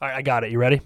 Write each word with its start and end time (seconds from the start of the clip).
All 0.00 0.08
right, 0.08 0.16
I 0.18 0.22
got 0.22 0.44
it. 0.44 0.52
You 0.52 0.58
ready? 0.58 0.80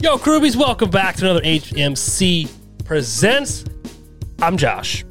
Yo, 0.00 0.16
Crewbies, 0.16 0.56
welcome 0.56 0.90
back 0.90 1.16
to 1.16 1.24
another 1.24 1.40
HMC 1.42 2.50
Presents. 2.84 3.64
I'm 4.40 4.56
Josh. 4.56 5.04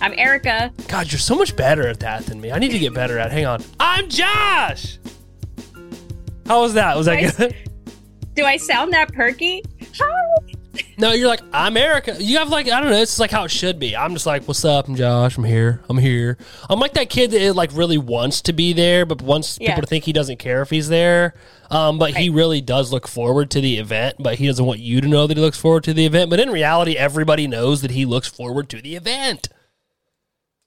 I'm 0.00 0.12
Eryka. 0.12 0.72
God, 0.88 1.10
you're 1.10 1.18
so 1.18 1.34
much 1.34 1.56
better 1.56 1.86
at 1.86 2.00
that 2.00 2.26
than 2.26 2.40
me. 2.40 2.52
I 2.52 2.58
need 2.58 2.70
to 2.72 2.78
get 2.78 2.94
better 2.94 3.18
at. 3.18 3.30
Hang 3.32 3.46
on. 3.46 3.62
I'm 3.80 4.08
Josh. 4.08 4.98
How 6.46 6.60
was 6.62 6.74
that? 6.74 6.96
Was 6.96 7.06
that 7.06 7.20
Nice. 7.22 7.36
good? 7.36 7.54
Do 8.34 8.44
I 8.44 8.56
sound 8.56 8.92
that 8.92 9.12
perky? 9.12 9.62
Hi. 9.98 10.55
No, 10.98 11.12
you're 11.12 11.28
like 11.28 11.40
I'm 11.52 11.74
Eryka. 11.74 12.16
You 12.20 12.38
have 12.38 12.48
like 12.48 12.68
I 12.70 12.80
don't 12.80 12.90
know. 12.90 12.96
It's 12.96 13.18
like 13.18 13.30
how 13.30 13.44
it 13.44 13.50
should 13.50 13.78
be. 13.78 13.96
I'm 13.96 14.12
just 14.14 14.26
like, 14.26 14.44
what's 14.48 14.64
up? 14.64 14.88
I'm 14.88 14.96
Josh. 14.96 15.36
I'm 15.36 15.44
here. 15.44 15.82
I'm 15.90 15.98
here. 15.98 16.38
I'm 16.70 16.80
like 16.80 16.94
that 16.94 17.10
kid 17.10 17.30
that 17.32 17.54
like 17.54 17.70
really 17.74 17.98
wants 17.98 18.40
to 18.42 18.52
be 18.52 18.72
there, 18.72 19.04
but 19.04 19.20
wants 19.22 19.58
Yeah. 19.60 19.70
people 19.70 19.82
to 19.82 19.86
think 19.88 20.04
he 20.04 20.12
doesn't 20.12 20.38
care 20.38 20.62
if 20.62 20.70
he's 20.70 20.88
there. 20.88 21.34
Um, 21.70 21.98
but 21.98 22.16
he 22.16 22.30
really 22.30 22.60
does 22.60 22.92
look 22.92 23.06
forward 23.08 23.50
to 23.50 23.60
the 23.60 23.78
event. 23.78 24.16
But 24.18 24.36
he 24.36 24.46
doesn't 24.46 24.64
want 24.64 24.80
you 24.80 25.00
to 25.00 25.08
know 25.08 25.26
that 25.26 25.36
he 25.36 25.42
looks 25.42 25.58
forward 25.58 25.84
to 25.84 25.92
the 25.94 26.06
event. 26.06 26.30
But 26.30 26.40
in 26.40 26.50
reality, 26.50 26.96
everybody 26.96 27.46
knows 27.46 27.82
that 27.82 27.90
he 27.90 28.04
looks 28.04 28.28
forward 28.28 28.68
to 28.70 28.80
the 28.80 28.96
event. 28.96 29.48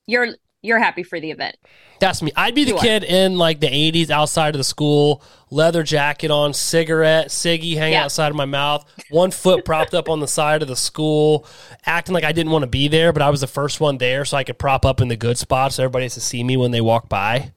You're 0.05 0.35
you're 0.61 0.79
happy 0.79 1.03
for 1.03 1.19
the 1.19 1.31
event. 1.31 1.55
That's 1.99 2.21
me. 2.21 2.31
I'd 2.35 2.55
be 2.55 2.63
the 2.63 2.71
You 2.71 2.77
are. 2.77 2.81
kid 2.81 3.03
in 3.03 3.37
like 3.37 3.59
the 3.59 3.67
80s 3.67 4.09
outside 4.09 4.55
of 4.55 4.59
the 4.59 4.63
school, 4.63 5.21
leather 5.51 5.83
jacket 5.83 6.31
on, 6.31 6.53
cigarette, 6.53 7.27
ciggy 7.27 7.75
hanging 7.75 7.93
Yeah. 7.93 8.05
outside 8.05 8.29
of 8.29 8.35
my 8.35 8.45
mouth, 8.45 8.85
one 9.09 9.31
foot 9.31 9.65
propped 9.65 9.93
up 9.93 10.09
on 10.09 10.19
the 10.19 10.27
side 10.27 10.61
of 10.61 10.67
the 10.67 10.75
school, 10.75 11.45
acting 11.85 12.13
like 12.13 12.23
I 12.23 12.31
didn't 12.31 12.51
want 12.51 12.63
to 12.63 12.67
be 12.69 12.87
there, 12.87 13.11
but 13.13 13.21
I 13.21 13.29
was 13.29 13.41
the 13.41 13.47
first 13.47 13.79
one 13.81 13.97
there 13.97 14.23
so 14.25 14.37
I 14.37 14.43
could 14.43 14.57
prop 14.57 14.85
up 14.85 15.01
in 15.01 15.07
the 15.07 15.15
good 15.17 15.37
spots 15.37 15.75
so 15.75 15.83
everybody 15.83 16.05
has 16.05 16.13
to 16.15 16.21
see 16.21 16.43
me 16.43 16.55
when 16.57 16.71
they 16.71 16.81
walk 16.81 17.09
by. 17.09 17.51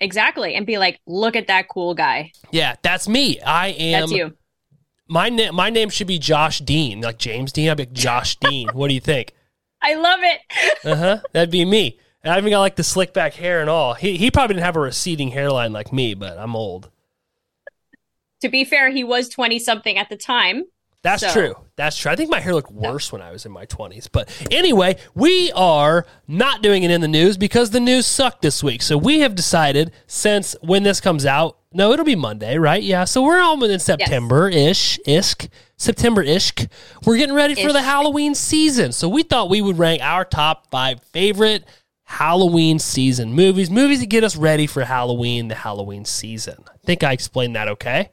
Exactly. 0.00 0.54
And 0.56 0.66
be 0.66 0.76
like, 0.78 0.98
look 1.06 1.36
at 1.36 1.46
that 1.46 1.68
cool 1.68 1.94
guy. 1.94 2.32
Yeah, 2.50 2.74
that's 2.82 3.08
me. 3.08 3.40
I 3.40 3.68
am. 3.68 4.00
That's 4.00 4.12
you. 4.12 4.36
My, 5.08 5.28
na- 5.28 5.52
my 5.52 5.70
name 5.70 5.88
should 5.90 6.06
be 6.08 6.18
Josh 6.18 6.58
Dean, 6.60 7.00
like 7.02 7.18
James 7.18 7.52
Dean. 7.52 7.68
I'd 7.70 7.76
be 7.76 7.82
like, 7.84 7.92
Josh 7.92 8.36
Dean. 8.36 8.68
What 8.72 8.88
do 8.88 8.94
you 8.94 9.00
think? 9.00 9.32
I 9.82 9.94
love 9.94 10.20
it. 10.22 10.40
Uh 10.84 10.96
huh. 10.96 11.18
That'd 11.32 11.50
be 11.50 11.64
me. 11.64 11.98
And 12.24 12.32
I 12.32 12.38
even 12.38 12.50
got 12.50 12.60
like 12.60 12.76
the 12.76 12.82
slick 12.84 13.12
back 13.12 13.34
hair 13.34 13.60
and 13.60 13.68
all. 13.68 13.94
He, 13.94 14.16
he 14.16 14.30
probably 14.30 14.54
didn't 14.54 14.64
have 14.64 14.76
a 14.76 14.80
receding 14.80 15.28
hairline 15.28 15.72
like 15.72 15.92
me, 15.92 16.14
but 16.14 16.38
I'm 16.38 16.56
old. 16.56 16.90
to 18.40 18.48
be 18.48 18.64
fair, 18.64 18.90
he 18.90 19.04
was 19.04 19.28
20 19.28 19.58
something 19.58 19.96
at 19.98 20.08
the 20.08 20.16
time. 20.16 20.64
That's 21.02 21.20
So- 21.22 21.32
true. 21.32 21.54
That's 21.76 21.96
true. 21.98 22.10
I 22.12 22.16
think 22.16 22.30
my 22.30 22.40
hair 22.40 22.54
looked 22.54 22.70
worse 22.70 23.10
when 23.12 23.20
I 23.20 23.30
was 23.32 23.44
in 23.44 23.50
my 23.52 23.66
20s. 23.66 24.08
But 24.10 24.30
anyway, 24.50 24.96
we 25.14 25.50
are 25.52 26.06
not 26.28 26.62
doing 26.62 26.82
it 26.84 26.90
in 26.90 27.00
the 27.00 27.08
news 27.08 27.36
because 27.36 27.70
the 27.70 27.80
news 27.80 28.06
sucked 28.06 28.42
this 28.42 28.62
week. 28.62 28.80
So 28.80 28.96
we 28.96 29.18
have 29.20 29.34
decided 29.34 29.90
since 30.06 30.54
when 30.62 30.82
this 30.84 31.00
comes 31.00 31.26
out, 31.26 31.58
no, 31.72 31.92
it'll 31.92 32.04
be 32.04 32.14
Monday, 32.14 32.56
right? 32.58 32.82
Yeah. 32.82 33.04
So 33.04 33.22
we're 33.24 33.40
almost 33.40 33.72
in 33.72 33.80
September 33.80 34.48
ish, 34.48 34.98
isk, 35.06 35.48
September 35.76 36.22
ish. 36.22 36.52
We're 37.04 37.16
getting 37.16 37.34
ready 37.34 37.54
for 37.56 37.72
the 37.72 37.82
Halloween 37.82 38.34
season. 38.36 38.92
So 38.92 39.08
we 39.08 39.24
thought 39.24 39.50
we 39.50 39.60
would 39.60 39.76
rank 39.78 40.00
our 40.00 40.24
top 40.24 40.70
five 40.70 41.02
favorite 41.02 41.64
Halloween 42.14 42.78
season 42.78 43.32
movies, 43.32 43.70
movies 43.70 43.98
that 43.98 44.06
get 44.06 44.22
us 44.22 44.36
ready 44.36 44.68
for 44.68 44.84
Halloween, 44.84 45.48
the 45.48 45.56
Halloween 45.56 46.04
season. 46.04 46.62
I 46.68 46.76
think 46.86 47.02
I 47.02 47.10
explained 47.10 47.56
that 47.56 47.66
okay. 47.66 48.10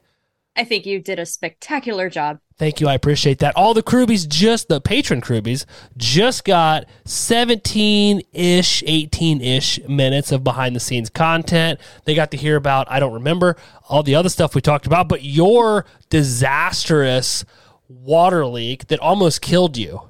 I 0.56 0.64
think 0.64 0.88
you 0.88 1.00
did 1.00 1.20
a 1.20 1.26
spectacular 1.26 2.10
job. 2.10 2.40
Thank 2.58 2.82
you. 2.82 2.88
I 2.88 2.96
appreciate 2.96 3.38
that. 3.40 3.56
All 3.56 3.76
the 3.76 3.84
Crewbies, 3.84 4.28
just 4.28 4.70
the 4.70 4.82
patron 4.82 5.22
Crewbies, 5.22 5.66
just 5.98 6.44
got 6.46 6.86
17 7.06 8.24
ish, 8.34 8.84
18 8.88 9.40
ish 9.40 9.80
minutes 9.88 10.32
of 10.32 10.44
behind 10.44 10.76
the 10.76 10.80
scenes 10.80 11.12
content. 11.12 11.80
They 12.06 12.16
got 12.16 12.32
to 12.32 12.38
hear 12.38 12.56
about, 12.56 12.92
I 12.92 13.00
don't 13.00 13.14
remember 13.14 13.56
all 13.88 14.02
the 14.02 14.16
other 14.16 14.30
stuff 14.30 14.56
we 14.56 14.62
talked 14.62 14.88
about, 14.88 15.10
but 15.10 15.24
your 15.24 15.86
disastrous 16.10 17.46
water 17.88 18.48
leak 18.48 18.88
that 18.88 19.00
almost 19.00 19.42
killed 19.42 19.78
you. 19.78 20.10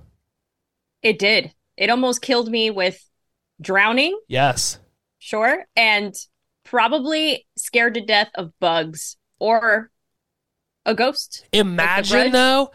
It 1.04 1.20
did. 1.20 1.54
It 1.76 1.90
almost 1.90 2.22
killed 2.22 2.50
me 2.50 2.70
with 2.72 3.06
drowning, 3.62 4.20
Yes. 4.28 4.80
sure, 5.20 5.66
and 5.76 6.14
probably 6.64 7.46
scared 7.56 7.94
to 7.94 8.02
death 8.02 8.30
of 8.36 8.52
bugs 8.60 9.18
or 9.40 9.92
a 10.86 10.96
ghost. 10.96 11.46
Imagine 11.54 12.18
Grudge? 12.18 12.32
though 12.32 12.72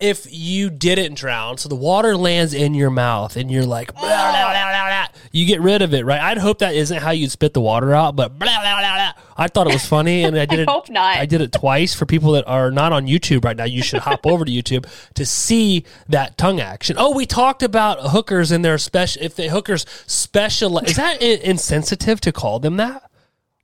if 0.00 0.26
you 0.30 0.70
didn't 0.70 1.14
drown, 1.14 1.58
so 1.58 1.68
the 1.68 1.74
water 1.74 2.16
lands 2.16 2.54
in 2.54 2.74
your 2.74 2.90
mouth 2.90 3.36
and 3.36 3.50
you're 3.50 3.64
like, 3.66 3.92
blah, 3.94 4.02
blah, 4.02 4.50
blah, 4.52 5.06
you 5.32 5.44
get 5.44 5.60
rid 5.60 5.82
of 5.82 5.92
it, 5.92 6.04
right? 6.04 6.20
I'd 6.20 6.38
hope 6.38 6.60
that 6.60 6.74
isn't 6.74 6.98
how 7.02 7.10
you'd 7.10 7.30
spit 7.30 7.52
the 7.54 7.60
water 7.60 7.94
out, 7.94 8.14
but. 8.16 8.32
I 8.40 9.46
thought 9.48 9.66
it 9.68 9.72
was 9.72 9.86
funny 9.86 10.24
and 10.24 10.38
I 10.38 10.46
did 10.46 10.60
I 10.60 10.62
it. 10.62 10.68
hope 10.68 10.88
not. 10.88 11.16
I 11.16 11.26
did 11.26 11.40
it 11.40 11.52
twice 11.52 11.94
for 11.94 12.06
people 12.06 12.32
that 12.32 12.46
are 12.46 12.70
not 12.70 12.92
on 12.92 13.06
YouTube 13.06 13.44
right 13.44 13.56
now. 13.56 13.64
You 13.64 13.82
should 13.82 14.00
hop 14.00 14.26
over 14.26 14.44
to 14.44 14.50
YouTube 14.50 14.86
to 15.14 15.26
see 15.26 15.84
that 16.08 16.36
tongue 16.38 16.60
action. 16.60 16.96
Oh, 16.98 17.14
we 17.14 17.26
talked 17.26 17.62
about 17.62 17.98
hookers 18.10 18.50
and 18.50 18.64
their 18.64 18.78
special. 18.78 19.22
If 19.22 19.36
the 19.36 19.48
hookers 19.48 19.84
special, 20.06 20.78
is 20.78 20.96
that 20.96 21.20
insensitive 21.22 22.20
to 22.22 22.32
call 22.32 22.58
them 22.60 22.76
that, 22.78 23.10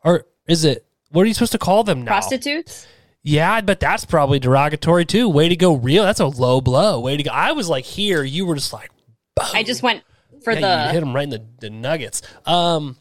or 0.05 0.27
is 0.47 0.65
it? 0.65 0.85
What 1.11 1.23
are 1.23 1.27
you 1.27 1.35
supposed 1.35 1.53
to 1.53 1.59
call 1.59 1.85
them 1.85 2.03
now? 2.03 2.11
Prostitutes? 2.11 2.87
Yeah, 3.27 3.63
but 3.63 3.81
that's 3.81 4.05
probably 4.05 4.39
derogatory 4.39 5.07
too. 5.07 5.29
Way 5.29 5.49
to 5.49 5.57
go, 5.57 5.73
real. 5.75 6.05
That's 6.05 6.21
a 6.21 6.27
low 6.27 6.61
blow. 6.61 7.01
Way 7.01 7.17
to 7.17 7.23
go. 7.23 7.31
I 7.31 7.53
was 7.53 7.69
like 7.69 7.85
here. 7.87 8.23
You 8.23 8.45
were 8.45 8.55
just 8.55 8.73
like, 8.73 8.91
I 9.53 9.63
just 9.63 9.83
went 9.83 10.03
for 10.43 10.53
yeah, 10.53 10.87
you 10.89 10.93
hit 10.93 11.01
the 11.01 11.07
them 11.07 11.15
right 11.15 11.25
in 11.25 11.31
the, 11.31 11.45
the 11.59 11.71
nuggets. 11.71 12.21
Um, 12.45 12.97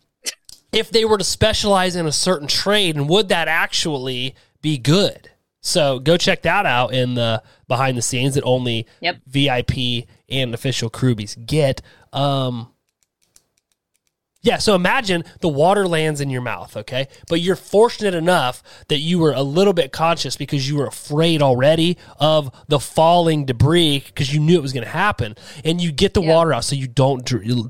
if 0.72 0.90
they 0.90 1.06
were 1.06 1.18
to 1.18 1.24
specialize 1.24 1.96
in 1.98 2.08
a 2.08 2.12
certain 2.12 2.48
trade, 2.48 2.96
and 2.96 3.08
would 3.10 3.30
that 3.30 3.48
actually 3.50 4.34
be 4.62 4.78
good? 4.78 5.30
So 5.60 6.00
go 6.00 6.18
check 6.18 6.42
that 6.44 6.66
out 6.66 6.94
in 6.94 7.14
the 7.14 7.44
behind 7.68 7.98
the 7.98 8.02
scenes 8.02 8.36
that 8.36 8.44
only 8.44 8.88
Yep. 9.02 9.18
VIP 9.28 10.08
and 10.30 10.54
official 10.54 10.90
Crewbies 10.90 11.46
get. 11.46 11.82
Um, 12.12 12.73
yeah, 14.44 14.58
so 14.58 14.76
imagine 14.76 15.24
the 15.40 15.48
water 15.50 15.88
lands 15.88 16.20
in 16.22 16.30
your 16.30 16.42
mouth, 16.42 16.76
okay? 16.76 17.08
But 17.30 17.40
you're 17.40 17.56
fortunate 17.56 18.14
enough 18.14 18.62
that 18.90 19.00
you 19.00 19.18
were 19.18 19.32
a 19.32 19.42
little 19.42 19.72
bit 19.74 19.94
conscious 19.94 20.36
because 20.36 20.68
you 20.70 20.76
were 20.76 20.86
afraid 20.86 21.42
already 21.42 21.98
of 22.20 22.52
the 22.68 22.80
falling 22.80 23.46
debris 23.46 24.04
because 24.06 24.34
you 24.34 24.42
knew 24.42 24.58
it 24.58 24.62
was 24.62 24.74
going 24.74 24.84
to 24.84 24.90
happen. 24.90 25.36
And 25.64 25.80
you 25.80 25.94
get 25.94 26.14
the 26.14 26.22
Yeah. 26.22 26.34
water 26.36 26.54
out 26.54 26.66
so 26.66 26.76
you 26.76 26.88
don't, 26.88 27.22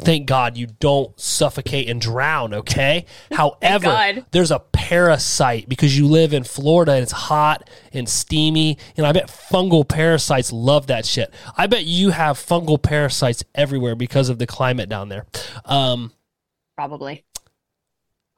thank 0.01 0.25
God, 0.25 0.57
you 0.57 0.65
don't 0.79 1.17
suffocate 1.19 1.87
and 1.87 2.01
drown, 2.01 2.53
okay? 2.55 3.05
However, 3.31 4.23
there's 4.31 4.49
a 4.51 4.59
parasite 4.59 5.69
because 5.69 5.95
you 5.97 6.07
live 6.07 6.33
in 6.33 6.43
Florida 6.43 6.93
and 6.93 7.03
it's 7.03 7.11
hot 7.11 7.69
and 7.93 8.09
steamy. 8.09 8.79
And 8.97 9.05
I 9.05 9.11
bet 9.11 9.27
fungal 9.27 9.87
parasites 9.87 10.51
love 10.51 10.87
that 10.87 11.05
shit. 11.05 11.31
I 11.55 11.67
bet 11.67 11.85
you 11.85 12.09
have 12.09 12.37
fungal 12.39 12.81
parasites 12.81 13.43
everywhere 13.53 13.93
because 13.95 14.29
of 14.29 14.39
the 14.39 14.47
climate 14.47 14.89
down 14.89 15.09
there. 15.09 15.27
Um, 15.65 16.11
probably. 16.75 17.23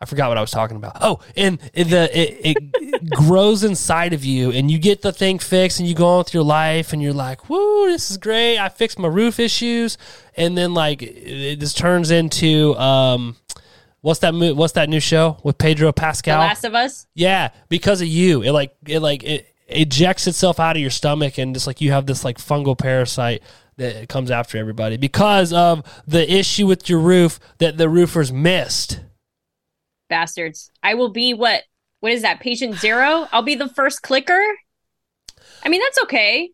I 0.02 0.06
forgot 0.06 0.28
what 0.28 0.38
I 0.38 0.42
was 0.42 0.52
talking 0.52 0.76
about. 0.76 0.98
Oh, 1.00 1.20
and 1.38 1.58
it- 1.74 1.86
the 1.86 2.10
it, 2.20 2.58
it 2.58 3.10
grows 3.12 3.64
inside 3.64 4.14
of 4.14 4.26
you, 4.26 4.52
and 4.52 4.70
you 4.70 4.78
get 4.78 5.02
the 5.02 5.14
thing 5.14 5.40
fixed, 5.40 5.80
and 5.80 5.88
you 5.88 5.96
go 5.96 6.06
on 6.08 6.18
with 6.20 6.34
your 6.34 6.44
life, 6.44 6.92
and 6.92 7.02
you're 7.02 7.14
like, 7.14 7.50
"Woo, 7.50 7.88
this 7.88 8.12
is 8.12 8.18
great! 8.18 8.58
I 8.60 8.68
fixed 8.70 9.00
my 9.00 9.08
roof 9.08 9.40
issues." 9.40 9.98
And 10.36 10.58
then 10.58 10.74
like 10.74 11.02
it 11.02 11.60
just 11.62 11.78
turns 11.78 12.12
into 12.12 12.76
um, 12.78 13.38
what's 14.02 14.20
that? 14.20 14.34
Mo- 14.34 14.54
what's 14.54 14.74
that 14.74 14.90
new 14.90 15.00
show 15.00 15.38
with 15.44 15.58
Pedro 15.58 15.88
The 15.88 15.94
Pascal? 15.94 16.40
Last 16.40 16.66
of 16.66 16.76
Us? 16.76 17.08
Yeah, 17.14 17.52
because 17.70 18.02
of 18.02 18.08
you, 18.08 18.44
it 18.44 18.52
like 18.52 18.76
it 18.86 19.00
like 19.00 19.24
it 19.24 19.48
ejects 19.68 20.28
itself 20.28 20.60
out 20.60 20.76
of 20.76 20.82
your 20.82 20.92
stomach, 20.92 21.38
and 21.38 21.54
just 21.56 21.68
like 21.68 21.80
you 21.80 21.92
have 21.94 22.06
this 22.06 22.26
like 22.26 22.38
fungal 22.38 22.78
parasite 22.78 23.42
that 23.78 24.08
comes 24.10 24.32
after 24.32 24.58
everybody 24.58 24.98
because 24.98 25.52
of 25.54 25.84
the 26.08 26.32
issue 26.34 26.66
with 26.68 26.90
your 26.90 27.00
roof 27.00 27.40
that 27.58 27.78
the 27.78 27.90
roofers 27.90 28.32
missed. 28.32 29.00
Bastards. 30.10 30.72
I 30.84 30.94
will 30.94 31.10
be 31.10 31.34
what? 31.34 31.64
What 32.00 32.12
is 32.12 32.22
that? 32.22 32.40
Patient 32.40 32.76
zero? 32.76 33.28
I'll 33.32 33.42
be 33.42 33.56
the 33.56 33.70
first 33.70 34.02
clicker? 34.02 34.42
I 35.64 35.70
mean, 35.70 35.82
that's 35.82 36.00
okay. 36.04 36.52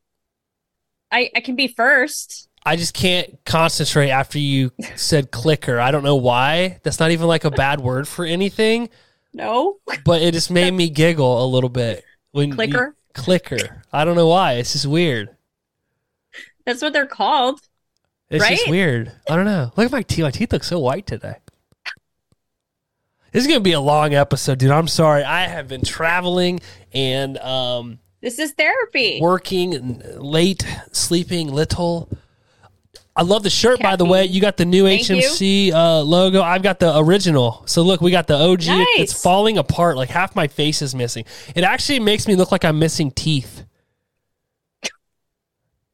I 1.12 1.29
I 1.35 1.41
can 1.41 1.56
be 1.56 1.68
first. 1.68 2.47
I 2.65 2.75
just 2.75 2.94
can't 2.94 3.44
concentrate 3.45 4.12
after 4.12 4.38
you 4.39 4.71
said 4.95 5.31
clicker. 5.31 5.79
I 5.79 5.89
don't 5.91 6.03
know 6.03 6.15
why. 6.15 6.79
That's 6.83 7.00
not 7.00 7.12
even 7.12 7.27
like 7.27 7.44
a 7.44 7.51
bad 7.51 7.81
word 7.81 8.07
for 8.07 8.24
anything, 8.24 8.89
No? 9.33 9.77
but 10.06 10.21
it 10.21 10.33
just 10.33 10.51
made 10.51 10.71
me 10.71 10.88
giggle 10.89 11.44
a 11.44 11.47
little 11.47 11.71
bit. 11.71 12.03
When 12.31 12.50
you- 12.50 12.56
Clicker? 12.56 12.95
clicker. 13.15 13.81
I 13.91 14.06
don't 14.06 14.15
know 14.15 14.27
why. 14.27 14.53
It's 14.53 14.74
just 14.74 14.85
weird. 14.85 15.35
That's 16.66 16.81
what 16.81 16.94
they're 16.94 17.06
called. 17.06 17.60
It's 18.30 18.48
just 18.48 18.69
weird. 18.69 19.12
I 19.30 19.36
don't 19.36 19.46
know. 19.46 19.72
Look 19.75 19.86
at 19.88 19.92
my 19.92 20.04
teeth. 20.04 20.24
My 20.24 20.31
teeth 20.31 20.54
look 20.54 20.63
so 20.63 20.80
white 20.80 21.06
today. 21.06 21.36
This 23.31 23.44
is 23.44 23.48
gonna 23.48 23.60
be 23.62 23.72
a 23.74 23.80
long 23.80 24.13
episode, 24.13 24.60
dude. 24.60 24.72
I'm 24.72 24.88
sorry. 24.88 25.24
I 25.24 25.48
have 25.48 25.68
been 25.68 25.84
traveling 25.84 26.60
and 26.94 27.38
um, 27.38 28.00
This 28.22 28.40
is 28.40 28.52
therapy. 28.52 29.19
working 29.22 30.02
late, 30.18 30.66
sleeping 30.92 31.52
little. 31.52 32.10
I 33.16 33.24
love 33.24 33.44
the 33.44 33.50
shirt, 33.50 33.81
by 33.81 33.98
the 33.98 34.06
way. 34.06 34.25
You 34.25 34.40
got 34.40 34.56
the 34.56 34.66
new 34.66 34.86
Thank. 34.86 35.04
HMC 35.04 35.72
uh, 35.74 36.02
logo. 36.02 36.42
I've 36.42 36.63
got 36.63 36.80
the 36.80 36.98
original. 36.98 37.63
So 37.66 37.81
look, 37.81 38.00
we 38.00 38.12
got 38.12 38.28
the 38.28 38.36
OG. 38.36 38.68
Nice. 38.68 38.88
It's 38.98 39.22
falling 39.22 39.58
apart. 39.58 39.98
Like 39.98 40.10
half 40.10 40.36
my 40.36 40.48
face 40.48 40.81
is 40.81 40.96
missing. 40.96 41.25
It 41.54 41.63
actually 41.66 42.00
makes 42.00 42.28
me 42.28 42.36
look 42.36 42.52
like 42.52 42.63
I'm 42.63 42.80
missing 42.80 43.12
teeth. 43.12 43.66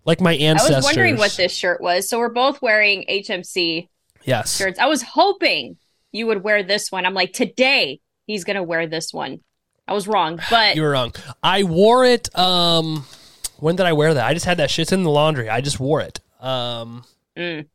Like 0.07 0.21
my 0.21 0.33
ancestors. 0.35 0.73
I 0.73 0.77
was 0.77 0.85
wondering 0.85 1.17
what 1.17 1.33
this 1.35 1.53
shirt 1.53 1.81
was. 1.81 2.09
So 2.09 2.17
we're 2.17 2.29
both 2.29 2.61
wearing 2.61 3.05
HMC 3.09 3.89
Yes. 4.23 4.57
shirts. 4.57 4.79
I 4.79 4.87
was 4.87 5.01
hoping 5.03 5.77
you 6.11 6.25
would 6.27 6.43
wear 6.43 6.63
this 6.63 6.91
one. 6.91 7.05
I'm 7.05 7.13
like, 7.13 7.33
today 7.33 7.99
he's 8.25 8.43
gonna 8.45 8.63
wear 8.63 8.87
this 8.87 9.13
one. 9.13 9.41
I 9.87 9.93
was 9.93 10.07
wrong, 10.07 10.39
but 10.49 10.75
You 10.75 10.81
were 10.81 10.91
wrong. 10.91 11.13
I 11.43 11.63
wore 11.63 12.05
it. 12.05 12.35
Um, 12.37 13.05
when 13.59 13.75
did 13.75 13.85
I 13.85 13.93
wear 13.93 14.13
that? 14.13 14.25
I 14.25 14.33
just 14.33 14.45
had 14.45 14.57
that 14.57 14.71
shit 14.71 14.91
in 14.91 15.03
the 15.03 15.09
laundry. 15.09 15.49
I 15.49 15.61
just 15.61 15.79
wore 15.79 16.01
it. 16.01 16.19
Um, 16.39 17.03
mm. 17.37 17.65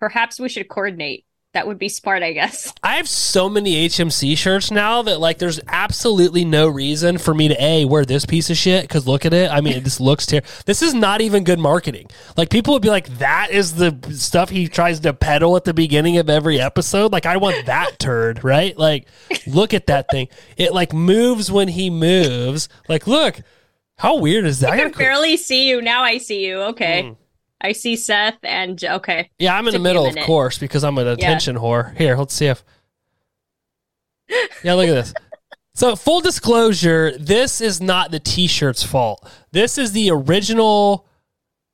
perhaps 0.00 0.40
we 0.40 0.48
should 0.48 0.68
coordinate. 0.68 1.24
That 1.56 1.66
would 1.66 1.78
be 1.78 1.88
smart, 1.88 2.22
I 2.22 2.32
guess. 2.34 2.70
I 2.82 2.96
have 2.96 3.08
so 3.08 3.48
many 3.48 3.88
HMC 3.88 4.36
shirts 4.36 4.70
now 4.70 5.00
that 5.00 5.20
like 5.20 5.38
there's 5.38 5.58
absolutely 5.68 6.44
no 6.44 6.68
reason 6.68 7.16
for 7.16 7.32
me 7.32 7.48
to 7.48 7.56
a 7.58 7.86
wear 7.86 8.04
this 8.04 8.26
piece 8.26 8.50
of 8.50 8.58
shit 8.58 8.82
because 8.82 9.06
look 9.06 9.24
at 9.24 9.32
it. 9.32 9.50
I 9.50 9.62
mean, 9.62 9.82
this 9.82 9.98
looks 9.98 10.26
terrible. 10.26 10.46
This 10.66 10.82
is 10.82 10.92
not 10.92 11.22
even 11.22 11.44
good 11.44 11.58
marketing. 11.58 12.10
Like 12.36 12.50
people 12.50 12.74
would 12.74 12.82
be 12.82 12.90
like, 12.90 13.08
that 13.20 13.52
is 13.52 13.74
the 13.76 13.98
stuff 14.12 14.50
he 14.50 14.68
tries 14.68 15.00
to 15.00 15.14
peddle 15.14 15.56
at 15.56 15.64
the 15.64 15.72
beginning 15.72 16.18
of 16.18 16.28
every 16.28 16.60
episode. 16.60 17.10
Like 17.10 17.24
I 17.24 17.38
want 17.38 17.64
that 17.64 17.92
turd, 17.98 18.44
right? 18.44 18.76
Like 18.76 19.08
look 19.46 19.72
at 19.72 19.86
that 19.86 20.10
thing. 20.10 20.28
It 20.58 20.74
like 20.74 20.92
moves 20.92 21.50
when 21.50 21.68
he 21.68 21.88
moves. 21.88 22.68
Like 22.86 23.06
look, 23.06 23.40
how 23.96 24.18
weird 24.18 24.44
is 24.44 24.60
that? 24.60 24.72
I 24.72 24.74
I 24.74 24.80
can 24.80 24.92
barely 24.92 25.38
see 25.38 25.70
you. 25.70 25.80
Now 25.80 26.02
I 26.02 26.18
see 26.18 26.46
you. 26.46 26.58
Okay. 26.58 27.04
Mm. 27.04 27.16
I 27.60 27.72
see 27.72 27.96
Seth 27.96 28.38
and 28.42 28.82
okay. 28.84 29.30
Yeah, 29.38 29.56
I'm 29.56 29.66
in 29.66 29.72
the 29.72 29.78
Took 29.78 29.82
me 29.84 29.90
a 29.90 29.94
middle, 29.94 30.06
of 30.06 30.16
course, 30.26 30.58
because 30.58 30.84
I'm 30.84 30.98
an 30.98 31.06
attention 31.08 31.56
whore. 31.56 31.96
Here, 31.96 32.16
let's 32.16 32.34
see 32.34 32.46
if. 32.46 32.64
Yeah, 34.64 34.74
look 34.74 34.88
at 34.88 34.94
this. 34.94 35.14
So, 35.74 35.94
full 35.94 36.20
disclosure, 36.20 37.16
this 37.18 37.60
is 37.60 37.80
not 37.80 38.10
the 38.10 38.18
T-shirt's 38.18 38.82
fault. 38.82 39.28
This 39.52 39.78
is 39.78 39.92
the 39.92 40.10
original 40.10 41.06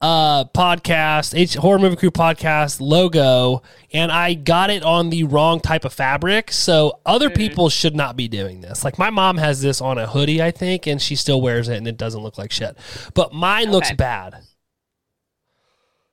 uh 0.00 0.44
podcast, 0.46 1.32
H 1.38 1.54
horror 1.54 1.78
movie 1.78 1.94
crew 1.96 2.10
podcast 2.10 2.80
logo, 2.80 3.62
and 3.92 4.10
I 4.10 4.34
got 4.34 4.68
it 4.70 4.82
on 4.82 5.10
the 5.10 5.22
wrong 5.24 5.60
type 5.60 5.84
of 5.84 5.92
fabric. 5.92 6.50
So 6.50 6.98
other 7.06 7.28
Mm-hmm. 7.28 7.36
people 7.36 7.70
should 7.70 7.94
not 7.94 8.16
be 8.16 8.26
doing 8.28 8.60
this. 8.60 8.84
Like 8.84 8.98
my 8.98 9.10
mom 9.10 9.38
has 9.38 9.62
this 9.62 9.80
on 9.80 9.98
a 9.98 10.06
hoodie, 10.08 10.42
I 10.42 10.50
think, 10.50 10.86
and 10.88 11.00
she 11.00 11.14
still 11.14 11.40
wears 11.40 11.68
it, 11.68 11.76
and 11.76 11.86
it 11.86 11.96
doesn't 11.96 12.20
look 12.22 12.36
like 12.36 12.50
shit. 12.50 12.76
But 13.14 13.32
mine 13.32 13.70
looks 13.70 13.92
bad. 13.92 14.34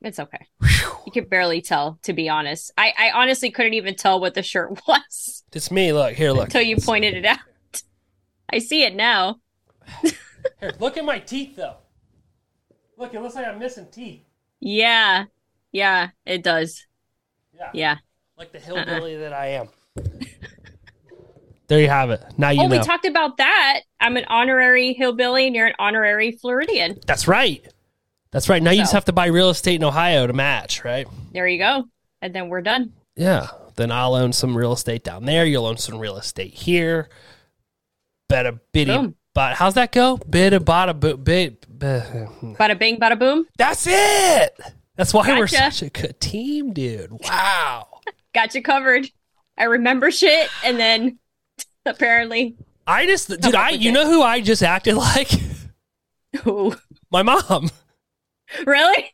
It's 0.01 0.19
okay. 0.19 0.47
You 1.05 1.11
could 1.11 1.29
barely 1.29 1.61
tell, 1.61 1.99
to 2.03 2.13
be 2.13 2.29
honest. 2.29 2.71
I, 2.77 2.93
I 2.97 3.11
honestly 3.11 3.51
couldn't 3.51 3.73
even 3.73 3.95
tell 3.95 4.19
what 4.19 4.33
the 4.33 4.43
shirt 4.43 4.79
was 4.87 5.43
It's 5.53 5.71
me. 5.71 5.91
Look 5.91 6.13
here. 6.13 6.31
Look. 6.31 6.45
until 6.45 6.61
you 6.61 6.77
pointed 6.77 7.15
it 7.15 7.25
out. 7.25 7.39
I 8.51 8.59
see 8.59 8.83
it 8.83 8.95
now. 8.95 9.39
Here, 10.59 10.71
look 10.79 10.97
at 10.97 11.05
my 11.05 11.19
teeth, 11.19 11.55
though. 11.55 11.75
Look, 12.97 13.13
it 13.13 13.21
looks 13.21 13.35
like 13.35 13.47
I'm 13.47 13.59
missing 13.59 13.87
teeth. 13.91 14.21
Yeah. 14.59 15.25
Yeah, 15.71 16.09
it 16.25 16.43
does. 16.43 16.85
Yeah, 17.53 17.69
Yeah. 17.73 17.95
like 18.37 18.51
the 18.51 18.59
hillbilly 18.59 19.15
uh-uh. 19.15 19.21
that 19.21 19.33
I 19.33 19.47
am. 19.47 19.69
there 21.67 21.79
you 21.79 21.89
have 21.89 22.09
it. 22.09 22.23
Now 22.37 22.49
you 22.49 22.61
oh, 22.63 22.67
know. 22.67 22.77
we 22.77 22.83
talked 22.83 23.05
about 23.05 23.37
that. 23.37 23.81
I'm 23.99 24.17
an 24.17 24.25
honorary 24.27 24.93
hillbilly 24.93 25.45
and 25.47 25.55
you're 25.55 25.67
an 25.67 25.75
honorary 25.79 26.31
Floridian. 26.31 26.99
That's 27.05 27.27
right. 27.27 27.65
That's 28.31 28.47
right. 28.49 28.61
Now 28.61 28.71
you 28.71 28.81
just 28.81 28.93
have 28.93 29.05
to 29.05 29.13
buy 29.13 29.27
real 29.27 29.49
estate 29.49 29.75
in 29.75 29.83
Ohio 29.83 30.27
to 30.27 30.33
match, 30.33 30.83
right? 30.83 31.07
There 31.31 31.47
you 31.47 31.57
go. 31.57 31.85
And 32.21 32.33
then 32.33 32.49
we're 32.49 32.61
done. 32.61 32.93
Yeah. 33.15 33.47
Then 33.75 33.91
I'll 33.91 34.13
own 34.13 34.33
some 34.33 34.55
real 34.57 34.73
estate 34.73 35.03
down 35.03 35.25
there. 35.25 35.45
You'll 35.45 35.65
own 35.65 35.77
some 35.77 35.97
real 35.99 36.17
estate 36.17 36.53
here. 36.53 37.09
Bada 38.31 38.59
bitty. 38.71 38.91
Boom. 38.91 39.15
But 39.33 39.55
how's 39.55 39.75
that 39.75 39.91
go? 39.91 40.17
Bida 40.17 40.59
bada 40.59 40.99
bo- 40.99 41.17
bit. 41.17 41.65
bit- 41.79 42.03
Bada 42.59 42.77
bing, 42.77 42.99
bada 42.99 43.17
boom. 43.17 43.45
That's 43.57 43.87
it. 43.87 44.59
That's 44.95 45.13
why 45.13 45.37
we're 45.39 45.47
such 45.47 45.81
a 45.81 45.89
good 45.89 46.19
team, 46.19 46.73
dude. 46.73 47.09
Wow. 47.11 47.87
Got 48.35 48.53
you 48.53 48.61
covered. 48.61 49.09
I 49.57 49.63
remember 49.63 50.11
shit 50.11 50.49
and 50.63 50.77
then 50.79 51.19
apparently 51.85 52.57
I 52.85 53.05
just, 53.05 53.29
dude, 53.29 53.55
I, 53.55 53.69
you 53.69 53.91
it. 53.91 53.93
know 53.93 54.05
who 54.07 54.21
I 54.21 54.41
just 54.41 54.61
acted 54.63 54.95
like? 54.97 55.31
Ooh. 56.45 56.75
My 57.11 57.23
mom. 57.23 57.69
Really? 58.65 59.13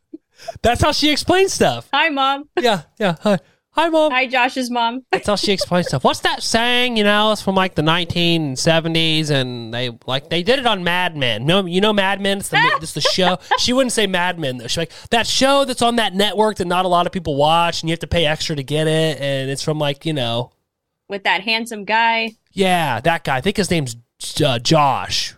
That's 0.61 0.81
how 0.81 0.91
she 0.91 1.11
explains 1.11 1.53
stuff. 1.53 1.89
Hi 1.93 2.09
mom. 2.09 2.49
Yeah, 2.59 2.83
yeah. 2.99 3.15
Hi, 3.21 3.39
hi, 3.71 3.89
mom. 3.89 4.11
Hi 4.11 4.27
Josh's 4.27 4.69
mom. 4.69 5.05
That's 5.11 5.27
how 5.27 5.35
she 5.35 5.51
explains 5.53 5.87
stuff. 5.87 6.03
What's 6.03 6.19
that 6.21 6.43
saying? 6.43 6.97
You 6.97 7.03
know, 7.03 7.31
it's 7.31 7.41
from 7.41 7.55
like 7.55 7.75
the 7.75 7.81
1970s, 7.81 9.29
and 9.31 9.73
they 9.73 9.91
like 10.05 10.29
they 10.29 10.43
did 10.43 10.59
it 10.59 10.65
on 10.65 10.83
Mad 10.83 11.15
Men. 11.15 11.45
No, 11.45 11.65
you 11.65 11.81
know 11.81 11.93
Mad 11.93 12.21
Men. 12.21 12.39
It's 12.39 12.49
the 12.49 12.57
it's 12.81 12.93
the 12.93 13.01
show. 13.01 13.37
She 13.59 13.73
wouldn't 13.73 13.93
say 13.93 14.07
Mad 14.07 14.39
Men 14.39 14.57
though. 14.57 14.67
She's 14.67 14.77
like 14.77 14.91
that 15.09 15.27
show 15.27 15.65
that's 15.65 15.81
on 15.81 15.95
that 15.97 16.13
network 16.13 16.57
that 16.57 16.65
not 16.65 16.85
a 16.85 16.89
lot 16.89 17.05
of 17.05 17.11
people 17.11 17.35
watch, 17.35 17.81
and 17.81 17.89
you 17.89 17.93
have 17.93 17.99
to 17.99 18.07
pay 18.07 18.25
extra 18.25 18.55
to 18.55 18.63
get 18.63 18.87
it, 18.87 19.19
and 19.19 19.49
it's 19.49 19.63
from 19.63 19.79
like 19.79 20.05
you 20.05 20.13
know, 20.13 20.51
with 21.07 21.23
that 21.23 21.41
handsome 21.41 21.85
guy. 21.85 22.31
yeah, 22.51 22.99
that 23.01 23.23
guy. 23.23 23.37
I 23.37 23.41
think 23.41 23.57
his 23.57 23.71
name's 23.71 23.95
uh, 24.43 24.59
Josh. 24.59 25.33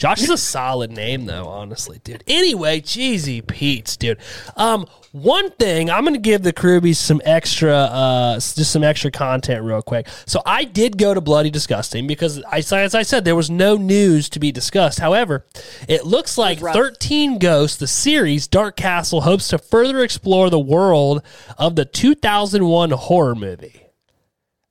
Josh 0.00 0.22
is 0.22 0.30
a 0.30 0.38
solid 0.38 0.90
name 0.90 1.26
though, 1.26 1.46
honestly, 1.46 2.00
dude. 2.02 2.24
Anyway, 2.26 2.80
cheesy 2.80 3.42
Pete's, 3.42 3.98
dude. 3.98 4.16
Um, 4.56 4.86
one 5.12 5.50
thing 5.50 5.90
I'm 5.90 6.04
gonna 6.04 6.16
give 6.16 6.42
the 6.42 6.54
Crewbies 6.54 6.96
some 6.96 7.20
extra, 7.22 7.74
uh, 7.74 8.34
just 8.36 8.70
some 8.70 8.82
extra 8.82 9.10
content 9.10 9.62
real 9.62 9.82
quick. 9.82 10.08
So 10.24 10.40
I 10.46 10.64
did 10.64 10.96
go 10.96 11.12
to 11.12 11.20
Bloody 11.20 11.50
Disgusting 11.50 12.06
because 12.06 12.42
I, 12.44 12.60
as 12.60 12.94
I 12.94 13.02
said, 13.02 13.26
there 13.26 13.36
was 13.36 13.50
no 13.50 13.76
news 13.76 14.30
to 14.30 14.40
be 14.40 14.50
discussed. 14.50 15.00
However, 15.00 15.44
it 15.86 16.06
looks 16.06 16.38
like 16.38 16.62
rough. 16.62 16.74
13 16.74 17.38
Ghosts, 17.38 17.76
the 17.76 17.86
series 17.86 18.46
Dark 18.48 18.76
Castle, 18.76 19.20
hopes 19.20 19.48
to 19.48 19.58
further 19.58 20.02
explore 20.02 20.48
the 20.48 20.58
world 20.58 21.22
of 21.58 21.76
the 21.76 21.84
2001 21.84 22.90
horror 22.92 23.34
movie. 23.34 23.82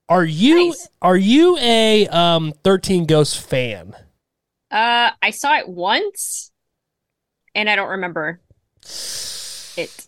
Are 0.09 0.25
you 0.25 0.69
Nice. 0.69 0.89
are 1.03 1.17
you 1.17 1.55
a 1.59 2.07
um 2.07 2.51
13 2.63 3.05
Ghosts 3.05 3.35
fan? 3.35 3.93
Uh 4.71 5.11
I 5.21 5.31
saw 5.31 5.55
it 5.57 5.67
once 5.67 6.51
and 7.55 7.69
I 7.69 7.75
don't 7.75 7.89
remember 7.89 8.39
it. 9.77 10.07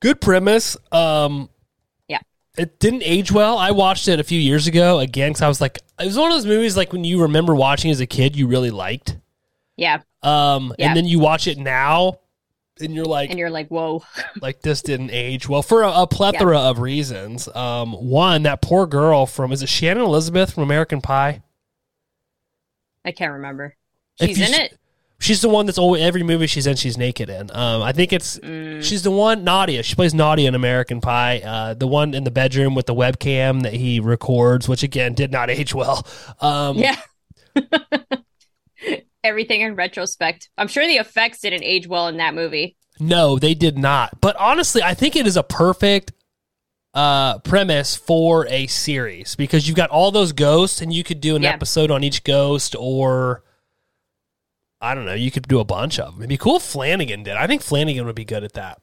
Good 0.00 0.20
premise. 0.20 0.76
Um 0.92 1.48
Yeah. 2.08 2.20
It 2.58 2.78
didn't 2.78 3.02
age 3.04 3.32
well. 3.32 3.58
I 3.58 3.70
watched 3.70 4.08
it 4.08 4.20
a 4.20 4.24
few 4.24 4.40
years 4.40 4.66
ago 4.66 4.98
again 4.98 5.32
cuz 5.32 5.42
I 5.42 5.48
was 5.48 5.60
like 5.60 5.78
it 6.00 6.06
was 6.06 6.16
one 6.18 6.30
of 6.30 6.36
those 6.36 6.46
movies 6.46 6.76
like 6.76 6.92
when 6.92 7.04
you 7.04 7.22
remember 7.22 7.54
watching 7.54 7.90
as 7.90 8.00
a 8.00 8.06
kid 8.06 8.36
you 8.36 8.46
really 8.46 8.70
liked. 8.70 9.16
Yeah. 9.76 10.00
Um 10.22 10.74
Yeah. 10.78 10.88
and 10.88 10.96
then 10.96 11.04
you 11.06 11.18
watch 11.18 11.46
it 11.46 11.58
now 11.58 12.18
and 12.80 12.94
you're 12.94 13.06
like 13.06 13.30
And 13.30 13.38
you're 13.38 13.48
like, 13.50 13.68
whoa. 13.68 14.02
like 14.42 14.60
this 14.60 14.82
didn't 14.82 15.10
age 15.10 15.48
well 15.48 15.62
for 15.62 15.82
a, 15.82 16.02
a 16.02 16.06
plethora 16.06 16.58
of 16.58 16.78
reasons. 16.80 17.48
Um 17.54 17.92
one 17.92 18.42
that 18.42 18.60
poor 18.60 18.86
girl 18.86 19.24
from 19.26 19.52
is 19.52 19.62
it 19.62 19.68
Shannon 19.68 20.02
Elizabeth 20.04 20.52
from 20.52 20.62
American 20.64 21.00
Pie? 21.00 21.42
I 23.06 23.12
can't 23.12 23.32
remember. 23.34 23.74
She's 24.20 24.38
in 24.40 24.52
it. 24.54 24.76
She's 25.18 25.40
the 25.40 25.48
one 25.48 25.64
that's 25.64 25.78
always 25.78 26.02
every 26.02 26.22
movie 26.22 26.46
she's 26.46 26.66
in. 26.66 26.76
She's 26.76 26.98
naked 26.98 27.30
in. 27.30 27.50
Um, 27.54 27.80
I 27.82 27.92
think 27.92 28.12
it's 28.12 28.38
Mm. 28.40 28.82
she's 28.84 29.02
the 29.02 29.10
one 29.10 29.44
Nadia. 29.44 29.82
She 29.82 29.94
plays 29.94 30.12
Nadia 30.12 30.46
in 30.48 30.54
American 30.54 31.00
Pie. 31.00 31.40
Uh, 31.40 31.72
the 31.74 31.86
one 31.86 32.12
in 32.12 32.24
the 32.24 32.30
bedroom 32.30 32.74
with 32.74 32.84
the 32.84 32.94
webcam 32.94 33.62
that 33.62 33.72
he 33.72 33.98
records, 34.00 34.68
which 34.68 34.82
again 34.82 35.14
did 35.14 35.32
not 35.32 35.48
age 35.48 35.72
well. 35.74 36.06
Um, 36.42 36.76
Yeah. 36.76 36.96
Everything 39.24 39.62
in 39.62 39.74
retrospect. 39.74 40.50
I'm 40.56 40.68
sure 40.68 40.86
the 40.86 40.96
effects 40.98 41.40
didn't 41.40 41.64
age 41.64 41.88
well 41.88 42.06
in 42.08 42.18
that 42.18 42.34
movie. 42.34 42.76
No, 43.00 43.38
they 43.38 43.54
did 43.54 43.76
not. 43.76 44.20
But 44.20 44.36
honestly, 44.36 44.82
I 44.82 44.94
think 44.94 45.16
it 45.16 45.26
is 45.26 45.36
a 45.36 45.42
perfect 45.42 46.12
uh, 46.96 47.38
premise 47.40 47.94
for 47.94 48.48
a 48.48 48.66
series 48.66 49.36
because 49.36 49.68
you've 49.68 49.76
got 49.76 49.90
all 49.90 50.10
those 50.10 50.32
ghosts, 50.32 50.80
and 50.80 50.92
you 50.92 51.04
could 51.04 51.20
do 51.20 51.36
an 51.36 51.42
Yeah. 51.42 51.52
episode 51.52 51.90
on 51.90 52.02
each 52.02 52.24
ghost, 52.24 52.74
or 52.76 53.44
I 54.80 54.94
don't 54.94 55.04
know, 55.04 55.14
you 55.14 55.30
could 55.30 55.46
do 55.46 55.60
a 55.60 55.64
bunch 55.64 55.98
of 56.00 56.14
them. 56.14 56.22
It'd 56.22 56.30
be 56.30 56.36
cool 56.38 56.56
if 56.56 56.62
Flanagan 56.62 57.22
did. 57.22 57.36
I 57.36 57.46
think 57.46 57.62
Flanagan 57.62 58.06
would 58.06 58.14
be 58.16 58.24
good 58.24 58.44
at 58.44 58.54
that. 58.54 58.78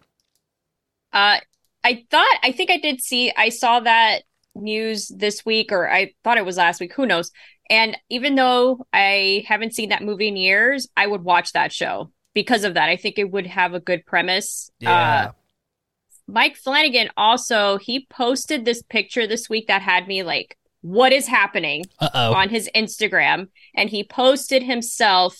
Uh, 1.11 1.37
I 1.83 2.05
thought, 2.09 2.37
I 2.43 2.51
think 2.51 2.69
I 2.71 2.77
did 2.77 3.01
see, 3.01 3.31
I 3.35 3.49
saw 3.49 3.79
that 3.79 4.21
news 4.55 5.07
this 5.07 5.45
week, 5.45 5.71
or 5.71 5.91
I 5.91 6.13
thought 6.23 6.37
it 6.37 6.45
was 6.45 6.57
last 6.57 6.79
week. 6.79 6.93
Who 6.93 7.05
knows? 7.05 7.31
And 7.69 7.97
even 8.09 8.35
though 8.35 8.85
I 8.93 9.43
haven't 9.47 9.73
seen 9.73 9.89
that 9.89 10.03
movie 10.03 10.27
in 10.27 10.35
years, 10.35 10.87
I 10.95 11.07
would 11.07 11.23
watch 11.23 11.53
that 11.53 11.71
show 11.71 12.11
because 12.33 12.63
of 12.63 12.75
that. 12.75 12.89
I 12.89 12.95
think 12.95 13.17
it 13.17 13.31
would 13.31 13.47
have 13.47 13.73
a 13.73 13.79
good 13.79 14.05
premise. 14.05 14.69
Yeah. 14.79 15.29
Uh, 15.29 15.31
Mike 16.33 16.57
Flanagan 16.57 17.09
also, 17.15 17.77
he 17.77 18.07
posted 18.09 18.65
this 18.65 18.81
picture 18.81 19.27
this 19.27 19.47
week 19.47 19.67
that 19.67 19.83
had 19.83 20.07
me 20.07 20.23
like, 20.23 20.57
what 20.81 21.13
is 21.13 21.27
happening 21.27 21.85
Uh 21.99 22.09
oh. 22.13 22.33
on 22.33 22.49
his 22.49 22.67
Instagram? 22.75 23.49
And 23.75 23.87
he 23.91 24.03
posted 24.03 24.63
himself 24.63 25.37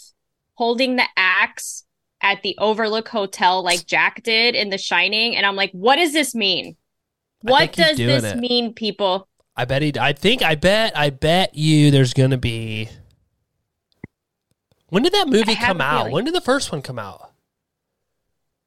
holding 0.54 0.96
the 0.96 1.08
axe 1.18 1.84
at 2.22 2.44
the 2.44 2.56
Overlook 2.60 3.08
Hotel 3.08 3.64
like 3.64 3.88
Jack 3.88 4.22
did 4.22 4.54
in 4.54 4.70
The 4.70 4.78
Shining, 4.78 5.36
and 5.36 5.46
I'm 5.48 5.56
like, 5.56 5.72
what 5.72 5.96
does 5.96 6.14
this 6.14 6.36
mean? 6.36 6.78
What 7.42 7.74
does 7.74 7.98
this 7.98 8.24
it. 8.24 8.38
mean, 8.38 8.74
people? 8.74 9.28
I 9.58 9.66
bet 9.66 9.82
he. 9.82 9.94
I 10.00 10.14
think. 10.14 10.42
I 10.44 10.56
bet. 10.56 10.96
I 10.96 11.10
bet 11.10 11.56
you. 11.56 11.92
There's 11.92 12.14
gonna 12.14 12.38
be. 12.38 12.88
When 14.88 15.04
did 15.04 15.14
that 15.14 15.28
movie 15.28 15.56
come 15.56 15.82
out? 15.82 16.12
When 16.12 16.24
did 16.24 16.36
the 16.36 16.42
first 16.42 16.72
one 16.72 16.82
come 16.82 17.00
out? 17.00 17.23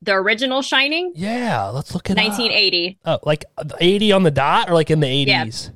The 0.07 0.13
original 0.15 0.63
Shining, 0.63 1.13
Yeah, 1.15 1.67
let's 1.67 1.93
look 1.93 2.09
at 2.09 2.17
1980. 2.17 2.99
Oh, 3.05 3.19
like 3.25 3.45
uh, 3.59 3.65
eighty 3.81 4.13
on 4.13 4.23
the 4.23 4.31
dot, 4.31 4.71
or 4.71 4.75
like 4.75 4.91
in 4.91 5.01
the 5.01 5.07
80s. 5.07 5.27
Yeah. 5.27 5.43
eighties? 5.43 5.67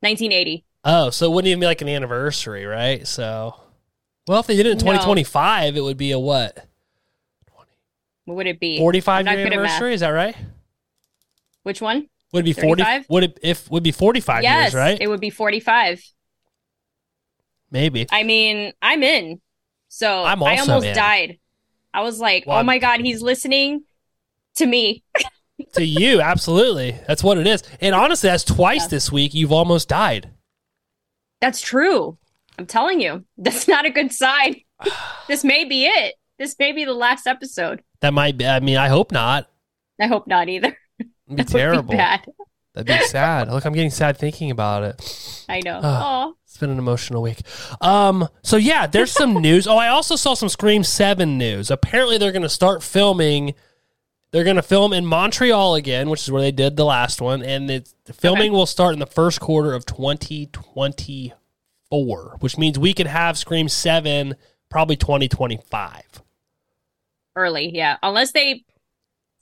1980. 0.00 0.64
Oh, 0.84 1.10
so 1.10 1.26
it 1.26 1.34
wouldn't 1.34 1.48
even 1.48 1.60
be 1.60 1.66
like 1.66 1.80
an 1.82 1.88
anniversary, 1.88 2.64
right? 2.66 3.06
So, 3.06 3.54
well, 4.26 4.40
if 4.40 4.46
they 4.46 4.56
did 4.56 4.66
it 4.66 4.72
in 4.72 4.78
No. 4.78 4.84
twenty 4.84 5.04
twenty 5.04 5.24
five, 5.24 5.76
it 5.76 5.80
would 5.82 5.96
be 5.98 6.12
a 6.12 6.18
what 6.18 6.66
What 8.24 8.36
would 8.38 8.46
it 8.46 8.58
be? 8.58 8.78
forty 8.78 9.00
five 9.00 9.20
I'm 9.20 9.24
not 9.26 9.36
year 9.36 9.44
good 9.48 9.52
anniversary? 9.52 9.94
Is 9.94 10.00
that 10.00 10.08
right? 10.10 10.36
Which 11.62 11.80
one? 11.80 12.08
Would 12.32 12.40
it 12.40 12.44
be 12.44 12.52
forty? 12.54 12.82
35? 12.82 13.06
Would 13.10 13.24
it 13.24 13.38
if 13.42 13.70
would 13.70 13.82
be 13.82 13.92
forty 13.92 14.20
five 14.20 14.42
yes, 14.42 14.72
years, 14.72 14.74
right? 14.74 14.98
it 15.00 15.08
would 15.08 15.20
be 15.20 15.30
45. 15.30 16.02
Maybe. 17.70 18.06
I 18.10 18.22
mean, 18.22 18.72
I'm 18.80 19.02
in. 19.02 19.40
So 19.88 20.24
I'm 20.24 20.42
I 20.42 20.56
almost 20.58 20.86
in. 20.86 20.94
died. 20.94 21.38
I 21.94 22.02
was 22.02 22.18
like, 22.20 22.44
oh 22.46 22.50
Well, 22.50 22.58
oh 22.60 22.62
my 22.64 22.78
God, 22.78 23.00
he's 23.00 23.22
listening 23.22 23.84
to 24.56 24.66
me. 24.66 25.02
to 25.74 25.84
you, 25.84 26.20
absolutely. 26.20 26.98
That's 27.06 27.22
what 27.24 27.38
it 27.38 27.46
is. 27.46 27.62
And 27.80 27.94
honestly, 27.94 28.28
that's 28.28 28.44
twice 28.44 28.82
Yeah. 28.82 28.88
this 28.88 29.12
week 29.12 29.32
you've 29.34 29.52
almost 29.52 29.88
died. 29.88 30.30
That's 31.40 31.60
true. 31.60 32.18
I'm 32.58 32.66
telling 32.66 33.00
you, 33.00 33.24
that's 33.38 33.68
not 33.68 33.86
a 33.86 33.90
good 33.90 34.12
sign. 34.12 34.60
this 35.28 35.44
may 35.44 35.64
be 35.64 35.86
it. 35.86 36.14
This 36.38 36.56
may 36.58 36.72
be 36.72 36.84
the 36.84 36.92
last 36.94 37.26
episode. 37.26 37.82
That 38.00 38.12
might 38.12 38.36
be. 38.36 38.44
I 38.46 38.60
mean, 38.60 38.76
I 38.76 38.88
hope 38.88 39.12
not. 39.12 39.48
I 40.00 40.06
hope 40.08 40.26
not 40.26 40.48
either. 40.48 40.76
It'd 40.98 41.12
be 41.36 41.44
terrible. 41.44 41.94
bad. 41.94 42.26
That'd 42.74 42.88
be 42.98 43.06
sad. 43.06 43.48
Look, 43.50 43.64
I'm 43.64 43.72
getting 43.72 43.90
sad 43.92 44.16
thinking 44.18 44.50
about 44.50 44.82
it. 44.82 45.44
I 45.48 45.60
know. 45.64 45.80
Oh, 45.84 46.34
It's 46.54 46.60
been 46.60 46.70
an 46.70 46.78
emotional 46.78 47.20
week. 47.20 47.40
Um, 47.80 48.28
so 48.44 48.56
yeah, 48.56 48.86
there's 48.86 49.10
some 49.10 49.34
news. 49.42 49.66
Oh, 49.66 49.76
I 49.76 49.88
also 49.88 50.14
saw 50.14 50.34
some 50.34 50.48
Scream 50.48 50.84
Seven 50.84 51.36
news. 51.36 51.68
Apparently, 51.68 52.16
they're 52.16 52.30
going 52.30 52.42
to 52.42 52.48
start 52.48 52.80
filming. 52.80 53.54
They're 54.30 54.44
going 54.44 54.54
to 54.54 54.62
film 54.62 54.92
in 54.92 55.04
Montreal 55.04 55.74
again, 55.74 56.10
which 56.10 56.22
is 56.22 56.30
where 56.30 56.42
they 56.42 56.52
did 56.52 56.76
the 56.76 56.84
last 56.84 57.20
one, 57.20 57.42
and 57.42 57.68
it's, 57.68 57.96
the 58.04 58.12
filming 58.12 58.52
will 58.52 58.66
start 58.66 58.92
in 58.92 59.00
the 59.00 59.06
first 59.06 59.40
quarter 59.40 59.72
of 59.72 59.84
2024, 59.84 62.36
which 62.38 62.56
means 62.56 62.78
we 62.78 62.94
could 62.94 63.08
have 63.08 63.36
Scream 63.36 63.68
Seven 63.68 64.36
probably 64.70 64.94
2025. 64.94 66.22
early. 67.34 67.74
Yeah. 67.74 67.96
Unless 68.00 68.30
they 68.30 68.62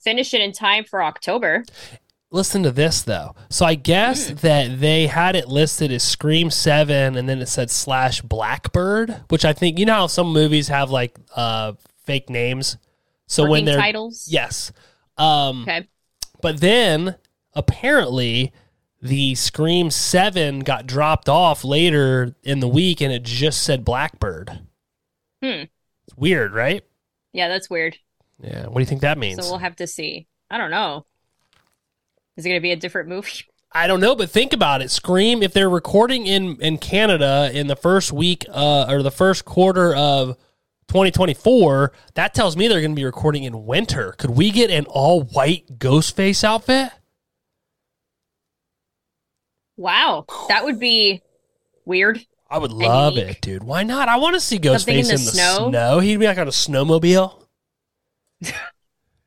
finish 0.01 0.33
it 0.33 0.41
in 0.41 0.51
time 0.51 0.83
for 0.83 1.03
October. 1.03 1.63
Listen 2.33 2.63
to 2.63 2.71
this 2.71 3.03
though. 3.03 3.35
So 3.51 3.63
I 3.63 3.75
guess 3.75 4.31
that 4.41 4.79
they 4.79 5.05
had 5.05 5.35
it 5.35 5.47
listed 5.47 5.91
as 5.91 6.01
Scream 6.03 6.49
Seven, 6.49 7.15
and 7.15 7.29
then 7.29 7.39
it 7.39 7.45
said 7.47 7.69
slash 7.69 8.21
Blackbird, 8.21 9.21
which 9.29 9.45
I 9.45 9.53
think 9.53 9.77
you 9.77 9.85
know 9.85 9.93
how 9.93 10.07
some 10.07 10.33
movies 10.33 10.67
have 10.67 10.89
like 10.89 11.15
uh 11.35 11.73
fake 12.05 12.31
names. 12.31 12.77
So 13.27 13.47
when 13.47 13.65
they're 13.65 13.77
titles. 13.77 14.27
yes, 14.29 14.71
um, 15.17 15.61
Okay. 15.63 15.87
but 16.41 16.59
then 16.59 17.15
apparently 17.53 18.51
the 19.01 19.35
Scream 19.35 19.91
Seven 19.91 20.61
got 20.61 20.87
dropped 20.87 21.29
off 21.29 21.63
later 21.63 22.35
in 22.43 22.59
the 22.61 22.67
week, 22.67 22.99
and 22.99 23.13
it 23.13 23.21
just 23.23 23.61
said 23.61 23.85
Blackbird. 23.85 24.49
Hmm. 25.43 25.65
It's 26.07 26.17
weird, 26.17 26.53
right? 26.53 26.83
Yeah, 27.31 27.47
that's 27.47 27.69
weird. 27.69 27.97
Yeah. 28.41 28.65
What 28.65 28.75
do 28.75 28.79
you 28.79 28.85
think 28.87 29.01
that 29.01 29.17
means? 29.19 29.43
So 29.45 29.51
we'll 29.51 29.59
have 29.59 29.75
to 29.77 29.87
see. 29.87 30.27
I 30.49 30.57
don't 30.57 30.71
know. 30.71 31.05
Is 32.37 32.45
it 32.45 32.49
going 32.49 32.59
to 32.59 32.63
be 32.63 32.71
a 32.71 32.75
different 32.75 33.09
movie? 33.09 33.45
I 33.75 33.87
don't 33.87 33.99
know, 33.99 34.15
but 34.15 34.29
think 34.29 34.53
about 34.53 34.83
it. 34.83 34.91
Scream, 34.91 35.41
if 35.41 35.51
they're 35.51 35.69
recording 35.69 36.27
in 36.27 36.61
in 36.61 36.77
Canada 36.77 37.49
in 37.51 37.65
the 37.65 37.75
first 37.75 38.11
week 38.11 38.45
uh, 38.49 38.85
or 38.87 39.01
the 39.01 39.09
first 39.09 39.45
quarter 39.45 39.95
of 39.95 40.37
2024, 40.89 41.91
that 42.13 42.35
tells 42.35 42.55
me 42.55 42.67
they're 42.67 42.81
going 42.81 42.91
to 42.91 42.95
be 42.95 43.03
recording 43.03 43.45
in 43.45 43.65
winter. 43.65 44.11
Could 44.19 44.29
we 44.31 44.51
get 44.51 44.69
an 44.69 44.85
all 44.85 45.23
white 45.23 45.79
Ghostface 45.79 46.43
outfit? 46.43 46.91
Wow. 49.75 50.25
That 50.49 50.63
would 50.63 50.79
be 50.79 51.23
weird. 51.85 52.23
I 52.49 52.59
would 52.59 52.71
love 52.71 53.17
it, 53.17 53.41
dude. 53.41 53.63
Why 53.63 53.81
not? 53.81 54.07
I 54.07 54.17
want 54.17 54.35
to 54.35 54.39
see 54.39 54.59
Ghostface 54.59 54.87
in 54.89 54.99
in 54.99 55.05
the 55.07 55.11
the, 55.13 55.17
snow? 55.17 55.69
snow. 55.69 55.99
He'd 55.99 56.19
be 56.19 56.27
like 56.27 56.37
on 56.37 56.47
a 56.47 56.51
snowmobile. 56.51 57.43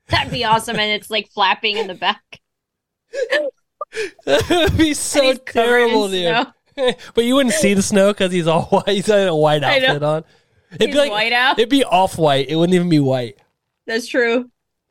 That'd 0.08 0.32
be 0.32 0.44
awesome. 0.44 0.78
And 0.78 0.92
it's 0.92 1.10
like 1.10 1.28
flapping 1.30 1.78
in 1.78 1.88
the 1.88 1.94
back. 1.94 2.40
That 4.24 4.46
would 4.70 4.78
be 4.78 4.94
so 4.94 5.22
he's 5.22 5.38
covered 5.44 5.82
in 5.84 5.88
terrible, 5.88 6.08
dude. 6.08 6.96
but 7.14 7.24
you 7.24 7.34
wouldn't 7.34 7.54
see 7.54 7.74
the 7.74 7.82
snow 7.82 8.12
because 8.12 8.32
he's 8.32 8.46
all 8.46 8.62
white. 8.70 8.88
He's 8.88 9.06
got 9.06 9.26
a 9.28 9.34
white 9.34 9.64
I 9.64 9.78
know. 9.78 9.86
outfit 9.88 10.02
on. 10.02 10.24
It'd 10.72 10.80
He's 10.88 10.94
be 10.94 10.98
like 11.00 11.10
white 11.10 11.32
out. 11.32 11.58
it'd 11.58 11.68
be 11.70 11.84
off 11.84 12.18
white. 12.18 12.48
It 12.48 12.56
wouldn't 12.56 12.74
even 12.74 12.88
be 12.88 12.98
white. 13.00 13.38
That's 13.86 14.06
true. 14.08 14.50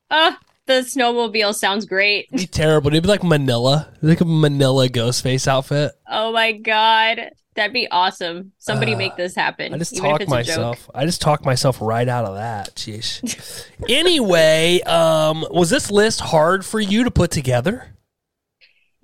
Ah, 0.09 0.39
the 0.67 0.73
snowmobile 0.81 1.53
sounds 1.53 1.85
great. 1.85 2.27
It'd 2.31 2.39
be 2.39 2.47
terrible. 2.47 2.87
It'd 2.87 3.03
be 3.03 3.09
like 3.09 3.23
Manila, 3.23 3.89
like 4.01 4.21
a 4.21 4.25
Manila 4.25 4.87
ghost 4.89 5.21
face 5.21 5.47
outfit. 5.47 5.91
Oh 6.09 6.31
my 6.31 6.53
god. 6.53 7.29
That'd 7.55 7.73
be 7.73 7.87
awesome. 7.89 8.51
Somebody 8.57 8.95
Uh, 8.95 8.97
make 8.97 9.15
this 9.15 9.33
happen. 9.35 9.73
I 9.73 9.77
just 9.77 9.93
even 9.93 10.05
if 10.05 10.11
talk 10.11 10.21
it's 10.21 10.31
a 10.31 10.35
joke. 10.43 10.47
myself. 10.47 10.89
I 10.95 11.05
just 11.05 11.21
talk 11.21 11.45
myself 11.45 11.77
right 11.81 12.07
out 12.07 12.25
of 12.25 12.35
that. 12.35 12.75
Jeez. 12.75 13.65
anyway, 13.87 14.81
um, 14.81 15.45
was 15.51 15.69
this 15.69 15.89
list 15.91 16.19
hard 16.19 16.65
for 16.65 16.79
you 16.81 17.03
to 17.05 17.11
put 17.11 17.31
together? 17.31 17.95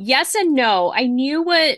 Yes 0.03 0.33
and 0.33 0.55
no. 0.55 0.91
I 0.91 1.05
knew 1.05 1.43
what 1.43 1.77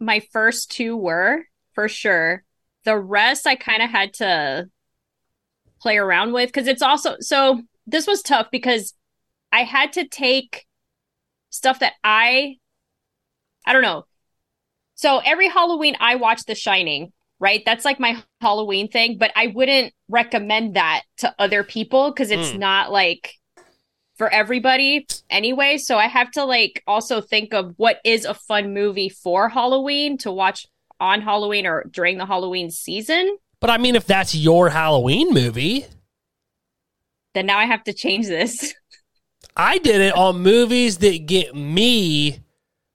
my 0.00 0.20
first 0.32 0.70
two 0.72 0.96
were 0.96 1.44
for 1.74 1.88
sure. 1.88 2.42
The 2.84 2.98
rest 2.98 3.46
I 3.46 3.54
kind 3.54 3.82
of 3.82 3.88
had 3.90 4.14
to 4.14 4.68
play 5.80 5.96
around 5.96 6.32
with 6.32 6.48
because 6.48 6.66
it's 6.66 6.82
also 6.82 7.16
so 7.20 7.62
this 7.86 8.06
was 8.06 8.22
tough 8.22 8.48
because 8.50 8.94
I 9.52 9.62
had 9.62 9.92
to 9.94 10.06
take 10.08 10.66
stuff 11.50 11.78
that 11.78 11.92
I 12.02 12.56
I 13.64 13.72
don't 13.72 13.82
know. 13.82 14.06
So 14.96 15.18
every 15.18 15.48
Halloween 15.48 15.96
I 16.00 16.16
watch 16.16 16.44
The 16.44 16.56
Shining, 16.56 17.12
right? 17.38 17.62
That's 17.64 17.84
like 17.84 18.00
my 18.00 18.20
Halloween 18.40 18.88
thing, 18.88 19.18
but 19.18 19.30
I 19.36 19.48
wouldn't 19.48 19.94
recommend 20.08 20.74
that 20.74 21.02
to 21.18 21.32
other 21.38 21.62
people 21.62 22.10
because 22.10 22.32
it's 22.32 22.50
Mm. 22.50 22.58
not 22.58 22.90
like 22.92 23.34
for 24.16 24.28
everybody 24.28 25.06
anyway. 25.30 25.78
So 25.78 25.96
I 25.96 26.06
have 26.06 26.30
to 26.32 26.44
like 26.44 26.82
also 26.86 27.20
think 27.20 27.54
of 27.54 27.74
what 27.76 27.98
is 28.04 28.24
a 28.24 28.34
fun 28.34 28.74
movie 28.74 29.08
for 29.08 29.48
Halloween 29.48 30.18
to 30.18 30.32
watch 30.32 30.66
on 31.00 31.20
Halloween 31.20 31.66
or 31.66 31.84
during 31.90 32.18
the 32.18 32.26
Halloween 32.26 32.70
season. 32.70 33.36
But 33.60 33.70
I 33.70 33.78
mean, 33.78 33.96
if 33.96 34.06
that's 34.06 34.34
your 34.34 34.70
Halloween 34.70 35.32
movie, 35.32 35.86
Then 37.34 37.46
now 37.46 37.58
I 37.58 37.64
have 37.64 37.84
to 37.84 37.92
change 37.92 38.26
this. 38.26 38.74
I 39.56 39.78
did 39.78 40.00
it 40.00 40.14
on 40.14 40.42
movies 40.42 40.98
that 40.98 41.26
get 41.26 41.54
me 41.54 42.40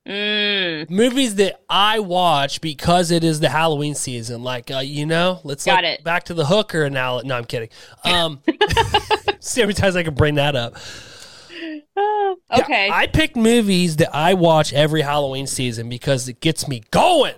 Mm, 0.08 0.90
movies 0.90 1.36
that 1.36 1.60
I 1.70 2.00
watch 2.00 2.62
because 2.62 3.12
it 3.12 3.26
is 3.26 3.42
the 3.42 3.50
Halloween 3.50 3.94
season. 3.94 4.42
Like, 4.42 4.72
uh, 4.72 4.80
you 4.80 5.06
know, 5.06 5.42
let's 5.44 5.66
Got 5.66 5.84
like 5.84 6.00
it. 6.00 6.04
back 6.04 6.24
to 6.26 6.34
the 6.34 6.46
hooker 6.46 6.84
analogy. 6.84 7.28
No, 7.28 7.36
I'm 7.36 7.44
kidding. 7.44 7.70
Um, 8.06 8.42
see 9.42 9.60
how 9.62 9.68
many 9.68 9.74
times 9.74 9.98
I 9.98 10.04
can 10.04 10.14
bring 10.14 10.36
that 10.36 10.56
up. 10.56 10.78
Yeah, 11.98 12.34
okay. 12.60 12.92
I 12.92 13.08
pick 13.08 13.36
movies 13.36 13.96
that 13.96 14.16
I 14.16 14.36
watch 14.36 14.72
every 14.72 15.02
Halloween 15.02 15.48
season 15.48 15.90
because 15.90 16.30
it 16.30 16.40
gets 16.40 16.68
me 16.68 16.84
going. 16.92 17.34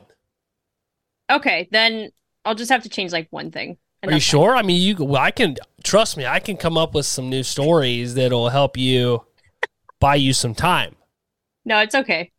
okay. 1.31 1.69
Then 1.71 2.09
I'll 2.43 2.55
just 2.55 2.69
have 2.69 2.83
to 2.83 2.89
change 2.89 3.13
like 3.13 3.27
one 3.29 3.51
thing. 3.51 3.77
Are 4.03 4.11
you 4.11 4.19
sure? 4.19 4.57
I 4.57 4.61
mean, 4.61 4.81
you. 4.81 4.97
Well, 5.05 5.21
I 5.21 5.31
can 5.31 5.55
trust 5.83 6.17
me. 6.17 6.25
I 6.25 6.39
can 6.41 6.57
come 6.57 6.77
up 6.77 6.93
with 6.93 7.05
some 7.05 7.29
new 7.29 7.43
stories 7.43 8.15
that'll 8.15 8.49
help 8.49 8.75
you 8.75 9.23
buy 10.01 10.15
you 10.15 10.33
some 10.33 10.53
time. 10.53 10.95
No, 11.63 11.79
it's 11.79 11.95
okay. 11.95 12.31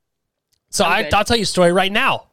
So 0.71 0.85
I'm 0.85 0.93
I, 0.93 1.03
good. 1.05 1.15
I'll 1.15 1.25
tell 1.25 1.37
you 1.37 1.43
a 1.43 1.47
story 1.47 1.73
right 1.73 1.93
now. 1.93 2.29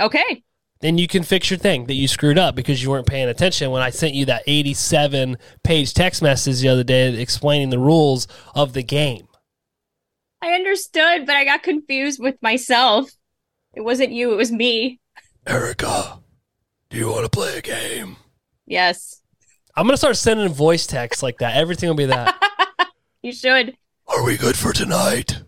Okay. 0.00 0.44
Then 0.80 0.96
you 0.96 1.06
can 1.06 1.22
fix 1.22 1.50
your 1.50 1.58
thing 1.58 1.86
that 1.86 1.94
you 1.94 2.08
screwed 2.08 2.38
up 2.38 2.54
because 2.54 2.82
you 2.82 2.90
weren't 2.90 3.06
paying 3.06 3.28
attention 3.28 3.70
when 3.70 3.82
I 3.82 3.90
sent 3.90 4.14
you 4.14 4.24
that 4.26 4.42
87 4.46 5.36
page 5.62 5.92
text 5.92 6.22
message 6.22 6.60
the 6.60 6.68
other 6.68 6.84
day 6.84 7.20
explaining 7.20 7.68
the 7.68 7.78
rules 7.78 8.26
of 8.54 8.72
the 8.72 8.82
game. 8.82 9.28
I 10.42 10.52
understood, 10.52 11.26
but 11.26 11.36
I 11.36 11.44
got 11.44 11.62
confused 11.62 12.18
with 12.18 12.36
myself. 12.40 13.10
It 13.74 13.82
wasn't 13.82 14.12
you, 14.12 14.32
it 14.32 14.36
was 14.36 14.50
me. 14.50 15.00
Eryka, 15.46 16.20
do 16.88 16.96
you 16.96 17.08
want 17.08 17.24
to 17.24 17.30
play 17.30 17.58
a 17.58 17.62
game? 17.62 18.16
Yes. 18.66 19.20
I'm 19.76 19.84
going 19.84 19.92
to 19.92 19.98
start 19.98 20.16
sending 20.16 20.48
voice 20.48 20.86
texts 20.86 21.22
like 21.22 21.38
that. 21.38 21.56
Everything 21.56 21.88
will 21.88 21.96
be 21.96 22.06
that. 22.06 22.36
You 23.22 23.32
should. 23.32 23.76
Are 24.06 24.24
we 24.24 24.38
good 24.38 24.56
for 24.56 24.72
tonight? 24.72 25.42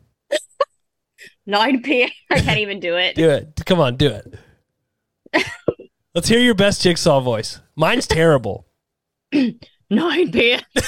9 1.47 1.83
p.m. 1.85 2.11
I 2.31 2.41
can't 2.41 2.59
even 2.59 2.81
do 2.81 2.97
it. 2.97 3.17
Do 3.17 3.31
it. 3.31 3.63
Come 3.67 3.81
on, 3.81 3.97
do 3.97 4.09
it. 4.11 4.35
Let's 6.15 6.29
hear 6.29 6.41
your 6.41 6.55
best 6.55 6.83
jigsaw 6.83 7.21
voice. 7.21 7.61
Mine's 7.75 8.07
terrible. 8.07 8.67
9 9.33 9.59
Nine 9.91 10.31
p.m. 10.33 10.61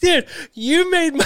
Dude, 0.00 0.26
you 0.52 0.90
made 0.90 1.14
my. 1.14 1.24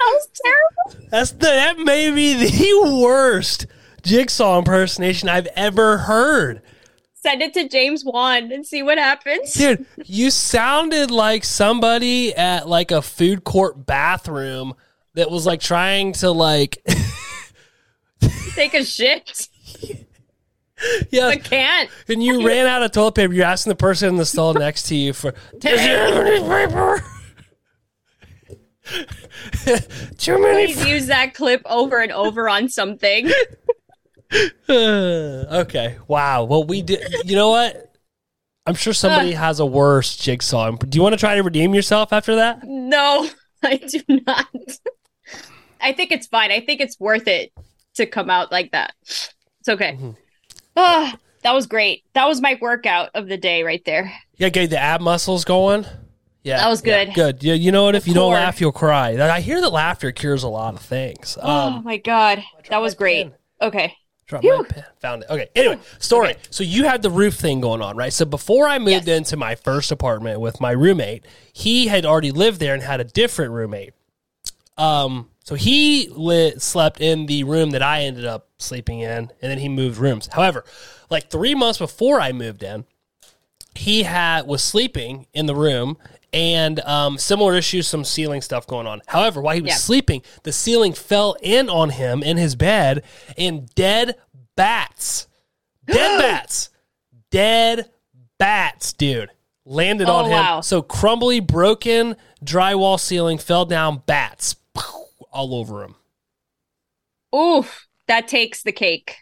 That 0.00 0.12
was 0.14 0.28
terrible. 0.34 1.08
That's 1.10 1.30
the, 1.32 1.46
that 1.46 1.78
may 1.78 2.10
be 2.10 2.34
the 2.34 3.00
worst 3.02 3.66
jigsaw 4.02 4.58
impersonation 4.58 5.28
I've 5.28 5.48
ever 5.56 5.98
heard. 5.98 6.62
Send 7.22 7.42
it 7.42 7.52
to 7.54 7.68
James 7.68 8.02
Wan 8.02 8.50
and 8.50 8.66
see 8.66 8.82
what 8.82 8.96
happens. 8.96 9.52
Dude, 9.52 9.84
you 10.06 10.30
sounded 10.30 11.10
like 11.10 11.44
somebody 11.44 12.34
at 12.34 12.66
like 12.66 12.90
a 12.90 13.02
food 13.02 13.44
court 13.44 13.84
bathroom 13.84 14.74
that 15.14 15.30
was 15.30 15.44
like 15.44 15.60
trying 15.60 16.12
to 16.14 16.30
like 16.30 16.78
Take 18.54 18.72
a 18.74 18.84
shit. 18.84 19.48
yeah, 21.10 21.26
I 21.26 21.36
can't. 21.36 21.90
and 22.08 22.22
you 22.22 22.46
ran 22.46 22.66
out 22.66 22.82
of 22.82 22.90
toilet 22.92 23.14
paper. 23.14 23.32
You're 23.34 23.44
asking 23.44 23.70
the 23.70 23.76
person 23.76 24.08
in 24.10 24.16
the 24.16 24.24
stall 24.24 24.54
next 24.54 24.84
to 24.88 24.94
you 24.94 25.12
for 25.12 25.32
does 25.58 25.78
he 25.80 25.86
have 25.88 26.14
any 26.14 26.40
paper? 26.40 27.04
Too 30.18 30.40
many. 30.40 30.72
Please 30.72 30.86
use 30.86 31.06
that 31.06 31.34
clip 31.34 31.62
over 31.66 31.98
and 31.98 32.12
over 32.12 32.48
on 32.48 32.68
something. 32.68 33.30
okay. 34.68 35.98
Wow. 36.08 36.44
Well, 36.44 36.64
we 36.64 36.82
did. 36.82 37.02
You 37.24 37.36
know 37.36 37.50
what? 37.50 37.92
I'm 38.66 38.74
sure 38.74 38.92
somebody 38.92 39.32
has 39.46 39.60
a 39.60 39.66
worse 39.66 40.16
jigsaw. 40.16 40.70
Do 40.72 40.96
you 40.96 41.02
want 41.02 41.12
to 41.14 41.18
try 41.18 41.34
to 41.36 41.42
redeem 41.42 41.74
yourself 41.74 42.12
after 42.12 42.36
that? 42.36 42.60
No, 42.64 43.28
I 43.62 43.76
do 43.76 44.00
not. 44.26 44.46
I 45.80 45.92
think 45.92 46.12
it's 46.12 46.26
fine. 46.26 46.52
I 46.52 46.60
think 46.60 46.80
it's 46.80 46.98
worth 47.00 47.26
it 47.26 47.52
to 47.94 48.06
come 48.06 48.30
out 48.30 48.52
like 48.52 48.72
that. 48.72 48.92
It's 49.02 49.68
okay. 49.68 49.92
Mm-hmm. 49.92 50.10
Ah, 50.76 51.16
that 51.42 51.52
was 51.52 51.66
great. 51.66 52.04
That 52.14 52.26
was 52.26 52.40
my 52.40 52.56
workout 52.60 53.10
of 53.14 53.26
the 53.26 53.36
day 53.36 53.64
right 53.64 53.84
there. 53.84 54.12
Yeah, 54.36 54.50
get 54.50 54.70
the 54.70 54.78
ab 54.78 55.00
muscles 55.00 55.44
going. 55.44 55.84
Yeah, 56.44 56.58
That 56.58 56.68
was 56.68 56.82
yeah, 56.86 57.04
good. 57.06 57.14
good. 57.14 57.42
Yeah, 57.42 57.54
you 57.54 57.72
know 57.72 57.84
what? 57.84 57.96
If 57.96 58.06
you 58.06 58.14
don't 58.14 58.32
laugh, 58.32 58.60
you'll 58.60 58.70
cry. 58.72 59.10
I 59.20 59.40
hear 59.40 59.60
that 59.60 59.68
laughter 59.72 60.12
cures 60.12 60.44
a 60.44 60.48
lot 60.48 60.74
of 60.74 60.80
things. 60.80 61.36
oh 61.42 61.50
Um, 61.50 61.84
my 61.84 61.96
god, 61.98 62.42
that 62.70 62.80
was 62.80 62.94
great. 62.94 63.32
Okay. 63.60 63.94
Drop 64.30 64.44
my 64.44 64.62
pen. 64.68 64.84
Found 65.00 65.22
it. 65.24 65.30
Okay. 65.30 65.48
Anyway, 65.56 65.78
story. 65.98 66.36
So 66.50 66.62
you 66.64 66.84
had 66.84 67.02
the 67.02 67.10
roof 67.10 67.34
thing 67.34 67.60
going 67.60 67.82
on, 67.82 67.96
right? 67.96 68.12
So 68.12 68.24
before 68.24 68.66
I 68.68 68.78
moved 68.78 69.08
Yes. 69.08 69.18
into 69.18 69.36
my 69.36 69.54
first 69.56 69.90
apartment 69.90 70.40
with 70.40 70.60
my 70.60 70.70
roommate, 70.70 71.24
he 71.52 71.88
had 71.88 72.06
already 72.06 72.30
lived 72.30 72.60
there 72.60 72.72
and 72.72 72.82
had 72.82 73.00
a 73.00 73.04
different 73.04 73.52
roommate. 73.52 73.92
Um, 74.78 75.28
so 75.44 75.56
he 75.56 76.08
lit, 76.10 76.62
slept 76.62 77.00
in 77.00 77.26
the 77.26 77.44
room 77.44 77.70
that 77.72 77.82
I 77.82 78.02
ended 78.02 78.24
up 78.24 78.48
sleeping 78.58 79.00
in, 79.00 79.10
and 79.10 79.30
then 79.40 79.58
he 79.58 79.68
moved 79.68 79.98
rooms. 79.98 80.28
However, 80.32 80.64
like 81.10 81.28
three 81.28 81.54
months 81.54 81.78
before 81.78 82.20
I 82.20 82.32
moved 82.32 82.62
in, 82.62 82.84
he 83.74 84.04
had 84.04 84.46
was 84.46 84.62
sleeping 84.62 85.26
in 85.34 85.46
the 85.46 85.54
room 85.54 85.98
and 86.32 86.80
um, 86.80 87.18
similar 87.18 87.54
issues, 87.54 87.86
some 87.88 88.04
ceiling 88.04 88.40
stuff 88.42 88.66
going 88.66 88.86
on. 88.86 89.02
However, 89.08 89.40
while 89.40 89.54
he 89.54 89.60
was 89.62 89.70
Yeah. 89.70 89.76
sleeping, 89.76 90.22
the 90.44 90.52
ceiling 90.52 90.92
fell 90.92 91.36
in 91.42 91.68
on 91.68 91.90
him 91.90 92.22
in 92.22 92.36
his 92.36 92.54
bed, 92.54 93.02
and 93.36 93.68
dead 93.74 94.16
bats, 94.56 95.26
dead 95.86 96.18
bats, 96.20 96.70
dead 97.30 97.90
bats, 98.38 98.92
dude, 98.92 99.30
landed 99.64 100.08
Oh, 100.08 100.16
on 100.16 100.24
him. 100.26 100.32
wow. 100.32 100.60
So 100.60 100.82
crumbly, 100.82 101.40
broken 101.40 102.16
drywall 102.44 102.98
ceiling 103.00 103.38
fell 103.38 103.64
down, 103.64 104.02
bats 104.06 104.56
all 105.32 105.54
over 105.54 105.84
him. 105.84 105.94
Oof, 107.34 107.86
that 108.08 108.26
takes 108.28 108.62
the 108.62 108.72
cake. 108.72 109.18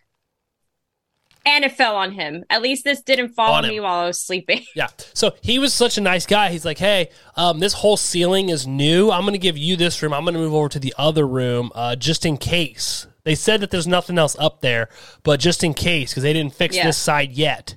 And 1.47 1.65
it 1.65 1.73
fell 1.73 1.97
on 1.97 2.13
him. 2.13 2.45
At 2.51 2.61
least 2.63 2.85
this 2.85 3.01
didn't 3.01 3.31
fall 3.31 3.55
On 3.55 3.65
on 3.65 3.71
me 3.71 3.81
while 3.81 4.01
I 4.01 4.07
was 4.07 4.21
sleeping. 4.21 4.65
Yeah. 4.75 4.89
So 5.15 5.35
he 5.41 5.59
was 5.59 5.73
such 5.73 5.97
a 5.97 6.01
nice 6.01 6.27
guy. 6.27 6.51
He's 6.51 6.65
like, 6.65 6.79
hey, 6.79 7.09
um, 7.37 7.59
this 7.59 7.73
whole 7.73 7.97
ceiling 7.97 8.49
is 8.51 8.67
new. 8.67 9.11
I'm 9.11 9.23
going 9.23 9.33
to 9.33 9.39
give 9.39 9.57
you 9.57 9.75
this 9.77 10.03
room. 10.03 10.13
I'm 10.13 10.25
going 10.25 10.35
to 10.35 10.41
move 10.41 10.53
over 10.55 10.69
to 10.69 10.79
the 10.79 10.95
other 10.99 11.27
room 11.27 11.71
uh, 11.75 11.97
just 11.97 12.27
in 12.27 12.37
case. 12.37 13.07
They 13.25 13.35
said 13.35 13.61
that 13.61 13.71
there's 13.71 13.87
nothing 13.87 14.19
else 14.19 14.37
up 14.39 14.61
there, 14.61 14.89
but 15.23 15.41
just 15.41 15.65
in 15.65 15.75
case, 15.75 16.11
because 16.11 16.23
they 16.23 16.33
didn't 16.33 16.55
fix 16.55 16.77
Yeah. 16.77 16.87
this 16.87 16.99
side 16.99 17.33
yet. 17.33 17.77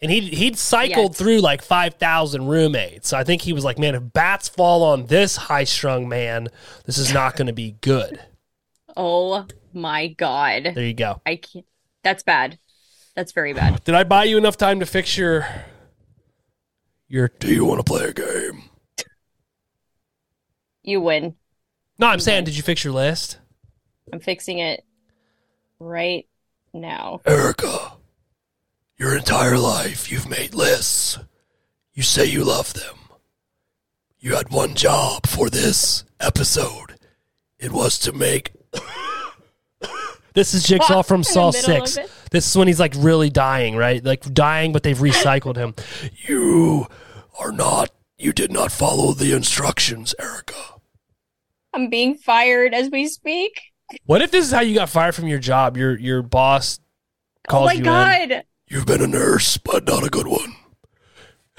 And 0.00 0.10
he 0.10 0.20
he'd 0.20 0.58
cycled 0.58 1.12
Yet. 1.12 1.16
through 1.16 1.38
like 1.40 1.62
five 1.62 1.94
thousand 1.94 2.46
roommates. 2.48 3.08
So 3.08 3.16
I 3.16 3.22
think 3.24 3.42
he 3.42 3.52
was 3.52 3.64
like, 3.64 3.78
man, 3.78 3.94
if 3.94 4.12
bats 4.12 4.48
fall 4.48 4.82
on 4.82 5.06
this 5.06 5.36
high 5.36 5.62
strung 5.64 6.08
man, 6.08 6.48
this 6.86 6.98
is 6.98 7.14
not 7.14 7.36
going 7.36 7.46
to 7.46 7.52
be 7.52 7.76
good. 7.80 8.20
Oh 8.94 9.46
my 9.72 10.08
god. 10.08 10.72
There 10.74 10.84
you 10.84 10.92
go. 10.92 11.22
I 11.24 11.36
can't. 11.36 11.64
That's 12.02 12.22
bad. 12.22 12.58
That's 13.14 13.32
very 13.32 13.52
bad. 13.52 13.84
Did 13.84 13.94
I 13.94 14.04
buy 14.04 14.24
you 14.24 14.38
enough 14.38 14.56
time 14.56 14.80
to 14.80 14.86
fix 14.86 15.16
your 15.16 15.46
your? 17.08 17.30
Do 17.38 17.52
you 17.52 17.64
want 17.64 17.80
to 17.80 17.84
play 17.84 18.04
a 18.04 18.12
game? 18.12 18.64
You 20.82 21.00
win. 21.00 21.36
No, 21.98 22.08
I'm 22.08 22.20
saying, 22.20 22.44
did 22.44 22.56
you 22.56 22.62
fix 22.62 22.82
your 22.82 22.92
list? 22.92 23.38
I'm 24.12 24.20
fixing 24.20 24.58
it 24.58 24.84
right 25.78 26.26
now. 26.72 27.20
Eryka, 27.24 27.92
your 28.96 29.16
entire 29.16 29.58
life 29.58 30.10
you've 30.10 30.28
made 30.28 30.54
lists. 30.54 31.18
You 31.94 32.02
say 32.02 32.24
you 32.24 32.44
love 32.44 32.72
them. 32.74 32.96
You 34.18 34.36
had 34.36 34.50
one 34.50 34.74
job 34.74 35.26
for 35.26 35.50
this 35.50 36.04
episode. 36.18 36.94
It 37.58 37.72
was 37.72 37.98
to 38.00 38.12
make 38.12 38.52
This 40.34 40.54
is 40.54 40.64
Jigsaw 40.64 41.02
from 41.02 41.22
Saw 41.22 41.50
6. 41.50 41.98
This 42.30 42.48
is 42.48 42.56
when 42.56 42.66
he's 42.68 42.80
like 42.80 42.94
really 42.96 43.28
dying, 43.30 43.76
right? 43.76 44.02
Like 44.04 44.22
dying, 44.32 44.72
but 44.72 44.82
they've 44.82 44.96
recycled 44.98 45.56
him. 45.56 45.74
you 46.26 46.86
are 47.38 47.52
not 47.52 47.90
you 48.18 48.32
did 48.32 48.52
not 48.52 48.70
follow 48.70 49.12
the 49.12 49.34
instructions, 49.34 50.14
Eryka. 50.20 50.78
I'm 51.74 51.90
being 51.90 52.14
fired 52.14 52.72
as 52.72 52.88
we 52.90 53.08
speak. 53.08 53.60
What 54.06 54.22
if 54.22 54.30
this 54.30 54.46
is 54.46 54.52
how 54.52 54.60
you 54.60 54.74
got 54.76 54.88
fired 54.88 55.14
from 55.14 55.26
your 55.26 55.38
job? 55.40 55.76
Your 55.76 55.98
your 55.98 56.22
boss 56.22 56.78
Oh 57.48 57.64
my 57.64 57.72
you 57.72 57.78
in. 57.78 57.84
god. 57.84 58.44
You've 58.68 58.86
been 58.86 59.02
a 59.02 59.06
nurse, 59.06 59.56
but 59.58 59.84
not 59.86 60.06
a 60.06 60.08
good 60.10 60.26
one. 60.28 60.54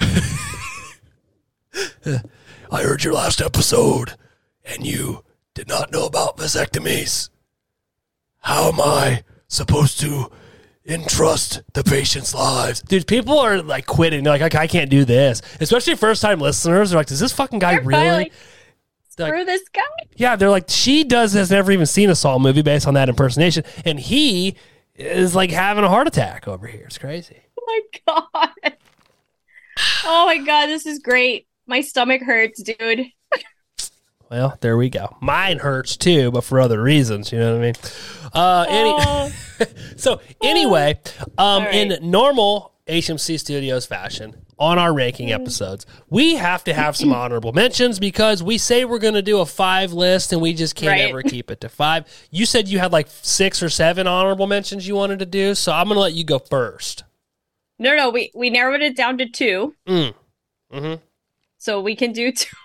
I 2.70 2.82
heard 2.82 3.04
your 3.04 3.14
last 3.14 3.40
episode, 3.40 4.14
and 4.64 4.86
you 4.86 5.22
did 5.54 5.68
not 5.68 5.92
know 5.92 6.06
about 6.06 6.36
vasectomies. 6.38 7.28
How 8.44 8.68
am 8.68 8.80
I 8.80 9.24
supposed 9.48 9.98
to 10.00 10.30
entrust 10.86 11.62
the 11.72 11.82
patient's 11.82 12.34
lives? 12.34 12.82
Dude, 12.82 13.06
people 13.06 13.38
are 13.38 13.62
like 13.62 13.86
quitting. 13.86 14.22
They're 14.22 14.38
like, 14.38 14.54
I, 14.54 14.62
I 14.62 14.66
can't 14.66 14.90
do 14.90 15.06
this. 15.06 15.40
Especially 15.60 15.94
first 15.94 16.20
time 16.20 16.40
listeners. 16.40 16.90
They're 16.90 17.00
like, 17.00 17.06
does 17.06 17.20
this 17.20 17.32
fucking 17.32 17.58
guy 17.58 17.76
They're 17.76 17.84
really? 17.84 18.32
They're 19.16 19.28
Screw 19.28 19.38
like, 19.38 19.46
this 19.46 19.68
guy. 19.72 19.80
yeah, 20.16 20.36
they're 20.36 20.50
like, 20.50 20.68
she 20.68 21.04
does 21.04 21.32
has 21.32 21.50
never 21.50 21.72
even 21.72 21.86
seen 21.86 22.10
a 22.10 22.14
Saw 22.14 22.38
movie 22.38 22.62
based 22.62 22.86
on 22.86 22.94
that 22.94 23.08
impersonation, 23.08 23.64
and 23.84 23.98
he 23.98 24.56
is 24.94 25.34
like 25.34 25.50
having 25.50 25.84
a 25.84 25.88
heart 25.88 26.06
attack 26.06 26.46
over 26.46 26.66
here. 26.66 26.84
It's 26.86 26.98
crazy. 26.98 27.40
Oh 27.58 27.64
my 27.66 28.24
god. 28.32 28.76
Oh 30.04 30.26
my 30.26 30.38
god, 30.38 30.66
this 30.66 30.84
is 30.84 30.98
great. 30.98 31.46
My 31.66 31.80
stomach 31.80 32.20
hurts, 32.22 32.62
dude. 32.62 33.06
Well, 34.34 34.58
there 34.62 34.76
we 34.76 34.90
go. 34.90 35.16
Mine 35.20 35.58
hurts 35.60 35.96
too, 35.96 36.32
but 36.32 36.42
for 36.42 36.58
other 36.58 36.82
reasons. 36.82 37.30
You 37.30 37.38
know 37.38 37.52
what 37.52 37.58
I 37.60 37.66
mean? 37.66 37.74
Uh, 38.32 38.66
any, 38.68 39.32
so 39.96 40.20
anyway, 40.42 40.98
um, 41.38 41.62
right. 41.62 41.72
in 41.92 42.10
normal 42.10 42.72
HMC 42.88 43.38
Studios 43.38 43.86
fashion, 43.86 44.34
on 44.58 44.76
our 44.76 44.92
ranking 44.92 45.28
Mm. 45.28 45.34
episodes, 45.34 45.86
we 46.10 46.34
have 46.34 46.64
to 46.64 46.74
have 46.74 46.96
some 46.96 47.12
honorable 47.22 47.52
mentions 47.52 48.00
because 48.00 48.42
we 48.42 48.58
say 48.58 48.84
we're 48.84 48.98
going 48.98 49.14
to 49.14 49.22
do 49.22 49.38
a 49.38 49.46
five 49.46 49.92
list 49.92 50.32
and 50.32 50.42
we 50.42 50.52
just 50.52 50.74
can't 50.74 50.90
Right. 51.00 51.08
ever 51.10 51.22
keep 51.22 51.48
it 51.52 51.60
to 51.60 51.68
five. 51.68 52.04
You 52.32 52.44
said 52.44 52.66
you 52.66 52.80
had 52.80 52.90
like 52.90 53.06
six 53.08 53.62
or 53.62 53.68
seven 53.68 54.08
honorable 54.08 54.48
mentions 54.48 54.88
you 54.88 54.96
wanted 54.96 55.20
to 55.20 55.26
do, 55.26 55.54
so 55.54 55.70
I'm 55.70 55.86
going 55.86 55.94
to 55.96 56.00
let 56.00 56.14
you 56.14 56.24
go 56.24 56.40
first. 56.40 57.04
no, 57.78 57.94
no, 57.94 58.10
we 58.10 58.32
we 58.34 58.50
narrowed 58.50 58.82
it 58.82 58.96
down 58.96 59.16
to 59.18 59.28
two, 59.28 59.76
Mm. 59.86 60.12
hmm 60.72 60.94
so 61.56 61.80
we 61.80 61.94
can 61.94 62.12
do 62.12 62.32
two. 62.42 62.56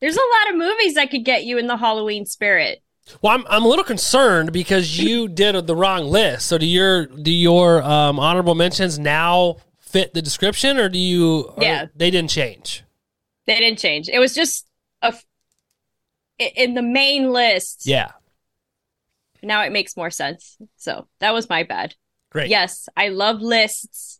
There's 0.00 0.16
a 0.16 0.20
lot 0.20 0.50
of 0.50 0.56
movies 0.58 0.94
that 0.94 1.10
could 1.10 1.24
get 1.24 1.44
you 1.44 1.58
in 1.58 1.66
the 1.66 1.76
Halloween 1.76 2.24
spirit. 2.26 2.82
Well, 3.22 3.34
I'm, 3.34 3.44
I'm 3.48 3.64
a 3.64 3.68
little 3.68 3.84
concerned 3.84 4.52
because 4.52 4.98
you 4.98 5.26
did 5.28 5.66
the 5.66 5.74
wrong 5.76 6.04
list. 6.06 6.46
So 6.46 6.58
do 6.58 6.66
your 6.66 7.06
do 7.06 7.32
your 7.32 7.82
um, 7.82 8.18
honorable 8.20 8.54
mentions 8.54 8.98
now 8.98 9.56
fit 9.78 10.14
the 10.14 10.22
description, 10.22 10.78
or 10.78 10.88
do 10.88 10.98
you? 10.98 11.52
or 11.56 11.62
Yeah. 11.62 11.86
they 11.94 12.10
didn't 12.10 12.30
change. 12.30 12.84
They 13.46 13.58
didn't 13.58 13.78
change. 13.80 14.08
It 14.08 14.18
was 14.20 14.34
just 14.34 14.66
a 15.02 15.12
in 16.38 16.74
the 16.74 16.82
main 16.82 17.32
list. 17.32 17.84
Yeah, 17.84 18.12
Now 19.42 19.62
it 19.64 19.72
makes 19.72 19.96
more 19.96 20.10
sense. 20.10 20.56
So 20.76 21.08
that 21.18 21.32
was 21.34 21.48
my 21.48 21.64
bad. 21.64 21.94
great. 22.30 22.48
Yes, 22.48 22.88
I 22.96 23.08
love 23.08 23.40
lists. 23.42 24.19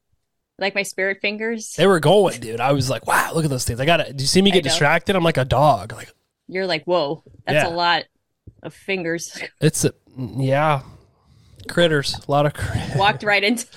Like 0.61 0.75
my 0.75 0.83
spirit 0.83 1.19
fingers. 1.23 1.73
They 1.73 1.87
were 1.87 1.99
going, 2.01 2.39
dude. 2.41 2.61
I 2.61 2.73
was 2.73 2.89
like, 2.91 3.07
wow, 3.07 3.33
look 3.35 3.45
at 3.45 3.51
those 3.51 3.65
things. 3.65 3.81
I 3.81 3.87
got 3.87 3.97
to 3.97 4.13
Do 4.13 4.23
you 4.23 4.27
see 4.29 4.43
me 4.43 4.51
get 4.51 4.63
distracted? 4.63 5.17
I'm 5.17 5.25
like 5.25 5.39
a 5.39 5.45
dog. 5.45 5.93
Like, 5.93 6.13
you're 6.49 6.67
like, 6.67 6.85
whoa, 6.85 7.23
that's 7.47 7.65
Yeah. 7.65 7.69
a 7.69 7.75
lot 7.75 8.05
of 8.63 8.75
fingers. 8.75 9.41
It's 9.61 9.85
a, 9.87 9.93
yeah, 10.17 10.83
critters. 11.69 12.15
A 12.15 12.31
lot 12.31 12.45
of 12.47 12.53
critters. 12.55 12.95
Walked 12.97 13.23
right 13.23 13.43
into. 13.43 13.67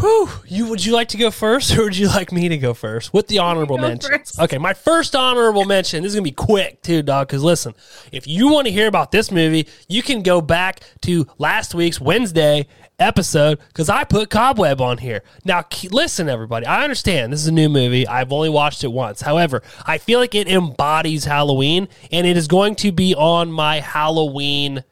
Whew. 0.00 0.28
You 0.48 0.66
would 0.68 0.84
you 0.84 0.92
like 0.92 1.08
to 1.08 1.16
go 1.16 1.30
first, 1.30 1.76
or 1.76 1.84
would 1.84 1.96
you 1.96 2.08
like 2.08 2.32
me 2.32 2.48
to 2.48 2.58
go 2.58 2.74
first 2.74 3.14
with 3.14 3.28
the 3.28 3.38
honorable 3.38 3.76
go 3.76 3.82
mentions? 3.86 4.36
Okay, 4.38 4.58
my 4.58 4.74
first 4.74 5.14
honorable 5.14 5.64
mention. 5.64 6.02
This 6.02 6.10
is 6.10 6.16
gonna 6.16 6.24
be 6.24 6.32
quick 6.32 6.82
too, 6.82 7.02
dog. 7.02 7.28
Because 7.28 7.44
listen, 7.44 7.72
if 8.10 8.26
you 8.26 8.48
want 8.48 8.66
to 8.66 8.72
hear 8.72 8.88
about 8.88 9.12
this 9.12 9.30
movie, 9.30 9.68
you 9.88 10.02
can 10.02 10.22
go 10.22 10.40
back 10.40 10.80
to 11.02 11.28
last 11.38 11.72
week's 11.72 12.00
Wednesday 12.00 12.66
episode 12.98 13.58
because 13.68 13.88
I 13.88 14.04
put 14.04 14.30
Cobweb 14.30 14.80
on 14.80 14.98
here. 14.98 15.22
Now, 15.44 15.64
listen, 15.90 16.28
everybody. 16.28 16.66
I 16.66 16.82
understand 16.84 17.32
this 17.32 17.40
is 17.40 17.48
a 17.48 17.52
new 17.52 17.68
movie. 17.68 18.06
I've 18.06 18.32
only 18.32 18.48
watched 18.48 18.84
it 18.84 18.88
once. 18.88 19.20
However, 19.22 19.62
I 19.84 19.98
feel 19.98 20.18
like 20.20 20.34
it 20.34 20.48
embodies 20.48 21.24
Halloween, 21.24 21.88
and 22.10 22.26
it 22.26 22.36
is 22.36 22.48
going 22.48 22.74
to 22.76 22.92
be 22.92 23.14
on 23.14 23.52
my 23.52 23.80
Halloween 23.80 24.82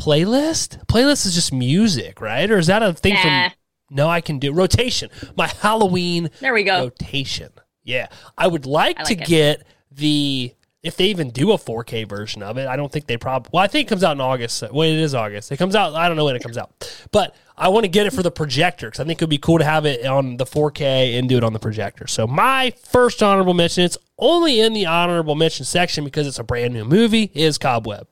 playlist. 0.00 0.84
Playlist 0.86 1.26
is 1.26 1.34
just 1.34 1.52
music, 1.52 2.20
right? 2.20 2.50
Or 2.50 2.58
is 2.58 2.66
that 2.68 2.82
a 2.82 2.92
thing 2.92 3.14
Nah. 3.14 3.22
from? 3.48 3.52
No, 3.90 4.08
I 4.08 4.20
can 4.20 4.38
do 4.38 4.52
rotation. 4.52 5.10
My 5.36 5.46
Halloween 5.48 6.30
There 6.40 6.52
we 6.52 6.62
go. 6.62 6.84
rotation. 6.84 7.50
Yeah, 7.84 8.08
I 8.36 8.46
would 8.46 8.66
like, 8.66 9.00
I 9.00 9.04
to 9.04 9.14
it. 9.14 9.26
get 9.26 9.62
the 9.90 10.52
if 10.82 10.96
they 10.96 11.06
even 11.06 11.30
do 11.30 11.50
a 11.52 11.58
4K 11.58 12.06
version 12.08 12.42
of 12.42 12.56
it. 12.58 12.68
I 12.68 12.76
don't 12.76 12.92
think 12.92 13.06
they 13.06 13.16
probably. 13.16 13.50
Well, 13.52 13.62
I 13.62 13.66
think 13.66 13.86
it 13.86 13.88
comes 13.88 14.04
out 14.04 14.12
in 14.12 14.20
August. 14.20 14.62
Well, 14.70 14.88
it 14.88 14.94
is 14.98 15.14
August. 15.14 15.50
It 15.50 15.56
comes 15.56 15.74
out. 15.74 15.94
I 15.94 16.06
don't 16.06 16.16
know 16.16 16.24
when 16.26 16.36
it 16.36 16.42
comes 16.42 16.56
out, 16.58 16.70
but 17.10 17.34
I 17.58 17.68
want 17.68 17.84
to 17.84 17.88
get 17.88 18.06
it 18.06 18.12
for 18.12 18.22
the 18.22 18.30
projector 18.30 18.86
because 18.86 19.00
I 19.00 19.04
think 19.04 19.20
it 19.20 19.24
would 19.24 19.30
be 19.30 19.38
cool 19.38 19.58
to 19.58 19.64
have 19.64 19.84
it 19.84 20.06
on 20.06 20.36
the 20.36 20.46
4K 20.46 21.18
and 21.18 21.28
do 21.28 21.36
it 21.36 21.44
on 21.44 21.52
the 21.52 21.58
projector. 21.58 22.06
So 22.06 22.26
my 22.26 22.72
first 22.84 23.22
honorable 23.22 23.54
mention. 23.54 23.84
It's 23.84 23.98
only 24.18 24.60
in 24.60 24.72
the 24.72 24.86
honorable 24.86 25.34
mention 25.34 25.64
section 25.64 26.04
because 26.04 26.26
it's 26.26 26.38
a 26.38 26.44
brand 26.44 26.72
new 26.72 26.84
movie. 26.84 27.30
Is 27.34 27.58
Cobweb. 27.58 28.06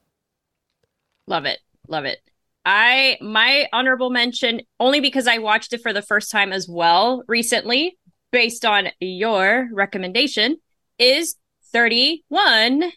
Love 1.27 1.45
it. 1.45 1.61
Love 1.89 2.05
it. 2.05 2.19
I 2.65 3.17
my 3.21 3.69
honorable 3.73 4.11
mention 4.11 4.63
only 4.81 4.99
because 5.01 5.29
I 5.29 5.39
watched 5.39 5.73
it 5.73 5.81
for 5.81 5.93
the 5.93 6.03
first 6.03 6.33
time 6.33 6.53
as 6.53 6.69
well 6.69 7.23
recently, 7.29 7.97
based 8.33 8.65
on 8.65 8.89
your 9.01 9.69
recommendation, 9.73 10.57
is 10.99 11.37
31. 11.73 12.93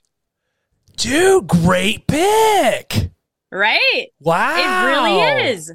Dude, 0.97 1.47
great 1.47 2.07
pick. 2.07 3.11
Right? 3.51 4.07
Wow, 4.19 4.57
It 4.57 4.87
really 4.87 5.49
is. 5.49 5.71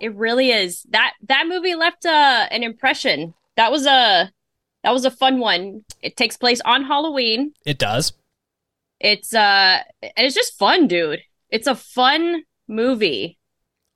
It 0.00 0.14
really 0.14 0.50
is. 0.50 0.82
That 0.90 1.12
that 1.28 1.46
movie 1.48 1.74
left 1.74 2.04
uh, 2.06 2.46
an 2.50 2.62
impression. 2.62 3.34
That 3.56 3.70
was 3.72 3.86
a 3.86 4.30
that 4.84 4.92
was 4.92 5.04
a 5.04 5.10
fun 5.10 5.38
one. 5.40 5.84
It 6.02 6.16
takes 6.16 6.36
place 6.36 6.60
on 6.64 6.84
Halloween. 6.84 7.52
It 7.66 7.78
does. 7.78 8.12
It's 9.00 9.34
uh 9.34 9.78
and 10.02 10.12
it's 10.16 10.34
just 10.34 10.58
fun, 10.58 10.86
dude. 10.88 11.20
It's 11.50 11.66
a 11.66 11.74
fun 11.74 12.44
movie. 12.68 13.38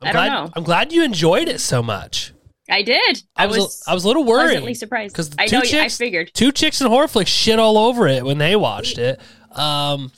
I'm 0.00 0.08
I 0.08 0.12
don't 0.12 0.22
glad, 0.28 0.44
know. 0.46 0.52
I'm 0.56 0.62
glad 0.64 0.92
you 0.92 1.04
enjoyed 1.04 1.48
it 1.48 1.60
so 1.60 1.82
much. 1.82 2.32
I 2.70 2.82
did. 2.82 3.22
I 3.36 3.46
was, 3.46 3.82
I 3.86 3.92
was 3.92 4.04
a 4.04 4.06
little 4.06 4.24
worried 4.24 4.44
pleasantly 4.46 4.74
surprised. 4.74 5.14
'Cause 5.14 5.30
the 5.30 5.42
I 5.42 5.46
know. 5.46 5.60
chicks- 5.62 5.74
I 6.00 6.04
figured. 6.04 6.30
two 6.32 6.52
chicks 6.52 6.80
in 6.80 6.86
horror 6.86 7.08
flicks 7.08 7.30
shit 7.30 7.58
all 7.58 7.76
over 7.76 8.06
it 8.06 8.24
when 8.24 8.38
they 8.38 8.56
watched 8.56 8.98
it. 8.98 9.20
Um, 9.52 10.12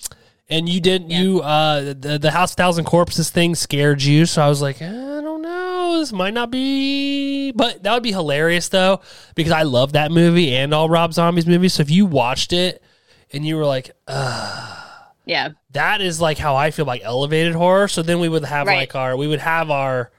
and 0.49 0.68
you 0.68 0.81
didn't. 0.81 1.11
Yeah. 1.11 1.20
You 1.20 1.40
uh, 1.40 1.81
the 1.99 2.18
the 2.20 2.31
House 2.31 2.53
of 2.53 2.57
Thousand 2.57 2.85
Corpses 2.85 3.31
thing 3.31 3.55
scared 3.55 4.03
you, 4.03 4.27
so 4.27 4.42
I 4.42 4.49
was 4.49 4.61
like, 4.62 4.81
I 4.83 4.87
don't 4.90 5.40
know, 5.42 5.74
this 5.92 6.12
might 6.12 6.35
not 6.35 6.51
be, 6.51 7.53
but 7.53 7.83
that 7.83 7.92
would 7.94 8.03
be 8.03 8.12
hilarious 8.12 8.68
though 8.68 9.01
because 9.35 9.53
I 9.53 9.62
love 9.62 9.92
that 9.92 10.11
movie 10.11 10.55
and 10.55 10.73
all 10.75 10.88
Rob 10.88 11.12
Zombie's 11.12 11.47
movies. 11.47 11.75
So 11.75 11.83
if 11.83 11.90
you 11.90 12.07
watched 12.07 12.53
it 12.53 12.83
and 13.33 13.47
you 13.47 13.57
were 13.57 13.64
like, 13.66 13.90
uh, 14.09 14.77
Yeah. 15.27 15.51
that 15.73 16.01
is 16.01 16.20
like 16.20 16.38
how 16.38 16.57
I 16.57 16.70
feel 16.70 16.85
like 16.87 17.03
elevated 17.05 17.55
horror. 17.55 17.88
So 17.88 18.03
then 18.03 18.20
we 18.20 18.29
would 18.29 18.44
have 18.44 18.66
Right. 18.66 18.77
like 18.79 18.94
our 18.94 19.16
we 19.16 19.27
would 19.27 19.40
have 19.40 19.70
our 19.70 20.11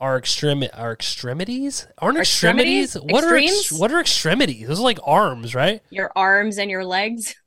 our 0.00 0.20
extremi- 0.20 0.70
our 0.78 0.92
extremities 0.92 1.88
aren't 1.98 2.18
Our 2.18 2.22
extremities. 2.22 2.94
extremities? 2.94 3.12
What 3.12 3.24
are 3.24 3.36
ex- 3.36 3.72
what 3.72 3.90
are 3.92 4.00
extremities? 4.00 4.68
Those 4.68 4.78
are 4.78 4.84
like 4.84 5.00
arms, 5.04 5.54
right? 5.56 5.82
Your 5.90 6.12
arms 6.14 6.56
and 6.58 6.70
your 6.70 6.84
legs. 6.84 7.34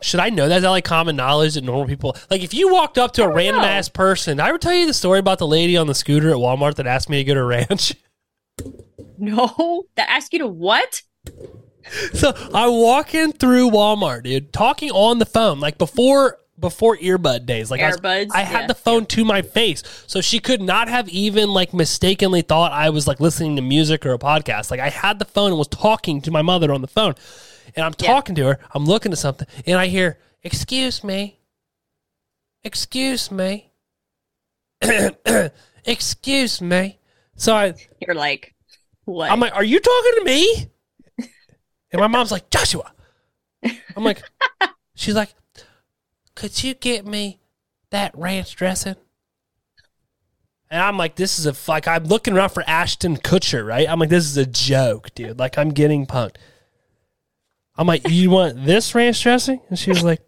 Should 0.00 0.20
I 0.20 0.30
know 0.30 0.48
that? 0.48 0.56
Is 0.58 0.62
that 0.62 0.70
like 0.70 0.84
common 0.84 1.16
knowledge 1.16 1.54
that 1.54 1.64
normal 1.64 1.86
people 1.86 2.16
like? 2.30 2.42
If 2.42 2.54
you 2.54 2.72
walked 2.72 2.98
up 2.98 3.12
to 3.14 3.24
a 3.24 3.28
random 3.32 3.62
know. 3.62 3.68
ass 3.68 3.88
person, 3.88 4.38
I 4.38 4.52
would 4.52 4.60
tell 4.60 4.74
you 4.74 4.86
the 4.86 4.94
story 4.94 5.18
about 5.18 5.38
the 5.38 5.46
lady 5.46 5.76
on 5.76 5.88
the 5.88 5.94
scooter 5.94 6.30
at 6.30 6.36
Walmart 6.36 6.76
that 6.76 6.86
asked 6.86 7.08
me 7.10 7.18
to 7.18 7.24
go 7.24 7.34
to 7.34 7.44
ranch. 7.44 7.94
No. 9.20 9.86
That 9.96 10.08
asked 10.08 10.32
you 10.32 10.38
to 10.40 10.46
what? 10.46 11.02
so 12.12 12.32
I'm 12.54 12.72
walking 12.72 13.32
through 13.32 13.70
Walmart, 13.70 14.22
dude, 14.22 14.52
talking 14.52 14.90
on 14.90 15.18
the 15.18 15.26
phone, 15.26 15.58
like 15.60 15.76
before 15.76 16.38
before 16.58 16.96
earbud 16.96 17.46
days. 17.46 17.70
Like 17.70 17.80
I, 17.80 17.88
was- 17.88 18.30
I 18.32 18.42
had 18.42 18.62
yeah. 18.62 18.66
the 18.68 18.74
phone 18.74 19.06
to 19.06 19.24
my 19.24 19.42
face, 19.42 19.82
so 20.06 20.20
she 20.20 20.38
could 20.38 20.60
not 20.60 20.88
have 20.88 21.08
even 21.08 21.52
like 21.52 21.72
mistakenly 21.74 22.42
thought 22.42 22.72
I 22.72 22.90
was 22.90 23.06
like 23.06 23.20
listening 23.20 23.56
to 23.56 23.62
music 23.62 24.04
or 24.06 24.12
a 24.12 24.18
podcast. 24.18 24.70
Like 24.70 24.80
I 24.80 24.90
had 24.90 25.18
the 25.18 25.24
phone 25.24 25.50
and 25.50 25.58
was 25.58 25.68
talking 25.68 26.20
to 26.22 26.30
my 26.30 26.42
mother 26.42 26.72
on 26.72 26.80
the 26.80 26.88
phone, 26.88 27.14
and 27.76 27.84
I'm 27.84 27.94
Yeah. 27.98 28.06
talking 28.08 28.34
to 28.36 28.44
her. 28.46 28.58
I'm 28.72 28.84
looking 28.84 29.12
at 29.12 29.18
something, 29.18 29.46
and 29.66 29.78
I 29.78 29.86
hear, 29.86 30.18
"Excuse 30.42 31.02
me, 31.04 31.40
excuse 32.64 33.30
me, 33.30 33.72
excuse 35.84 36.60
me." 36.60 36.98
So 37.36 37.54
I, 37.54 37.74
You're 38.00 38.14
like, 38.16 38.54
what? 39.04 39.30
I'm 39.30 39.40
like, 39.40 39.54
"Are 39.54 39.64
you 39.64 39.80
talking 39.80 40.12
to 40.18 40.24
me?" 40.24 40.70
And 41.90 42.00
my 42.00 42.06
mom's 42.06 42.30
like, 42.32 42.50
"Joshua." 42.50 42.92
I'm 43.96 44.04
like, 44.04 44.22
she's 44.94 45.14
like, 45.14 45.34
"Could 46.34 46.62
you 46.62 46.74
get 46.74 47.06
me 47.06 47.40
that 47.90 48.16
ranch 48.16 48.54
dressing?" 48.56 48.96
And 50.70 50.82
I'm 50.82 50.98
like, 50.98 51.14
"This 51.16 51.38
is 51.38 51.46
a 51.46 51.54
like 51.70 51.88
I'm 51.88 52.04
looking 52.04 52.34
around 52.34 52.50
for 52.50 52.62
Ashton 52.66 53.16
Kutcher, 53.16 53.66
right?" 53.66 53.88
I'm 53.88 53.98
like, 53.98 54.10
"This 54.10 54.26
is 54.26 54.36
a 54.36 54.44
joke, 54.46 55.14
dude. 55.14 55.38
Like 55.38 55.56
I'm 55.56 55.70
getting 55.70 56.06
punked." 56.06 56.36
I'm 57.78 57.86
like, 57.86 58.08
"You 58.08 58.30
want 58.30 58.64
this 58.66 58.94
ranch 58.94 59.22
dressing?" 59.22 59.60
And 59.70 59.78
she 59.78 59.90
was 59.90 60.02
like, 60.02 60.20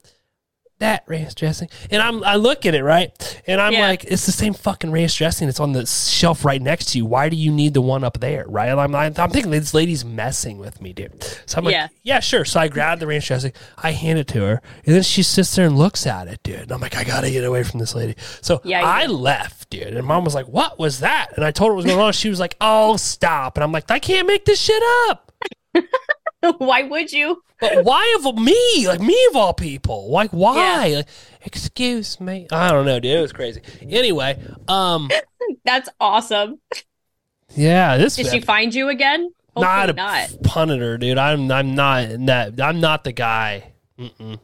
"That 0.79 1.03
ranch 1.09 1.35
dressing." 1.35 1.69
And 1.91 2.01
I'm 2.01 2.23
I 2.25 2.37
look 2.37 2.65
at 2.65 2.75
it 2.77 2.83
right, 2.85 3.11
and 3.47 3.61
I'm 3.61 3.73
Yeah. 3.73 3.89
like, 3.89 4.05
"It's 4.05 4.25
the 4.25 4.33
same 4.33 4.55
fucking 4.55 4.93
ranch 4.93 5.19
dressing. 5.19 5.49
It's 5.49 5.59
on 5.61 5.73
the 5.73 5.85
shelf 5.85 6.45
right 6.45 6.63
next 6.63 6.87
to 6.93 6.99
you. 6.99 7.05
Why 7.07 7.29
do 7.29 7.35
you 7.37 7.51
need 7.51 7.75
the 7.75 7.81
one 7.81 8.05
up 8.05 8.21
there?" 8.21 8.45
Right? 8.49 8.69
And 8.69 8.81
I'm 8.81 8.95
I'm 8.95 9.13
thinking 9.31 9.51
this 9.51 9.75
lady's 9.75 10.05
messing 10.05 10.59
with 10.59 10.81
me, 10.81 10.93
dude. 10.93 11.23
So 11.45 11.59
I'm 11.59 11.65
like, 11.65 11.73
Yeah. 11.73 11.89
"Yeah, 12.05 12.21
sure." 12.21 12.45
So 12.45 12.61
I 12.61 12.69
grab 12.69 13.01
the 13.01 13.09
ranch 13.09 13.27
dressing, 13.27 13.53
I 13.77 13.91
hand 13.93 14.21
it 14.21 14.29
to 14.29 14.41
her, 14.43 14.63
and 14.87 14.95
then 14.95 15.03
she 15.03 15.23
sits 15.25 15.55
there 15.57 15.67
and 15.67 15.77
looks 15.77 16.07
at 16.07 16.29
it, 16.29 16.41
dude. 16.45 16.61
And 16.61 16.73
I'm 16.73 16.81
like, 16.81 16.97
"I 16.97 17.03
gotta 17.03 17.31
get 17.33 17.43
away 17.45 17.65
from 17.65 17.81
this 17.81 17.95
lady." 17.97 18.15
So 18.43 18.61
Yeah, 18.65 18.87
I 18.87 19.07
do. 19.09 19.13
left, 19.13 19.71
dude. 19.71 19.89
And 19.97 20.07
mom 20.07 20.25
was 20.25 20.37
like, 20.37 20.47
"What 20.47 20.79
was 20.79 21.01
that?" 21.01 21.33
And 21.35 21.45
I 21.45 21.51
told 21.51 21.71
her 21.71 21.75
what 21.75 21.85
was 21.85 21.87
going 21.93 21.99
on. 21.99 22.13
She 22.13 22.31
was 22.31 22.39
like, 22.39 22.55
"Oh, 22.61 22.97
stop!" 22.97 23.57
And 23.57 23.65
I'm 23.65 23.73
like, 23.73 23.91
"I 23.91 23.99
can't 23.99 24.27
make 24.29 24.45
this 24.45 24.61
shit 24.61 24.83
up." 25.09 25.33
Why 26.59 26.83
would 26.83 27.12
you? 27.12 27.42
But 27.61 27.85
why 27.85 28.16
of 28.18 28.38
me? 28.38 28.88
Like 28.88 29.00
me 29.00 29.26
of 29.29 29.37
all 29.37 29.53
people? 29.53 30.11
Like 30.11 30.31
why? 30.31 30.94
Like, 30.94 31.09
excuse 31.42 32.18
me. 32.18 32.46
I 32.50 32.72
don't 32.72 32.87
know, 32.87 32.98
dude. 32.98 33.18
It 33.18 33.20
was 33.20 33.33
crazy. 33.33 33.61
Anyway, 33.83 34.42
um, 34.66 35.11
That's 35.64 35.88
awesome. 36.00 36.61
yeah, 37.55 37.98
this 37.98 38.16
Did 38.16 38.29
she 38.29 38.40
find 38.40 38.74
you 38.74 38.88
again? 38.88 39.33
Hopefully 39.55 39.64
not 39.64 39.90
a 39.90 39.92
not. 39.92 40.42
punter, 40.42 40.96
dude. 40.96 41.18
I'm 41.18 41.50
I'm 41.50 41.74
not 41.74 42.09
that. 42.26 42.61
I'm 42.61 42.81
not 42.81 43.05
the 43.05 43.12
guy. 43.12 43.72
Mm-mm. 43.98 44.38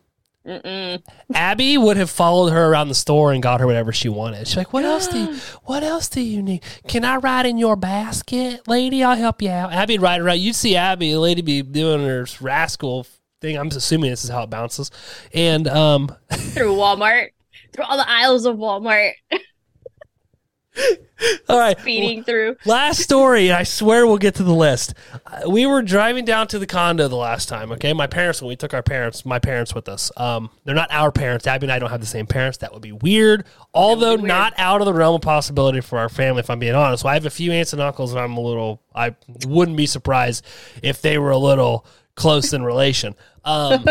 Abby 1.34 1.76
would 1.78 1.96
have 1.96 2.10
followed 2.10 2.50
her 2.50 2.70
around 2.70 2.88
the 2.88 2.94
store 2.94 3.32
and 3.32 3.42
got 3.42 3.60
her 3.60 3.66
whatever 3.66 3.92
she 3.92 4.08
wanted. 4.08 4.46
She's 4.46 4.56
like, 4.56 4.72
"What 4.72 4.84
else 4.84 5.08
do 5.08 5.18
you, 5.18 5.34
What 5.64 5.82
else 5.82 6.08
do 6.08 6.20
you 6.20 6.42
need? 6.42 6.62
Can 6.86 7.04
I 7.04 7.16
ride 7.16 7.46
in 7.46 7.58
your 7.58 7.76
basket, 7.76 8.66
lady? 8.68 9.02
I'll 9.02 9.16
help 9.16 9.42
you 9.42 9.50
out." 9.50 9.72
Abby'd 9.72 10.00
ride 10.00 10.20
around. 10.20 10.40
You'd 10.40 10.54
see 10.54 10.76
Abby, 10.76 11.12
the 11.12 11.20
lady, 11.20 11.42
be 11.42 11.62
doing 11.62 12.06
her 12.06 12.26
rascal 12.40 13.06
thing. 13.40 13.56
I'm 13.56 13.68
assuming 13.68 14.10
this 14.10 14.24
is 14.24 14.30
how 14.30 14.44
it 14.44 14.50
bounces. 14.50 14.90
And 15.34 15.66
um, 15.68 16.14
Through 16.30 16.74
Walmart. 16.74 17.28
Through 17.72 17.84
all 17.84 17.96
the 17.96 18.08
aisles 18.08 18.46
of 18.46 18.56
Walmart. 18.56 19.12
all 21.48 21.58
right, 21.58 21.78
Feeding 21.80 22.22
through. 22.22 22.56
Last 22.66 23.00
story, 23.00 23.48
and 23.48 23.56
I 23.56 23.62
swear 23.62 24.06
we'll 24.06 24.18
get 24.18 24.34
to 24.36 24.42
the 24.42 24.54
list. 24.54 24.94
Uh, 25.24 25.48
We 25.48 25.64
were 25.66 25.82
driving 25.82 26.24
down 26.24 26.46
to 26.48 26.58
the 26.58 26.66
condo 26.66 27.08
the 27.08 27.16
last 27.16 27.48
time. 27.48 27.72
Okay, 27.72 27.92
my 27.92 28.06
parents 28.06 28.42
when 28.42 28.48
we 28.48 28.56
took 28.56 28.74
our 28.74 28.82
parents, 28.82 29.24
my 29.24 29.38
parents 29.38 29.74
with 29.74 29.88
us. 29.88 30.10
Um, 30.16 30.50
they're 30.64 30.74
not 30.74 30.90
our 30.92 31.10
parents. 31.10 31.46
Abby 31.46 31.66
and 31.66 31.72
I 31.72 31.78
don't 31.78 31.90
have 31.90 32.00
the 32.00 32.06
same 32.06 32.26
parents. 32.26 32.58
That 32.58 32.72
would 32.72 32.82
be 32.82 32.92
weird. 32.92 33.44
Although 33.72 34.16
be 34.16 34.22
weird. 34.22 34.28
not 34.28 34.54
out 34.58 34.80
of 34.80 34.86
the 34.86 34.94
realm 34.94 35.14
of 35.14 35.22
possibility 35.22 35.80
for 35.80 35.98
our 35.98 36.08
family, 36.08 36.40
if 36.40 36.50
I'm 36.50 36.58
being 36.58 36.74
honest. 36.74 37.02
So 37.02 37.08
I 37.08 37.14
have 37.14 37.26
a 37.26 37.30
few 37.30 37.52
aunts 37.52 37.72
and 37.72 37.80
uncles, 37.80 38.12
and 38.12 38.20
I'm 38.20 38.36
a 38.36 38.40
little. 38.40 38.82
I 38.94 39.14
wouldn't 39.46 39.76
be 39.76 39.86
surprised 39.86 40.44
if 40.82 41.00
they 41.00 41.18
were 41.18 41.30
a 41.30 41.38
little 41.38 41.86
close 42.14 42.52
in 42.52 42.62
relation. 42.62 43.14
Um, 43.44 43.84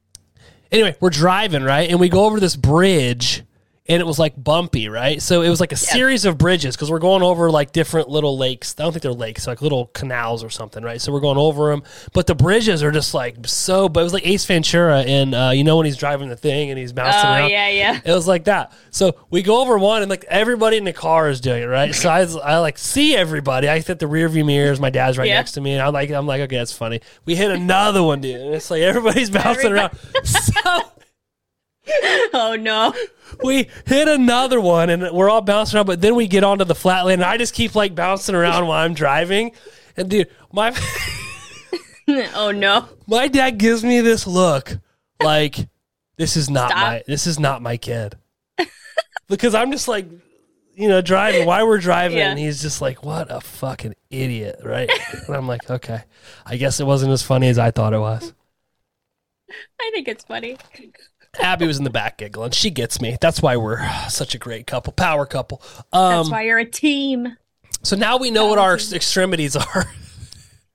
anyway, 0.72 0.96
we're 1.00 1.10
driving 1.10 1.62
right, 1.62 1.88
and 1.88 2.00
we 2.00 2.08
go 2.08 2.24
over 2.24 2.40
this 2.40 2.56
bridge 2.56 3.44
and 3.88 4.00
it 4.00 4.04
was 4.06 4.16
like 4.18 4.34
bumpy, 4.42 4.88
right? 4.88 5.20
So 5.20 5.42
it 5.42 5.48
was 5.48 5.58
like 5.58 5.72
a 5.72 5.76
series 5.76 6.24
of 6.24 6.38
bridges 6.38 6.76
because 6.76 6.88
we're 6.88 7.00
going 7.00 7.22
over 7.24 7.50
like 7.50 7.72
different 7.72 8.08
little 8.08 8.38
lakes. 8.38 8.76
I 8.78 8.84
don't 8.84 8.92
think 8.92 9.02
they're 9.02 9.12
lakes, 9.12 9.46
like 9.48 9.60
little 9.60 9.86
canals 9.86 10.44
or 10.44 10.50
something, 10.50 10.84
right? 10.84 11.00
So 11.00 11.12
we're 11.12 11.18
going 11.20 11.36
over 11.38 11.70
them, 11.70 11.82
but 12.12 12.28
the 12.28 12.34
bridges 12.36 12.82
are 12.84 12.92
just 12.92 13.12
like 13.12 13.36
so. 13.46 13.88
But 13.88 14.00
it 14.00 14.04
was 14.04 14.12
like 14.12 14.26
Ace 14.26 14.44
Ventura, 14.44 15.00
and 15.00 15.34
uh, 15.34 15.50
you 15.52 15.64
know 15.64 15.76
when 15.78 15.86
he's 15.86 15.96
driving 15.96 16.28
the 16.28 16.36
thing 16.36 16.70
and 16.70 16.78
he's 16.78 16.92
bouncing 16.92 17.28
Oh 17.28 17.32
around. 17.32 17.50
yeah, 17.50 17.68
yeah. 17.70 18.00
It 18.04 18.12
was 18.12 18.28
like 18.28 18.44
that. 18.44 18.72
So 18.90 19.16
we 19.30 19.42
go 19.42 19.60
over 19.60 19.76
one, 19.78 20.02
and 20.02 20.08
like 20.10 20.24
everybody 20.28 20.76
in 20.76 20.84
the 20.84 20.92
car 20.92 21.28
is 21.28 21.40
doing 21.40 21.62
it, 21.64 21.66
right? 21.66 21.92
So 21.92 22.08
I, 22.08 22.20
I 22.20 22.58
like 22.58 22.78
see 22.78 23.16
everybody. 23.16 23.68
I 23.68 23.80
hit 23.80 23.98
the 23.98 24.06
rear 24.06 24.28
view 24.28 24.44
mirrors. 24.44 24.78
My 24.78 24.90
dad's 24.90 25.18
right 25.18 25.26
Yeah. 25.26 25.34
next 25.38 25.52
to 25.52 25.60
me, 25.60 25.72
and 25.72 25.82
I'm 25.82 25.92
like, 25.92 26.08
I'm 26.10 26.26
like, 26.26 26.40
okay, 26.42 26.56
that's 26.56 26.72
funny. 26.72 27.00
We 27.24 27.34
hit 27.34 27.50
another 27.50 28.02
one, 28.04 28.20
dude, 28.20 28.40
and 28.40 28.54
it's 28.54 28.70
like 28.70 28.82
everybody's 28.82 29.30
bouncing 29.30 29.72
around. 29.72 29.98
So 30.24 30.60
Oh 32.34 32.56
no. 32.58 32.94
we 33.42 33.68
hit 33.86 34.08
another 34.08 34.60
one, 34.60 34.88
and 34.90 35.10
we're 35.12 35.28
all 35.28 35.40
bouncing 35.42 35.76
around. 35.76 35.86
But 35.86 36.00
then 36.00 36.14
we 36.14 36.26
get 36.26 36.44
onto 36.44 36.64
the 36.64 36.74
flat 36.74 37.04
land, 37.04 37.20
and 37.22 37.28
I 37.30 37.36
just 37.36 37.54
keep 37.54 37.74
like 37.74 37.94
bouncing 37.94 38.34
around 38.34 38.66
while 38.66 38.84
I'm 38.84 38.94
driving. 38.94 39.52
And 39.96 40.08
dude, 40.08 40.28
my 40.52 40.70
oh 42.34 42.50
no. 42.54 42.88
my 43.06 43.28
dad 43.28 43.58
gives 43.58 43.84
me 43.84 44.00
this 44.00 44.26
look 44.26 44.78
like 45.22 45.56
this 46.18 46.36
is 46.36 46.50
not 46.50 46.70
Stop. 46.70 46.80
my 46.82 47.02
this 47.06 47.26
is 47.26 47.38
not 47.38 47.62
my 47.62 47.76
kid 47.76 48.16
because 49.28 49.54
i'm 49.54 49.70
just 49.70 49.86
like 49.86 50.06
you 50.74 50.88
know 50.88 51.00
driving 51.00 51.46
while 51.46 51.66
we're 51.66 51.78
driving 51.78 52.18
Yeah. 52.18 52.30
and 52.30 52.38
he's 52.40 52.60
just 52.60 52.80
like 52.80 53.04
what 53.04 53.30
a 53.30 53.40
fucking 53.40 53.94
idiot 54.10 54.60
right 54.64 54.90
and 55.28 55.36
i'm 55.36 55.46
like 55.46 55.70
okay 55.70 56.02
i 56.44 56.56
guess 56.56 56.80
it 56.80 56.86
wasn't 56.86 57.12
as 57.12 57.22
funny 57.22 57.48
as 57.48 57.58
i 57.58 57.70
thought 57.70 57.94
it 57.94 58.00
was 58.00 58.34
I 59.80 59.90
think 59.92 60.08
it's 60.08 60.24
funny. 60.24 60.56
Abby 61.40 61.66
was 61.66 61.78
in 61.78 61.84
the 61.84 61.90
back 61.90 62.18
giggling 62.18 62.50
she 62.50 62.70
gets 62.70 63.00
me 63.00 63.16
that's 63.20 63.40
why 63.40 63.56
we're 63.56 63.80
such 64.08 64.34
a 64.34 64.38
great 64.38 64.66
couple 64.66 64.92
power 64.92 65.24
couple 65.26 65.62
That's 65.92 66.26
um 66.26 66.30
why 66.30 66.42
you're 66.42 66.58
a 66.58 66.64
team. 66.64 67.36
so 67.82 67.96
now 67.96 68.16
we 68.18 68.30
know 68.30 68.46
what 68.48 68.58
our 68.58 68.74
extremities 68.76 69.56
are 69.56 69.86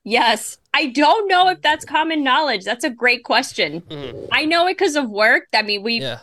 Yes. 0.04 0.58
I 0.74 0.86
don't 0.86 1.28
know 1.28 1.50
if 1.50 1.62
that's 1.62 1.84
common 1.84 2.24
knowledge. 2.24 2.64
That's 2.64 2.86
a 2.86 2.90
great 2.90 3.26
question. 3.26 3.84
I 4.32 4.46
know 4.46 4.66
it 4.68 4.78
because 4.78 4.96
of 4.96 5.10
work. 5.10 5.48
I 5.54 5.64
mean, 5.64 5.84
we 5.84 5.98
Mm. 6.00 6.02
yeah 6.04 6.20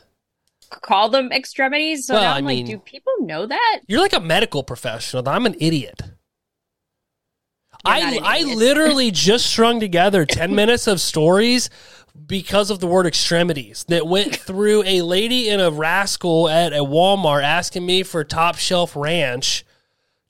call 0.80 1.10
them 1.10 1.30
extremities. 1.32 2.06
So 2.06 2.14
Well, 2.14 2.22
now 2.22 2.32
I 2.32 2.38
I'm 2.38 2.46
mean- 2.46 2.64
like, 2.64 2.72
do 2.74 2.78
people 2.78 3.12
know 3.20 3.44
that? 3.44 3.80
You're 3.86 4.00
like 4.00 4.14
a 4.14 4.20
medical 4.20 4.62
professional. 4.62 5.28
I'm 5.28 5.44
an 5.44 5.54
idiot. 5.60 6.00
You're 6.00 6.10
I 7.84 7.98
an 7.98 8.24
I 8.24 8.38
idiot. 8.38 8.56
literally 8.56 9.10
just 9.10 9.46
strung 9.46 9.80
together 9.80 10.24
10 10.24 10.54
minutes 10.60 10.86
of 10.86 10.98
stories 10.98 11.68
because 12.26 12.70
of 12.70 12.80
the 12.80 12.86
word 12.86 13.06
extremities 13.06 13.84
that 13.88 14.06
went 14.06 14.36
through 14.46 14.82
a 14.84 15.02
lady 15.02 15.48
in 15.48 15.60
a 15.60 15.70
rascal 15.70 16.48
at 16.48 16.72
a 16.72 16.84
Walmart 16.84 17.42
asking 17.42 17.84
me 17.84 18.02
for 18.02 18.24
top 18.24 18.56
shelf 18.56 18.94
ranch 18.96 19.64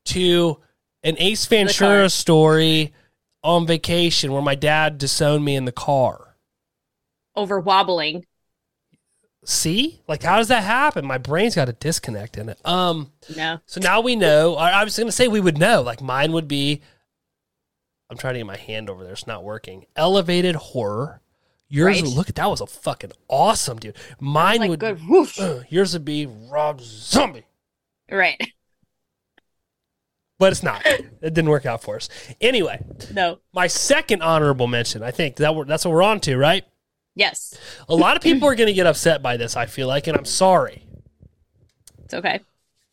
to 0.07 0.61
an 1.03 1.17
Ace 1.19 1.45
Ventura 1.47 2.09
story 2.09 2.93
on 3.43 3.67
vacation 3.67 4.33
where 4.33 4.43
my 4.43 4.55
dad 4.55 4.99
disowned 4.99 5.45
me 5.45 5.55
in 5.55 5.67
the 5.67 5.73
car. 5.73 6.37
Over 7.37 7.61
wobbling. 7.61 8.25
See? 9.45 10.01
Like 10.09 10.23
how 10.23 10.39
does 10.39 10.49
that 10.49 10.65
happen? 10.65 11.05
My 11.05 11.19
brain's 11.19 11.55
got 11.55 11.69
a 11.69 11.75
disconnect 11.75 12.39
in 12.39 12.49
it. 12.49 12.59
Um 12.65 13.13
No. 13.37 13.61
So 13.67 13.81
now 13.81 14.01
we 14.01 14.17
know. 14.17 14.55
I 14.57 14.71
I 14.71 14.85
was 14.85 14.97
going 14.97 15.09
to 15.09 15.13
say 15.13 15.29
we 15.29 15.41
would 15.41 15.59
know. 15.59 15.83
Like 15.83 16.01
mine 16.01 16.33
would 16.33 16.49
be. 16.49 16.81
I'm 18.09 18.17
trying 18.17 18.35
to 18.35 18.41
get 18.41 18.47
my 18.47 18.57
hand 18.57 18.89
over 18.89 19.03
there. 19.03 19.13
It's 19.13 19.27
not 19.27 19.45
working. 19.45 19.87
Elevated 19.97 20.55
horror. 20.55 21.21
Yours. 21.69 22.03
Right. 22.03 22.11
Look 22.11 22.29
at 22.29 22.35
that 22.37 22.49
was 22.49 22.61
a 22.61 22.67
fucking 22.67 23.13
awesome, 23.29 23.79
dude. 23.79 23.97
Mine 24.21 24.61
Like 24.61 24.71
would. 24.71 24.81
good. 24.81 25.01
Woof. 25.09 25.39
uh, 25.41 25.61
yours 25.69 25.93
would 25.95 26.05
be 26.05 26.27
Rob 26.27 26.81
Zombie, 26.81 27.45
Right. 28.11 28.41
but 30.39 30.53
it's 30.53 30.63
not. 30.63 30.83
it 30.87 31.21
didn't 31.23 31.49
work 31.49 31.67
out 31.67 31.83
for 31.83 31.97
us. 31.97 32.09
Anyway, 32.41 32.81
No. 33.13 33.39
my 33.53 33.67
second 33.67 34.23
honorable 34.23 34.67
mention. 34.67 35.03
I 35.03 35.11
think 35.11 35.37
that 35.37 35.55
we're, 35.55 35.65
that's 35.65 35.85
what 35.85 35.93
we're 35.93 36.03
on 36.03 36.21
to, 36.21 36.37
right? 36.37 36.65
Yes. 37.15 37.59
A 37.89 37.95
lot 37.95 38.17
of 38.17 38.23
people 38.23 38.49
are 38.49 38.55
going 38.57 38.67
to 38.67 38.73
get 38.73 38.87
upset 38.87 39.23
by 39.23 39.37
this. 39.37 39.57
I 39.57 39.67
feel 39.67 39.87
like, 39.89 40.07
and 40.07 40.17
I'm 40.17 40.25
sorry. 40.25 40.83
It's 42.05 42.15
okay. 42.15 42.41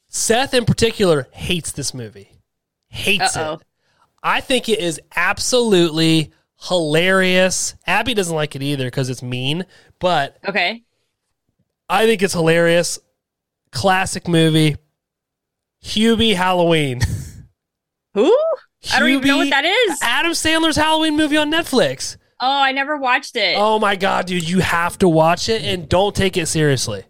Seth, 0.07 0.53
in 0.53 0.65
particular, 0.65 1.27
hates 1.31 1.71
this 1.71 1.93
movie. 1.93 2.31
Hates 2.89 3.35
Uh-oh. 3.35 3.53
it. 3.55 3.61
I 4.23 4.39
think 4.41 4.69
it 4.69 4.79
is 4.79 5.01
absolutely 5.15 6.31
hilarious. 6.61 7.75
Abby 7.87 8.13
doesn't 8.13 8.35
like 8.35 8.55
it 8.55 8.63
either 8.63 8.85
because 8.85 9.09
it's 9.09 9.23
mean, 9.23 9.65
but 9.99 10.37
Okay. 10.47 10.83
I 11.89 12.05
think 12.05 12.21
it's 12.21 12.33
hilarious. 12.33 12.99
Classic 13.71 14.27
movie. 14.27 14.75
Hubie 15.83 16.35
Halloween. 16.35 17.01
Who? 18.13 18.37
I 18.93 18.99
don't 18.99 19.09
even 19.09 19.27
know 19.27 19.37
what 19.37 19.49
that 19.49 19.65
is. 19.65 19.99
Adam 20.01 20.31
Sandler's 20.31 20.75
Halloween 20.75 21.15
movie 21.15 21.37
on 21.37 21.51
Netflix. 21.51 22.17
Oh, 22.39 22.61
I 22.61 22.71
never 22.71 22.97
watched 22.97 23.35
it. 23.35 23.55
Oh 23.57 23.77
my 23.77 23.95
god, 23.95 24.25
dude, 24.25 24.47
you 24.47 24.59
have 24.59 24.97
to 24.99 25.07
watch 25.09 25.47
it 25.49 25.61
and 25.63 25.87
don't 25.87 26.15
take 26.15 26.37
it 26.37 26.47
seriously. 26.47 27.03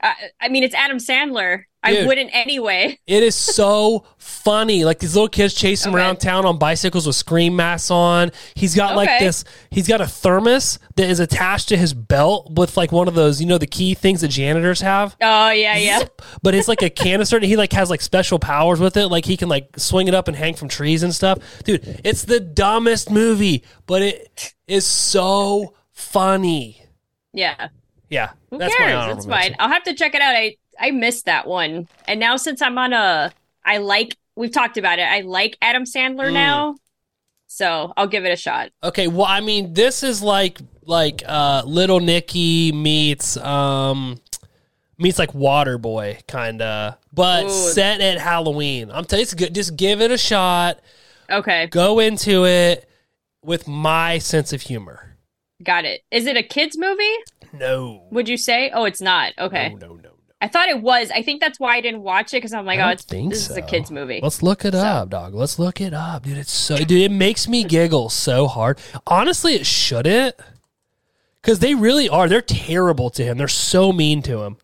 I, 0.00 0.14
I 0.40 0.48
mean, 0.48 0.62
it's 0.62 0.74
Adam 0.74 0.98
Sandler. 0.98 1.64
I 1.84 1.94
Dude. 1.94 2.06
wouldn't 2.06 2.30
anyway. 2.32 2.98
It 3.06 3.22
is 3.22 3.34
so 3.34 4.04
funny. 4.18 4.84
Like 4.84 5.00
these 5.00 5.14
little 5.14 5.28
kids 5.28 5.52
chasing 5.54 5.90
him 5.90 5.96
Okay. 5.96 6.04
around 6.04 6.16
town 6.20 6.44
on 6.46 6.56
bicycles 6.58 7.06
with 7.06 7.16
scream 7.16 7.56
masks 7.56 7.90
on. 7.90 8.30
He's 8.54 8.74
got 8.74 8.94
like 8.96 9.18
this. 9.18 9.44
He's 9.70 9.88
got 9.88 10.00
a 10.00 10.06
thermos 10.06 10.78
that 10.96 11.10
is 11.10 11.18
attached 11.20 11.68
to 11.70 11.76
his 11.76 11.92
belt 11.94 12.52
with 12.56 12.76
like 12.76 12.92
one 12.92 13.08
of 13.08 13.14
those, 13.14 13.40
you 13.40 13.46
know, 13.46 13.58
the 13.58 13.66
key 13.66 13.94
things 13.94 14.20
that 14.20 14.28
janitors 14.28 14.80
have. 14.80 15.16
Oh 15.20 15.50
yeah, 15.50 15.76
yeah. 15.76 16.04
But 16.42 16.54
it's 16.54 16.68
like 16.68 16.82
a 16.82 16.90
canister. 16.90 17.36
and 17.36 17.44
he 17.44 17.56
like 17.56 17.72
has 17.72 17.90
like 17.90 18.00
special 18.00 18.38
powers 18.38 18.78
with 18.80 18.96
it. 18.96 19.08
Like 19.08 19.24
he 19.24 19.36
can 19.36 19.48
like 19.48 19.68
swing 19.76 20.06
it 20.08 20.14
up 20.14 20.28
and 20.28 20.36
hang 20.36 20.54
from 20.54 20.68
trees 20.68 21.02
and 21.02 21.12
stuff. 21.14 21.38
Dude, 21.64 22.00
it's 22.04 22.24
the 22.24 22.38
dumbest 22.40 23.10
movie, 23.10 23.64
but 23.86 24.02
it 24.02 24.54
is 24.68 24.86
so 24.86 25.74
funny. 25.92 26.82
Yeah. 27.32 27.68
Yeah, 28.08 28.32
Who 28.50 28.58
that's 28.58 28.74
cares? 28.76 29.16
It's 29.16 29.24
fine. 29.26 29.56
I'll 29.58 29.70
have 29.70 29.84
to 29.84 29.94
check 29.94 30.14
it 30.14 30.20
out. 30.20 30.34
I 30.36 30.56
I 30.78 30.90
missed 30.90 31.26
that 31.26 31.46
one. 31.46 31.88
And 32.06 32.18
now 32.20 32.36
since 32.36 32.62
I'm 32.62 32.78
on 32.78 32.92
a 32.92 33.32
I 33.64 33.78
like 33.78 34.16
we've 34.36 34.50
talked 34.52 34.76
about 34.78 34.98
it. 34.98 35.02
I 35.02 35.20
like 35.20 35.56
Adam 35.62 35.84
Sandler 35.84 36.30
Mm. 36.30 36.34
now. 36.34 36.74
So 37.46 37.92
I'll 37.96 38.06
give 38.06 38.24
it 38.24 38.30
a 38.32 38.36
shot. 38.36 38.70
Okay, 38.82 39.08
well, 39.08 39.26
I 39.26 39.40
mean, 39.40 39.74
this 39.74 40.02
is 40.02 40.22
like 40.22 40.58
like 40.84 41.22
uh 41.26 41.62
Little 41.66 42.00
Nicky 42.00 42.72
meets 42.72 43.36
um 43.36 44.18
meets 44.98 45.18
like 45.18 45.32
Waterboy 45.32 46.26
kind 46.26 46.62
of, 46.62 46.96
but 47.12 47.44
Ooh. 47.44 47.50
set 47.50 48.00
at 48.00 48.18
Halloween. 48.18 48.90
I'm 48.90 49.04
telling 49.04 49.20
you, 49.20 49.24
it's 49.24 49.34
good. 49.34 49.54
Just 49.54 49.76
give 49.76 50.00
it 50.00 50.10
a 50.10 50.18
shot. 50.18 50.80
Okay. 51.30 51.66
Go 51.68 51.98
into 51.98 52.44
it 52.46 52.88
with 53.44 53.66
my 53.68 54.18
sense 54.18 54.52
of 54.52 54.62
humor. 54.62 55.16
Got 55.62 55.84
it. 55.84 56.02
Is 56.10 56.26
it 56.26 56.36
a 56.36 56.42
kids 56.42 56.76
movie? 56.78 57.16
No, 57.52 58.04
Would 58.10 58.28
you 58.28 58.36
say? 58.38 58.70
Oh, 58.72 58.84
it's 58.84 59.00
not. 59.00 59.32
Okay. 59.38 59.68
no, 59.78 59.88
no, 59.88 59.94
no. 59.96 60.10
I 60.42 60.48
thought 60.48 60.68
it 60.68 60.82
was. 60.82 61.10
I 61.14 61.22
think 61.22 61.40
that's 61.40 61.60
why 61.60 61.76
I 61.76 61.80
didn't 61.80 62.02
watch 62.02 62.34
it 62.34 62.38
because 62.38 62.52
I'm 62.52 62.66
like, 62.66 62.80
I 62.80 62.88
oh, 62.88 62.92
it's 62.92 63.04
this 63.04 63.48
is 63.48 63.56
a 63.56 63.62
kids 63.62 63.90
movie. 63.92 64.18
Let's 64.22 64.42
look 64.42 64.64
it 64.64 64.72
So- 64.74 64.80
up, 64.80 65.08
dog. 65.10 65.34
Let's 65.34 65.58
look 65.58 65.80
it 65.80 65.94
up, 65.94 66.24
dude. 66.24 66.36
It's 66.36 66.50
so, 66.52 66.76
dude. 66.78 66.90
It 67.00 67.12
makes 67.12 67.46
me 67.46 67.62
giggle 67.62 68.10
so 68.10 68.48
hard. 68.48 68.78
Honestly, 69.06 69.54
it 69.54 69.64
shouldn't, 69.64 70.34
because 71.40 71.60
they 71.60 71.74
really 71.76 72.08
are. 72.08 72.28
They're 72.28 72.42
terrible 72.42 73.08
to 73.10 73.24
him. 73.24 73.38
They're 73.38 73.46
so 73.48 73.92
mean 73.92 74.20
to 74.22 74.42
him. 74.42 74.56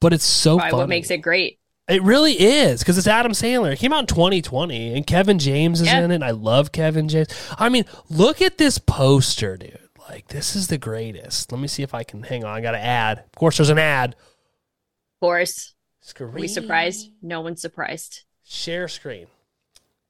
But 0.00 0.12
it's 0.12 0.24
so 0.24 0.56
Probably 0.56 0.70
funny. 0.72 0.80
what 0.82 0.88
makes 0.88 1.10
it 1.10 1.18
great. 1.18 1.58
It 1.86 2.02
really 2.02 2.32
is 2.32 2.80
because 2.80 2.98
it's 2.98 3.06
Adam 3.06 3.32
Sandler. 3.32 3.72
It 3.72 3.78
came 3.78 3.92
out 3.92 4.00
in 4.00 4.06
2020, 4.06 4.94
and 4.96 5.06
Kevin 5.06 5.38
James 5.38 5.80
is 5.80 5.86
Yeah. 5.86 6.00
in 6.02 6.10
it. 6.10 6.22
I 6.22 6.30
love 6.32 6.72
Kevin 6.72 7.08
James. 7.08 7.28
I 7.58 7.68
mean, 7.68 7.84
look 8.10 8.42
at 8.42 8.58
this 8.58 8.78
poster, 8.78 9.56
dude. 9.56 9.78
Like, 10.14 10.28
this 10.28 10.54
is 10.54 10.68
the 10.68 10.78
greatest. 10.78 11.50
Let 11.50 11.60
me 11.60 11.66
see 11.66 11.82
if 11.82 11.92
I 11.92 12.04
can 12.04 12.22
hang 12.22 12.44
on. 12.44 12.56
I 12.56 12.60
got 12.60 12.70
to 12.70 12.78
add. 12.78 13.18
Of 13.18 13.32
course, 13.32 13.56
there's 13.56 13.68
an 13.68 13.80
ad. 13.80 14.10
Of 14.10 15.20
course. 15.20 15.74
Screen. 16.02 16.28
Are 16.28 16.32
we 16.32 16.46
surprised? 16.46 17.10
No 17.20 17.40
one's 17.40 17.60
surprised. 17.60 18.20
Share 18.44 18.86
screen. 18.86 19.26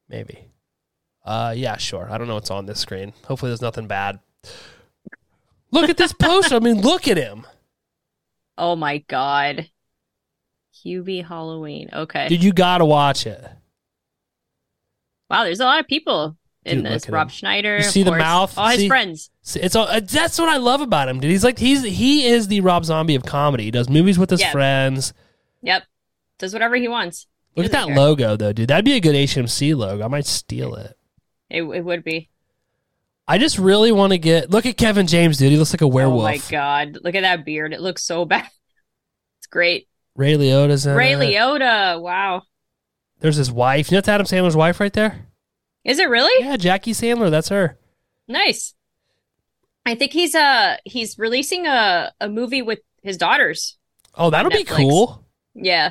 Maybe. 0.06 0.50
Uh, 1.24 1.54
yeah, 1.56 1.78
sure. 1.78 2.06
I 2.10 2.18
don't 2.18 2.28
know 2.28 2.34
what's 2.34 2.50
on 2.50 2.66
this 2.66 2.80
screen. 2.80 3.14
Hopefully, 3.26 3.48
there's 3.48 3.62
nothing 3.62 3.86
bad. 3.86 4.18
Look 5.70 5.88
at 5.88 5.96
this 5.96 6.12
poster. 6.20 6.56
I 6.56 6.58
mean, 6.58 6.82
look 6.82 7.08
at 7.08 7.16
him. 7.16 7.46
Oh 8.58 8.76
my 8.76 8.98
god. 8.98 9.70
Hubie 10.84 11.26
Halloween. 11.26 11.88
Okay. 11.94 12.28
Dude, 12.28 12.44
you 12.44 12.52
got 12.52 12.78
to 12.78 12.84
watch 12.84 13.26
it. 13.26 13.42
wow, 15.30 15.44
there's 15.44 15.60
a 15.60 15.64
lot 15.64 15.80
of 15.80 15.86
people 15.88 16.36
in 16.64 16.78
Dude, 16.82 16.86
this. 16.86 17.08
Rob 17.08 17.26
him. 17.28 17.30
Schneider. 17.30 17.76
You 17.78 17.82
see 17.82 18.02
the 18.02 18.10
course. 18.10 18.18
mouth? 18.20 18.58
All 18.58 18.68
his 18.68 18.78
See- 18.80 18.88
friends. 18.88 19.30
It's 19.56 19.76
all, 19.76 19.86
uh, 19.86 20.00
that's 20.00 20.38
what 20.38 20.48
I 20.48 20.56
love 20.56 20.80
about 20.80 21.08
him, 21.08 21.20
dude. 21.20 21.30
He's 21.30 21.44
like 21.44 21.58
he's 21.58 21.82
he 21.82 22.26
is 22.26 22.48
the 22.48 22.60
Rob 22.62 22.84
Zombie 22.84 23.14
of 23.14 23.24
comedy. 23.24 23.64
He 23.64 23.70
does 23.70 23.90
movies 23.90 24.18
with 24.18 24.30
his 24.30 24.40
Yeah. 24.40 24.52
friends. 24.52 25.12
Yep. 25.62 25.82
Does 26.38 26.52
whatever 26.54 26.76
he 26.76 26.88
wants. 26.88 27.26
He 27.54 27.60
Look 27.60 27.66
at 27.66 27.72
that 27.72 27.86
care. 27.88 27.96
logo 27.96 28.36
though, 28.36 28.52
dude. 28.52 28.68
That'd 28.68 28.84
be 28.86 28.94
a 28.96 29.00
good 29.00 29.14
HMC 29.14 29.74
logo. 29.76 30.02
I 30.04 30.08
might 30.08 30.26
steal 30.26 30.74
it. 30.76 30.96
It, 31.50 31.62
it 31.62 31.84
would 31.84 32.02
be. 32.02 32.30
I 33.28 33.38
just 33.38 33.58
really 33.58 33.92
want 33.92 34.12
to 34.12 34.18
get 34.18 34.50
look 34.50 34.66
at 34.66 34.76
Kevin 34.76 35.06
James, 35.06 35.36
dude. 35.38 35.52
He 35.52 35.58
looks 35.58 35.72
like 35.74 35.80
a 35.82 35.86
werewolf. 35.88 36.20
Oh 36.22 36.24
my 36.24 36.38
god. 36.50 36.98
Look 37.02 37.14
at 37.14 37.20
that 37.22 37.44
beard. 37.44 37.72
It 37.74 37.80
looks 37.80 38.02
so 38.02 38.24
bad. 38.26 38.48
It's 39.38 39.46
great. 39.46 39.88
Ray 40.16 40.34
Liotta's 40.34 40.86
in 40.86 40.96
Ray 40.96 41.12
it. 41.12 41.18
Liotta. 41.18 42.00
Wow. 42.00 42.42
There's 43.20 43.36
his 43.36 43.52
wife. 43.52 43.90
You 43.90 43.96
know 43.96 44.00
that's 44.00 44.08
Adam 44.08 44.26
Sandler's 44.26 44.56
wife 44.56 44.80
right 44.80 44.92
there? 44.92 45.26
Is 45.84 45.98
it 45.98 46.08
really? 46.08 46.44
Yeah, 46.44 46.56
Jackie 46.56 46.92
Sandler. 46.92 47.30
That's 47.30 47.48
her. 47.50 47.78
Nice. 48.28 48.74
I 49.86 49.94
think 49.94 50.12
he's 50.12 50.34
uh 50.34 50.76
he's 50.84 51.18
releasing 51.18 51.66
a 51.66 52.12
a 52.20 52.28
movie 52.28 52.62
with 52.62 52.78
his 53.02 53.16
daughters. 53.18 53.76
Oh, 54.14 54.30
that'll 54.30 54.50
be 54.50 54.64
Netflix. 54.64 54.76
cool. 54.76 55.24
Yeah. 55.54 55.90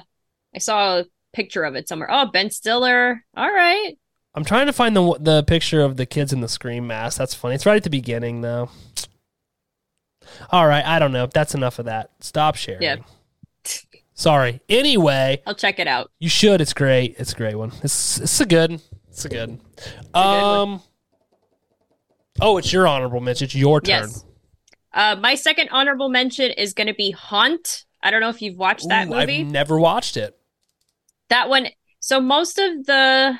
I 0.55 0.57
saw 0.59 0.99
a 0.99 1.05
picture 1.33 1.63
of 1.63 1.75
it 1.75 1.87
somewhere. 1.87 2.09
Oh, 2.11 2.25
Ben 2.25 2.49
Stiller. 2.49 3.23
All 3.37 3.51
right. 3.51 3.93
I'm 4.35 4.43
trying 4.45 4.65
to 4.65 4.73
find 4.73 4.95
the 4.95 5.17
the 5.19 5.43
picture 5.43 5.81
of 5.81 5.97
the 5.97 6.07
kids 6.07 6.33
in 6.33 6.41
the 6.41 6.47
scream 6.47 6.87
mask. 6.87 7.17
That's 7.19 7.35
funny. 7.35 7.53
It's 7.55 7.65
right 7.67 7.77
at 7.77 7.83
the 7.83 7.89
beginning 7.91 8.41
though. 8.41 8.69
All 10.51 10.65
right, 10.67 10.83
I 10.85 10.99
don't 10.99 11.11
know. 11.11 11.27
That's 11.27 11.53
enough 11.53 11.77
of 11.79 11.85
that. 11.85 12.09
Stop 12.21 12.55
sharing. 12.55 12.81
Yeah. 12.81 12.95
Sorry. 14.15 14.61
Anyway, 14.69 15.41
I'll 15.45 15.53
check 15.55 15.79
it 15.79 15.87
out. 15.87 16.11
you 16.19 16.29
should. 16.29 16.61
It's 16.61 16.73
great. 16.73 17.15
It's 17.19 17.33
a 17.33 17.35
great 17.35 17.55
one. 17.55 17.71
It's 17.83 18.19
it's 18.19 18.39
a 18.39 18.45
good. 18.45 18.81
It's 19.09 19.25
a 19.25 19.29
good. 19.29 19.59
Um. 20.13 20.81
Oh, 22.41 22.57
it's 22.57 22.73
your 22.73 22.87
honorable 22.87 23.19
mention. 23.19 23.45
It's 23.45 23.55
your 23.55 23.81
turn. 23.81 24.09
Yes. 24.09 24.25
Uh 24.93 25.15
my 25.15 25.35
second 25.35 25.69
honorable 25.71 26.09
mention 26.09 26.51
is 26.51 26.73
going 26.73 26.87
to 26.87 26.93
be 26.93 27.11
Haunt. 27.11 27.85
I 28.01 28.11
don't 28.11 28.21
know 28.21 28.29
if 28.29 28.41
you've 28.41 28.57
watched 28.57 28.89
that 28.89 29.07
Ooh, 29.07 29.11
movie. 29.11 29.41
I've 29.41 29.51
never 29.51 29.79
watched 29.79 30.17
it. 30.17 30.37
That 31.29 31.49
one. 31.49 31.67
So 31.99 32.19
most 32.19 32.59
of 32.59 32.85
the, 32.85 33.39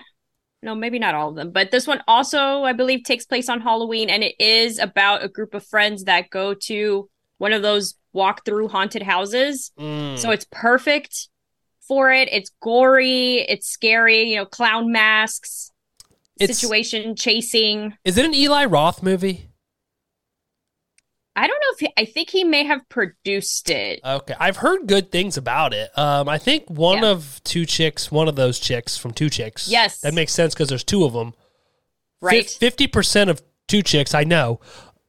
no, 0.62 0.74
maybe 0.74 0.98
not 0.98 1.16
all 1.16 1.30
of 1.30 1.36
them, 1.36 1.52
but 1.52 1.70
this 1.70 1.86
one 1.86 2.02
also, 2.08 2.64
I 2.64 2.72
believe, 2.72 3.04
takes 3.04 3.26
place 3.26 3.50
on 3.50 3.60
Halloween, 3.60 4.10
and 4.10 4.24
it 4.24 4.36
is 4.40 4.80
about 4.80 5.22
a 5.22 5.28
group 5.28 5.54
of 5.54 5.66
friends 5.66 6.06
that 6.06 6.30
go 6.30 6.54
to 6.54 7.10
one 7.40 7.52
of 7.52 7.62
those 7.62 7.96
walk 8.14 8.46
through 8.46 8.70
haunted 8.70 9.04
houses. 9.04 9.74
Mm. 9.78 10.18
So 10.18 10.32
it's 10.32 10.48
perfect 10.50 11.28
for 11.82 12.10
it. 12.14 12.30
It's 12.32 12.52
gory. 12.62 13.42
It's 13.42 13.68
scary. 13.68 14.30
You 14.30 14.38
know, 14.38 14.46
clown 14.46 14.94
masks, 14.94 15.73
It's- 16.40 16.58
situation 16.60 17.16
chasing. 17.16 17.98
Is 18.04 18.18
it 18.18 18.26
an 18.26 18.34
Eli 18.34 18.66
Roth 18.66 19.04
movie? 19.04 19.50
I 21.36 21.48
don't 21.48 21.60
know 21.60 21.68
if 21.74 21.80
he, 21.80 21.94
I 21.98 22.06
think 22.06 22.30
he 22.30 22.44
may 22.44 22.64
have 22.64 22.88
produced 22.90 23.70
it. 23.72 24.00
Okay, 24.06 24.36
I've 24.40 24.58
heard 24.58 24.86
good 24.88 25.12
things 25.12 25.36
about 25.36 25.74
it. 25.74 25.96
Um, 25.98 26.30
I 26.30 26.38
think 26.38 26.70
one 26.70 27.00
Yeah. 27.02 27.10
of 27.10 27.42
two 27.44 27.66
chicks, 27.66 28.12
one 28.12 28.28
of 28.28 28.36
those 28.36 28.60
chicks 28.60 28.98
from 28.98 29.14
Two 29.14 29.32
Chicks. 29.32 29.68
Yes. 29.68 30.00
that 30.02 30.14
makes 30.14 30.32
sense 30.32 30.54
because 30.54 30.70
there's 30.70 30.84
two 30.84 31.04
of 31.06 31.14
them. 31.14 31.34
Right. 32.22 32.48
Fifty 32.48 32.86
percent 32.88 33.30
of 33.32 33.42
Two 33.68 33.82
Chicks, 33.82 34.14
I 34.14 34.24
know. 34.24 34.60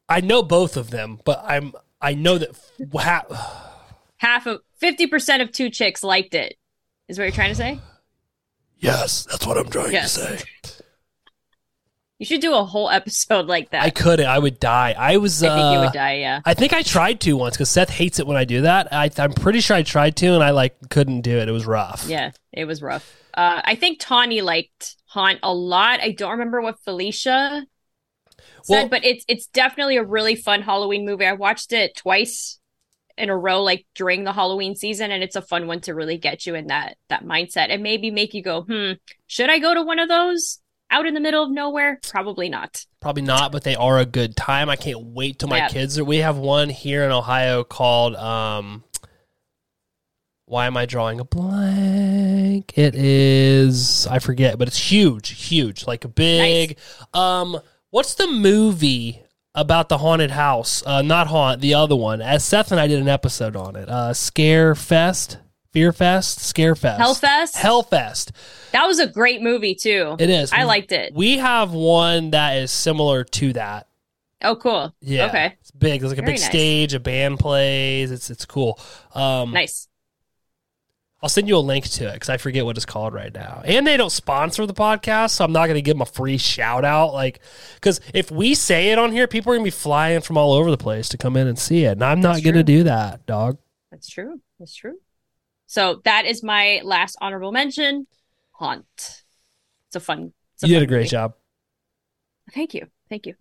I 0.08 0.20
know 0.20 0.42
both 0.42 0.76
of 0.78 0.90
them, 0.90 1.20
but 1.24 1.42
I'm 1.44 1.74
I 2.00 2.14
know 2.14 2.38
that 2.38 2.50
ha- 2.96 3.70
Half 4.16 4.46
of 4.46 4.62
fifty 4.78 5.06
percent 5.06 5.42
of 5.42 5.52
two 5.52 5.68
chicks 5.68 6.02
liked 6.02 6.34
it. 6.34 6.56
Is 7.08 7.18
what 7.18 7.24
you're 7.24 7.32
trying 7.32 7.50
to 7.50 7.54
say? 7.54 7.78
Yes, 8.78 9.26
that's 9.30 9.46
what 9.46 9.58
I'm 9.58 9.68
trying 9.68 9.92
Yes. 9.92 10.14
to 10.14 10.38
say. 10.38 10.44
You 12.18 12.26
should 12.26 12.40
do 12.40 12.54
a 12.54 12.64
whole 12.64 12.88
episode 12.98 13.46
like 13.46 13.70
that. 13.70 13.82
I 13.82 13.90
couldn't. 13.90 14.26
I 14.26 14.38
would 14.38 14.60
die. 14.60 14.94
I 14.96 15.16
was. 15.16 15.42
I 15.42 15.48
think 15.48 15.58
you 15.58 15.78
uh, 15.78 15.84
would 15.84 15.92
die. 15.92 16.14
Yeah. 16.18 16.40
I 16.44 16.54
think 16.54 16.72
I 16.72 16.82
tried 16.82 17.20
to 17.22 17.32
once 17.34 17.56
because 17.56 17.70
Seth 17.70 17.90
hates 17.90 18.18
it 18.18 18.26
when 18.26 18.36
I 18.36 18.44
do 18.44 18.62
that. 18.62 18.92
I, 18.92 19.10
I'm 19.18 19.32
pretty 19.32 19.60
sure 19.60 19.76
I 19.76 19.82
tried 19.82 20.16
to, 20.16 20.28
and 20.34 20.42
I 20.42 20.50
like 20.50 20.76
couldn't 20.90 21.22
do 21.22 21.38
it. 21.38 21.48
It 21.48 21.52
was 21.52 21.66
rough. 21.66 22.06
Yeah. 22.08 22.30
It 22.52 22.66
was 22.66 22.82
rough. 22.82 23.16
Uh, 23.34 23.60
I 23.64 23.74
think 23.74 23.98
Tawny 23.98 24.42
liked 24.42 24.96
Haunt 25.06 25.40
a 25.42 25.52
lot. 25.52 26.00
I 26.00 26.12
don't 26.12 26.32
remember 26.32 26.60
what 26.60 26.78
Felicia 26.84 27.66
said, 28.62 28.68
Well- 28.68 28.88
but 28.88 29.04
it's 29.04 29.24
it's 29.28 29.46
definitely 29.46 29.96
a 29.96 30.04
really 30.04 30.36
fun 30.36 30.62
Halloween 30.62 31.04
movie. 31.04 31.26
I 31.26 31.32
watched 31.32 31.72
it 31.72 31.96
twice 31.96 32.58
in 33.16 33.28
a 33.30 33.36
row, 33.36 33.62
like 33.62 33.86
during 33.94 34.24
the 34.24 34.32
Halloween 34.32 34.74
season, 34.74 35.10
and 35.10 35.22
it's 35.22 35.36
a 35.36 35.42
fun 35.42 35.66
one 35.66 35.80
to 35.82 35.94
really 35.94 36.16
get 36.18 36.46
you 36.46 36.54
in 36.54 36.68
that 36.68 36.96
that 37.08 37.24
mindset 37.24 37.70
and 37.70 37.82
maybe 37.82 38.10
make 38.10 38.34
you 38.34 38.42
go, 38.42 38.62
hmm, 38.62 38.92
should 39.26 39.50
I 39.50 39.58
go 39.58 39.74
to 39.74 39.82
one 39.82 39.98
of 39.98 40.08
those 40.08 40.60
out 40.90 41.06
in 41.06 41.14
the 41.14 41.20
middle 41.20 41.42
of 41.42 41.50
nowhere? 41.50 41.98
Probably 42.08 42.48
not. 42.48 42.84
Probably 43.00 43.22
not, 43.22 43.50
but 43.52 43.64
they 43.64 43.74
are 43.74 43.98
a 43.98 44.06
good 44.06 44.36
time. 44.36 44.68
I 44.68 44.76
can't 44.76 45.00
wait 45.00 45.38
till 45.38 45.48
my 45.48 45.58
Yeah. 45.58 45.68
kids 45.68 45.98
are. 45.98 46.04
We 46.04 46.18
have 46.18 46.36
one 46.36 46.68
here 46.70 47.04
in 47.04 47.10
Ohio 47.10 47.64
called. 47.64 48.14
um 48.16 48.84
Why 50.46 50.66
am 50.66 50.76
I 50.76 50.84
drawing 50.86 51.20
a 51.20 51.24
blank? 51.24 52.76
It 52.76 52.94
is 52.94 54.06
I 54.06 54.18
forget, 54.18 54.58
but 54.58 54.68
it's 54.68 54.90
huge, 54.90 55.30
huge, 55.48 55.86
like 55.86 56.04
a 56.04 56.08
big. 56.08 56.78
Um, 57.14 57.58
what's 57.90 58.14
the 58.14 58.26
movie 58.26 59.22
about 59.54 59.88
the 59.88 59.98
haunted 59.98 60.30
house? 60.32 60.82
Uh, 60.84 61.00
not 61.02 61.28
haunt, 61.28 61.60
the 61.62 61.74
other 61.74 61.96
one. 61.96 62.20
As 62.20 62.44
Seth 62.44 62.70
and 62.72 62.80
I 62.80 62.86
did 62.86 63.00
an 63.00 63.08
episode 63.08 63.56
on 63.56 63.74
it. 63.74 63.88
Uh, 63.88 64.12
Scare 64.12 64.74
Fest, 64.74 65.38
Fear 65.74 65.92
Fest, 65.92 66.38
Scare 66.38 66.76
Fest, 66.76 67.00
Hellfest. 67.00 67.54
Hellfest. 67.56 68.30
That 68.70 68.86
was 68.86 69.00
a 69.00 69.08
great 69.08 69.42
movie 69.42 69.74
too. 69.74 70.14
It 70.20 70.30
is. 70.30 70.52
I 70.52 70.62
liked 70.62 70.92
it. 70.92 71.12
We 71.12 71.38
have 71.38 71.72
one 71.72 72.30
that 72.30 72.58
is 72.58 72.70
similar 72.70 73.24
to 73.24 73.52
that. 73.54 73.88
Oh, 74.40 74.54
cool. 74.54 74.94
Yeah. 75.00 75.26
Okay. 75.26 75.56
It's 75.60 75.72
big. 75.72 76.00
There's 76.00 76.12
like 76.12 76.18
a 76.18 76.22
Very 76.22 76.34
big 76.34 76.40
nice. 76.42 76.48
stage, 76.48 76.94
a 76.94 77.00
band 77.00 77.40
plays. 77.40 78.12
It's 78.12 78.30
it's 78.30 78.44
cool. 78.46 78.78
Um, 79.14 79.50
Nice. 79.50 79.88
I'll 81.22 81.28
send 81.28 81.48
you 81.48 81.56
a 81.56 81.58
link 81.58 81.86
to 81.88 82.08
it 82.08 82.12
because 82.14 82.28
I 82.28 82.36
forget 82.36 82.64
what 82.66 82.76
it's 82.76 82.84
called 82.86 83.12
right 83.14 83.32
now. 83.34 83.62
And 83.64 83.84
they 83.86 83.96
don't 83.96 84.12
sponsor 84.12 84.66
the 84.66 84.74
podcast, 84.74 85.30
so 85.30 85.44
I'm 85.44 85.52
not 85.52 85.66
going 85.66 85.76
to 85.76 85.82
give 85.82 85.94
them 85.96 86.02
a 86.02 86.06
free 86.06 86.36
shout 86.36 86.84
out. 86.84 87.14
Like, 87.14 87.40
because 87.76 88.00
if 88.12 88.30
we 88.30 88.54
say 88.54 88.90
it 88.90 88.98
on 88.98 89.10
here, 89.10 89.26
people 89.26 89.50
are 89.50 89.56
going 89.56 89.64
to 89.64 89.70
be 89.72 89.76
flying 89.76 90.20
from 90.20 90.36
all 90.36 90.52
over 90.52 90.70
the 90.70 90.76
place 90.76 91.08
to 91.08 91.16
come 91.16 91.36
in 91.36 91.46
and 91.48 91.58
see 91.58 91.84
it, 91.84 91.92
and 91.92 92.04
I'm 92.04 92.20
not 92.20 92.42
going 92.44 92.56
to 92.56 92.62
do 92.62 92.82
that, 92.84 93.24
dog. 93.26 93.56
That's 93.90 94.08
true. 94.08 94.40
That's 94.60 94.74
true. 94.74 94.98
So 95.74 96.00
that 96.04 96.24
is 96.24 96.44
my 96.44 96.80
last 96.84 97.16
honorable 97.20 97.50
mention. 97.50 98.06
Haunt. 98.52 98.84
It's 99.88 99.96
a 99.96 99.98
fun. 99.98 100.32
It's 100.54 100.62
a 100.62 100.68
You 100.68 100.74
fun 100.74 100.80
did 100.82 100.82
a 100.84 100.86
great 100.86 100.98
movie. 100.98 101.08
job. 101.08 101.34
Thank 102.52 102.74
you. 102.74 102.86
Thank 103.08 103.26
you. 103.26 103.34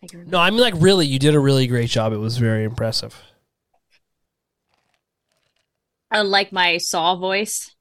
Thank 0.00 0.12
you. 0.12 0.22
No, 0.24 0.38
I 0.38 0.50
mean 0.50 0.60
like 0.60 0.74
really, 0.76 1.06
you 1.08 1.18
did 1.18 1.34
a 1.34 1.40
really 1.40 1.66
great 1.66 1.90
job. 1.90 2.12
It 2.12 2.18
was 2.18 2.38
very 2.38 2.62
impressive. 2.62 3.20
Unlike 6.12 6.52
my 6.52 6.78
Saw 6.78 7.16
voice. 7.16 7.74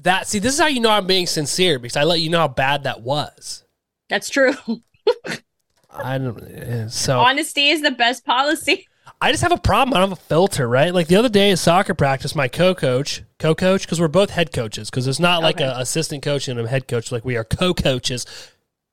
That 0.00 0.28
see, 0.28 0.38
this 0.38 0.54
is 0.54 0.60
how 0.60 0.68
you 0.68 0.78
know 0.78 0.90
I'm 0.90 1.08
being 1.08 1.26
sincere 1.26 1.80
because 1.80 1.96
I 1.96 2.04
let 2.04 2.20
you 2.20 2.30
know 2.30 2.38
how 2.38 2.48
bad 2.48 2.84
that 2.84 3.00
was. 3.00 3.64
That's 4.08 4.28
true. 4.30 4.54
I 5.90 6.16
don't. 6.18 6.40
eh, 6.44 6.86
So 6.86 7.18
Honesty 7.18 7.70
is 7.70 7.82
the 7.82 7.90
best 7.90 8.24
policy. 8.24 8.86
I 9.20 9.30
just 9.32 9.42
have 9.42 9.52
a 9.52 9.58
problem. 9.58 9.94
I 9.94 10.00
don't 10.00 10.08
have 10.10 10.18
a 10.18 10.22
filter, 10.22 10.66
right? 10.66 10.94
Like 10.94 11.08
the 11.08 11.16
other 11.16 11.28
day 11.28 11.50
at 11.50 11.58
soccer 11.58 11.94
practice, 11.94 12.34
my 12.34 12.48
co-coach, 12.48 13.22
co-coach, 13.38 13.82
because 13.82 14.00
we're 14.00 14.08
both 14.08 14.30
head 14.30 14.52
coaches, 14.52 14.88
because 14.90 15.06
it's 15.06 15.20
not 15.20 15.42
like 15.42 15.56
Okay. 15.56 15.64
a 15.64 15.78
assistant 15.78 16.22
coach 16.22 16.48
and 16.48 16.58
a 16.58 16.66
head 16.66 16.88
coach. 16.88 17.12
Like 17.12 17.24
we 17.24 17.36
are 17.36 17.44
co-coaches. 17.44 18.24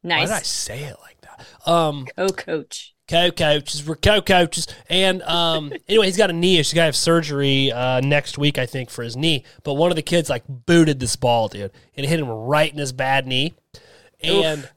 Nice. 0.03 0.19
Why 0.29 0.35
did 0.35 0.41
I 0.41 0.43
say 0.43 0.83
it 0.83 0.97
like 1.01 1.21
that? 1.21 1.69
Um, 1.69 2.07
Oh, 2.17 2.27
coach. 2.29 2.93
co-coaches. 3.07 3.87
We're 3.87 3.95
co-coaches, 3.95 4.67
and 4.89 5.21
um, 5.23 5.71
anyway, 5.87 6.07
he's 6.07 6.17
got 6.17 6.29
a 6.29 6.33
knee 6.33 6.55
issue. 6.59 6.71
He's 6.71 6.73
got 6.73 6.81
to 6.81 6.85
have 6.87 6.95
surgery 6.97 7.71
uh, 7.71 8.01
next 8.01 8.37
week, 8.37 8.57
I 8.57 8.65
think, 8.65 8.89
for 8.89 9.03
his 9.03 9.15
knee. 9.15 9.45
But 9.63 9.75
one 9.75 9.91
of 9.91 9.95
the 9.95 10.01
kids 10.01 10.29
like 10.29 10.43
booted 10.47 10.99
this 10.99 11.15
ball, 11.15 11.47
dude, 11.47 11.71
and 11.95 12.05
it 12.05 12.09
hit 12.09 12.19
him 12.19 12.27
right 12.29 12.71
in 12.71 12.77
his 12.79 12.91
bad 12.91 13.25
knee, 13.27 13.53
and. 14.21 14.69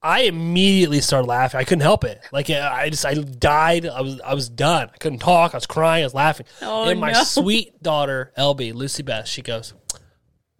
I 0.00 0.22
immediately 0.22 1.00
started 1.00 1.26
laughing. 1.26 1.58
I 1.58 1.64
couldn't 1.64 1.82
help 1.82 2.04
it. 2.04 2.20
Like 2.32 2.48
I 2.50 2.88
just, 2.88 3.04
I 3.04 3.14
died. 3.14 3.84
I 3.86 4.00
was, 4.00 4.20
I 4.20 4.34
was 4.34 4.48
done. 4.48 4.90
I 4.92 4.96
couldn't 4.98 5.18
talk. 5.18 5.54
I 5.54 5.56
was 5.56 5.66
crying. 5.66 6.04
I 6.04 6.06
was 6.06 6.14
laughing. 6.14 6.46
Oh, 6.62 6.88
and 6.88 7.00
my 7.00 7.12
no. 7.12 7.22
sweet 7.24 7.82
daughter, 7.82 8.32
LB, 8.38 8.74
Lucy 8.74 9.02
Beth, 9.02 9.26
she 9.26 9.42
goes, 9.42 9.74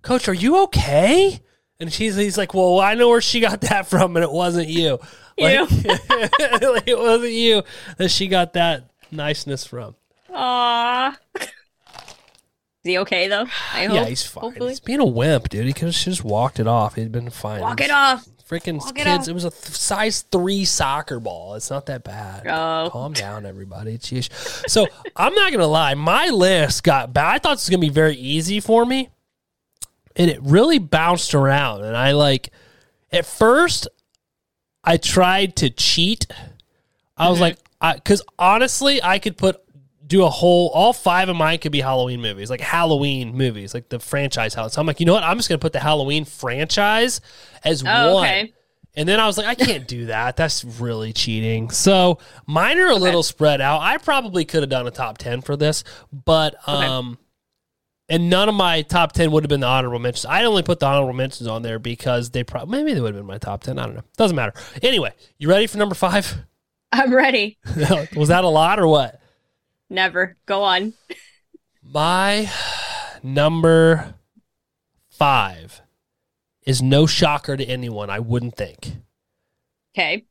"Coach, 0.03 0.29
are 0.29 0.35
you 0.35 0.63
okay?" 0.65 1.41
And 1.79 1.93
she's, 1.93 2.17
he's 2.17 2.37
like, 2.37 2.53
"Well, 2.53 2.81
I 2.81 2.95
know 2.95 3.09
where 3.09 3.21
she 3.21 3.39
got 3.39 3.61
that 3.61 3.87
from, 3.87 4.17
and 4.17 4.25
it 4.25 4.33
wasn't 4.33 4.69
you. 4.69 4.99
Like, 5.39 5.71
like, 5.71 6.89
it 6.89 6.99
wasn't 6.99 7.33
you 7.33 7.63
that 7.97 8.11
she 8.11 8.27
got 8.27 8.55
that 8.55 8.91
niceness 9.13 9.65
from." 9.65 9.95
Aw. 10.35 11.17
Is 12.85 12.93
he 12.93 12.99
okay 12.99 13.29
though? 13.29 13.47
I 13.73 13.85
hope. 13.87 13.95
yeah, 13.95 14.05
he's 14.07 14.25
fine. 14.25 14.43
hopefully. 14.43 14.71
He's 14.71 14.81
being 14.81 15.01
a 15.01 15.05
wimp, 15.07 15.49
dude. 15.49 15.67
He 15.67 15.73
could 15.73 15.87
have 15.87 15.95
just 15.95 16.25
walked 16.25 16.59
it 16.59 16.67
off. 16.67 16.95
He'd 16.95 17.13
been 17.13 17.31
fine. 17.31 17.61
Walk 17.61 17.81
it 17.81 17.91
off. 17.91 18.27
Freaking 18.49 18.81
it 18.89 18.95
kids. 18.95 19.29
It 19.29 19.35
was 19.35 19.45
a 19.45 19.51
th- 19.51 19.77
size 19.77 20.23
three 20.23 20.65
soccer 20.65 21.21
ball. 21.21 21.55
It's 21.55 21.71
not 21.71 21.87
that 21.87 22.03
bad. 22.03 22.47
Oh. 22.47 22.89
Calm 22.91 23.13
down, 23.13 23.45
everybody. 23.45 23.99
Jeez. 23.99 24.31
So 24.71 24.87
I'm 25.17 25.35
not 25.35 25.53
gonna 25.53 25.67
lie. 25.67 25.95
My 25.95 26.29
list 26.29 26.83
got 26.83 27.13
bad. 27.13 27.27
I 27.27 27.39
thought 27.39 27.55
this 27.57 27.67
was 27.67 27.71
gonna 27.71 27.81
be 27.81 27.91
very 27.91 28.17
easy 28.17 28.61
for 28.61 28.87
me, 28.87 29.11
and 30.17 30.31
it 30.31 30.41
really 30.43 30.79
bounced 30.79 31.35
around. 31.35 31.85
And 31.85 31.95
I 31.95 32.13
like 32.13 32.51
at 33.13 33.27
first, 33.27 33.87
I 34.83 34.97
tried 34.97 35.57
to 35.57 35.69
cheat. 35.69 36.27
I 37.19 37.29
was 37.29 37.41
like, 37.41 37.59
because 37.81 38.23
honestly, 38.39 39.03
I 39.03 39.19
could 39.19 39.37
put 39.37 39.61
do 40.09 40.25
a 40.25 40.29
whole 40.31 40.71
all 40.71 40.93
five 40.93 41.29
of 41.29 41.37
mine 41.37 41.59
could 41.59 41.71
be 41.71 41.81
Halloween 41.81 42.21
movies, 42.21 42.51
like 42.51 42.61
Halloween 42.61 43.37
movies, 43.37 43.75
like 43.75 43.89
the 43.91 44.01
franchise 44.01 44.55
Halloween. 44.55 44.71
So 44.73 44.81
I'm 44.81 44.87
like, 44.87 44.99
you 44.99 45.07
know 45.07 45.15
what? 45.15 45.23
I'm 45.23 45.37
just 45.37 45.49
gonna 45.49 45.59
put 45.61 45.73
the 45.75 45.81
Halloween 45.81 46.25
franchise 46.25 47.21
as 47.65 47.85
Oh, 47.87 48.15
one. 48.15 48.25
okay. 48.27 48.53
And 48.97 49.09
then 49.09 49.21
I 49.21 49.27
was 49.27 49.39
like, 49.39 49.47
I 49.47 49.55
can't 49.55 49.87
do 49.87 50.07
that. 50.07 50.37
That's 50.37 50.65
really 50.65 51.13
cheating. 51.13 51.71
So 51.71 52.19
mine 52.47 52.79
are 52.81 52.89
a 52.89 52.97
little 52.97 53.23
spread 53.23 53.61
out. 53.61 53.81
I 53.81 53.99
probably 53.99 54.45
could 54.45 54.63
have 54.63 54.71
done 54.71 54.89
a 54.89 54.91
top 54.91 55.19
ten 55.19 55.41
for 55.41 55.57
this, 55.57 55.85
but 56.11 56.57
um, 56.69 57.17
And 58.09 58.31
none 58.31 58.49
of 58.49 58.55
my 58.55 58.81
top 58.83 59.13
10 59.13 59.31
would 59.33 59.45
have 59.45 59.51
been 59.51 59.61
the 59.61 59.67
honorable 59.67 59.99
mentions. 59.99 60.25
I 60.25 60.43
only 60.45 60.63
put 60.63 60.81
the 60.81 60.87
honorable 60.87 61.13
mentions 61.13 61.47
on 61.47 61.61
there 61.61 61.79
because 61.79 62.31
they 62.31 62.43
probably, 62.43 62.79
maybe 62.79 62.95
they 62.95 63.03
would 63.03 63.15
have 63.15 63.21
been 63.23 63.27
my 63.27 63.37
top 63.37 63.63
10. 63.63 63.79
I 63.79 63.85
don't 63.85 63.97
know. 63.97 64.03
Doesn't 64.17 64.35
matter. 64.35 64.55
Anyway, 64.83 65.13
you 65.39 65.49
ready 65.51 65.67
for 65.67 65.77
number 65.77 65.95
five? 65.95 66.35
I'm 66.91 67.13
ready. 67.15 67.59
Was 68.17 68.29
that 68.29 68.45
a 68.45 68.49
lot 68.49 68.81
or 68.81 68.89
what? 68.89 69.21
Never. 69.91 70.37
Go 70.47 70.63
on. 70.63 70.95
My 71.83 72.51
number 73.23 74.15
five 75.11 75.81
is 76.63 76.83
no 76.83 77.07
shocker 77.07 77.57
to 77.57 77.65
anyone, 77.65 78.11
I 78.11 78.19
wouldn't 78.19 78.57
think. 78.57 78.97
Okay. 79.95 80.27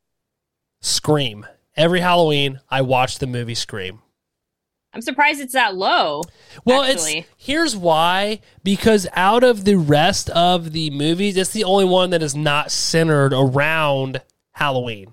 Scream. 0.80 1.46
Every 1.76 2.00
Halloween, 2.00 2.60
I 2.70 2.82
watch 2.82 3.18
the 3.18 3.26
movie 3.26 3.54
Scream. 3.54 4.00
I'm 4.94 5.02
surprised 5.02 5.40
it's 5.40 5.52
that 5.52 5.74
low. 5.74 6.22
Well, 6.64 6.82
actually. 6.82 7.18
it's 7.18 7.28
here's 7.36 7.76
why 7.76 8.40
because 8.64 9.06
out 9.12 9.44
of 9.44 9.64
the 9.64 9.76
rest 9.76 10.30
of 10.30 10.72
the 10.72 10.90
movies, 10.90 11.36
it's 11.36 11.50
the 11.50 11.64
only 11.64 11.84
one 11.84 12.10
that 12.10 12.22
is 12.22 12.34
not 12.34 12.70
centered 12.70 13.32
around 13.32 14.22
Halloween. 14.52 15.12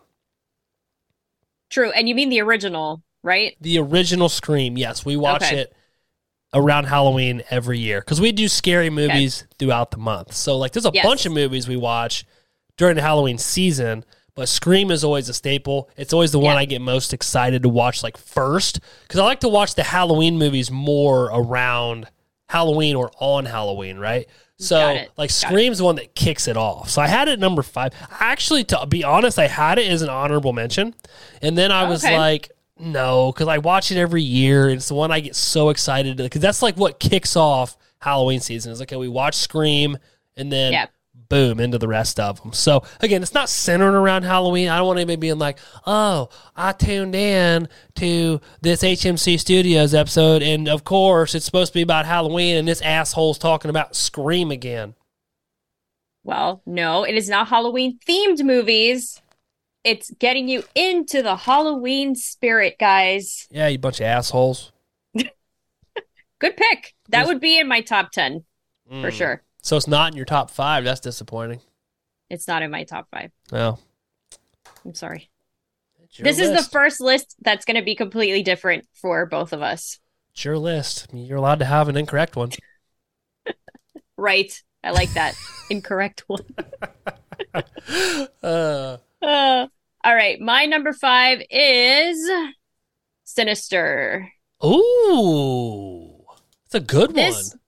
True. 1.70 1.92
And 1.92 2.08
you 2.08 2.16
mean 2.16 2.30
the 2.30 2.42
original, 2.42 3.04
right? 3.26 3.58
The 3.60 3.78
original 3.80 4.30
Scream, 4.30 4.78
yes, 4.78 5.04
we 5.04 5.18
watch 5.18 5.44
Okay. 5.44 5.58
it 5.62 5.74
around 6.54 6.86
Halloween 6.86 7.44
every 7.50 7.80
year 7.80 8.00
because 8.00 8.22
we 8.22 8.32
do 8.32 8.48
scary 8.48 8.90
movies 8.90 9.46
throughout 9.60 9.92
the 9.92 9.98
month. 9.98 10.34
So 10.34 10.58
like, 10.58 10.72
there's 10.72 10.86
a 10.86 10.92
Yes. 10.94 11.04
bunch 11.06 11.26
of 11.26 11.34
movies 11.34 11.68
we 11.68 11.76
watch 11.76 12.24
during 12.78 12.96
the 12.96 13.02
Halloween 13.02 13.38
season. 13.38 14.06
But 14.36 14.50
Scream 14.50 14.92
is 14.92 15.04
always 15.04 15.30
a 15.30 15.34
staple. 15.34 15.90
It's 15.96 16.12
always 16.12 16.32
the 16.34 16.40
one 16.40 16.58
I 16.58 16.66
get 16.66 16.82
most 16.82 17.14
excited 17.14 17.64
to 17.64 17.70
watch, 17.70 18.04
like 18.04 18.18
first, 18.18 18.82
because 19.04 19.20
I 19.20 19.24
like 19.24 19.40
to 19.42 19.48
watch 19.48 19.76
the 19.76 19.84
Halloween 19.84 20.38
movies 20.38 20.70
more 20.70 21.26
around 21.34 22.08
Halloween 22.50 22.96
or 22.98 23.12
on 23.20 23.46
Halloween, 23.46 23.98
right? 23.98 24.28
So, 24.58 25.00
like, 25.18 25.30
Scream's 25.32 25.78
the 25.80 25.84
one 25.86 25.96
that 25.96 26.16
kicks 26.16 26.48
it 26.50 26.56
off. 26.58 26.90
So 26.90 27.02
I 27.02 27.08
had 27.08 27.28
it 27.30 27.40
number 27.40 27.62
five. 27.64 27.94
Actually, 28.20 28.64
to 28.66 28.86
be 28.88 29.04
honest, 29.06 29.40
I 29.40 29.48
had 29.48 29.80
it 29.80 29.88
as 29.90 30.02
an 30.02 30.10
honorable 30.10 30.52
mention, 30.54 30.96
and 31.42 31.58
then 31.58 31.72
I 31.72 31.90
was 31.90 32.04
Okay. 32.06 32.18
like, 32.18 32.52
no, 32.80 33.32
because 33.32 33.48
I 33.48 33.58
watch 33.60 33.92
it 33.92 33.98
every 33.98 34.24
year. 34.24 34.68
And 34.68 34.78
it's 34.78 34.88
the 34.90 34.96
one 34.96 35.12
I 35.12 35.20
get 35.20 35.36
so 35.36 35.70
excited 35.70 36.18
because 36.18 36.42
that's 36.42 36.62
like 36.62 36.76
what 36.78 37.00
kicks 37.00 37.36
off 37.36 37.78
Halloween 38.00 38.40
season. 38.40 38.72
Is 38.72 38.80
like, 38.80 38.90
okay, 38.92 38.98
we 38.98 39.08
watch 39.08 39.36
Scream, 39.36 39.98
and 40.36 40.52
then 40.52 40.74
Yeah. 40.74 40.88
boom 41.30 41.60
into 41.60 41.78
the 41.78 41.88
rest 41.88 42.20
of 42.20 42.42
them. 42.44 42.54
So 42.54 42.84
again, 43.00 43.24
it's 43.24 43.34
not 43.34 43.50
centered 43.50 43.96
around 43.98 44.24
Halloween. 44.24 44.70
I 44.70 44.78
don't 44.78 44.88
want 44.88 45.00
anybody 45.00 45.16
being 45.16 45.40
like, 45.40 45.58
"Oh, 45.88 46.30
I 46.56 46.72
tuned 46.74 47.16
in 47.16 47.68
to 47.96 48.42
this 48.62 48.84
HMC 48.84 49.38
Studios 49.38 49.94
episode, 49.96 50.44
and 50.44 50.68
of 50.68 50.84
course 50.84 51.34
it's 51.34 51.46
supposed 51.46 51.72
to 51.74 51.78
be 51.78 51.82
about 51.82 52.06
Halloween, 52.06 52.58
and 52.58 52.68
this 52.68 52.82
asshole's 52.82 53.38
talking 53.40 53.70
about 53.70 53.96
Scream 53.96 54.52
again." 54.52 54.94
Well, 56.24 56.62
no, 56.66 57.04
it 57.04 57.16
is 57.16 57.30
not 57.30 57.48
Halloween 57.48 58.00
themed 58.08 58.44
movies. 58.44 59.22
It's 59.86 60.10
getting 60.20 60.48
you 60.50 60.64
into 60.74 61.22
the 61.22 61.36
Halloween 61.36 62.16
spirit, 62.16 62.76
guys. 62.80 63.48
Yeah, 63.52 63.68
you 63.68 63.78
bunch 63.78 64.00
of 64.00 64.08
assholes. 64.08 64.72
Good 65.14 66.58
pick. 66.58 66.96
That 67.10 67.28
would 67.28 67.40
be 67.40 67.60
in 67.60 67.68
my 67.68 67.82
top 67.82 68.12
10 68.12 68.44
for 68.90 68.96
Mm. 69.10 69.12
sure. 69.12 69.44
So 69.62 69.78
it's 69.78 69.88
not 69.88 70.12
in 70.12 70.18
your 70.18 70.26
top 70.26 70.50
five. 70.52 70.84
That's 70.84 71.00
disappointing. 71.00 71.62
It's 72.30 72.48
not 72.48 72.62
in 72.64 72.72
my 72.72 72.84
top 72.84 73.08
five. 73.12 73.32
No, 73.52 73.78
I'm 74.84 74.94
sorry. 74.96 75.30
This 76.20 76.40
is 76.40 76.52
the 76.52 76.64
first 76.64 77.00
list 77.02 77.36
that's 77.42 77.66
going 77.66 77.76
to 77.78 77.84
be 77.84 77.94
completely 77.96 78.42
different 78.42 78.88
for 78.94 79.26
both 79.26 79.54
of 79.54 79.62
us. 79.62 80.00
It's 80.32 80.46
your 80.46 80.58
list. 80.58 81.08
You're 81.14 81.38
allowed 81.38 81.60
to 81.60 81.66
have 81.66 81.90
an 81.90 81.96
incorrect 81.98 82.36
one. 82.36 82.52
Right. 84.18 84.64
I 84.84 84.92
like 84.92 85.12
that. 85.14 85.36
Incorrect 85.70 86.24
one. 86.28 86.46
Uh, 88.42 88.98
Uh, 89.22 89.68
all 90.06 90.16
right. 90.16 90.40
My 90.40 90.66
number 90.66 90.94
five 90.94 91.42
is 91.50 92.30
Sinister. 93.24 94.32
ooh, 94.64 96.24
it's 96.66 96.76
a 96.76 96.80
good 96.80 97.14
This 97.16 97.50
one. 97.52 97.60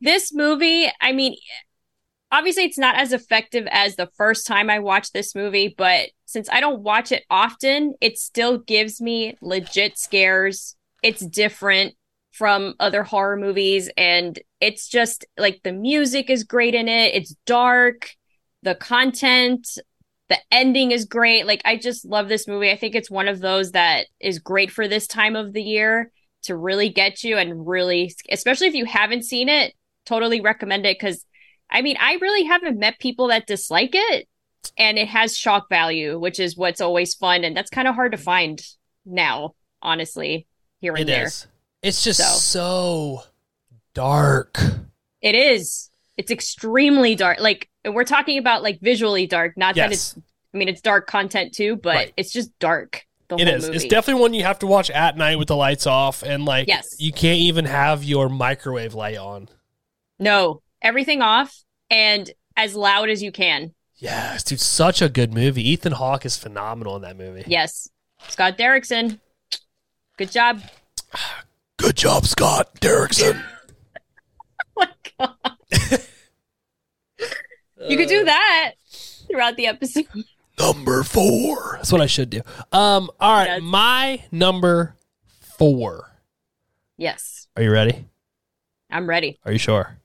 this 0.00 0.34
movie, 0.34 0.88
I 1.00 1.12
mean, 1.12 1.36
obviously 2.30 2.64
it's 2.64 2.78
not 2.78 2.96
as 2.96 3.12
effective 3.12 3.66
as 3.70 3.96
the 3.96 4.10
first 4.16 4.46
time 4.46 4.68
I 4.70 4.80
watched 4.80 5.12
this 5.12 5.34
movie, 5.34 5.74
but 5.76 6.10
since 6.26 6.48
I 6.50 6.60
don't 6.60 6.82
watch 6.82 7.12
it 7.12 7.24
often, 7.30 7.94
it 8.00 8.18
still 8.18 8.58
gives 8.58 9.00
me 9.00 9.36
legit 9.40 9.98
scares. 9.98 10.76
It's 11.02 11.24
different 11.24 11.94
from 12.32 12.74
other 12.78 13.02
horror 13.02 13.36
movies 13.36 13.90
and 13.96 14.38
it's 14.60 14.88
just 14.88 15.24
like 15.38 15.60
the 15.64 15.72
music 15.72 16.28
is 16.28 16.44
great 16.44 16.74
in 16.74 16.88
it. 16.88 17.14
It's 17.14 17.34
dark, 17.46 18.10
the 18.62 18.74
content, 18.74 19.66
the 20.28 20.38
ending 20.50 20.90
is 20.90 21.04
great. 21.06 21.46
Like 21.46 21.62
I 21.64 21.76
just 21.76 22.04
love 22.04 22.28
this 22.28 22.46
movie. 22.46 22.70
I 22.70 22.76
think 22.76 22.94
it's 22.94 23.10
one 23.10 23.28
of 23.28 23.40
those 23.40 23.72
that 23.72 24.06
is 24.20 24.38
great 24.38 24.70
for 24.70 24.86
this 24.86 25.06
time 25.06 25.36
of 25.36 25.52
the 25.52 25.62
year 25.62 26.10
to 26.42 26.56
really 26.56 26.88
get 26.88 27.24
you 27.24 27.36
and 27.36 27.66
really 27.66 28.14
especially 28.30 28.68
if 28.68 28.74
you 28.74 28.84
haven't 28.84 29.24
seen 29.24 29.48
it, 29.48 29.74
totally 30.06 30.40
recommend 30.40 30.86
it 30.86 30.98
cuz 31.00 31.24
I 31.70 31.82
mean, 31.82 31.96
I 32.00 32.14
really 32.20 32.44
haven't 32.44 32.78
met 32.78 32.98
people 32.98 33.28
that 33.28 33.46
dislike 33.46 33.90
it 33.92 34.28
and 34.78 34.98
it 34.98 35.08
has 35.08 35.36
shock 35.36 35.68
value, 35.68 36.18
which 36.18 36.38
is 36.40 36.56
what's 36.56 36.80
always 36.80 37.14
fun 37.14 37.44
and 37.44 37.56
that's 37.56 37.70
kind 37.70 37.88
of 37.88 37.94
hard 37.94 38.12
to 38.12 38.18
find 38.18 38.62
now, 39.04 39.54
honestly, 39.82 40.46
here 40.80 40.92
and 40.94 41.02
It 41.02 41.06
there. 41.12 41.26
is. 41.26 41.46
It's 41.82 42.02
just 42.04 42.20
So. 42.20 42.38
so 42.38 43.22
dark. 43.94 44.58
It 45.20 45.34
is. 45.34 45.87
It's 46.18 46.30
extremely 46.30 47.14
dark. 47.14 47.40
Like 47.40 47.70
we're 47.86 48.04
talking 48.04 48.36
about 48.38 48.62
like 48.62 48.80
visually 48.80 49.26
dark, 49.26 49.56
not 49.56 49.74
that 49.76 49.90
it's 49.92 50.14
I 50.52 50.58
mean 50.58 50.68
it's 50.68 50.80
dark 50.82 51.06
content 51.06 51.54
too, 51.54 51.76
but 51.76 51.94
Right. 51.94 52.12
it's 52.18 52.32
just 52.32 52.56
dark. 52.58 53.06
The 53.28 53.36
It 53.36 53.46
whole 53.46 53.56
is. 53.56 53.64
movie. 53.66 53.76
It's 53.76 53.84
definitely 53.86 54.20
one 54.22 54.34
you 54.34 54.42
have 54.44 54.58
to 54.60 54.66
watch 54.66 54.90
at 54.90 55.16
night 55.16 55.38
with 55.38 55.48
the 55.48 55.56
lights 55.56 55.86
off, 55.86 56.22
and 56.22 56.44
like 56.44 56.68
Yes. 56.68 56.96
you 56.98 57.12
can't 57.12 57.38
even 57.38 57.64
have 57.66 58.02
your 58.04 58.28
microwave 58.28 58.94
light 58.94 59.16
on. 59.16 59.48
No, 60.18 60.62
everything 60.82 61.22
off 61.22 61.62
and 61.90 62.30
as 62.56 62.74
loud 62.74 63.08
as 63.10 63.22
you 63.22 63.30
can. 63.32 63.74
Yes, 63.96 64.42
dude, 64.44 64.60
such 64.60 65.00
a 65.02 65.08
good 65.08 65.32
movie. 65.34 65.68
Ethan 65.70 65.92
Hawke 65.92 66.24
is 66.26 66.36
phenomenal 66.36 66.96
in 66.96 67.02
that 67.02 67.16
movie. 67.16 67.44
Yes. 67.46 67.88
Scott 68.28 68.56
Derrickson. 68.58 69.18
Good 70.16 70.30
job. 70.32 70.62
Good 71.76 71.96
job, 71.96 72.26
Scott 72.26 72.74
Derrickson. 72.80 73.40
Oh 74.80 74.86
my 75.18 75.34
god. 75.80 76.00
You 77.86 77.96
could 77.96 78.08
do 78.08 78.24
that 78.24 78.72
throughout 79.30 79.56
the 79.56 79.66
episode. 79.66 80.06
Number 80.58 81.02
four. 81.04 81.74
That's 81.76 81.92
what 81.92 82.00
I 82.00 82.06
should 82.06 82.30
do. 82.30 82.40
Um, 82.72 83.10
all 83.20 83.32
right, 83.32 83.46
Yes. 83.46 83.60
my 83.62 84.24
number 84.32 84.96
four. 85.56 86.10
Yes. 86.96 87.46
Are 87.56 87.62
you 87.62 87.70
ready? 87.70 88.06
I'm 88.90 89.08
ready. 89.08 89.38
Are 89.44 89.52
you 89.52 89.58
sure? 89.58 89.98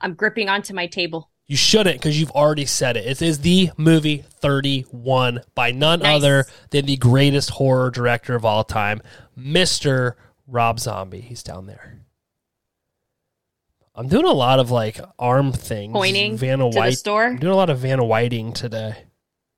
I'm 0.00 0.14
gripping 0.14 0.48
onto 0.48 0.74
my 0.74 0.86
table. 0.88 1.30
You 1.46 1.56
shouldn't 1.56 1.98
because 2.00 2.18
you've 2.18 2.30
already 2.32 2.64
said 2.64 2.96
it. 2.96 3.06
It 3.06 3.22
is 3.22 3.40
the 3.40 3.70
movie 3.76 4.24
31 4.40 5.42
by 5.54 5.70
none 5.72 6.00
Nice. 6.00 6.16
other 6.16 6.46
than 6.70 6.86
the 6.86 6.96
greatest 6.96 7.50
horror 7.50 7.90
director 7.90 8.34
of 8.34 8.44
all 8.44 8.64
time, 8.64 9.02
Mr. 9.38 10.14
Rob 10.48 10.80
Zombie. 10.80 11.20
He's 11.20 11.42
down 11.42 11.66
there. 11.66 12.00
I'm 13.94 14.08
doing 14.08 14.24
a 14.24 14.32
lot 14.32 14.58
of 14.58 14.70
like 14.70 15.00
arm 15.18 15.52
things. 15.52 15.92
Pointing 15.92 16.36
Vanna 16.36 16.64
to 16.64 16.70
the 16.74 16.76
White. 16.78 16.98
store. 16.98 17.26
I'm 17.26 17.38
doing 17.38 17.52
a 17.52 17.56
lot 17.56 17.70
of 17.70 17.78
Vanna 17.78 18.04
Whiting 18.04 18.52
today. 18.52 18.96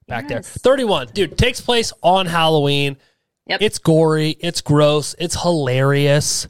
Back 0.07 0.28
there. 0.28 0.39
Yes. 0.39 0.49
31. 0.49 1.09
Dude, 1.14 1.37
takes 1.39 1.61
place 1.61 1.93
on 2.03 2.26
Halloween. 2.26 2.97
Yep. 3.47 3.62
It's 3.62 3.78
gory. 3.78 4.37
It's 4.41 4.61
gross. 4.61 5.14
It's 5.18 5.41
hilarious. 5.43 6.49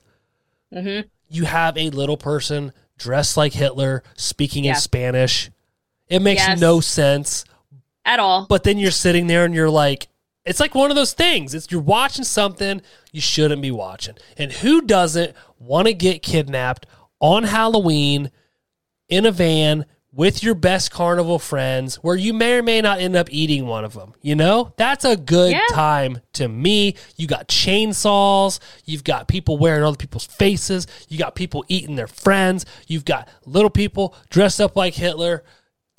hmm 0.72 1.00
You 1.28 1.44
have 1.44 1.76
a 1.78 1.90
little 1.90 2.16
person 2.16 2.72
dressed 2.98 3.36
like 3.36 3.52
Hitler 3.52 4.02
speaking 4.16 4.64
Yeah. 4.64 4.74
in 4.74 4.80
Spanish. 4.80 5.50
It 6.08 6.20
makes 6.20 6.40
Yes. 6.46 6.60
no 6.60 6.80
sense. 6.80 7.44
At 8.04 8.18
all. 8.20 8.46
But 8.48 8.62
then 8.64 8.78
you're 8.78 8.90
sitting 8.90 9.26
there 9.26 9.44
and 9.44 9.54
you're 9.54 9.70
like, 9.70 10.08
it's 10.44 10.60
like 10.60 10.74
one 10.74 10.90
of 10.90 10.96
those 10.96 11.12
things. 11.12 11.54
It's 11.54 11.70
you're 11.70 11.80
watching 11.80 12.24
something 12.24 12.80
you 13.12 13.20
shouldn't 13.20 13.62
be 13.62 13.70
watching. 13.72 14.14
And 14.38 14.52
who 14.52 14.80
doesn't 14.82 15.34
want 15.58 15.88
to 15.88 15.94
get 15.94 16.22
kidnapped 16.22 16.86
on 17.20 17.44
Halloween 17.44 18.30
in 19.08 19.24
a 19.26 19.30
van 19.32 19.86
with 20.12 20.42
your 20.42 20.54
best 20.54 20.90
carnival 20.90 21.38
friends 21.38 21.96
where 21.96 22.16
you 22.16 22.32
may 22.32 22.54
or 22.54 22.62
may 22.62 22.80
not 22.80 23.00
end 23.00 23.14
up 23.14 23.28
eating 23.30 23.66
one 23.66 23.84
of 23.84 23.92
them? 23.92 24.14
You 24.22 24.34
know? 24.34 24.72
That's 24.76 25.04
a 25.04 25.16
good 25.16 25.52
Yeah. 25.52 25.66
time 25.70 26.20
to 26.34 26.48
me. 26.48 26.94
You 27.16 27.26
got 27.26 27.48
chainsaws, 27.48 28.58
you've 28.84 29.04
got 29.04 29.28
people 29.28 29.58
wearing 29.58 29.84
other 29.84 29.96
people's 29.96 30.24
faces, 30.26 30.86
you 31.08 31.18
got 31.18 31.34
people 31.34 31.64
eating 31.68 31.96
their 31.96 32.06
friends, 32.06 32.64
you've 32.86 33.04
got 33.04 33.28
little 33.44 33.70
people 33.70 34.14
dressed 34.30 34.60
up 34.60 34.74
like 34.76 34.94
Hitler 34.94 35.44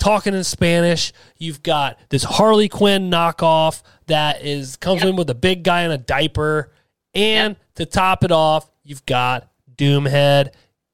talking 0.00 0.34
in 0.34 0.44
Spanish. 0.44 1.12
You've 1.38 1.62
got 1.62 1.98
this 2.10 2.22
Harley 2.24 2.68
Quinn 2.68 3.10
knockoff 3.10 3.82
that 4.06 4.44
is 4.44 4.76
comes 4.76 5.00
Yep. 5.02 5.10
in 5.10 5.16
with 5.16 5.30
a 5.30 5.34
big 5.34 5.62
guy 5.64 5.82
in 5.82 5.90
a 5.90 5.98
diaper, 5.98 6.72
and 7.14 7.56
to 7.74 7.84
top 7.86 8.22
it 8.24 8.30
off, 8.32 8.70
you've 8.84 9.04
got 9.06 9.48
Doomhead 9.76 10.50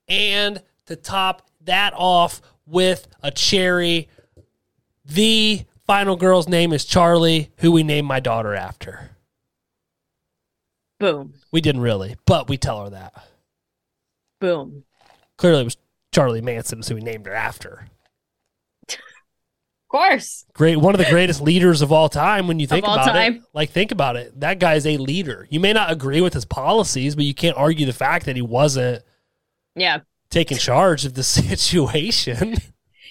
And 0.09 0.63
to 0.87 0.97
top 0.97 1.49
that 1.65 1.95
off 1.97 2.43
with 2.67 3.07
a 3.23 3.31
cherry, 3.31 4.09
the 5.05 5.65
final 5.87 6.17
girl's 6.17 6.49
name 6.49 6.73
is 6.73 6.85
Charlie, 6.85 7.51
who 7.59 7.73
we 7.73 7.83
named 7.83 8.07
my 8.07 8.21
daughter 8.21 8.55
after. 8.55 9.11
Boom. 10.99 11.35
We 11.51 11.61
didn't 11.61 11.83
really, 11.83 12.17
but 12.27 12.49
we 12.49 12.57
tell 12.57 12.85
her 12.85 12.91
that. 12.91 13.13
Boom. 14.41 14.85
Clearly, 15.37 15.63
it 15.63 15.65
was 15.65 15.77
Charlie 16.13 16.41
Manson, 16.41 16.83
who 16.87 16.95
we 16.95 17.01
named 17.01 17.27
her 17.27 17.35
after. 17.35 17.89
Of 18.89 18.99
course. 19.89 20.45
Great, 20.55 20.77
one 20.77 20.95
of 20.95 20.99
the 20.99 21.11
greatest 21.11 21.41
leaders 21.41 21.83
of 21.83 21.93
all 21.93 22.09
time. 22.09 22.49
When 22.49 22.59
you 22.59 22.67
think 22.67 22.85
about 22.85 23.15
it, 23.15 23.43
like 23.53 23.71
think 23.71 23.93
about 23.93 24.17
it, 24.17 24.41
that 24.41 24.59
guy 24.59 24.75
is 24.75 24.87
a 24.87 24.97
leader. 24.97 25.47
You 25.51 25.61
may 25.61 25.73
not 25.73 25.93
agree 25.93 26.21
with 26.21 26.35
his 26.35 26.45
policies, 26.45 27.15
but 27.15 27.25
you 27.25 27.35
can't 27.35 27.57
argue 27.57 27.87
the 27.87 27.93
fact 27.93 28.27
that 28.27 28.35
he 28.37 28.43
wasn't 28.43 29.05
Yeah. 29.77 30.01
taking 30.31 30.59
charge 30.59 31.05
of 31.05 31.15
the 31.15 31.23
situation. 31.25 32.57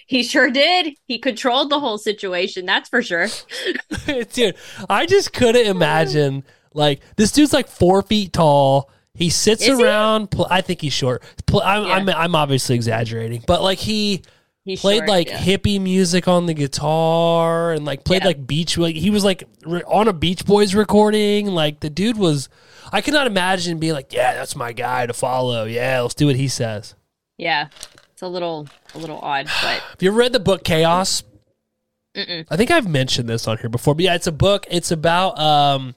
He 0.07 0.23
sure 0.23 0.51
did. 0.51 0.95
He 1.05 1.17
controlled 1.17 1.69
the 1.69 1.79
whole 1.79 1.97
situation, 1.97 2.65
that's 2.65 2.89
for 2.89 3.01
sure. 3.01 3.27
Dude, 4.33 4.55
I 4.89 5.05
just 5.05 5.31
couldn't 5.33 5.65
imagine. 5.65 6.43
Like 6.73 7.01
this 7.15 7.31
dude's 7.31 7.53
like 7.53 7.67
four 7.67 8.01
feet 8.01 8.33
tall. 8.33 8.89
He 9.13 9.29
sits 9.29 9.61
Is 9.65 9.77
he? 9.77 9.83
around. 9.83 10.31
Pl- 10.31 10.47
I 10.49 10.61
think 10.61 10.81
he's 10.81 10.91
short. 10.93 11.23
Pl- 11.45 11.61
I'm, 11.63 11.85
Yeah. 11.85 11.93
I'm 11.93 12.09
I'm 12.09 12.35
obviously 12.35 12.75
exaggerating, 12.75 13.43
but 13.47 13.61
like 13.61 13.77
he 13.79 14.23
He's 14.65 14.81
played 14.81 14.99
short, 14.99 15.09
like 15.09 15.27
yeah. 15.29 15.37
hippie 15.37 15.79
music 15.79 16.27
on 16.27 16.47
the 16.47 16.53
guitar 16.53 17.71
and 17.73 17.85
like 17.85 18.03
played 18.03 18.23
Yeah. 18.23 18.29
like 18.29 18.47
beach. 18.47 18.77
Like 18.77 18.95
he 18.95 19.09
was 19.11 19.23
like 19.23 19.43
re- 19.65 19.83
on 19.87 20.07
a 20.07 20.13
Beach 20.13 20.45
Boys 20.45 20.73
recording. 20.75 21.47
Like 21.47 21.79
the 21.79 21.89
dude 21.89 22.17
was. 22.17 22.49
I 22.91 23.01
cannot 23.01 23.27
imagine 23.27 23.79
being 23.79 23.93
like, 23.93 24.13
yeah, 24.13 24.33
that's 24.33 24.55
my 24.55 24.73
guy 24.73 25.05
to 25.05 25.13
follow. 25.13 25.65
Yeah, 25.65 26.01
let's 26.01 26.13
do 26.13 26.27
what 26.27 26.35
he 26.35 26.47
says. 26.47 26.95
Yeah. 27.37 27.67
It's 28.11 28.21
a 28.21 28.27
little 28.27 28.67
a 28.93 28.97
little 28.97 29.19
odd, 29.19 29.45
but 29.45 29.53
Have 29.81 29.97
you 30.01 30.09
ever 30.09 30.17
read 30.17 30.33
the 30.33 30.39
book 30.39 30.63
Chaos? 30.63 31.23
Mm-mm. 32.15 32.45
I 32.49 32.57
think 32.57 32.69
I've 32.69 32.87
mentioned 32.87 33.27
this 33.27 33.47
on 33.47 33.57
here 33.57 33.69
before, 33.69 33.95
but 33.95 34.03
yeah, 34.03 34.13
it's 34.13 34.27
a 34.27 34.31
book. 34.31 34.67
It's 34.69 34.91
about 34.91 35.39
um, 35.39 35.95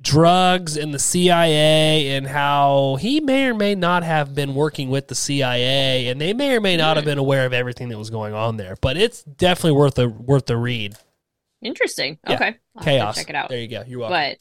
drugs 0.00 0.76
and 0.76 0.94
the 0.94 0.98
CIA 0.98 2.16
and 2.16 2.26
how 2.26 2.96
he 2.98 3.20
may 3.20 3.46
or 3.48 3.54
may 3.54 3.74
not 3.74 4.04
have 4.04 4.34
been 4.34 4.54
working 4.54 4.88
with 4.88 5.08
the 5.08 5.14
CIA, 5.14 6.08
and 6.08 6.18
they 6.18 6.32
may 6.32 6.56
or 6.56 6.62
may 6.62 6.78
not 6.78 6.96
have 6.96 7.04
been 7.04 7.18
aware 7.18 7.44
of 7.44 7.52
everything 7.52 7.90
that 7.90 7.98
was 7.98 8.08
going 8.08 8.32
on 8.32 8.56
there. 8.56 8.76
But 8.80 8.96
it's 8.96 9.22
definitely 9.22 9.72
worth 9.72 9.98
a 9.98 10.08
worth 10.08 10.46
the 10.46 10.56
read. 10.56 10.96
interesting. 11.60 12.18
Okay. 12.26 12.56
I'll 12.76 12.82
Chaos. 12.82 13.16
check 13.16 13.28
it 13.28 13.36
out. 13.36 13.50
There 13.50 13.58
you 13.58 13.68
go. 13.68 13.84
You're 13.86 14.00
welcome. 14.00 14.16
But 14.16 14.38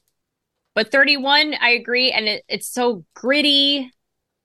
but 0.77 0.91
31, 0.91 1.55
I 1.59 1.71
agree, 1.71 2.11
and 2.11 2.27
it, 2.27 2.43
it's 2.47 2.67
so 2.67 3.03
gritty. 3.15 3.91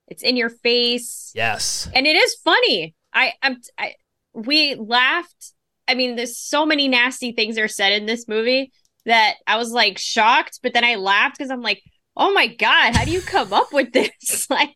It's 0.09 0.23
in 0.23 0.39
your 0.39 0.49
face. 0.49 1.31
yes. 1.35 1.91
and 1.95 2.07
it 2.07 2.17
is 2.17 2.35
funny. 2.37 2.95
I, 3.13 3.35
I'm, 3.43 3.59
I, 3.77 3.97
we 4.33 4.75
laughed. 4.77 5.53
I 5.87 5.95
mean, 5.95 6.17
there's 6.17 6.39
so 6.39 6.65
many 6.65 6.89
nasty 6.89 7.33
things 7.33 7.59
are 7.59 7.69
said 7.69 7.93
in 7.93 8.07
this 8.07 8.27
movie 8.29 8.73
that 9.05 9.35
I 9.47 9.59
was 9.59 9.73
like 9.73 9.99
shocked, 9.99 10.61
but 10.63 10.73
then 10.73 10.85
I 10.87 10.95
laughed 10.95 11.37
because 11.37 11.51
I'm 11.51 11.61
like, 11.61 11.83
oh 12.17 12.33
my 12.33 12.47
god, 12.47 12.97
how 12.97 13.05
do 13.05 13.11
you 13.11 13.21
come 13.21 13.53
up 13.53 13.71
with 13.71 13.93
this? 13.93 14.47
like, 14.51 14.75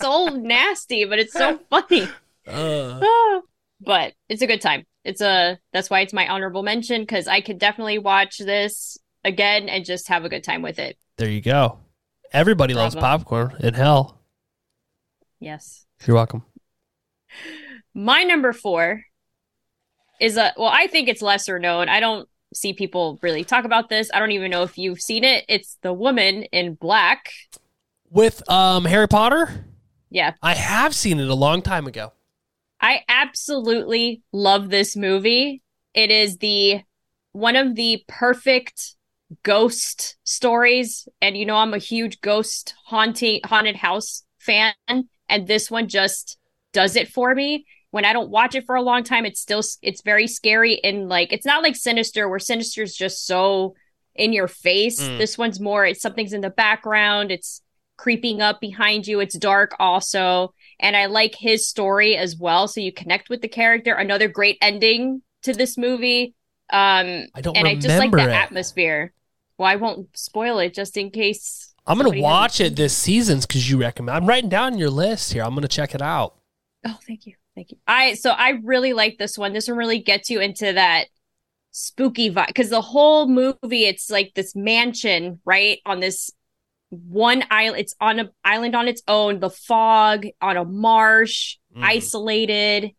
so 0.00 0.28
nasty, 0.28 1.04
but 1.04 1.18
it's 1.18 1.34
so 1.34 1.60
funny. 1.68 2.08
Uh, 2.48 3.00
Ah. 3.02 3.40
but 3.82 4.14
it's 4.30 4.40
a 4.40 4.46
good 4.46 4.62
time. 4.62 4.86
It's 5.04 5.20
a 5.20 5.58
that's 5.74 5.90
why 5.90 6.00
it's 6.00 6.14
my 6.14 6.26
honorable 6.26 6.62
mention 6.62 7.02
because 7.02 7.28
I 7.28 7.42
could 7.42 7.58
definitely 7.58 7.98
watch 7.98 8.38
this 8.38 8.96
again 9.26 9.68
and 9.68 9.84
just 9.84 10.08
have 10.08 10.24
a 10.24 10.28
good 10.30 10.42
time 10.44 10.62
with 10.62 10.78
it. 10.78 10.96
there 11.18 11.28
you 11.28 11.40
go. 11.42 11.78
Everybody 12.32 12.72
loves 12.74 12.94
popcorn 12.94 13.56
in 13.60 13.74
hell. 13.74 14.20
Yes. 15.40 15.84
You're 16.06 16.16
welcome. 16.16 16.42
My 17.94 18.22
number 18.22 18.52
four 18.52 19.02
is 20.20 20.36
a 20.36 20.52
well, 20.56 20.70
I 20.72 20.86
think 20.86 21.08
it's 21.08 21.22
lesser 21.22 21.58
known. 21.58 21.88
I 21.88 22.00
don't 22.00 22.28
see 22.54 22.72
people 22.72 23.18
really 23.22 23.44
talk 23.44 23.64
about 23.64 23.88
this. 23.88 24.10
I 24.14 24.18
don't 24.18 24.32
even 24.32 24.50
know 24.50 24.62
if 24.62 24.78
you've 24.78 25.00
seen 25.00 25.24
it. 25.24 25.44
It's 25.48 25.76
the 25.82 25.92
woman 25.92 26.44
in 26.52 26.74
black. 26.74 27.30
With 28.10 28.48
um 28.50 28.84
Harry 28.84 29.08
Potter, 29.08 29.66
Yeah. 30.10 30.34
I 30.42 30.54
have 30.54 30.94
seen 30.94 31.20
it 31.20 31.28
a 31.28 31.34
long 31.34 31.62
time 31.62 31.86
ago. 31.86 32.12
I 32.80 33.02
absolutely 33.08 34.22
love 34.32 34.68
this 34.68 34.96
movie. 34.96 35.62
It 35.94 36.10
is 36.10 36.38
the 36.38 36.82
one 37.32 37.56
of 37.56 37.74
the 37.74 38.04
perfect 38.08 38.94
ghost 39.42 40.16
stories 40.24 41.08
and 41.20 41.36
you 41.36 41.44
know 41.44 41.56
I'm 41.56 41.74
a 41.74 41.78
huge 41.78 42.20
ghost 42.20 42.74
haunting 42.84 43.40
haunted 43.44 43.76
house 43.76 44.24
fan 44.38 44.74
and 44.86 45.46
this 45.46 45.70
one 45.70 45.88
just 45.88 46.38
does 46.72 46.94
it 46.96 47.08
for 47.08 47.34
me. 47.34 47.66
When 47.90 48.04
I 48.04 48.12
don't 48.12 48.30
watch 48.30 48.54
it 48.54 48.66
for 48.66 48.76
a 48.76 48.82
long 48.82 49.02
time 49.02 49.26
it's 49.26 49.40
still 49.40 49.62
it's 49.82 50.02
very 50.02 50.28
scary 50.28 50.82
and 50.84 51.08
like 51.08 51.32
it's 51.32 51.46
not 51.46 51.62
like 51.62 51.74
Sinister 51.76 52.28
where 52.28 52.38
Sinister 52.38 52.82
is 52.82 52.96
just 52.96 53.26
so 53.26 53.74
in 54.14 54.32
your 54.32 54.48
face. 54.48 55.02
Mm. 55.02 55.18
This 55.18 55.36
one's 55.36 55.60
more 55.60 55.84
it's 55.84 56.02
something's 56.02 56.32
in 56.32 56.40
the 56.40 56.50
background, 56.50 57.32
it's 57.32 57.62
creeping 57.96 58.40
up 58.40 58.60
behind 58.60 59.08
you, 59.08 59.18
it's 59.18 59.36
dark 59.36 59.74
also 59.80 60.54
and 60.78 60.96
I 60.96 61.06
like 61.06 61.34
his 61.34 61.68
story 61.68 62.16
as 62.16 62.36
well. 62.36 62.68
So 62.68 62.80
you 62.80 62.92
connect 62.92 63.28
with 63.28 63.42
the 63.42 63.48
character. 63.48 63.94
Another 63.94 64.28
great 64.28 64.58
ending 64.60 65.22
to 65.42 65.52
this 65.52 65.76
movie. 65.76 66.35
Um, 66.70 67.26
I 67.34 67.40
don't 67.42 67.56
and 67.56 67.66
I 67.66 67.70
remember 67.70 67.80
just 67.88 67.98
like 67.98 68.10
the 68.12 68.22
it. 68.22 68.34
atmosphere. 68.34 69.12
Well, 69.58 69.68
I 69.68 69.76
won't 69.76 70.16
spoil 70.16 70.58
it 70.58 70.74
just 70.74 70.96
in 70.96 71.10
case. 71.10 71.74
I'm 71.86 71.98
gonna 71.98 72.20
watch 72.20 72.60
it 72.60 72.74
this 72.74 72.96
season 72.96 73.38
because 73.40 73.70
you 73.70 73.78
recommend. 73.78 74.16
I'm 74.16 74.26
writing 74.26 74.50
down 74.50 74.76
your 74.76 74.90
list 74.90 75.32
here. 75.32 75.42
I'm 75.44 75.54
gonna 75.54 75.68
check 75.68 75.94
it 75.94 76.02
out. 76.02 76.34
Oh, 76.84 76.98
thank 77.06 77.26
you, 77.26 77.34
thank 77.54 77.70
you. 77.70 77.78
I 77.86 78.14
so 78.14 78.30
I 78.30 78.60
really 78.62 78.92
like 78.92 79.18
this 79.18 79.38
one. 79.38 79.52
This 79.52 79.68
one 79.68 79.76
really 79.76 80.00
gets 80.00 80.28
you 80.28 80.40
into 80.40 80.72
that 80.72 81.06
spooky 81.70 82.30
vibe 82.30 82.48
because 82.48 82.70
the 82.70 82.80
whole 82.80 83.28
movie 83.28 83.84
it's 83.84 84.10
like 84.10 84.32
this 84.34 84.56
mansion 84.56 85.40
right 85.44 85.78
on 85.86 86.00
this 86.00 86.30
one 86.90 87.44
island. 87.50 87.80
It's 87.80 87.94
on 88.00 88.18
an 88.18 88.30
island 88.44 88.74
on 88.74 88.88
its 88.88 89.02
own. 89.06 89.40
The 89.40 89.50
fog 89.50 90.26
on 90.40 90.56
a 90.56 90.64
marsh. 90.64 91.56
Mhm. 91.76 91.82
isolated. 91.84 92.92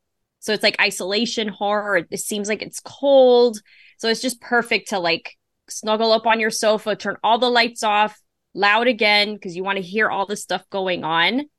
So 0.48 0.54
it's 0.54 0.64
like 0.64 0.80
isolation 0.80 1.50
horror. 1.50 2.08
It 2.10 2.20
seems 2.22 2.48
like 2.48 2.62
it's 2.62 2.80
cold. 2.80 3.62
So 3.98 4.08
it's 4.08 4.22
just 4.22 4.40
perfect 4.40 4.92
to 4.92 5.00
like 5.00 5.36
snuggle 5.68 6.14
up 6.14 6.26
on 6.26 6.40
your 6.40 6.52
sofa, 6.52 6.96
turn 6.96 7.18
all 7.22 7.38
the 7.38 7.52
lights 7.52 7.84
off, 7.84 8.18
loud 8.54 8.88
again 8.88 9.34
because 9.34 9.58
you 9.58 9.64
want 9.66 9.76
to 9.76 9.82
hear 9.82 10.10
all 10.10 10.26
the 10.26 10.38
stuff 10.38 10.64
going 10.70 11.04
on 11.04 11.50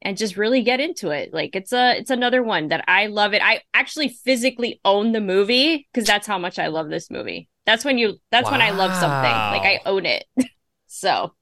and 0.00 0.16
just 0.16 0.38
really 0.38 0.62
get 0.62 0.80
into 0.80 1.10
it. 1.10 1.34
Like 1.34 1.54
it's 1.54 1.74
a 1.74 1.98
it's 1.98 2.08
another 2.08 2.42
one 2.42 2.68
that 2.68 2.86
I 2.88 3.08
love 3.08 3.34
it. 3.34 3.42
I 3.44 3.60
actually 3.74 4.08
physically 4.08 4.80
own 4.82 5.12
the 5.12 5.20
movie 5.20 5.86
because 5.92 6.06
that's 6.06 6.26
how 6.26 6.38
much 6.38 6.58
I 6.58 6.68
love 6.68 6.88
this 6.88 7.10
movie. 7.10 7.50
That's 7.66 7.84
when 7.84 7.98
you 7.98 8.18
that's 8.30 8.50
when 8.50 8.62
I 8.62 8.70
love 8.70 8.92
something. 8.94 9.30
Like 9.30 9.66
I 9.66 9.80
own 9.84 10.06
it. 10.06 10.24
so 10.86 11.34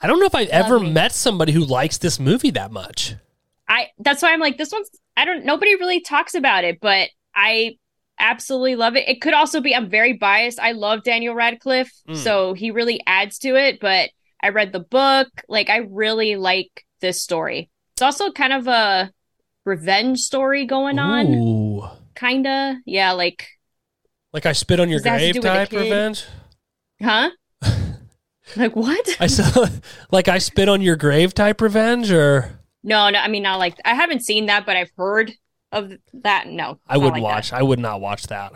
I 0.00 0.06
don't 0.06 0.20
know 0.20 0.26
if 0.26 0.34
I've 0.36 0.48
ever 0.50 0.78
me. 0.78 0.92
met 0.92 1.10
somebody 1.10 1.50
who 1.50 1.64
likes 1.64 1.98
this 1.98 2.20
movie 2.20 2.50
that 2.52 2.70
much. 2.70 3.16
I 3.68 3.88
that's 3.98 4.22
why 4.22 4.32
I'm 4.32 4.40
like 4.40 4.56
this 4.58 4.72
one's 4.72 4.88
I 5.16 5.24
don't 5.24 5.44
nobody 5.44 5.74
really 5.74 6.00
talks 6.00 6.34
about 6.34 6.64
it, 6.64 6.78
but 6.80 7.08
I 7.34 7.76
absolutely 8.18 8.76
love 8.76 8.96
it. 8.96 9.08
It 9.08 9.20
could 9.20 9.34
also 9.34 9.60
be 9.60 9.74
I'm 9.74 9.88
very 9.90 10.14
biased. 10.14 10.58
I 10.58 10.72
love 10.72 11.02
Daniel 11.04 11.34
Radcliffe, 11.34 11.92
Mm. 12.08 12.16
so 12.16 12.54
he 12.54 12.70
really 12.70 13.00
adds 13.06 13.38
to 13.40 13.54
it, 13.56 13.78
but 13.80 14.10
I 14.42 14.48
read 14.50 14.72
the 14.72 14.80
book, 14.80 15.28
like 15.48 15.68
I 15.70 15.78
really 15.90 16.36
like 16.36 16.84
this 17.00 17.20
story. 17.20 17.70
It's 17.94 18.02
also 18.02 18.30
kind 18.32 18.52
of 18.52 18.66
a 18.68 19.12
revenge 19.64 20.20
story 20.20 20.64
going 20.66 20.98
on, 20.98 21.26
Ooh. 21.34 21.82
kinda. 22.14 22.78
Yeah, 22.86 23.12
like 23.12 23.46
Like 24.32 24.46
I 24.46 24.52
spit 24.52 24.80
on 24.80 24.88
your 24.88 24.98
Does 24.98 25.04
that 25.04 25.20
have 25.20 25.20
to 25.20 25.24
grave 25.24 25.34
do 25.34 25.38
with 25.40 25.42
the 25.42 25.48
type 25.50 25.72
revenge. 25.72 26.24
huh? 27.02 27.30
like 28.56 28.76
what? 28.76 29.16
I 29.20 29.26
saw 29.26 29.66
like 30.10 30.28
I 30.28 30.38
spit 30.38 30.68
on 30.68 30.80
your 30.80 30.96
grave 30.96 31.34
type 31.34 31.60
revenge, 31.60 32.10
or 32.10 32.58
No, 32.88 33.10
no, 33.10 33.18
I 33.18 33.28
mean 33.28 33.42
not 33.42 33.58
like 33.58 33.76
I 33.84 33.94
haven't 33.94 34.20
seen 34.22 34.46
that, 34.46 34.64
but 34.64 34.76
I've 34.76 34.90
heard 34.96 35.32
of 35.72 35.92
that. 36.14 36.46
No. 36.48 36.78
I 36.86 36.96
would 36.96 37.12
like 37.12 37.22
watch. 37.22 37.52
I 37.52 37.62
would 37.62 37.78
not 37.78 38.00
watch 38.00 38.26
that. 38.28 38.52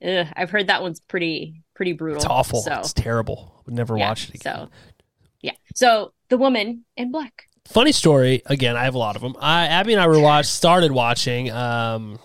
that. 0.00 0.26
Ugh, 0.26 0.32
I've 0.36 0.50
heard 0.50 0.66
that 0.66 0.82
one's 0.82 0.98
pretty 1.00 1.62
pretty 1.74 1.92
brutal. 1.92 2.16
It's 2.16 2.26
awful. 2.26 2.60
So 2.62 2.74
It's 2.80 2.92
terrible. 2.92 3.54
I 3.56 3.60
would 3.66 3.74
never 3.74 3.96
yeah, 3.96 4.08
watch 4.08 4.28
it 4.28 4.34
again. 4.34 4.54
So 4.54 4.68
yeah. 5.40 5.52
So 5.74 6.12
the 6.28 6.36
woman 6.36 6.84
in 6.96 7.12
black. 7.12 7.44
Funny 7.68 7.92
story. 7.92 8.42
Again, 8.46 8.76
I 8.76 8.82
have 8.84 8.96
a 8.96 8.98
lot 8.98 9.14
of 9.14 9.22
them. 9.22 9.36
I, 9.40 9.66
Abby 9.68 9.92
and 9.92 10.02
I 10.02 10.08
were 10.08 10.18
watch 10.18 10.46
started 10.46 10.90
watching 10.90 11.48
um, 11.52 12.18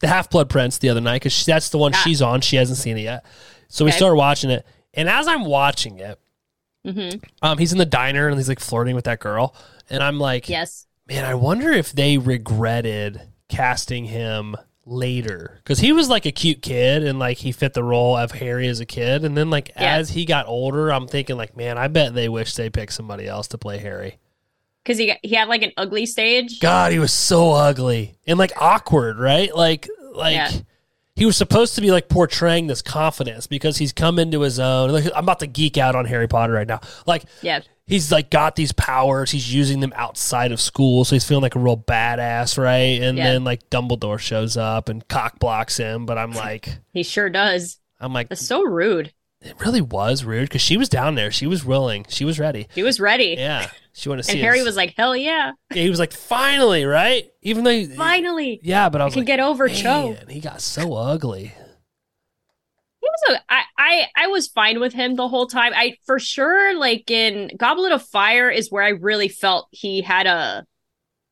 the 0.00 0.08
Half 0.08 0.30
Blood 0.30 0.48
Prince 0.48 0.78
the 0.78 0.88
other 0.88 1.02
night 1.02 1.16
because 1.22 1.44
that's 1.44 1.68
the 1.68 1.76
one 1.78 1.92
Ah. 1.94 1.98
she's 2.02 2.22
on. 2.22 2.40
She 2.40 2.56
hasn't 2.56 2.78
seen 2.78 2.96
it 2.96 3.02
yet, 3.02 3.26
so 3.68 3.84
we 3.84 3.90
started 3.90 4.16
watching 4.16 4.48
it. 4.50 4.66
And 4.94 5.08
as 5.08 5.28
I'm 5.28 5.44
watching 5.44 5.98
it, 5.98 6.18
Mm-hmm. 6.84 7.18
um, 7.42 7.58
he's 7.58 7.72
in 7.72 7.78
the 7.78 7.86
diner 7.86 8.28
and 8.28 8.36
he's 8.36 8.48
like 8.48 8.60
flirting 8.60 8.94
with 8.94 9.04
that 9.06 9.20
girl, 9.20 9.54
and 9.90 10.02
I'm 10.02 10.18
like, 10.18 10.48
Yes. 10.48 10.86
man, 11.08 11.24
I 11.24 11.34
wonder 11.34 11.70
if 11.72 11.92
they 11.92 12.18
regretted 12.18 13.20
casting 13.48 14.04
him 14.06 14.56
later 14.86 15.60
because 15.64 15.78
he 15.78 15.92
was 15.92 16.08
like 16.10 16.26
a 16.26 16.32
cute 16.32 16.60
kid 16.60 17.02
and 17.04 17.18
like 17.18 17.38
he 17.38 17.52
fit 17.52 17.72
the 17.72 17.82
role 17.82 18.16
of 18.16 18.32
Harry 18.32 18.68
as 18.68 18.80
a 18.80 18.86
kid, 18.86 19.24
and 19.24 19.36
then 19.36 19.48
like 19.50 19.68
Yeah. 19.78 19.96
as 19.96 20.10
he 20.10 20.24
got 20.24 20.46
older, 20.46 20.90
I'm 20.92 21.06
thinking 21.08 21.36
like, 21.36 21.56
man, 21.56 21.78
I 21.78 21.88
bet 21.88 22.14
they 22.14 22.28
wish 22.28 22.54
they 22.54 22.68
picked 22.70 22.92
somebody 22.92 23.26
else 23.26 23.48
to 23.48 23.58
play 23.58 23.78
Harry. 23.78 24.18
because 24.82 24.98
he 24.98 25.14
he 25.22 25.34
had 25.34 25.48
like 25.48 25.62
an 25.62 25.72
ugly 25.78 26.04
stage. 26.06 26.60
God, 26.60 26.92
he 26.92 26.98
was 26.98 27.12
so 27.12 27.52
ugly 27.52 28.16
and 28.26 28.38
like 28.38 28.52
awkward, 28.60 29.18
right? 29.18 29.54
Like, 29.56 29.88
like 30.12 30.34
Yeah. 30.34 30.50
He 31.16 31.24
was 31.26 31.36
supposed 31.36 31.74
to 31.76 31.80
be 31.80 31.90
like 31.90 32.08
portraying 32.08 32.66
this 32.66 32.82
confidence 32.82 33.46
because 33.46 33.76
he's 33.78 33.92
come 33.92 34.18
into 34.18 34.40
his 34.40 34.58
own. 34.58 34.90
Like, 34.90 35.04
I'm 35.14 35.24
about 35.24 35.40
to 35.40 35.46
geek 35.46 35.78
out 35.78 35.94
on 35.94 36.04
Harry 36.06 36.26
Potter 36.28 36.52
right 36.52 36.66
now. 36.66 36.80
Like, 37.06 37.24
Yeah. 37.40 37.60
he's 37.86 38.10
like 38.10 38.30
got 38.30 38.56
these 38.56 38.72
powers. 38.72 39.30
He's 39.30 39.52
using 39.54 39.80
them 39.80 39.92
outside 39.94 40.50
of 40.50 40.60
school, 40.60 41.04
so 41.04 41.14
he's 41.14 41.24
feeling 41.24 41.42
like 41.42 41.54
a 41.54 41.60
real 41.60 41.76
badass, 41.76 42.58
right? 42.58 43.00
And 43.02 43.16
Yeah. 43.16 43.24
then 43.32 43.44
like 43.44 43.70
Dumbledore 43.70 44.18
shows 44.18 44.56
up 44.56 44.88
and 44.88 45.06
cock 45.06 45.38
blocks 45.38 45.76
him. 45.76 46.04
But 46.06 46.18
I'm 46.18 46.32
like, 46.34 46.78
He 46.92 47.02
sure 47.04 47.30
does. 47.30 47.78
I'm 48.00 48.12
like, 48.12 48.28
That's 48.28 48.44
so 48.46 48.62
rude. 48.64 49.12
It 49.44 49.60
really 49.60 49.80
was 49.80 50.24
rude 50.24 50.48
because 50.48 50.60
she 50.62 50.76
was 50.76 50.88
down 50.88 51.14
there. 51.14 51.30
She 51.30 51.46
was 51.46 51.64
willing. 51.64 52.06
She 52.08 52.24
was 52.24 52.38
ready. 52.40 52.68
He 52.74 52.82
was 52.82 52.98
ready. 52.98 53.36
Yeah, 53.38 53.68
she 53.92 54.08
wanted 54.08 54.22
to 54.22 54.28
see. 54.30 54.38
and 54.38 54.42
Harry 54.42 54.58
his- 54.58 54.66
was 54.66 54.76
like, 54.76 54.94
"Hell 54.96 55.14
yeah, 55.16 55.52
Yeah, 55.72 55.82
he 55.82 55.90
was 55.90 55.98
like, 55.98 56.12
finally, 56.12 56.84
right? 56.84 57.30
Even 57.42 57.64
though, 57.64 57.70
he- 57.70 57.86
finally, 57.86 58.60
yeah, 58.62 58.88
but 58.88 59.00
I 59.00 59.04
I 59.04 59.06
was 59.06 59.14
can 59.14 59.20
like, 59.22 59.26
get 59.26 59.40
over 59.40 59.68
Cho." 59.68 60.12
man, 60.14 60.28
he 60.28 60.40
got 60.40 60.60
so 60.60 60.94
ugly. 60.94 61.52
He 63.00 63.08
was 63.28 63.36
a, 63.36 63.52
I, 63.52 63.62
I, 63.78 64.06
I 64.16 64.26
was 64.28 64.48
fine 64.48 64.80
with 64.80 64.94
him 64.94 65.14
the 65.14 65.28
whole 65.28 65.46
time. 65.46 65.72
I 65.74 65.96
for 66.06 66.18
sure 66.18 66.78
like 66.78 67.10
in 67.10 67.50
Goblet 67.56 67.92
of 67.92 68.02
Fire 68.02 68.48
is 68.50 68.72
where 68.72 68.82
I 68.82 68.90
really 68.90 69.28
felt 69.28 69.68
he 69.72 70.00
had 70.00 70.26
a 70.26 70.64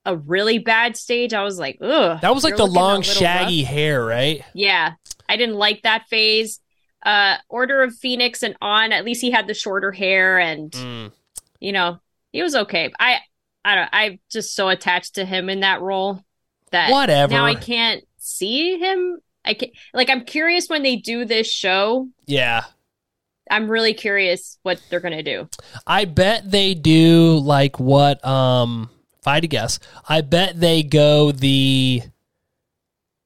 a 0.05 0.17
really 0.17 0.59
bad 0.59 0.97
stage. 0.97 1.33
I 1.33 1.45
was 1.45 1.59
like, 1.59 1.79
ugh. 1.81 2.21
That 2.21 2.35
was 2.35 2.45
like 2.45 2.51
you're 2.53 2.59
the 2.59 2.65
looking 2.65 2.77
a 2.77 2.81
long, 2.85 2.99
little 2.99 3.15
shaggy 3.15 3.63
rough. 3.63 3.71
hair, 3.73 4.05
right? 4.05 4.45
Yeah, 4.53 4.93
I 5.29 5.37
didn't 5.37 5.55
like 5.55 5.83
that 5.83 6.09
phase. 6.11 6.61
Uh, 7.05 7.37
Order 7.49 7.83
of 7.83 7.95
Phoenix 7.97 8.43
and 8.43 8.57
on, 8.61 8.93
at 8.93 9.05
least 9.05 9.21
he 9.23 9.31
had 9.31 9.47
the 9.47 9.55
shorter 9.55 9.91
hair, 9.93 10.39
and 10.39 10.71
Mm. 10.73 11.13
you 11.61 11.73
know 11.73 11.99
he 12.33 12.43
was 12.43 12.55
okay. 12.55 12.93
I, 13.01 13.19
I 13.65 13.75
don't. 13.75 13.89
I'm 13.93 14.19
just 14.31 14.55
so 14.55 14.69
attached 14.69 15.17
to 15.17 15.25
him 15.25 15.49
in 15.51 15.61
that 15.61 15.81
role 15.81 16.23
that 16.71 16.91
Whatever. 16.91 17.33
now 17.35 17.45
I 17.45 17.55
can't 17.55 18.03
see 18.19 18.79
him. 18.79 19.19
I 19.45 19.55
can 19.55 19.71
like 19.93 20.09
I'm 20.11 20.25
curious 20.25 20.69
when 20.69 20.83
they 20.85 20.97
do 20.97 21.25
this 21.25 21.51
show. 21.51 22.09
Yeah. 22.27 22.65
I'm 23.51 23.69
really 23.69 23.93
curious 23.93 24.59
what 24.63 24.81
they're 24.89 25.01
gonna 25.01 25.23
do. 25.25 25.49
I 25.87 26.05
bet 26.05 26.51
they 26.51 26.75
do 26.75 27.39
like 27.39 27.79
what 27.81 28.25
um 28.25 28.89
if 29.19 29.27
I 29.27 29.35
had 29.35 29.43
to 29.43 29.49
guess, 29.49 29.79
I 30.09 30.21
bet 30.21 30.59
they 30.59 30.83
go 30.85 31.33
the 31.33 32.03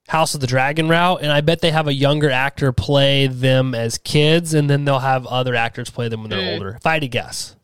House 0.09 0.34
of 0.34 0.40
the 0.40 0.46
Dragon 0.46 0.88
route 0.88 1.20
and 1.22 1.32
I 1.32 1.40
bet 1.40 1.61
they 1.61 1.72
have 1.72 1.88
a 1.88 1.94
younger 1.94 2.30
actor 2.30 2.72
play 2.72 3.26
them 3.26 3.74
as 3.74 3.98
kids 3.98 4.54
and 4.54 4.70
then 4.70 4.84
they'll 4.84 5.00
have 5.00 5.26
other 5.26 5.54
actors 5.54 5.90
play 5.90 6.09
them 6.09 6.20
when 6.22 6.30
they're 6.30 6.38
Mm. 6.40 6.54
older. 6.54 6.74
If 6.76 6.86
I 6.86 6.94
had 6.94 7.02
to 7.02 7.09
guess. 7.09 7.57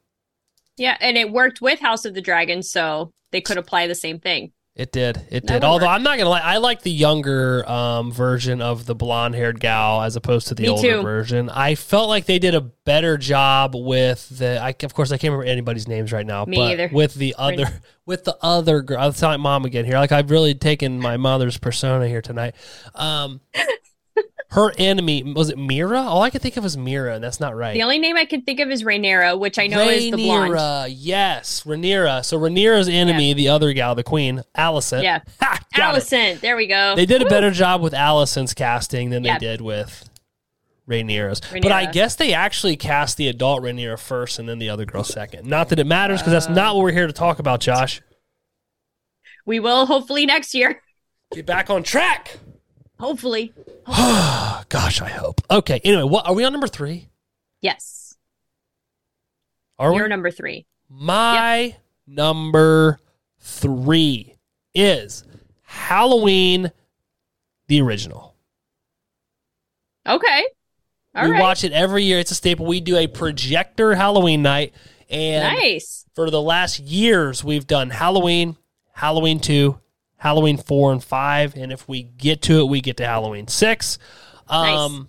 Yeah, 0.76 0.96
and 1.00 1.16
it 1.16 1.30
worked 1.30 1.60
with 1.60 1.80
House 1.80 2.04
of 2.04 2.14
the 2.14 2.20
Dragon, 2.22 2.62
so 2.62 3.12
they 3.30 3.40
could 3.40 3.58
apply 3.58 3.86
the 3.86 3.94
same 3.94 4.18
thing. 4.18 4.52
It 4.74 4.90
did. 4.90 5.26
It 5.30 5.46
did. 5.46 5.64
Although. 5.64 5.86
I'm 5.86 6.02
not 6.02 6.16
gonna 6.16 6.30
lie, 6.30 6.40
I 6.40 6.56
like 6.56 6.80
the 6.80 6.90
younger 6.90 7.68
um, 7.70 8.10
version 8.10 8.62
of 8.62 8.86
the 8.86 8.94
blonde 8.94 9.34
haired 9.34 9.60
gal 9.60 10.00
as 10.00 10.16
opposed 10.16 10.48
to 10.48 10.54
the 10.54 10.62
Me 10.62 10.68
older 10.70 10.82
too. 10.82 11.02
version. 11.02 11.50
I 11.50 11.74
felt 11.74 12.08
like 12.08 12.24
they 12.24 12.38
did 12.38 12.54
a 12.54 12.62
better 12.62 13.18
job 13.18 13.74
with 13.76 14.38
the. 14.38 14.58
I, 14.62 14.74
of 14.82 14.94
course, 14.94 15.12
I 15.12 15.18
can't 15.18 15.32
remember 15.32 15.44
anybody's 15.44 15.86
names 15.86 16.10
right 16.10 16.24
now. 16.24 16.46
Me 16.46 16.56
but 16.56 16.70
either. 16.70 16.88
With 16.90 17.12
the 17.14 17.34
other, 17.36 17.82
with 18.06 18.24
the 18.24 18.38
other 18.40 18.80
girl, 18.80 18.98
I'll 18.98 19.12
sound 19.12 19.32
like 19.32 19.40
mom 19.40 19.66
again 19.66 19.84
here. 19.84 19.98
Like 19.98 20.12
I've 20.12 20.30
really 20.30 20.54
taken 20.54 20.98
my 20.98 21.18
mother's 21.18 21.58
persona 21.58 22.08
here 22.08 22.22
tonight. 22.22 22.54
Um, 22.94 23.42
her 24.52 24.70
enemy 24.76 25.22
was 25.22 25.48
it 25.48 25.56
Mira? 25.56 26.02
All 26.02 26.22
I 26.22 26.28
could 26.28 26.42
think 26.42 26.58
of 26.58 26.64
was 26.64 26.76
Mira, 26.76 27.14
and 27.14 27.24
that's 27.24 27.40
not 27.40 27.56
right. 27.56 27.72
The 27.72 27.82
only 27.82 27.98
name 27.98 28.16
I 28.16 28.26
can 28.26 28.42
think 28.42 28.60
of 28.60 28.70
is 28.70 28.84
Rhaenyra, 28.84 29.38
which 29.38 29.58
I 29.58 29.66
know 29.66 29.80
is 29.88 30.10
the 30.10 30.16
blonde. 30.18 30.52
Rhaenyra, 30.52 30.94
yes, 30.94 31.62
Rhaenyra. 31.64 32.22
So 32.22 32.38
Rhaenyra's 32.38 32.86
enemy, 32.86 33.32
the 33.32 33.48
other 33.48 33.72
gal, 33.72 33.94
the 33.94 34.02
queen, 34.02 34.42
Alicent. 34.54 35.04
Yeah. 35.04 35.20
ha, 35.40 35.58
got 35.74 35.96
it. 36.12 36.40
There 36.42 36.54
we 36.54 36.66
go. 36.66 36.94
They 36.94 37.06
did 37.06 37.22
a 37.22 37.26
better 37.26 37.50
job 37.50 37.80
with 37.80 37.94
Alicent's 37.94 38.52
casting 38.52 39.08
than 39.08 39.24
Yeah. 39.24 39.38
they 39.38 39.46
did 39.46 39.62
with 39.62 40.10
Rhaenyra's. 40.86 41.40
But 41.62 41.72
I 41.72 41.90
guess 41.90 42.16
they 42.16 42.34
actually 42.34 42.76
cast 42.76 43.16
the 43.16 43.28
adult 43.28 43.62
Rhaenyra 43.62 43.98
first 43.98 44.38
and 44.38 44.46
then 44.46 44.58
the 44.58 44.68
other 44.68 44.84
girl 44.84 45.02
second. 45.02 45.46
Not 45.48 45.70
that 45.70 45.78
it 45.78 45.86
matters 45.86 46.20
because 46.20 46.32
that's 46.32 46.54
not 46.54 46.74
what 46.74 46.82
we're 46.82 46.92
here 46.92 47.06
to 47.06 47.12
talk 47.14 47.38
about, 47.38 47.60
Josh. 47.60 48.02
We 49.46 49.60
will 49.60 49.86
hopefully 49.86 50.26
next 50.26 50.54
year. 50.54 50.82
Get 51.32 51.46
back 51.46 51.70
on 51.70 51.82
track. 51.82 52.38
Hopefully. 53.02 53.52
Gosh, 53.86 55.02
I 55.02 55.08
hope. 55.08 55.40
Okay. 55.50 55.80
Anyway, 55.82 56.04
what 56.04 56.24
are 56.24 56.34
we 56.34 56.44
on 56.44 56.52
number 56.52 56.68
three? 56.68 57.08
Yes. 57.60 58.16
Are 59.76 59.92
You're 59.92 60.04
we? 60.04 60.08
number 60.08 60.30
three. 60.30 60.66
My 60.88 61.74
number 62.06 63.00
three 63.40 64.36
is 64.72 65.24
Halloween, 65.62 66.70
the 67.66 67.80
original. 67.82 68.36
Okay. 70.08 70.44
All 71.16 71.24
we 71.24 71.32
right. 71.32 71.40
watch 71.40 71.64
it 71.64 71.72
every 71.72 72.04
year. 72.04 72.20
It's 72.20 72.30
a 72.30 72.36
staple. 72.36 72.66
We 72.66 72.78
do 72.78 72.96
a 72.96 73.08
projector 73.08 73.96
Halloween 73.96 74.42
night, 74.42 74.74
and 75.10 75.58
nice. 75.58 76.06
for 76.14 76.30
the 76.30 76.40
last 76.40 76.78
years, 76.78 77.42
we've 77.42 77.66
done 77.66 77.90
Halloween, 77.90 78.56
Halloween 78.92 79.40
2, 79.40 79.76
Halloween 80.22 80.56
4 80.56 80.92
and 80.92 81.02
5. 81.02 81.56
And 81.56 81.72
if 81.72 81.88
we 81.88 82.04
get 82.04 82.42
to 82.42 82.60
it, 82.60 82.68
we 82.68 82.80
get 82.80 82.96
to 82.98 83.04
Halloween 83.04 83.48
6. 83.48 83.98
Um, 84.46 85.08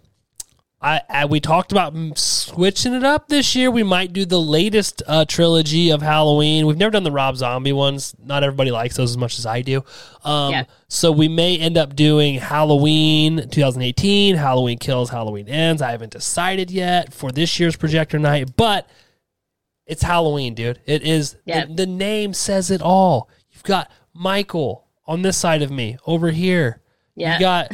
I, 0.82 1.02
I 1.08 1.26
we 1.26 1.40
talked 1.40 1.72
about 1.72 1.94
switching 2.18 2.94
it 2.96 3.04
up 3.04 3.28
this 3.28 3.56
year. 3.56 3.70
We 3.70 3.84
might 3.84 4.12
do 4.12 4.26
the 4.26 4.42
latest 4.42 5.04
uh, 5.06 5.24
trilogy 5.26 5.92
of 5.92 6.02
Halloween. 6.02 6.66
We've 6.66 6.78
never 6.78 6.90
done 6.90 7.04
the 7.04 7.12
Rob 7.12 7.38
Zombie 7.38 7.74
ones. 7.74 8.16
Not 8.22 8.44
everybody 8.44 8.72
likes 8.72 8.96
those 8.98 9.12
as 9.12 9.18
much 9.18 9.38
as 9.38 9.46
I 9.46 9.62
do. 9.62 9.84
Um, 10.24 10.52
Yeah. 10.52 10.64
So 10.88 11.12
we 11.12 11.28
may 11.28 11.60
end 11.60 11.78
up 11.78 11.96
doing 11.96 12.40
Halloween 12.40 13.48
2018, 13.50 14.36
Halloween 14.36 14.80
Kills, 14.80 15.12
Halloween 15.12 15.48
Ends. 15.48 15.84
I 15.84 15.92
haven't 15.92 16.12
decided 16.12 16.72
yet 16.72 17.14
for 17.14 17.32
this 17.32 17.60
year's 17.60 17.76
projector 17.76 18.18
night, 18.18 18.56
but 18.58 18.90
it's 19.86 20.02
Halloween, 20.02 20.56
dude. 20.56 20.80
It 20.88 21.04
is. 21.04 21.36
Yeah. 21.46 21.66
The, 21.68 21.74
the 21.76 21.86
name 21.86 22.34
says 22.34 22.72
it 22.72 22.82
all. 22.82 23.30
You've 23.52 23.64
got 23.64 23.92
Michael 24.14 24.88
on 25.06 25.22
this 25.22 25.38
side 25.38 25.62
of 25.62 25.72
me, 25.72 25.98
over 26.06 26.32
here. 26.32 26.82
Yeah. 27.16 27.34
You 27.36 27.40
got 27.40 27.72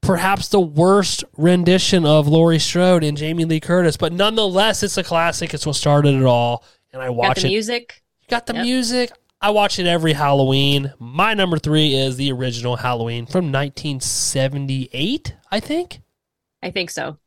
perhaps 0.00 0.48
the 0.48 0.60
worst 0.60 1.24
rendition 1.36 2.04
of 2.06 2.26
Laurie 2.28 2.58
Strode 2.58 3.04
and 3.04 3.16
Jamie 3.16 3.44
Lee 3.44 3.60
Curtis, 3.60 3.96
but 3.96 4.12
nonetheless, 4.12 4.82
it's 4.82 4.96
a 4.96 5.04
classic. 5.04 5.52
It's 5.54 5.66
what 5.66 5.76
started 5.76 6.14
it 6.14 6.24
all, 6.24 6.64
and 6.92 7.02
I 7.02 7.06
Got 7.06 7.16
watch 7.16 7.40
the 7.42 7.46
it. 7.48 7.50
music. 7.50 8.02
You 8.22 8.28
got 8.28 8.46
the 8.46 8.54
Yep. 8.54 8.62
music. 8.64 9.10
I 9.40 9.50
watch 9.50 9.78
it 9.78 9.86
every 9.86 10.14
Halloween. 10.14 10.92
My 10.98 11.32
number 11.34 11.58
three 11.58 11.94
is 11.94 12.16
the 12.16 12.32
original 12.32 12.76
Halloween 12.76 13.24
from 13.26 13.52
1978. 13.52 15.34
I 15.50 15.60
think 15.60 16.00
I 16.62 16.70
think 16.72 16.90
so. 16.90 17.18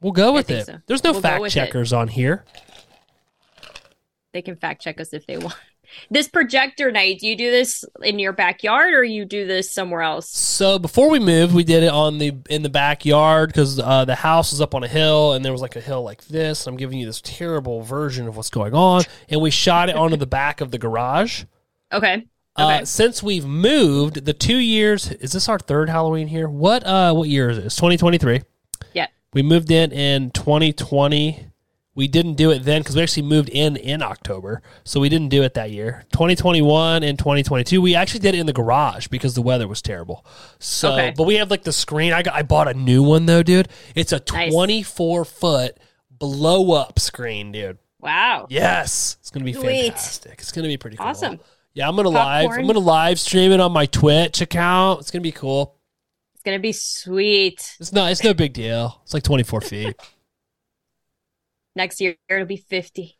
we'll 0.00 0.12
go 0.12 0.32
with 0.32 0.48
it. 0.50 0.66
so. 0.66 0.78
There's 0.86 1.02
no 1.02 1.10
We'll 1.12 1.20
fact 1.22 1.40
with 1.42 1.50
it. 1.50 1.54
checkers 1.54 1.92
on 1.92 2.06
here. 2.08 2.44
They 4.32 4.42
can 4.42 4.54
fact 4.54 4.80
check 4.80 5.00
us 5.00 5.12
if 5.12 5.26
they 5.26 5.38
want. 5.38 5.54
This 6.10 6.28
projector 6.28 6.90
night, 6.90 7.20
do 7.20 7.26
you 7.28 7.36
do 7.36 7.50
this 7.50 7.84
in 8.02 8.18
your 8.18 8.32
backyard 8.32 8.94
or 8.94 9.02
you 9.04 9.24
do 9.24 9.46
this 9.46 9.70
somewhere 9.70 10.02
else? 10.02 10.28
So 10.30 10.78
before 10.78 11.10
we 11.10 11.18
moved, 11.18 11.54
we 11.54 11.64
did 11.64 11.82
it 11.82 11.90
on 11.92 12.18
the 12.18 12.34
in 12.48 12.62
the 12.62 12.68
backyard 12.68 13.50
because 13.50 13.78
uh, 13.78 14.04
the 14.04 14.14
house 14.14 14.52
was 14.52 14.60
up 14.60 14.74
on 14.74 14.84
a 14.84 14.88
hill, 14.88 15.32
and 15.32 15.44
there 15.44 15.52
was 15.52 15.60
like 15.62 15.76
a 15.76 15.80
hill 15.80 16.02
like 16.02 16.24
this. 16.26 16.66
I'm 16.66 16.76
giving 16.76 16.98
you 16.98 17.06
this 17.06 17.20
terrible 17.20 17.82
version 17.82 18.26
of 18.28 18.36
what's 18.36 18.50
going 18.50 18.74
on, 18.74 19.02
and 19.28 19.40
we 19.40 19.50
shot 19.50 19.88
it 19.88 19.96
onto 19.96 20.16
the 20.16 20.26
back 20.26 20.60
of 20.60 20.70
the 20.70 20.78
garage. 20.78 21.44
Okay. 21.92 22.26
Uh, 22.56 22.64
Okay. 22.76 22.84
since 22.84 23.22
we've 23.22 23.46
moved, 23.46 24.24
the 24.24 24.32
two 24.32 24.58
years 24.58 25.10
is 25.12 25.32
this 25.32 25.48
our 25.48 25.58
third 25.58 25.88
Halloween 25.88 26.26
here? 26.26 26.48
What 26.48 26.84
uh 26.84 27.12
what 27.14 27.28
year 27.28 27.50
is 27.50 27.58
it? 27.58 27.64
It's 27.66 27.76
2023. 27.76 28.42
Yeah. 28.92 29.06
We 29.32 29.42
moved 29.42 29.70
in 29.70 29.92
in 29.92 30.30
2020. 30.32 31.46
We 32.00 32.08
didn't 32.08 32.36
do 32.36 32.50
it 32.50 32.60
then 32.60 32.80
because 32.80 32.96
we 32.96 33.02
actually 33.02 33.24
moved 33.24 33.50
in 33.50 33.76
in 33.76 34.00
October, 34.00 34.62
so 34.84 35.00
we 35.00 35.10
didn't 35.10 35.28
do 35.28 35.42
it 35.42 35.52
that 35.52 35.70
year. 35.70 36.06
2021 36.14 37.02
and 37.02 37.18
2022, 37.18 37.78
we 37.82 37.94
actually 37.94 38.20
did 38.20 38.34
it 38.34 38.38
in 38.38 38.46
the 38.46 38.54
garage 38.54 39.08
because 39.08 39.34
the 39.34 39.42
weather 39.42 39.68
was 39.68 39.82
terrible. 39.82 40.24
So, 40.58 40.92
Okay. 40.94 41.12
but 41.14 41.24
we 41.24 41.34
have 41.34 41.50
like 41.50 41.64
the 41.64 41.74
screen. 41.74 42.14
I 42.14 42.22
got, 42.22 42.34
I 42.34 42.42
bought 42.42 42.68
a 42.68 42.72
new 42.72 43.02
one 43.02 43.26
though, 43.26 43.42
dude. 43.42 43.68
It's 43.94 44.12
a 44.12 44.22
Nice. 44.32 44.50
24 44.50 45.26
foot 45.26 45.76
blow 46.10 46.72
up 46.72 46.98
screen, 46.98 47.52
dude. 47.52 47.76
Wow. 48.00 48.46
Yes, 48.48 49.18
it's 49.20 49.30
gonna 49.30 49.44
be 49.44 49.52
Sweet. 49.52 49.88
fantastic. 49.92 50.36
It's 50.38 50.52
gonna 50.52 50.68
be 50.68 50.78
pretty 50.78 50.96
cool. 50.96 51.06
Awesome. 51.06 51.38
Yeah, 51.74 51.86
I'm 51.86 51.96
gonna 51.96 52.08
live. 52.08 52.50
I'm 52.50 52.66
gonna 52.66 52.78
live 52.78 53.20
stream 53.20 53.52
it 53.52 53.60
on 53.60 53.72
my 53.72 53.84
Twitch 53.84 54.40
account. 54.40 55.00
It's 55.00 55.10
gonna 55.10 55.20
be 55.20 55.32
cool. 55.32 55.76
It's 56.32 56.42
going 56.46 56.56
to 56.56 56.62
be 56.62 56.72
sweet. 56.72 57.76
It's 57.78 57.92
not. 57.92 58.10
It's 58.10 58.24
no 58.24 58.32
big 58.32 58.54
deal. 58.54 58.98
It's 59.04 59.12
like 59.12 59.22
24 59.22 59.60
feet. 59.60 59.94
Next 61.80 61.98
year, 61.98 62.14
it'll 62.28 62.44
be 62.44 62.58
50. 62.58 63.16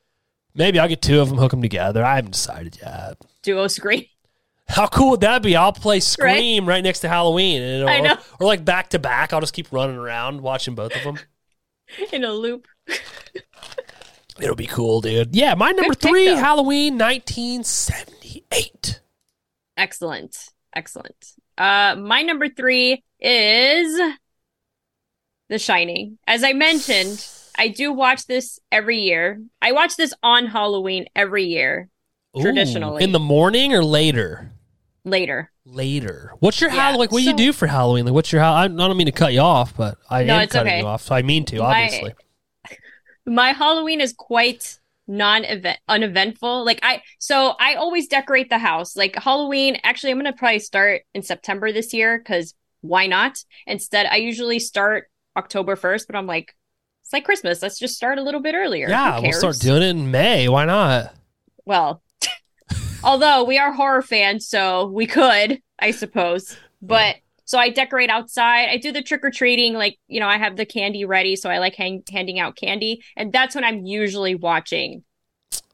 Maybe 0.54 0.78
I'll 0.78 0.86
get 0.86 1.00
two 1.00 1.18
of 1.18 1.30
them, 1.30 1.38
hook 1.38 1.52
them 1.52 1.62
together. 1.62 2.04
I 2.04 2.16
haven't 2.16 2.32
decided 2.32 2.78
yet. 2.82 3.16
Duo 3.42 3.68
screen. 3.68 4.04
How 4.68 4.86
cool 4.86 5.12
would 5.12 5.22
that 5.22 5.42
be? 5.42 5.56
I'll 5.56 5.72
play 5.72 5.98
Scream 5.98 6.68
right, 6.68 6.84
next 6.84 7.00
to 7.00 7.08
Halloween, 7.08 7.62
and 7.62 7.88
I 7.88 8.00
know. 8.00 8.18
Or, 8.38 8.46
like 8.46 8.62
back 8.62 8.90
to 8.90 8.98
back. 8.98 9.32
I'll 9.32 9.40
just 9.40 9.54
keep 9.54 9.72
running 9.72 9.96
around 9.96 10.42
watching 10.42 10.74
both 10.74 10.94
of 10.94 11.02
them. 11.02 11.18
in 12.12 12.22
a 12.22 12.34
loop. 12.34 12.68
It'll 14.38 14.54
be 14.54 14.66
cool, 14.66 15.00
dude. 15.00 15.34
Yeah, 15.34 15.54
my 15.54 15.70
number 15.70 15.94
pick, 15.94 16.02
three, 16.02 16.26
though. 16.26 16.36
Halloween 16.36 16.98
1978. 16.98 19.00
Excellent. 19.78 20.50
Excellent. 20.76 21.32
Uh 21.56 21.96
my 21.98 22.20
number 22.20 22.50
3 22.50 23.02
is 23.20 24.00
The 25.48 25.58
Shining. 25.58 26.18
As 26.26 26.44
I 26.44 26.52
mentioned, 26.52 27.26
I 27.60 27.68
do 27.68 27.92
watch 27.92 28.26
this 28.26 28.58
every 28.72 28.98
year. 29.00 29.42
I 29.60 29.72
watch 29.72 29.96
this 29.96 30.14
on 30.22 30.46
Halloween 30.46 31.06
every 31.14 31.44
year 31.44 31.88
Ooh, 32.36 32.42
Traditionally. 32.42 33.04
in 33.04 33.12
the 33.12 33.18
morning 33.20 33.74
or 33.74 33.84
later? 33.84 34.52
later. 35.04 35.50
Later. 35.66 36.32
What's 36.40 36.60
your 36.60 36.70
Yeah, 36.70 36.76
Halloween? 36.76 37.08
What 37.10 37.18
do 37.18 37.24
you 37.24 37.36
do 37.36 37.52
for 37.52 37.66
Halloween? 37.66 38.04
Like, 38.06 38.14
what's 38.14 38.32
your? 38.32 38.42
I 38.42 38.66
don't 38.66 38.96
mean 38.96 39.06
to 39.06 39.12
cut 39.12 39.32
you 39.32 39.40
off, 39.40 39.76
but 39.76 39.98
I 40.08 40.24
No, 40.24 40.34
am 40.36 40.40
it's 40.42 40.52
cutting 40.52 40.72
okay. 40.72 40.80
you 40.80 40.86
off. 40.86 41.02
So 41.02 41.14
I 41.14 41.22
mean 41.22 41.44
to, 41.46 41.58
My- 41.58 41.84
obviously. 41.84 42.14
My 43.26 43.52
Halloween 43.52 44.00
is 44.00 44.12
quite 44.12 44.78
non-event 45.06 45.78
uneventful. 45.88 46.64
Like 46.64 46.80
I 46.82 47.02
so 47.18 47.54
I 47.60 47.74
always 47.74 48.08
decorate 48.08 48.48
the 48.48 48.58
house. 48.58 48.96
Like 48.96 49.16
Halloween, 49.16 49.78
actually 49.84 50.12
I'm 50.12 50.18
going 50.20 50.32
to 50.32 50.38
probably 50.38 50.60
start 50.60 51.02
in 51.14 51.22
September 51.22 51.72
this 51.72 51.92
year 51.92 52.20
cuz 52.20 52.54
why 52.80 53.06
not? 53.06 53.44
Instead, 53.66 54.06
I 54.06 54.16
usually 54.16 54.58
start 54.58 55.10
October 55.36 55.76
1st, 55.76 56.06
but 56.06 56.16
I'm 56.16 56.26
like 56.26 56.54
it's 57.02 57.12
like 57.12 57.24
Christmas. 57.24 57.62
Let's 57.62 57.78
just 57.78 57.96
start 57.96 58.18
a 58.18 58.22
little 58.22 58.40
bit 58.40 58.54
earlier. 58.54 58.88
Yeah, 58.88 59.20
we'll 59.20 59.32
start 59.32 59.58
doing 59.58 59.82
it 59.82 59.88
in 59.90 60.10
May. 60.10 60.48
Why 60.48 60.64
not? 60.64 61.14
Well, 61.64 62.02
although 63.04 63.44
we 63.44 63.58
are 63.58 63.72
horror 63.72 64.02
fans, 64.02 64.46
so 64.46 64.86
we 64.86 65.06
could, 65.06 65.60
I 65.78 65.90
suppose. 65.90 66.56
But 66.82 67.16
so 67.44 67.58
I 67.58 67.70
decorate 67.70 68.10
outside. 68.10 68.68
I 68.68 68.76
do 68.76 68.92
the 68.92 69.02
trick 69.02 69.24
or 69.24 69.30
treating, 69.30 69.74
like 69.74 69.98
you 70.08 70.20
know, 70.20 70.28
I 70.28 70.38
have 70.38 70.56
the 70.56 70.66
candy 70.66 71.04
ready, 71.04 71.36
so 71.36 71.50
I 71.50 71.58
like 71.58 71.74
hang- 71.74 72.04
handing 72.10 72.38
out 72.38 72.56
candy, 72.56 73.02
and 73.16 73.32
that's 73.32 73.54
when 73.54 73.64
I'm 73.64 73.84
usually 73.84 74.34
watching 74.34 75.02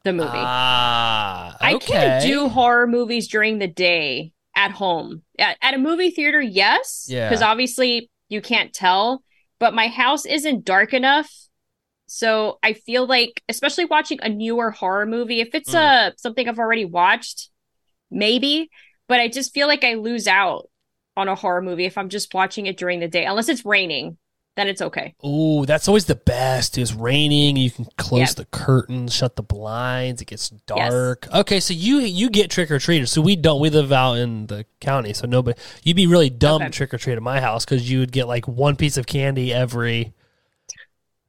the 0.03 0.13
movie. 0.13 0.29
Ah, 0.33 1.55
I 1.61 1.77
can't 1.77 2.23
do 2.23 2.49
horror 2.49 2.87
movies 2.87 3.27
during 3.27 3.59
the 3.59 3.67
day 3.67 4.31
at 4.55 4.71
home. 4.71 5.21
At, 5.37 5.57
at 5.61 5.73
a 5.75 5.77
movie 5.77 6.09
theater, 6.09 6.41
yes, 6.41 7.05
Yeah. 7.09 7.29
because 7.29 7.41
obviously 7.43 8.09
you 8.29 8.41
can't 8.41 8.73
tell. 8.73 9.21
But 9.59 9.73
my 9.73 9.87
house 9.87 10.25
isn't 10.25 10.65
dark 10.65 10.93
enough, 10.93 11.31
so 12.05 12.59
I 12.63 12.73
feel 12.73 13.05
like, 13.05 13.41
especially 13.49 13.85
watching 13.85 14.19
a 14.21 14.29
newer 14.29 14.71
horror 14.71 15.05
movie, 15.05 15.41
if 15.41 15.53
it's 15.53 15.73
a 15.73 16.13
something 16.17 16.47
I've 16.47 16.59
already 16.59 16.85
watched, 16.85 17.49
maybe. 18.11 18.69
But 19.07 19.19
I 19.19 19.27
just 19.27 19.53
feel 19.53 19.67
like 19.67 19.83
I 19.83 19.95
lose 19.95 20.27
out 20.27 20.69
on 21.15 21.27
a 21.27 21.35
horror 21.35 21.61
movie 21.61 21.85
if 21.85 21.97
I'm 21.97 22.09
just 22.09 22.33
watching 22.33 22.67
it 22.67 22.77
during 22.77 22.99
the 22.99 23.07
day, 23.07 23.25
unless 23.25 23.49
it's 23.49 23.65
raining. 23.65 24.17
Then 24.57 24.67
it's 24.67 24.81
okay. 24.81 25.13
Ooh, 25.25 25.65
that's 25.67 25.87
always 25.87 26.05
the 26.05 26.15
best. 26.15 26.77
It's 26.79 26.91
raining. 26.91 27.55
You 27.55 27.69
can 27.71 27.85
close 27.97 28.19
Yeah. 28.31 28.33
the 28.37 28.45
curtains, 28.45 29.13
shut 29.13 29.35
the 29.35 29.43
blinds. 29.43 30.19
It 30.21 30.25
gets 30.25 30.49
dark. 30.49 31.27
Okay, 31.31 31.59
so 31.59 31.73
you 31.75 31.99
you 31.99 32.29
get 32.29 32.49
trick 32.51 32.71
or 32.71 32.79
treaters. 32.79 33.11
So 33.11 33.21
we 33.21 33.35
don't. 33.35 33.61
We 33.61 33.69
live 33.69 33.91
out 33.91 34.15
in 34.15 34.47
the 34.47 34.65
county, 34.81 35.13
so 35.13 35.27
nobody. 35.27 35.57
You'd 35.83 35.95
be 35.95 36.07
really 36.07 36.31
dumb 36.31 36.55
Okay. 36.63 36.65
to 36.65 36.71
trick 36.71 36.93
or 36.93 36.97
treat 36.97 37.13
at 37.13 37.21
my 37.21 37.39
house 37.39 37.63
because 37.65 37.89
you 37.89 37.99
would 37.99 38.11
get 38.11 38.27
like 38.27 38.47
one 38.47 38.75
piece 38.75 38.97
of 38.97 39.05
candy 39.05 39.53
every 39.53 40.13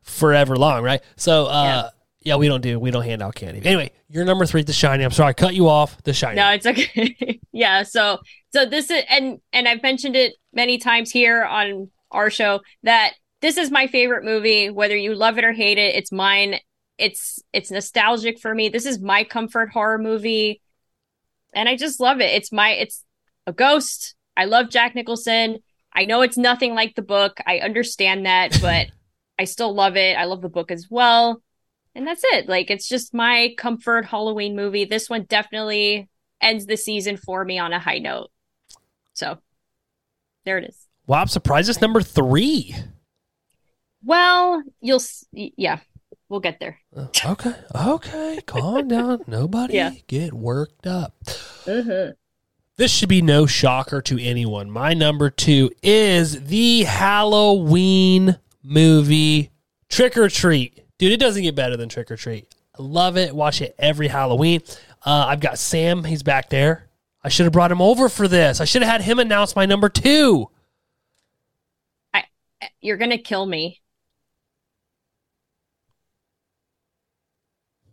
forever 0.02 0.56
long, 0.56 0.82
right? 0.82 1.02
So 1.16 1.46
uh, 1.46 1.90
yeah. 2.22 2.36
we 2.36 2.48
don't 2.48 2.62
do 2.62 2.78
we 2.80 2.90
don't 2.90 3.04
hand 3.04 3.22
out 3.22 3.34
candy. 3.34 3.60
Anyway, 3.64 3.90
your 4.08 4.24
number 4.24 4.46
three, 4.46 4.62
The 4.62 4.72
shiny. 4.72 5.04
I'm 5.04 5.10
sorry, 5.10 5.28
I 5.28 5.32
cut 5.34 5.54
you 5.54 5.68
off. 5.68 6.02
The 6.02 6.14
shiny. 6.14 6.36
No, 6.36 6.50
it's 6.52 6.66
okay. 6.66 7.40
yeah, 7.52 7.82
so 7.82 8.18
so 8.54 8.64
this 8.64 8.90
is 8.90 9.02
and 9.10 9.40
and 9.52 9.68
I've 9.68 9.82
mentioned 9.82 10.16
it 10.16 10.32
many 10.52 10.78
times 10.78 11.10
here 11.10 11.44
on 11.44 11.90
our 12.10 12.30
show 12.30 12.60
that 12.82 13.14
this 13.40 13.56
is 13.56 13.70
my 13.70 13.86
favorite 13.86 14.24
movie 14.24 14.70
whether 14.70 14.96
you 14.96 15.14
love 15.14 15.38
it 15.38 15.44
or 15.44 15.52
hate 15.52 15.78
it. 15.78 15.94
It's 15.94 16.12
mine. 16.12 16.58
It's 16.96 17.38
it's 17.52 17.70
nostalgic 17.70 18.40
for 18.40 18.54
me. 18.54 18.68
This 18.68 18.86
is 18.86 19.00
my 19.00 19.24
comfort 19.24 19.70
horror 19.70 19.98
movie. 19.98 20.60
And 21.54 21.68
I 21.68 21.76
just 21.76 22.00
love 22.00 22.20
it. 22.20 22.34
It's 22.34 22.52
my 22.52 22.70
it's 22.70 23.04
a 23.46 23.52
ghost. 23.52 24.14
I 24.36 24.44
love 24.44 24.70
Jack 24.70 24.94
Nicholson. 24.94 25.58
I 25.92 26.04
know 26.04 26.22
it's 26.22 26.36
nothing 26.36 26.74
like 26.74 26.94
the 26.94 27.02
book. 27.02 27.40
I 27.46 27.58
understand 27.58 28.26
that, 28.26 28.58
but 28.62 28.88
I 29.38 29.44
still 29.44 29.74
love 29.74 29.96
it. 29.96 30.16
I 30.16 30.24
love 30.24 30.42
the 30.42 30.48
book 30.48 30.70
as 30.70 30.88
well. 30.90 31.42
And 31.94 32.06
that's 32.06 32.22
it. 32.24 32.48
Like 32.48 32.70
it's 32.70 32.88
just 32.88 33.14
my 33.14 33.54
comfort 33.56 34.06
Halloween 34.06 34.56
movie. 34.56 34.84
This 34.84 35.08
one 35.08 35.24
definitely 35.24 36.08
ends 36.40 36.66
the 36.66 36.76
season 36.76 37.16
for 37.16 37.44
me 37.44 37.58
on 37.58 37.72
a 37.72 37.78
high 37.78 37.98
note. 37.98 38.30
So 39.14 39.38
there 40.44 40.58
it 40.58 40.68
is. 40.68 40.87
Wow, 41.08 41.22
I'm 41.22 41.26
surprised 41.28 41.68
it's 41.68 41.80
number 41.80 42.00
three. 42.02 42.76
Well, 44.04 44.62
you'll 44.80 45.00
yeah, 45.32 45.80
we'll 46.28 46.40
get 46.40 46.60
there. 46.60 46.78
Uh, 46.96 47.06
Okay, 47.26 47.54
okay, 47.74 48.38
calm 48.46 48.86
down. 48.88 49.24
Nobody 49.26 49.74
Yeah. 49.74 49.92
get 50.06 50.32
worked 50.34 50.86
up. 50.86 51.14
Mm-hmm. 51.64 52.12
This 52.76 52.92
should 52.92 53.08
be 53.08 53.22
no 53.22 53.46
shocker 53.46 54.00
to 54.02 54.22
anyone. 54.22 54.70
My 54.70 54.94
number 54.94 55.30
two 55.30 55.70
is 55.82 56.44
the 56.44 56.84
Halloween 56.84 58.38
movie 58.62 59.50
Trick 59.88 60.16
or 60.16 60.28
Treat. 60.28 60.84
Dude, 60.98 61.10
it 61.12 61.18
doesn't 61.20 61.42
get 61.42 61.56
better 61.56 61.76
than 61.76 61.88
Trick 61.88 62.10
or 62.10 62.16
Treat. 62.16 62.54
I 62.78 62.82
love 62.82 63.16
it. 63.16 63.34
Watch 63.34 63.62
it 63.62 63.74
every 63.78 64.08
Halloween. 64.08 64.60
Uh, 65.04 65.24
I've 65.26 65.40
got 65.40 65.58
Sam. 65.58 66.04
He's 66.04 66.22
back 66.22 66.50
there. 66.50 66.88
I 67.24 67.30
should 67.30 67.44
have 67.44 67.52
brought 67.52 67.72
him 67.72 67.80
over 67.82 68.08
for 68.08 68.28
this. 68.28 68.60
I 68.60 68.64
should 68.64 68.82
have 68.82 68.92
had 68.92 69.00
him 69.02 69.18
announce 69.18 69.56
my 69.56 69.66
number 69.66 69.88
two. 69.88 70.48
You're 72.80 72.96
gonna 72.96 73.18
kill 73.18 73.46
me. 73.46 73.80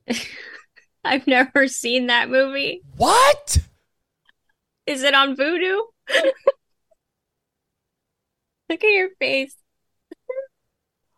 I've 1.03 1.27
never 1.27 1.67
seen 1.67 2.07
that 2.07 2.29
movie. 2.29 2.81
What? 2.97 3.59
Is 4.87 5.03
it 5.03 5.13
on 5.13 5.35
Vudu? 5.35 5.81
Look 8.69 8.83
at 8.83 8.91
your 8.91 9.09
face. 9.19 9.55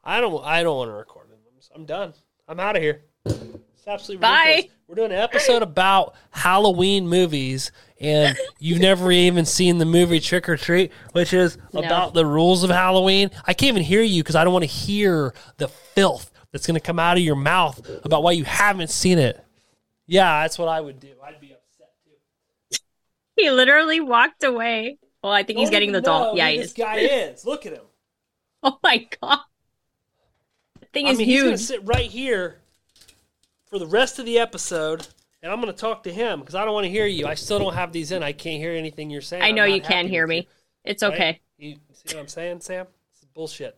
I 0.04 0.22
don't. 0.22 0.44
I 0.44 0.64
don't 0.64 0.78
want 0.78 0.90
to 0.90 0.94
record 0.94 1.28
it. 1.32 1.40
I'm, 1.48 1.82
I'm 1.82 1.86
done. 1.86 2.14
I'm 2.48 2.60
out 2.60 2.76
of 2.76 2.82
here. 2.82 3.04
It's 3.88 3.94
absolutely 3.94 4.22
Bye. 4.22 4.46
ridiculous. 4.48 4.74
We're 4.90 4.96
doing 4.96 5.12
an 5.14 5.18
episode 5.20 5.62
about 5.64 6.14
Halloween 6.32 7.08
movies, 7.08 7.72
and 8.02 8.38
you've 8.60 8.80
never 8.82 9.12
even 9.14 9.46
seen 9.46 9.78
the 9.78 9.86
movie 9.86 10.20
Trick 10.20 10.50
or 10.50 10.58
Treat, 10.58 10.92
which 11.14 11.34
is 11.34 11.58
No. 11.74 11.80
about 11.82 12.14
the 12.14 12.26
rules 12.26 12.64
of 12.64 12.70
Halloween. 12.70 13.32
I 13.46 13.54
can't 13.54 13.70
even 13.70 13.84
hear 13.84 14.02
you 14.02 14.24
because 14.24 14.36
I 14.36 14.44
don't 14.44 14.52
want 14.52 14.64
to 14.64 14.68
hear 14.70 15.34
the 15.56 15.70
filth 15.70 16.32
that's 16.52 16.68
going 16.68 16.76
to 16.76 16.86
come 16.86 17.00
out 17.00 17.16
of 17.16 17.24
your 17.24 17.38
mouth 17.38 17.80
about 18.04 18.24
why 18.24 18.32
you 18.34 18.44
haven't 18.44 18.90
seen 18.90 19.20
it. 19.20 19.42
Yeah, 20.06 20.42
that's 20.42 20.60
what 20.60 20.68
I 20.68 20.82
would 20.82 21.00
do. 21.00 21.14
I'd 21.24 21.40
be 21.40 21.54
upset 21.54 21.92
too. 22.04 22.78
He 23.38 23.50
literally 23.52 24.02
walked 24.02 24.44
away. 24.44 24.98
Well, 25.24 25.32
I 25.32 25.44
think 25.44 25.60
he's 25.60 25.68
Don't 25.68 25.72
getting 25.74 25.92
the 25.94 26.02
doll. 26.02 26.36
Yeah, 26.36 26.50
he 26.50 26.58
this 26.58 26.68
is. 26.68 26.74
guy 26.74 26.98
is. 26.98 27.46
Look 27.46 27.66
at 27.66 27.72
him. 27.74 27.84
Oh 28.64 28.80
my 28.84 29.08
god. 29.22 29.40
The 30.80 30.88
thing 30.88 31.06
I 31.08 31.12
is 31.12 31.18
mean, 31.20 31.28
he's 31.28 31.40
gonna 31.42 31.52
huge. 31.52 31.60
sit 31.62 31.86
right 31.86 32.10
here 32.10 32.60
for 33.70 33.80
the 33.80 33.88
rest 33.88 34.20
of 34.20 34.26
the 34.26 34.40
episode, 34.40 35.08
and 35.42 35.52
I'm 35.52 35.60
gonna 35.60 35.74
talk 35.74 36.04
to 36.04 36.14
him 36.14 36.40
because 36.40 36.56
I 36.56 36.66
don't 36.66 36.74
want 36.74 36.86
to 36.86 36.90
hear 36.90 37.06
you. 37.06 37.28
I 37.28 37.34
still 37.36 37.60
don't 37.60 37.74
have 37.74 37.92
these 37.92 38.12
in. 38.12 38.24
I 38.24 38.32
can't 38.34 38.60
hear 38.62 38.72
anything 38.74 39.10
you're 39.10 39.22
saying. 39.22 39.44
I 39.44 39.52
know 39.52 39.66
you 39.66 39.82
can 39.82 40.08
hear 40.08 40.26
me. 40.28 40.38
you, 40.38 40.44
It's 40.86 41.04
right? 41.04 41.14
okay. 41.14 41.42
You 41.58 41.76
see 41.94 42.16
what 42.16 42.22
I'm 42.22 42.28
saying, 42.28 42.62
Sam? 42.62 42.86
This 43.12 43.24
is 43.24 43.28
bullshit. 43.34 43.78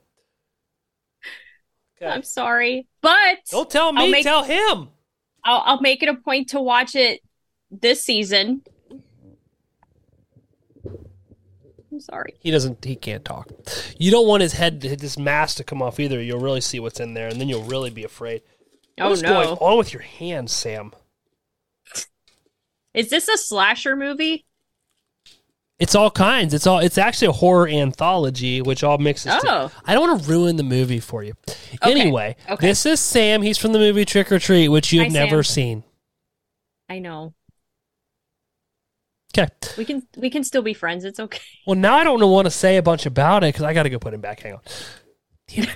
Okay. 2.02 2.10
I'm 2.12 2.24
sorry. 2.24 2.88
But 3.02 3.40
Don't 3.52 3.70
tell 3.70 3.92
me. 3.92 4.10
Make- 4.12 4.24
tell 4.24 4.44
him. 4.44 4.90
I'll, 5.44 5.62
I'll 5.66 5.82
make 5.82 6.02
it 6.04 6.10
a 6.10 6.16
point 6.16 6.50
to 6.50 6.62
watch 6.62 6.96
it 6.96 7.22
this 7.72 8.04
season. 8.04 8.62
I'm 11.92 12.00
sorry. 12.00 12.36
He 12.40 12.52
doesn't. 12.52 12.86
He 12.86 12.96
can't 12.96 13.26
talk. 13.26 13.50
You 13.98 14.12
don't 14.12 14.28
want 14.28 14.42
his 14.42 14.54
head, 14.54 14.80
this 14.82 15.18
mask, 15.18 15.58
to 15.58 15.64
come 15.64 15.82
off 15.82 16.00
either. 16.00 16.22
You'll 16.22 16.40
really 16.40 16.62
see 16.62 16.80
what's 16.80 17.00
in 17.00 17.14
there, 17.14 17.28
and 17.28 17.40
then 17.42 17.50
you'll 17.50 17.64
really 17.64 17.90
be 17.90 18.04
afraid. 18.04 18.42
Oh 19.00 19.10
What's 19.10 19.22
no. 19.22 19.30
going 19.30 19.50
on 19.50 19.78
with 19.78 19.93
your 19.93 20.02
hands, 20.02 20.52
Sam? 20.52 20.91
Is 22.93 23.10
this 23.10 23.28
a 23.28 23.38
slasher 23.38 23.95
movie? 23.95 24.45
It's 25.80 25.95
all 25.95 26.12
kinds. 26.12 26.54
It's 26.54 26.68
all. 26.68 26.80
It's 26.80 26.97
actually 26.97 27.30
a 27.30 27.32
horror 27.34 27.68
anthology, 27.68 28.62
which 28.62 28.84
all 28.84 28.97
mixes. 28.97 29.32
Oh. 29.36 29.39
together. 29.39 29.72
I 29.86 29.93
don't 29.93 30.10
want 30.10 30.24
to 30.24 30.30
ruin 30.30 30.58
the 30.58 30.64
movie 30.64 31.00
for 31.00 31.24
you. 31.24 31.34
Okay. 31.47 31.91
Anyway, 31.91 32.36
Okay. 32.50 32.68
this 32.68 32.86
is 32.86 33.00
Sam. 33.00 33.41
He's 33.41 33.58
from 33.58 33.72
the 33.72 33.80
movie 33.80 34.04
Trick 34.04 34.30
or 34.32 34.39
Treat, 34.39 34.68
which 34.68 34.91
you've 34.91 35.04
Hi, 35.04 35.10
never 35.10 35.41
Sam. 35.43 35.54
seen. 35.54 35.84
I 36.89 37.00
know. 37.00 37.34
Okay. 39.38 39.47
We 39.78 39.86
can 39.86 40.04
we 40.18 40.30
can 40.30 40.43
still 40.43 40.64
be 40.64 40.74
friends. 40.74 41.06
It's 41.06 41.20
okay. 41.20 41.39
Well, 41.66 41.78
now 41.78 41.95
I 41.95 42.04
don't 42.04 42.20
want 42.30 42.45
to 42.47 42.52
say 42.52 42.76
a 42.78 42.84
bunch 42.84 43.06
about 43.06 43.43
it 43.45 43.54
because 43.54 43.64
I 43.64 43.74
got 43.74 43.84
to 43.84 43.89
go 43.89 44.00
put 44.00 44.14
him 44.14 44.20
back. 44.22 44.41
Hang 44.41 44.54
on. 44.56 45.68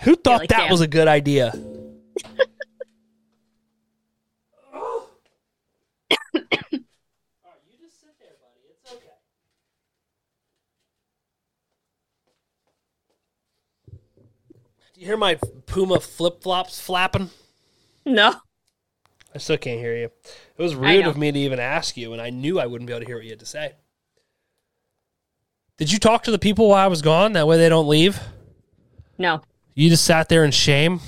Who 0.00 0.16
thought 0.16 0.40
like 0.40 0.48
that 0.50 0.62
Sam. 0.62 0.70
was 0.70 0.80
a 0.82 0.88
good 0.88 1.08
idea? 1.08 1.52
Do 14.94 15.00
you 15.00 15.06
hear 15.06 15.16
my 15.16 15.38
Puma 15.66 15.98
flip 15.98 16.42
flops 16.42 16.80
flapping? 16.80 17.30
No. 18.06 18.36
I 19.34 19.38
still 19.38 19.56
can't 19.56 19.80
hear 19.80 19.96
you. 19.96 20.10
It 20.56 20.62
was 20.62 20.76
rude 20.76 21.06
of 21.06 21.16
me 21.16 21.32
to 21.32 21.38
even 21.38 21.58
ask 21.58 21.96
you, 21.96 22.12
and 22.12 22.22
I 22.22 22.30
knew 22.30 22.60
I 22.60 22.66
wouldn't 22.66 22.86
be 22.86 22.92
able 22.92 23.00
to 23.00 23.06
hear 23.06 23.16
what 23.16 23.24
you 23.24 23.30
had 23.30 23.40
to 23.40 23.46
say. 23.46 23.72
Did 25.76 25.90
you 25.90 25.98
talk 25.98 26.22
to 26.24 26.30
the 26.30 26.38
people 26.38 26.68
while 26.68 26.84
I 26.84 26.86
was 26.86 27.02
gone? 27.02 27.32
That 27.32 27.48
way 27.48 27.56
they 27.58 27.68
don't 27.68 27.88
leave? 27.88 28.20
No. 29.18 29.42
You 29.74 29.88
just 29.90 30.04
sat 30.04 30.28
there 30.28 30.44
in 30.44 30.52
shame? 30.52 31.00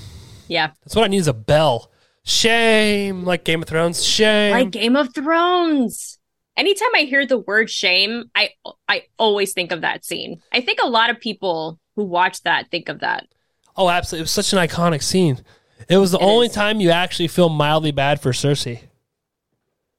Yeah. 0.47 0.71
That's 0.83 0.95
what 0.95 1.05
I 1.05 1.07
need 1.07 1.17
is 1.17 1.27
a 1.27 1.33
bell. 1.33 1.91
Shame. 2.23 3.23
Like 3.23 3.43
Game 3.45 3.61
of 3.61 3.67
Thrones. 3.69 4.03
Shame. 4.05 4.51
Like 4.51 4.71
Game 4.71 4.95
of 4.95 5.13
Thrones. 5.13 6.19
Anytime 6.55 6.89
I 6.95 7.01
hear 7.01 7.25
the 7.25 7.37
word 7.37 7.69
shame, 7.69 8.25
I 8.35 8.49
I 8.87 9.03
always 9.19 9.53
think 9.53 9.71
of 9.71 9.81
that 9.81 10.03
scene. 10.03 10.41
I 10.51 10.61
think 10.61 10.79
a 10.83 10.87
lot 10.87 11.09
of 11.09 11.19
people 11.19 11.79
who 11.95 12.03
watch 12.03 12.41
that 12.43 12.69
think 12.71 12.89
of 12.89 12.99
that. 13.01 13.27
oh, 13.75 13.89
absolutely. 13.89 14.21
It 14.21 14.23
was 14.23 14.31
such 14.31 14.53
an 14.53 14.59
iconic 14.59 15.03
scene. 15.03 15.43
It 15.87 15.97
was 15.97 16.11
the 16.11 16.17
It 16.19 16.23
only 16.23 16.47
is. 16.47 16.53
time 16.53 16.79
you 16.81 16.89
actually 16.89 17.27
feel 17.27 17.49
mildly 17.49 17.91
bad 17.91 18.19
for 18.19 18.31
Cersei. 18.31 18.81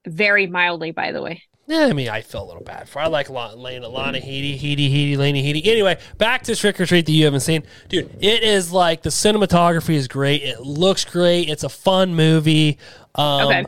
Very 0.07 0.47
mildly, 0.47 0.91
by 0.91 1.13
the 1.13 1.23
way. 1.23 1.43
Yeah, 1.69 1.85
I 1.85 1.93
mean, 1.93 2.09
I 2.09 2.23
feel 2.23 2.43
a 2.43 2.47
little 2.49 2.65
bad 2.65 2.89
for. 2.89 2.99
I 2.99 3.09
like 3.09 3.29
Lana, 3.29 3.57
Lana, 3.89 4.19
Headey, 4.19 4.59
Headey, 4.59 4.91
Headey, 4.91 5.19
Lana 5.19 5.37
Headey. 5.39 5.67
Anyway, 5.67 5.99
back 6.17 6.45
to 6.45 6.57
Trick 6.57 6.81
or 6.81 6.87
Treat 6.87 7.05
that 7.05 7.13
you 7.13 7.27
haven't 7.27 7.41
seen, 7.41 7.63
dude. 7.91 8.11
It 8.21 8.43
is 8.43 8.73
like 8.73 9.03
the 9.03 9.11
cinematography 9.11 9.95
is 9.95 10.09
great. 10.09 10.43
It 10.43 10.61
looks 10.61 11.05
great. 11.05 11.51
It's 11.51 11.65
a 11.65 11.69
fun 11.69 12.15
movie. 12.15 12.79
Um, 13.15 13.49
Okay. 13.49 13.65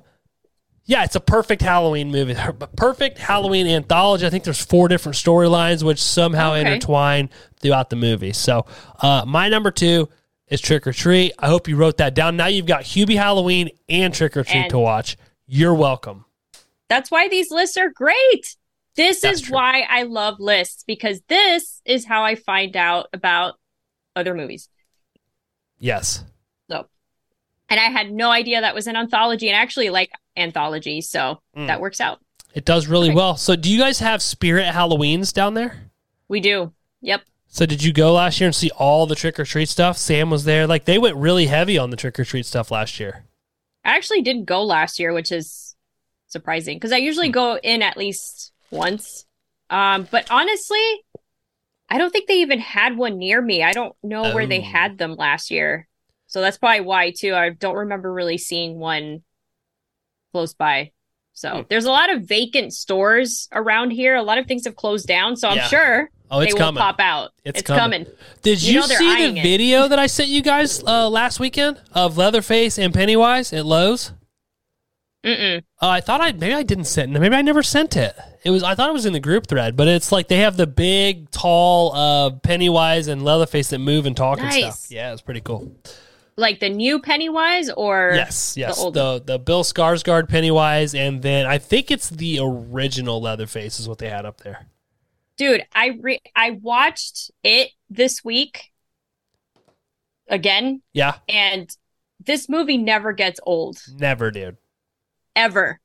Yeah, 0.87 1.05
it's 1.05 1.15
a 1.15 1.21
perfect 1.21 1.61
Halloween 1.63 2.11
movie. 2.11 2.35
Perfect 2.75 3.19
Halloween 3.19 3.67
anthology. 3.69 4.27
I 4.27 4.31
think 4.31 4.43
there's 4.45 4.65
four 4.65 4.89
different 4.89 5.15
storylines 5.17 5.85
which 5.85 6.03
somehow 6.03 6.53
Okay. 6.55 6.61
intertwine 6.63 7.29
throughout 7.61 7.91
the 7.91 7.97
movie. 7.97 8.33
So, 8.33 8.65
uh, 9.01 9.25
my 9.27 9.49
number 9.51 9.71
two 9.71 10.09
is 10.49 10.61
Trick 10.61 10.87
or 10.89 10.93
Treat. 10.93 11.33
I 11.39 11.47
hope 11.49 11.69
you 11.69 11.77
wrote 11.77 11.99
that 11.99 12.15
down. 12.15 12.37
Now 12.37 12.47
you've 12.47 12.67
got 12.67 12.83
Hubie 12.85 13.15
Halloween 13.17 13.71
and 13.89 14.13
Trick 14.13 14.37
or 14.37 14.43
Treat 14.43 14.63
And- 14.63 14.71
to 14.71 14.79
watch. 14.81 15.17
You're 15.47 15.75
welcome. 15.75 16.25
That's 16.91 17.11
why 17.11 17.29
these 17.29 17.51
lists 17.51 17.79
are 17.79 17.89
great. 17.89 18.57
This 18.97 19.21
That's 19.23 19.41
is 19.41 19.47
true. 19.47 19.55
why 19.55 19.87
I 19.89 20.03
love 20.03 20.39
lists 20.41 20.85
because 20.87 21.23
this 21.29 21.81
is 21.87 22.05
how 22.05 22.23
I 22.25 22.35
find 22.35 22.77
out 22.77 23.07
about 23.15 23.55
other 24.15 24.35
movies. 24.35 24.69
Yes. 25.79 26.25
So, 26.71 26.87
and 27.69 27.81
I 27.81 27.85
had 27.85 28.13
no 28.13 28.31
idea 28.31 28.61
that 28.61 28.75
was 28.75 28.87
an 28.87 28.97
anthology 28.97 29.49
and 29.49 29.57
I 29.57 29.61
actually 29.63 29.91
like 29.91 30.11
anthologies, 30.37 31.09
so 31.09 31.41
Mm. 31.57 31.69
that 31.69 31.81
works 31.81 32.01
out. 32.01 32.21
It 32.55 32.65
does 32.65 32.89
really 32.89 33.15
well. 33.15 33.37
So, 33.37 33.55
do 33.55 33.71
you 33.73 33.79
guys 33.79 34.01
have 34.01 34.21
Spirit 34.21 34.67
Halloweens 34.67 35.33
down 35.33 35.55
there? 35.55 35.91
We 36.29 36.41
do. 36.41 36.73
Yep. 37.01 37.23
So, 37.47 37.65
did 37.67 37.83
you 37.83 37.93
go 37.93 38.13
last 38.15 38.41
year 38.41 38.49
and 38.49 38.55
see 38.55 38.71
all 38.77 39.07
the 39.07 39.15
trick 39.15 39.39
or 39.39 39.45
treat 39.45 39.69
stuff? 39.69 39.97
Sam 39.97 40.31
was 40.31 40.45
there. 40.45 40.67
Like, 40.67 40.85
they 40.85 40.99
went 40.99 41.17
really 41.17 41.47
heavy 41.47 41.79
on 41.79 41.91
the 41.91 41.97
trick 41.97 42.19
or 42.19 42.25
treat 42.25 42.47
stuff 42.47 42.71
last 42.73 42.99
year. 42.99 43.25
I 43.85 43.97
actually 43.97 44.23
didn't 44.23 44.45
go 44.47 44.65
last 44.65 44.99
year, 44.99 45.13
which 45.13 45.31
is 45.33 45.70
surprising 46.31 46.77
because 46.77 46.93
I 46.93 46.97
usually 46.97 47.29
Hmm. 47.29 47.33
go 47.33 47.57
in 47.63 47.83
at 47.83 47.97
least 47.99 48.53
once. 48.71 49.27
Um, 49.69 50.09
but 50.11 50.27
honestly, 50.31 51.05
I 51.89 51.99
don't 51.99 52.11
think 52.11 52.27
they 52.29 52.41
even 52.41 52.61
had 52.61 52.97
one 52.97 53.19
near 53.19 53.41
me. 53.43 53.63
I 53.63 53.73
don't 53.73 53.95
know 54.03 54.35
where 54.35 54.47
they 54.47 54.61
Oh. 54.61 54.63
had 54.63 54.97
them 54.99 55.15
last 55.17 55.51
year. 55.51 55.87
So 56.29 56.41
that's 56.41 56.57
probably 56.59 56.81
why 56.81 57.11
too. 57.17 57.35
I 57.35 57.51
don't 57.51 57.75
remember 57.77 58.13
really 58.13 58.39
seeing 58.39 58.79
one 58.79 59.23
close 60.33 60.55
by. 60.55 60.93
So 61.33 61.51
Hmm. 61.57 61.63
there's 61.69 61.85
a 61.85 61.91
lot 61.91 62.11
of 62.13 62.23
vacant 62.23 62.73
stores 62.73 63.49
around 63.53 63.91
here. 63.91 64.15
A 64.17 64.23
lot 64.23 64.39
of 64.39 64.47
things 64.47 64.65
have 64.65 64.77
closed 64.77 65.07
down. 65.07 65.37
So 65.37 65.49
I'm 65.49 65.57
Yeah. 65.57 65.67
sure 65.69 66.11
Oh, 66.31 66.39
they 66.39 66.47
it's 66.47 66.55
will 66.55 66.61
coming. 66.61 66.81
pop 66.81 67.01
out. 67.01 67.33
It's 67.45 67.61
It's, 67.61 67.67
coming. 67.67 68.05
coming. 68.05 68.17
Did 68.43 68.63
You 68.63 68.75
you, 68.75 68.81
know 68.81 68.87
see 68.87 69.27
the 69.33 69.39
it. 69.39 69.43
video 69.43 69.89
that 69.89 69.99
I 69.99 70.07
sent 70.07 70.29
you 70.29 70.43
guys 70.43 70.83
uh, 70.85 71.09
last 71.09 71.41
weekend 71.41 71.81
of 71.93 72.17
Leatherface 72.17 72.79
and 72.79 72.95
Pennywise 72.95 73.53
at 73.53 73.67
Lowe's? 73.67 74.13
Uh, 75.23 75.61
I 75.81 76.01
thought 76.01 76.21
I 76.21 76.33
maybe 76.33 76.55
I 76.55 76.63
didn't 76.63 76.85
send. 76.85 77.15
It. 77.15 77.21
Maybe 77.21 77.35
I 77.37 77.43
never 77.43 77.63
sent 77.63 77.97
it. 77.97 78.17
It 78.43 78.51
was 78.51 78.63
I 78.63 78.75
thought 78.75 78.89
it 78.89 78.93
was 78.95 79.05
in 79.07 79.13
the 79.13 79.21
group 79.21 79.47
thread, 79.47 79.77
but 79.77 79.87
it's 79.87 80.11
like 80.13 80.29
they 80.29 80.39
have 80.39 80.57
the 80.57 80.67
big, 80.67 81.31
tall 81.31 81.95
uh, 81.95 82.31
Pennywise 82.31 83.07
and 83.07 83.23
Leatherface 83.23 83.69
that 83.71 83.81
move 83.81 84.07
and 84.07 84.17
talk 84.17 84.41
and 84.41 84.53
stuff. 84.53 84.87
Yeah, 84.91 85.13
it's 85.13 85.21
pretty 85.23 85.43
cool. 85.43 85.75
Like 86.37 86.59
the 86.61 86.71
new 86.71 87.01
Pennywise 87.01 87.69
or 87.69 88.13
Yes, 88.15 88.57
yes. 88.57 88.79
old 88.79 88.95
The, 88.95 89.23
the 89.23 89.39
Bill 89.39 89.63
Skarsgård 89.63 90.29
Pennywise, 90.31 90.95
and 90.95 91.21
then 91.21 91.45
I 91.45 91.59
think 91.59 91.91
it's 91.91 92.09
the 92.09 92.39
original 92.41 93.21
Leatherface 93.21 93.79
is 93.79 93.87
what 93.87 93.99
they 93.99 94.09
had 94.09 94.25
up 94.25 94.39
there. 94.39 94.67
dude 95.37 95.63
i 95.75 95.99
re- 96.01 96.21
i 96.35 96.51
watched 96.63 97.31
it 97.45 97.71
this 97.91 98.25
week 98.25 98.73
again 100.29 100.81
Yeah, 100.95 101.17
and 101.29 101.69
this 102.25 102.49
movie 102.49 102.79
never 102.79 103.13
gets 103.13 103.41
old 103.45 103.79
never, 103.99 104.31
dude. 104.31 104.57
Ever 105.41 105.81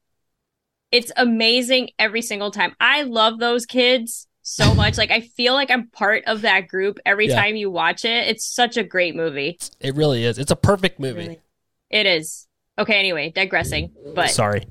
it's 0.92 1.12
amazing 1.18 1.90
every 1.98 2.22
single 2.22 2.52
time 2.52 2.76
i 2.80 3.02
love 3.04 3.40
those 3.40 3.66
kids 3.66 4.28
so 4.42 4.74
much 4.76 4.98
like 4.98 5.10
i 5.12 5.22
feel 5.22 5.54
like 5.54 5.72
i'm 5.72 5.88
part 5.90 6.24
of 6.28 6.42
that 6.42 6.68
group 6.68 7.00
every 7.06 7.28
Yeah. 7.28 7.42
time 7.42 7.56
you 7.56 7.72
watch 7.72 8.06
it 8.06 8.28
it's 8.28 8.46
such 8.46 8.78
a 8.78 8.84
great 8.84 9.16
movie 9.16 9.58
It 9.80 9.96
really 9.96 10.24
is. 10.24 10.38
It's 10.38 10.52
a 10.52 10.56
perfect 10.56 11.00
movie. 11.00 11.20
Really. 11.22 11.40
it 11.90 12.06
is 12.06 12.48
okay 12.78 13.00
anyway 13.00 13.32
digressing 13.34 13.92
but 14.14 14.30
Sorry. 14.30 14.68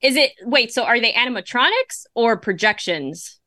is 0.00 0.16
it 0.16 0.30
wait 0.42 0.72
so 0.72 0.84
are 0.84 1.00
they 1.00 1.12
animatronics 1.12 2.06
or 2.14 2.36
projections 2.38 3.40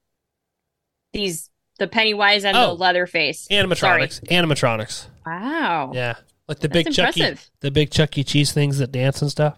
these 1.13 1.49
the 1.79 1.87
pennywise 1.87 2.45
and 2.45 2.55
Oh. 2.55 2.67
the 2.67 2.73
leatherface 2.75 3.47
Animatronics. 3.49 4.21
Animatronics. 4.29 5.07
wow 5.25 5.91
Yeah, 5.93 6.15
like 6.47 6.59
the 6.59 6.67
That's 6.67 6.85
big 6.85 6.93
Chucky, 6.93 7.35
the 7.61 7.71
big 7.71 7.89
Chuck 7.91 8.17
E. 8.17 8.23
Cheese 8.23 8.51
things 8.53 8.77
that 8.77 8.91
dance 8.91 9.21
and 9.21 9.31
stuff. 9.31 9.57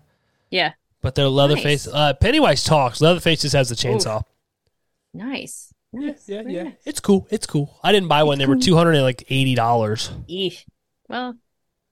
Yeah. 0.49 0.73
But 1.01 1.15
they're 1.15 1.27
Leatherface. 1.29 1.85
Nice. 1.87 1.93
Uh, 1.93 2.13
Pennywise 2.13 2.63
talks. 2.63 3.01
Leatherface 3.01 3.41
just 3.41 3.55
has 3.55 3.69
the 3.69 3.75
chainsaw. 3.75 4.23
Nice. 5.13 5.73
Yeah, 5.93 5.99
Nice. 6.11 6.27
yeah, 6.27 6.41
Very 6.43 6.53
yeah. 6.55 6.63
nice. 6.63 6.73
It's 6.85 6.99
cool. 6.99 7.27
It's 7.29 7.45
cool. 7.47 7.79
I 7.83 7.91
didn't 7.91 8.09
buy 8.09 8.23
one. 8.23 8.37
They 8.39 8.45
were 8.45 8.55
cool. 8.55 8.61
two 8.63 8.75
hundred 8.75 8.93
and 8.95 9.03
like 9.03 9.23
eighty 9.29 9.55
dollars. 9.55 10.09
Eesh. 10.29 10.65
Well, 11.07 11.35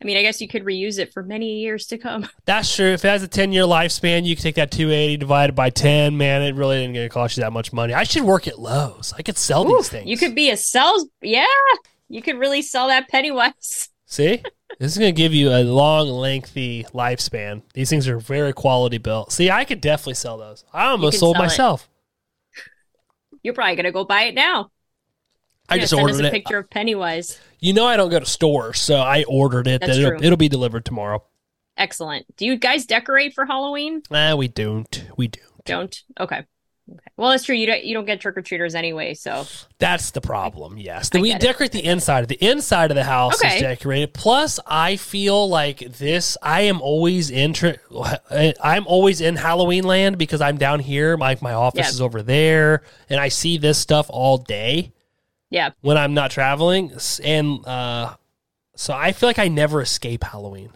I 0.02 0.06
mean, 0.06 0.18
I 0.18 0.22
guess 0.22 0.42
you 0.42 0.48
could 0.48 0.66
reuse 0.66 1.00
it 1.00 1.14
for 1.14 1.24
many 1.24 1.62
years 1.62 1.88
to 1.88 1.98
come. 1.98 2.28
That's 2.46 2.76
true. 2.76 2.92
If 2.92 3.06
it 3.06 3.08
has 3.08 3.24
a 3.24 3.28
ten 3.28 3.52
year 3.54 3.64
lifespan, 3.64 4.26
you 4.26 4.36
can 4.36 4.44
take 4.44 4.56
that 4.56 4.72
two 4.72 4.92
eighty 4.92 5.18
divided 5.18 5.56
by 5.56 5.70
ten. 5.70 6.18
Man, 6.18 6.42
it 6.42 6.56
really 6.56 6.78
isn't 6.82 6.94
going 6.94 7.06
to 7.08 7.14
cost 7.14 7.38
you 7.38 7.42
that 7.44 7.54
much 7.54 7.72
money. 7.72 7.94
I 7.94 8.04
should 8.04 8.24
work 8.24 8.48
at 8.48 8.60
Lowe's. 8.60 9.14
I 9.18 9.22
could 9.22 9.38
sell 9.38 9.66
Ooh, 9.66 9.78
these 9.78 9.90
things. 9.90 10.10
You 10.10 10.18
could 10.18 10.36
be 10.36 10.50
a 10.50 10.58
sales. 10.58 11.08
Yeah. 11.22 11.46
You 12.10 12.22
could 12.22 12.38
really 12.38 12.62
sell 12.62 12.88
that 12.90 13.08
Pennywise. 13.08 13.90
see. 14.06 14.44
This 14.80 14.92
is 14.92 14.98
going 14.98 15.14
to 15.14 15.18
give 15.18 15.34
you 15.34 15.52
a 15.52 15.64
long, 15.64 16.10
lengthy 16.10 16.84
lifespan. 16.94 17.62
These 17.74 17.90
things 17.90 18.08
are 18.08 18.20
very 18.20 18.52
quality 18.52 18.98
built. 18.98 19.32
See, 19.32 19.50
I 19.50 19.64
could 19.64 19.80
definitely 19.80 20.16
sell 20.16 20.38
those. 20.38 20.66
I 20.74 20.88
almost 20.88 21.20
sold 21.20 21.36
sell 21.36 21.44
it. 21.44 21.46
myself. 21.46 21.90
You're 23.42 23.54
probably 23.54 23.76
going 23.76 23.86
to 23.86 23.92
go 23.92 24.04
buy 24.04 24.24
it 24.24 24.36
now. 24.36 24.72
I 25.70 25.80
just 25.80 25.94
ordered 25.94 26.16
us 26.16 26.20
a 26.20 26.26
it. 26.26 26.32
picture 26.32 26.58
of 26.58 26.70
Pennywise. 26.70 27.40
You 27.60 27.74
know 27.74 27.86
I 27.86 27.98
don't 27.98 28.10
go 28.10 28.20
to 28.20 28.26
stores, 28.26 28.80
so 28.80 28.98
I 28.98 29.24
ordered 29.28 29.68
it. 29.68 29.82
That's 29.82 29.94
that 29.94 30.00
it'll, 30.00 30.12
true. 30.12 30.26
it'll 30.26 30.38
be 30.38 30.50
delivered 30.50 30.86
tomorrow. 30.86 31.24
Excellent. 31.78 32.26
Do 32.38 32.46
you 32.46 32.58
guys 32.58 32.86
decorate 32.86 33.34
for 33.34 33.46
Halloween? 33.46 34.04
Nah, 34.12 34.36
we 34.36 34.48
don't. 34.48 35.06
We 35.18 35.30
don't. 35.30 35.66
Don't. 35.66 36.04
Okay. 36.20 36.46
Okay. 36.92 37.00
Well, 37.18 37.32
that's 37.32 37.44
true. 37.44 37.56
You 37.56 37.66
don't. 37.66 37.84
You 37.84 37.96
don't 37.96 38.06
get 38.06 38.22
trick 38.22 38.38
or 38.38 38.42
treaters 38.44 38.76
anyway. 38.76 39.16
So 39.16 39.46
That's 39.80 40.12
the 40.12 40.22
problem. 40.22 40.78
Yes, 40.78 41.10
I 41.16 41.20
we 41.20 41.30
get 41.30 41.42
it. 41.42 41.48
decorate 41.48 41.72
the 41.72 41.84
inside. 41.84 42.28
The 42.28 42.44
inside 42.46 42.92
of 42.92 42.96
the 42.96 43.04
house 43.04 43.44
Okay. 43.44 43.56
is 43.56 43.62
decorated. 43.62 44.14
Plus, 44.14 44.60
I 44.68 44.96
feel 44.98 45.50
like 45.50 45.80
this. 45.80 46.38
I 46.44 46.62
am 46.62 46.82
always 46.82 47.32
in. 47.32 47.54
Tri- 47.54 47.78
I'm 48.62 48.86
always 48.86 49.20
in 49.20 49.36
Halloween 49.36 49.84
land 49.84 50.20
because 50.20 50.42
I'm 50.42 50.58
down 50.58 50.80
here. 50.80 51.18
My 51.18 51.38
my 51.42 51.54
office 51.54 51.88
Yeah. 51.88 51.90
is 51.90 52.02
over 52.02 52.22
there, 52.22 52.84
and 53.10 53.20
I 53.20 53.30
see 53.30 53.58
this 53.58 53.80
stuff 53.80 54.06
all 54.10 54.38
day 54.38 54.92
yeah. 55.50 55.72
when 55.82 55.98
I'm 55.98 56.14
not 56.14 56.30
traveling. 56.30 56.92
And 57.24 57.66
uh, 57.66 58.16
so 58.76 58.94
I 58.94 59.12
feel 59.12 59.28
like 59.30 59.40
I 59.40 59.48
never 59.48 59.82
escape 59.82 60.24
Halloween. 60.24 60.70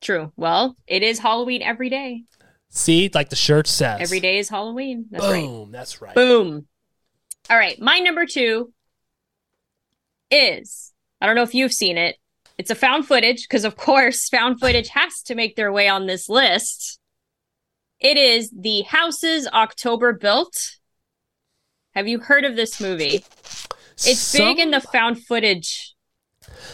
True. 0.00 0.32
Well, 0.36 0.76
it 0.86 1.02
is 1.02 1.18
Halloween 1.18 1.60
every 1.62 1.90
day. 1.90 2.22
See, 2.70 3.10
like 3.14 3.30
the 3.30 3.36
shirt 3.36 3.66
says, 3.66 4.00
Every 4.00 4.20
day 4.20 4.38
is 4.38 4.48
Halloween. 4.48 5.06
That's 5.10 5.24
right. 5.24 5.46
Boom. 5.46 5.72
That's 5.72 6.02
right. 6.02 6.14
Boom. 6.14 6.66
All 7.48 7.56
right. 7.56 7.80
My 7.80 7.98
number 8.00 8.26
two 8.26 8.72
is 10.30 10.92
I 11.20 11.26
don't 11.26 11.36
know 11.36 11.42
if 11.42 11.54
you've 11.54 11.72
seen 11.72 11.96
it. 11.96 12.16
It's 12.58 12.70
a 12.70 12.74
found 12.74 13.06
footage 13.06 13.42
because, 13.42 13.64
of 13.64 13.76
course, 13.76 14.28
found 14.30 14.60
footage 14.60 14.88
has 14.88 15.22
to 15.22 15.34
make 15.34 15.56
their 15.56 15.72
way 15.72 15.88
on 15.88 16.06
this 16.06 16.28
list. 16.28 16.98
It 18.00 18.16
is 18.18 18.50
The 18.50 18.82
Houses 18.82 19.46
October 19.48 20.12
Built. 20.12 20.76
Have 21.94 22.08
you 22.08 22.18
heard 22.20 22.44
of 22.44 22.56
this 22.56 22.78
movie? 22.78 23.24
It's 24.04 24.32
big 24.36 24.58
in 24.58 24.70
the 24.70 24.82
found 24.82 25.24
footage. 25.24 25.94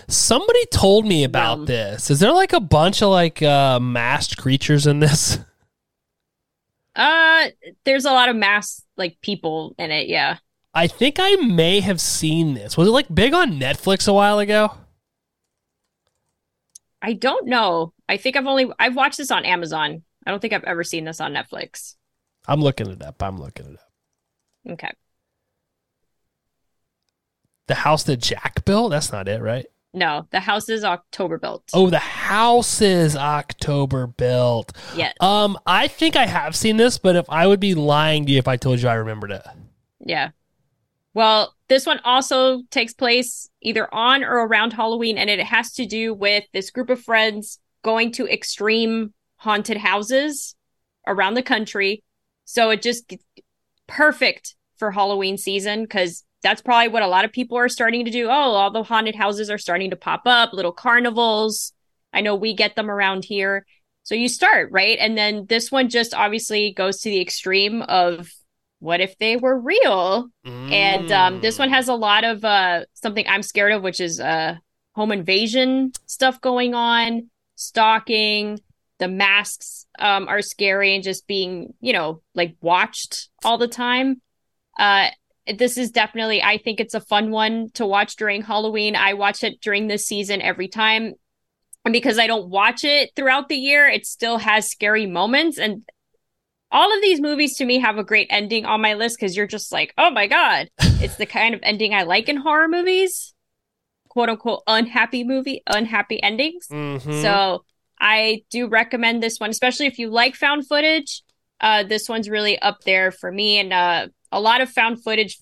Somebody 0.08 0.66
told 0.66 1.06
me 1.06 1.22
about 1.22 1.58
Realm. 1.58 1.66
this. 1.66 2.10
Is 2.10 2.18
there 2.18 2.32
like 2.32 2.52
a 2.52 2.60
bunch 2.60 3.02
of 3.02 3.10
like 3.10 3.40
uh 3.40 3.78
masked 3.78 4.36
creatures 4.36 4.86
in 4.86 4.98
this? 4.98 5.38
Uh, 6.94 7.48
there's 7.84 8.04
a 8.04 8.12
lot 8.12 8.28
of 8.28 8.36
mass 8.36 8.82
like 8.96 9.18
people 9.22 9.74
in 9.78 9.90
it. 9.90 10.08
Yeah. 10.08 10.38
I 10.74 10.86
think 10.86 11.16
I 11.18 11.36
may 11.36 11.80
have 11.80 12.00
seen 12.00 12.54
this. 12.54 12.76
Was 12.76 12.88
it 12.88 12.92
like 12.92 13.14
big 13.14 13.34
on 13.34 13.58
Netflix 13.58 14.08
a 14.08 14.12
while 14.12 14.38
ago? 14.38 14.72
I 17.02 17.14
don't 17.14 17.46
know. 17.46 17.92
I 18.08 18.16
think 18.16 18.36
I've 18.36 18.46
only 18.46 18.70
I've 18.78 18.96
watched 18.96 19.18
this 19.18 19.30
on 19.30 19.44
Amazon. 19.44 20.02
I 20.24 20.30
don't 20.30 20.40
think 20.40 20.52
I've 20.52 20.64
ever 20.64 20.84
seen 20.84 21.04
this 21.04 21.20
on 21.20 21.32
Netflix. 21.32 21.96
I'm 22.46 22.60
looking 22.60 22.88
it 22.88 23.02
up. 23.02 23.22
I'm 23.22 23.38
looking 23.38 23.66
it 23.66 23.74
up. 23.74 24.72
Okay. 24.72 24.90
The 27.66 27.74
house 27.74 28.04
that 28.04 28.18
Jack 28.18 28.64
built? 28.64 28.90
That's 28.90 29.12
not 29.12 29.28
it, 29.28 29.40
right? 29.40 29.66
No, 29.94 30.26
the 30.30 30.40
house 30.40 30.68
is 30.70 30.84
October 30.84 31.38
built. 31.38 31.64
Oh, 31.74 31.90
the 31.90 31.98
house 31.98 32.80
is 32.80 33.14
October 33.14 34.06
built. 34.06 34.72
Yes. 34.96 35.14
Um, 35.20 35.58
I 35.66 35.86
think 35.88 36.16
I 36.16 36.24
have 36.24 36.56
seen 36.56 36.78
this, 36.78 36.96
but 36.96 37.14
if 37.14 37.28
I 37.28 37.46
would 37.46 37.60
be 37.60 37.74
lying 37.74 38.24
to 38.26 38.32
you 38.32 38.38
if 38.38 38.48
I 38.48 38.56
told 38.56 38.80
you 38.80 38.88
I 38.88 38.94
remembered 38.94 39.32
it. 39.32 39.42
Yeah. 40.00 40.30
Well, 41.14 41.54
this 41.68 41.84
one 41.84 42.00
also 42.04 42.62
takes 42.70 42.94
place 42.94 43.50
either 43.60 43.92
on 43.94 44.24
or 44.24 44.46
around 44.46 44.72
Halloween, 44.72 45.18
and 45.18 45.28
it 45.28 45.40
has 45.40 45.72
to 45.74 45.84
do 45.84 46.14
with 46.14 46.44
this 46.54 46.70
group 46.70 46.88
of 46.88 47.02
friends 47.02 47.58
going 47.82 48.12
to 48.12 48.26
extreme 48.26 49.12
haunted 49.36 49.76
houses 49.76 50.54
around 51.06 51.34
the 51.34 51.42
country. 51.42 52.02
So 52.44 52.70
it 52.70 52.80
just 52.80 53.12
perfect 53.86 54.54
for 54.76 54.90
Halloween 54.90 55.36
season 55.36 55.82
because 55.82 56.24
that's 56.42 56.62
probably 56.62 56.88
what 56.88 57.02
a 57.02 57.08
lot 57.08 57.24
of 57.24 57.32
people 57.32 57.56
are 57.56 57.68
starting 57.68 58.04
to 58.04 58.10
do. 58.10 58.26
Oh, 58.26 58.30
all 58.30 58.70
the 58.70 58.82
haunted 58.82 59.14
houses 59.14 59.50
are 59.50 59.58
starting 59.58 59.90
to 59.90 59.96
pop 59.96 60.22
up, 60.26 60.52
little 60.52 60.72
carnivals. 60.72 61.72
I 62.12 62.20
know 62.20 62.34
we 62.34 62.54
get 62.54 62.76
them 62.76 62.90
around 62.90 63.24
here. 63.24 63.64
So 64.02 64.14
you 64.14 64.28
start, 64.28 64.70
right? 64.72 64.98
And 65.00 65.16
then 65.16 65.46
this 65.46 65.70
one 65.70 65.88
just 65.88 66.12
obviously 66.12 66.72
goes 66.72 67.00
to 67.00 67.08
the 67.08 67.20
extreme 67.20 67.82
of 67.82 68.28
what 68.80 69.00
if 69.00 69.16
they 69.18 69.36
were 69.36 69.58
real? 69.58 70.28
And 70.72 71.12
um, 71.12 71.40
this 71.40 71.58
one 71.58 71.70
has 71.70 71.86
a 71.86 71.94
lot 71.94 72.24
of 72.24 72.44
uh, 72.44 72.84
something 72.94 73.24
I'm 73.28 73.44
scared 73.44 73.72
of, 73.72 73.82
which 73.82 74.00
is 74.00 74.18
uh, 74.18 74.56
home 74.94 75.12
invasion 75.12 75.92
stuff 76.06 76.40
going 76.40 76.74
on, 76.74 77.30
stalking. 77.54 78.60
The 78.98 79.06
masks 79.08 79.86
um, 79.98 80.26
are 80.28 80.42
scary 80.42 80.94
and 80.94 81.04
just 81.04 81.26
being, 81.28 81.74
you 81.80 81.92
know, 81.92 82.22
like 82.34 82.56
watched 82.60 83.28
all 83.44 83.56
the 83.56 83.68
time. 83.68 84.20
Uh, 84.78 85.10
this 85.46 85.76
is 85.76 85.90
definitely, 85.90 86.42
I 86.42 86.58
think 86.58 86.80
it's 86.80 86.94
a 86.94 87.00
fun 87.00 87.30
one 87.30 87.70
to 87.74 87.86
watch 87.86 88.16
during 88.16 88.42
Halloween. 88.42 88.96
I 88.96 89.14
watch 89.14 89.42
it 89.42 89.60
during 89.60 89.88
this 89.88 90.06
season 90.06 90.40
every 90.40 90.68
time. 90.68 91.14
And 91.84 91.92
because 91.92 92.18
I 92.18 92.28
don't 92.28 92.48
watch 92.48 92.84
it 92.84 93.10
throughout 93.16 93.48
the 93.48 93.56
year, 93.56 93.88
it 93.88 94.06
still 94.06 94.38
has 94.38 94.70
scary 94.70 95.06
moments. 95.06 95.58
And 95.58 95.82
all 96.70 96.94
of 96.94 97.02
these 97.02 97.20
movies 97.20 97.56
to 97.56 97.64
me 97.64 97.80
have 97.80 97.98
a 97.98 98.04
great 98.04 98.28
ending 98.30 98.64
on 98.64 98.80
my 98.80 98.94
list 98.94 99.16
because 99.18 99.36
you're 99.36 99.46
just 99.46 99.72
like, 99.72 99.92
oh 99.98 100.10
my 100.10 100.26
God, 100.26 100.70
it's 100.78 101.16
the 101.16 101.26
kind 101.26 101.54
of 101.54 101.60
ending 101.62 101.92
I 101.92 102.04
like 102.04 102.28
in 102.28 102.36
horror 102.36 102.68
movies, 102.68 103.34
quote 104.08 104.28
unquote, 104.28 104.62
unhappy 104.66 105.24
movie, 105.24 105.62
unhappy 105.66 106.22
endings. 106.22 106.68
Mhm. 106.68 107.20
So 107.20 107.64
I 108.00 108.44
do 108.50 108.68
recommend 108.68 109.22
this 109.22 109.38
one, 109.38 109.50
especially 109.50 109.86
if 109.86 109.98
you 109.98 110.08
like 110.08 110.34
found 110.34 110.66
footage. 110.66 111.22
Uh, 111.60 111.82
this 111.82 112.08
one's 112.08 112.28
really 112.28 112.58
up 112.60 112.80
there 112.84 113.12
for 113.12 113.30
me, 113.30 113.58
and 113.58 113.72
uh, 113.72 114.08
a 114.32 114.40
lot 114.40 114.60
of 114.60 114.70
found 114.70 115.02
footage 115.02 115.38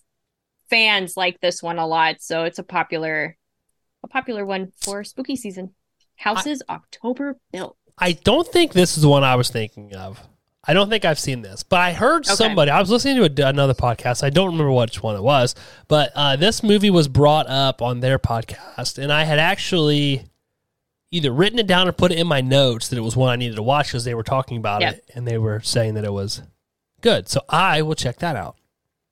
fans 0.69 1.17
like 1.17 1.41
this 1.41 1.63
one 1.63 1.79
a 1.79 1.87
lot. 1.87 2.17
So 2.21 2.45
it's 2.45 2.59
a 2.59 2.63
popular, 2.63 3.37
a 4.03 4.09
popular 4.09 4.45
one 4.45 4.73
for 4.77 5.03
spooky 5.05 5.37
season. 5.37 5.71
Houses 6.17 6.63
October 6.69 7.39
built. 7.53 7.77
I 7.97 8.13
don't 8.13 8.47
think 8.47 8.73
this 8.73 8.97
is 8.97 9.03
the 9.03 9.09
one 9.09 9.25
I 9.25 9.37
was 9.37 9.49
thinking 9.51 9.95
of. 9.95 10.21
I 10.63 10.75
don't 10.75 10.91
think 10.91 11.07
I've 11.07 11.19
seen 11.19 11.41
this, 11.41 11.63
but 11.63 11.81
I 11.81 11.93
heard 11.93 12.27
Okay. 12.27 12.35
somebody. 12.35 12.71
I 12.71 12.79
was 12.81 12.91
listening 12.91 13.17
to 13.17 13.45
a, 13.45 13.49
another 13.49 13.73
podcast. 13.73 14.23
I 14.23 14.29
don't 14.29 14.47
remember 14.53 14.71
which 14.73 15.03
one 15.03 15.17
it 15.17 15.23
was, 15.23 15.55
but 15.89 16.13
uh, 16.15 16.37
this 16.37 16.63
movie 16.63 16.91
was 16.91 17.09
brought 17.09 17.49
up 17.49 17.81
on 17.81 18.01
their 18.01 18.19
podcast, 18.19 18.99
and 18.99 19.11
I 19.11 19.25
had 19.25 19.39
actually 19.39 20.27
either 21.11 21.33
written 21.33 21.59
it 21.59 21.67
down 21.67 21.89
or 21.89 21.93
put 21.93 22.13
it 22.13 22.19
in 22.19 22.27
my 22.27 22.43
notes 22.43 22.89
that 22.89 22.99
it 22.99 23.03
was 23.03 23.17
one 23.17 23.31
I 23.31 23.37
needed 23.37 23.57
to 23.57 23.63
watch 23.63 23.87
because 23.89 24.05
they 24.05 24.15
were 24.15 24.23
talking 24.23 24.59
about 24.59 24.83
Yep. 24.83 24.95
it 24.95 25.05
and 25.15 25.27
they 25.27 25.39
were 25.39 25.61
saying 25.61 25.95
that 25.95 26.05
it 26.05 26.13
was 26.13 26.43
good. 27.01 27.29
So 27.29 27.41
I 27.49 27.81
will 27.83 27.95
check 27.97 28.19
that 28.19 28.37
out. 28.37 28.57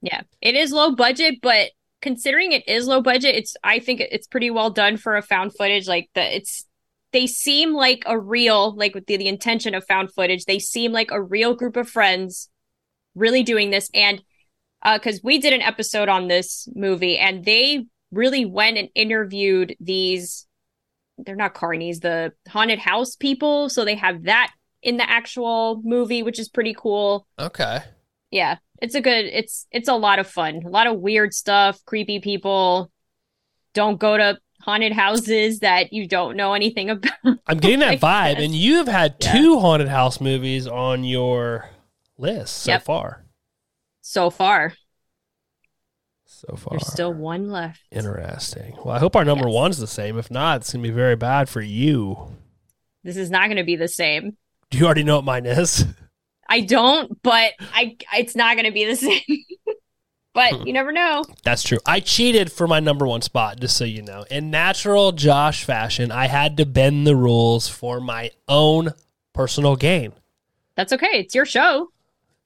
Yeah, 0.01 0.23
it 0.41 0.55
is 0.55 0.73
low 0.73 0.95
budget, 0.95 1.41
but 1.43 1.71
considering 2.01 2.53
it 2.53 2.67
is 2.69 2.87
low 2.87 3.03
budget, 3.03 3.35
it's 3.35 3.57
I 3.65 3.79
think 3.81 4.01
it's 4.01 4.27
pretty 4.27 4.51
well 4.51 4.71
done 4.71 4.97
for 4.97 5.17
a 5.17 5.23
found 5.23 5.55
footage. 5.57 5.89
Like 5.89 6.09
the 6.15 6.37
it's 6.37 6.65
they 7.13 7.27
seem 7.27 7.73
like 7.73 8.03
a 8.07 8.19
real 8.19 8.75
like 8.77 8.95
with 8.95 9.07
the, 9.07 9.17
the 9.17 9.29
intention 9.29 9.75
of 9.75 9.85
found 9.85 10.13
footage. 10.13 10.45
They 10.45 10.59
seem 10.59 10.93
like 10.93 11.11
a 11.11 11.23
real 11.23 11.55
group 11.55 11.77
of 11.77 11.89
friends 11.89 12.49
really 13.15 13.43
doing 13.43 13.71
this, 13.71 13.91
and 13.95 14.23
uh, 14.83 14.99
because 14.99 15.21
we 15.25 15.39
did 15.39 15.53
an 15.53 15.63
episode 15.63 16.09
on 16.09 16.29
this 16.29 16.69
movie, 16.75 17.19
and 17.19 17.45
they 17.45 17.87
really 18.13 18.45
went 18.45 18.79
and 18.79 18.89
interviewed 18.95 19.75
these. 19.81 20.47
They're 21.19 21.35
not 21.35 21.55
carnies, 21.55 22.01
the 22.01 22.33
haunted 22.49 22.79
house 22.79 23.17
people. 23.17 23.69
So 23.69 23.85
they 23.85 23.97
have 23.97 24.23
that 24.25 24.53
in 24.83 24.99
the 24.99 25.11
actual 25.11 25.81
movie, 25.85 26.23
which 26.23 26.39
is 26.39 26.49
pretty 26.49 26.75
cool 26.79 27.27
Okay. 27.41 27.81
yeah 28.31 28.59
it's 28.81 28.95
a 28.95 29.01
good 29.01 29.25
it's 29.27 29.67
it's 29.71 29.89
a 29.89 29.95
lot 29.95 30.19
of 30.19 30.27
fun 30.29 30.63
a 30.65 30.69
lot 30.69 30.87
of 30.87 30.99
weird 31.01 31.33
stuff 31.35 31.79
creepy 31.85 32.21
people 32.21 32.91
don't 33.75 33.99
go 33.99 34.17
to 34.17 34.39
haunted 34.63 34.93
houses 34.93 35.61
that 35.61 35.93
you 35.93 36.07
don't 36.09 36.37
know 36.37 36.53
anything 36.55 36.91
about 36.91 37.13
I'm 37.47 37.59
getting 37.59 37.79
that 37.81 38.01
vibe, 38.01 38.43
and 38.45 38.55
you've 38.55 38.89
had 38.89 39.17
Yeah. 39.21 39.33
two 39.33 39.59
haunted 39.61 39.89
house 39.89 40.21
movies 40.21 40.67
on 40.67 41.05
your 41.05 41.71
list 42.19 42.57
so 42.57 42.73
Yep. 42.73 42.83
far. 42.83 43.25
so 44.01 44.31
far 44.31 44.75
So 46.27 46.57
far. 46.57 46.71
there's 46.73 46.87
still 46.87 47.13
one 47.15 47.49
left 47.51 47.81
Interesting. 47.91 48.77
Well, 48.85 48.95
I 48.95 48.99
hope 48.99 49.17
our 49.17 49.25
number 49.25 49.47
Yes. 49.49 49.55
one's 49.55 49.79
the 49.79 49.87
same. 49.87 50.19
If 50.19 50.31
not, 50.31 50.61
it's 50.61 50.73
gonna 50.73 50.83
be 50.83 50.91
very 50.91 51.17
bad 51.17 51.49
for 51.49 51.61
you. 51.61 52.37
this 53.05 53.17
is 53.17 53.31
not 53.31 53.47
going 53.47 53.57
to 53.57 53.65
be 53.65 53.77
the 53.77 53.89
same 53.89 54.37
Do 54.71 54.77
you 54.79 54.85
already 54.85 55.05
know 55.05 55.17
what 55.17 55.25
mine 55.25 55.47
is? 55.47 55.87
i 56.49 56.61
don't 56.61 57.23
but 57.23 57.53
i 57.75 57.97
it's 58.15 58.35
not 58.37 58.57
going 58.57 58.65
to 58.67 58.73
be 58.73 58.85
the 58.85 58.97
same 58.97 59.45
but 60.35 60.53
hmm. 60.53 60.67
you 60.67 60.73
never 60.73 60.93
know 60.93 61.25
That's 61.43 61.63
true. 61.65 61.79
I 61.85 61.99
cheated 62.01 62.53
for 62.53 62.69
my 62.69 62.79
number 62.79 63.07
one 63.07 63.23
spot, 63.23 63.59
just 63.59 63.77
so 63.77 63.85
you 63.85 64.03
know. 64.03 64.25
In 64.31 64.51
natural 64.51 65.11
Josh 65.11 65.65
fashion, 65.65 66.13
I 66.13 66.29
had 66.29 66.59
to 66.59 66.67
bend 66.67 67.07
the 67.09 67.17
rules 67.17 67.67
for 67.69 67.99
my 68.01 68.31
own 68.47 68.91
personal 69.33 69.75
gain. 69.75 70.13
that's 70.77 70.93
okay 70.93 71.21
it's 71.21 71.35
your 71.35 71.47
show 71.47 71.91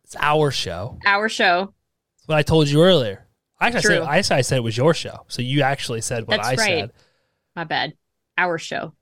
It's 0.05 0.17
our 0.19 0.51
show. 0.51 0.99
our 1.05 1.29
show 1.29 1.75
It's 2.19 2.27
what 2.29 2.39
I 2.39 2.43
told 2.43 2.69
you 2.69 2.83
earlier. 2.83 3.27
Actually, 3.61 3.99
I 3.99 3.99
said, 3.99 4.03
I 4.03 4.21
said 4.23 4.39
I 4.39 4.41
said 4.41 4.57
it 4.59 4.63
was 4.65 4.77
your 4.77 4.95
show. 4.95 5.25
So 5.29 5.43
you 5.43 5.63
actually 5.63 6.01
said 6.01 6.27
what 6.27 6.39
That's 6.39 6.49
I 6.49 6.55
right. 6.55 6.81
said. 6.81 6.93
my 7.55 7.65
bad 7.65 7.93
our 8.39 8.57
show 8.59 8.95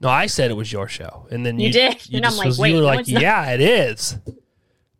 No, 0.00 0.08
I 0.08 0.26
said 0.26 0.50
it 0.50 0.54
was 0.54 0.72
your 0.72 0.88
show, 0.88 1.26
and 1.30 1.44
then 1.44 1.58
you, 1.60 1.66
You 1.66 1.72
did? 1.72 2.08
You 2.08 2.16
And 2.18 2.26
I'm 2.26 2.36
like, 2.36 2.46
was, 2.46 2.58
wait, 2.58 2.70
you 2.70 2.76
were 2.76 2.80
no, 2.82 2.86
like, 2.86 3.06
not. 3.08 3.20
yeah, 3.22 3.50
it 3.52 3.60
is. 3.60 4.18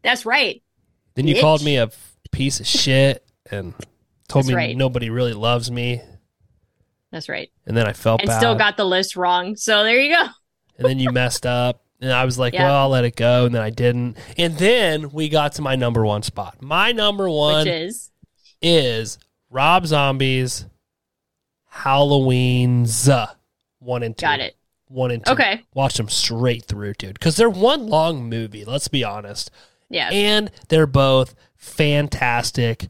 that's 0.02 0.26
right 0.26 0.62
Then 1.14 1.26
you 1.26 1.36
Bitch. 1.36 1.40
called 1.40 1.64
me 1.64 1.76
a 1.78 1.90
piece 2.32 2.60
of 2.60 2.66
shit 2.66 3.24
and 3.50 3.74
told 4.28 4.44
That's 4.44 4.48
me 4.48 4.54
right. 4.54 4.76
nobody 4.76 5.10
really 5.10 5.32
loves 5.32 5.70
me, 5.70 6.02
that's 7.10 7.28
right 7.28 7.50
and 7.66 7.76
then 7.76 7.86
I 7.86 7.92
felt 7.92 8.20
and 8.22 8.30
still 8.30 8.54
got 8.54 8.76
the 8.76 8.84
list 8.84 9.16
wrong 9.16 9.56
so 9.56 9.82
there 9.84 9.98
you 9.98 10.14
go 10.14 10.26
and 10.78 10.86
then 10.88 10.98
you 10.98 11.10
messed 11.12 11.44
up. 11.46 11.82
And 12.02 12.10
I 12.12 12.24
was 12.24 12.38
like, 12.38 12.54
Yeah. 12.54 12.64
well, 12.64 12.76
I'll 12.76 12.88
let 12.88 13.04
it 13.04 13.14
go. 13.14 13.44
And 13.44 13.54
then 13.54 13.60
I 13.60 13.68
didn't. 13.68 14.16
And 14.38 14.56
then 14.56 15.10
we 15.10 15.28
got 15.28 15.52
to 15.56 15.62
my 15.62 15.76
number 15.76 16.02
one 16.06 16.22
spot. 16.22 16.62
My 16.62 16.92
number 16.92 17.28
one 17.28 17.66
which 17.66 17.74
is 17.74 18.10
is 18.62 19.18
Rob 19.50 19.84
Zombie's 19.86 20.64
Halloween's 21.68 23.08
uh, 23.08 23.26
one 23.80 24.02
and 24.02 24.16
two. 24.16 24.22
got 24.22 24.40
it 24.40 24.56
One 24.90 25.12
and 25.12 25.24
two. 25.24 25.32
okay 25.32 25.62
Watch 25.72 25.94
them 25.94 26.08
straight 26.08 26.64
through, 26.64 26.94
dude. 26.94 27.14
Because 27.14 27.36
they're 27.36 27.48
one 27.48 27.86
long 27.86 28.28
movie, 28.28 28.64
let's 28.64 28.88
be 28.88 29.04
honest. 29.04 29.50
yeah 29.88 30.10
And 30.10 30.50
they're 30.68 30.86
both 30.86 31.34
fantastic, 31.56 32.88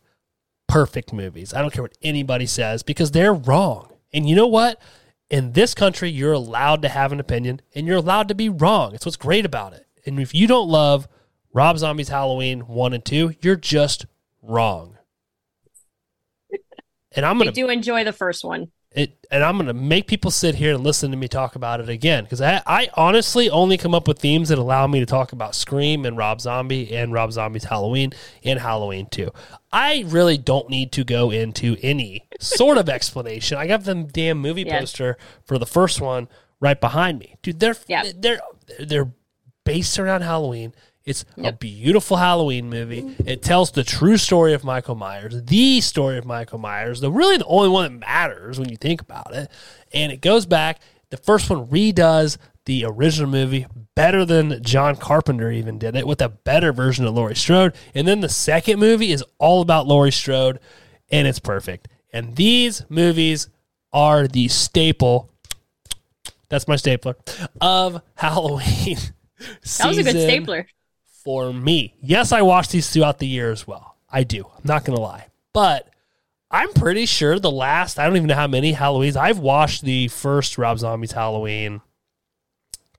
perfect 0.66 1.12
movies. 1.12 1.52
I 1.52 1.60
don't 1.60 1.72
care 1.72 1.82
what 1.82 1.98
anybody 2.02 2.46
says 2.46 2.82
because 2.82 3.10
they're 3.10 3.34
wrong. 3.34 3.92
And 4.14 4.28
you 4.28 4.34
know 4.34 4.46
what? 4.46 4.80
In 5.28 5.52
this 5.52 5.74
country, 5.74 6.10
you're 6.10 6.32
allowed 6.32 6.82
to 6.82 6.88
have 6.88 7.12
an 7.12 7.20
opinion 7.20 7.60
and 7.74 7.86
you're 7.86 7.98
allowed 7.98 8.28
to 8.28 8.34
be 8.34 8.48
wrong. 8.48 8.94
It's 8.94 9.04
what's 9.04 9.16
great 9.16 9.44
about 9.44 9.74
it. 9.74 9.86
And 10.06 10.18
if 10.18 10.34
you 10.34 10.46
don't 10.46 10.68
love 10.68 11.06
Rob 11.52 11.78
Zombie's 11.78 12.08
Halloween 12.08 12.60
1 12.60 12.92
and 12.94 13.04
2, 13.04 13.34
you're 13.42 13.56
just 13.56 14.06
wrong. 14.42 14.96
And 17.12 17.26
I'm 17.26 17.36
I 17.36 17.44
going 17.44 17.54
to 17.54 17.60
do 17.60 17.68
enjoy 17.68 18.04
the 18.04 18.12
first 18.12 18.44
one. 18.44 18.70
It 18.92 19.24
and 19.30 19.44
I'm 19.44 19.56
gonna 19.56 19.72
make 19.72 20.08
people 20.08 20.30
sit 20.32 20.56
here 20.56 20.74
and 20.74 20.82
listen 20.82 21.12
to 21.12 21.16
me 21.16 21.28
talk 21.28 21.54
about 21.54 21.78
it 21.80 21.88
again 21.88 22.24
because 22.24 22.40
I, 22.40 22.60
I 22.66 22.88
honestly 22.94 23.48
only 23.48 23.76
come 23.76 23.94
up 23.94 24.08
with 24.08 24.18
themes 24.18 24.48
that 24.48 24.58
allow 24.58 24.86
me 24.88 24.98
to 24.98 25.06
talk 25.06 25.32
about 25.32 25.54
Scream 25.54 26.04
and 26.04 26.16
Rob 26.16 26.40
Zombie 26.40 26.92
and 26.94 27.12
Rob 27.12 27.30
Zombie's 27.32 27.64
Halloween 27.64 28.12
and 28.44 28.58
Halloween 28.58 29.06
2. 29.10 29.30
I 29.72 30.04
really 30.08 30.36
don't 30.38 30.68
need 30.68 30.90
to 30.92 31.04
go 31.04 31.30
into 31.30 31.76
any 31.82 32.26
sort 32.40 32.78
of 32.78 32.88
explanation. 32.88 33.58
I 33.58 33.68
got 33.68 33.84
the 33.84 33.94
damn 33.94 34.38
movie 34.38 34.62
Yeah. 34.62 34.80
poster 34.80 35.16
for 35.44 35.56
the 35.58 35.66
first 35.66 36.00
one 36.00 36.28
right 36.58 36.80
behind 36.80 37.20
me. 37.20 37.36
Dude, 37.42 37.60
they're 37.60 37.76
Yeah. 37.86 38.02
they're 38.16 38.40
they're 38.80 39.12
based 39.64 39.98
around 40.00 40.22
Halloween. 40.22 40.74
It's 41.04 41.24
a 41.38 41.52
beautiful 41.52 42.18
Halloween 42.18 42.68
movie. 42.68 43.16
It 43.24 43.42
tells 43.42 43.70
the 43.70 43.82
true 43.84 44.16
story 44.18 44.52
of 44.52 44.64
Michael 44.64 44.94
Myers, 44.94 45.42
the 45.44 45.80
story 45.80 46.18
of 46.18 46.26
Michael 46.26 46.58
Myers, 46.58 47.00
the 47.00 47.10
really 47.10 47.38
the 47.38 47.46
only 47.46 47.70
one 47.70 47.90
that 47.90 48.06
matters 48.06 48.58
when 48.58 48.68
you 48.68 48.76
think 48.76 49.00
about 49.00 49.34
it. 49.34 49.50
And 49.92 50.12
it 50.12 50.20
goes 50.20 50.44
back. 50.44 50.80
The 51.08 51.16
first 51.16 51.48
one 51.48 51.66
redoes 51.68 52.36
the 52.66 52.84
original 52.84 53.30
movie 53.30 53.66
better 53.94 54.24
than 54.24 54.62
John 54.62 54.94
Carpenter 54.94 55.50
even 55.50 55.78
did 55.78 55.96
it 55.96 56.06
with 56.06 56.20
a 56.20 56.28
better 56.28 56.72
version 56.72 57.06
of 57.06 57.14
Laurie 57.14 57.34
Strode. 57.34 57.74
And 57.94 58.06
then 58.06 58.20
the 58.20 58.28
second 58.28 58.78
movie 58.78 59.10
is 59.10 59.24
all 59.38 59.62
about 59.62 59.86
Laurie 59.86 60.12
Strode 60.12 60.60
and 61.10 61.26
it's 61.26 61.40
perfect. 61.40 61.88
And 62.12 62.36
these 62.36 62.84
movies 62.88 63.48
are 63.92 64.28
the 64.28 64.48
staple. 64.48 65.30
That's 66.48 66.68
my 66.68 66.76
stapler 66.76 67.16
of 67.60 68.02
Halloween. 68.14 68.98
That 69.78 69.88
was 69.88 69.98
a 69.98 70.02
good 70.02 70.20
stapler. 70.20 70.66
For 71.24 71.52
me. 71.52 71.94
Yes, 72.00 72.32
I 72.32 72.42
watch 72.42 72.68
these 72.68 72.90
throughout 72.90 73.18
the 73.18 73.26
year 73.26 73.50
as 73.50 73.66
well. 73.66 73.96
I 74.10 74.24
do. 74.24 74.44
I'm 74.44 74.62
not 74.64 74.84
going 74.84 74.96
to 74.96 75.02
lie. 75.02 75.26
But 75.52 75.88
I'm 76.50 76.72
pretty 76.72 77.06
sure 77.06 77.38
the 77.38 77.50
last, 77.50 77.98
I 77.98 78.06
don't 78.06 78.16
even 78.16 78.28
know 78.28 78.34
how 78.34 78.46
many 78.46 78.72
Halloweens, 78.72 79.16
I've 79.16 79.38
watched 79.38 79.82
the 79.82 80.08
first 80.08 80.58
Rob 80.58 80.78
Zombie's 80.78 81.12
Halloween 81.12 81.80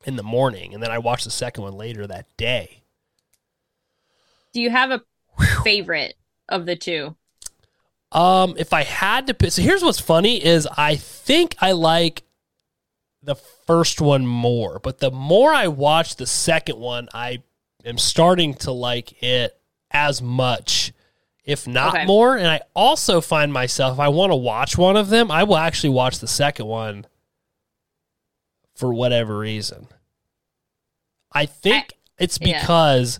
in 0.05 0.15
the 0.15 0.23
morning, 0.23 0.73
and 0.73 0.81
then 0.81 0.91
I 0.91 0.99
watched 0.99 1.25
the 1.25 1.31
second 1.31 1.63
one 1.63 1.73
later 1.73 2.07
that 2.07 2.25
day. 2.37 2.83
Do 4.53 4.61
you 4.61 4.69
have 4.69 4.91
a 4.91 5.01
favorite 5.63 6.15
of 6.49 6.65
the 6.65 6.75
two? 6.75 7.15
Um, 8.11 8.55
if 8.57 8.73
I 8.73 8.83
had 8.83 9.27
to 9.27 9.33
pick, 9.33 9.51
so 9.51 9.61
here's 9.61 9.83
what's 9.83 9.99
funny 9.99 10.43
is 10.43 10.67
I 10.77 10.95
think 10.95 11.55
I 11.61 11.71
like 11.71 12.23
the 13.23 13.35
first 13.35 14.01
one 14.01 14.25
more, 14.25 14.79
but 14.79 14.99
the 14.99 15.11
more 15.11 15.53
I 15.53 15.67
watch 15.67 16.15
the 16.15 16.25
second 16.25 16.77
one, 16.77 17.07
I 17.13 17.43
am 17.85 17.97
starting 17.97 18.53
to 18.55 18.71
like 18.71 19.21
it 19.23 19.57
as 19.91 20.21
much, 20.21 20.93
if 21.43 21.67
not 21.67 21.95
Okay. 21.95 22.05
more. 22.05 22.37
And 22.37 22.47
I 22.47 22.61
also 22.75 23.21
find 23.21 23.51
myself, 23.51 23.93
if 23.93 23.99
I 23.99 24.07
want 24.07 24.31
to 24.31 24.35
watch 24.35 24.77
one 24.77 24.95
of 24.95 25.09
them, 25.09 25.31
I 25.31 25.43
will 25.43 25.57
actually 25.57 25.89
watch 25.89 26.19
the 26.19 26.27
second 26.27 26.65
one 26.65 27.05
for 28.75 28.93
whatever 28.93 29.37
reason. 29.37 29.87
I 31.31 31.45
think 31.45 31.93
it's 32.17 32.37
yeah. 32.41 32.59
because 32.59 33.19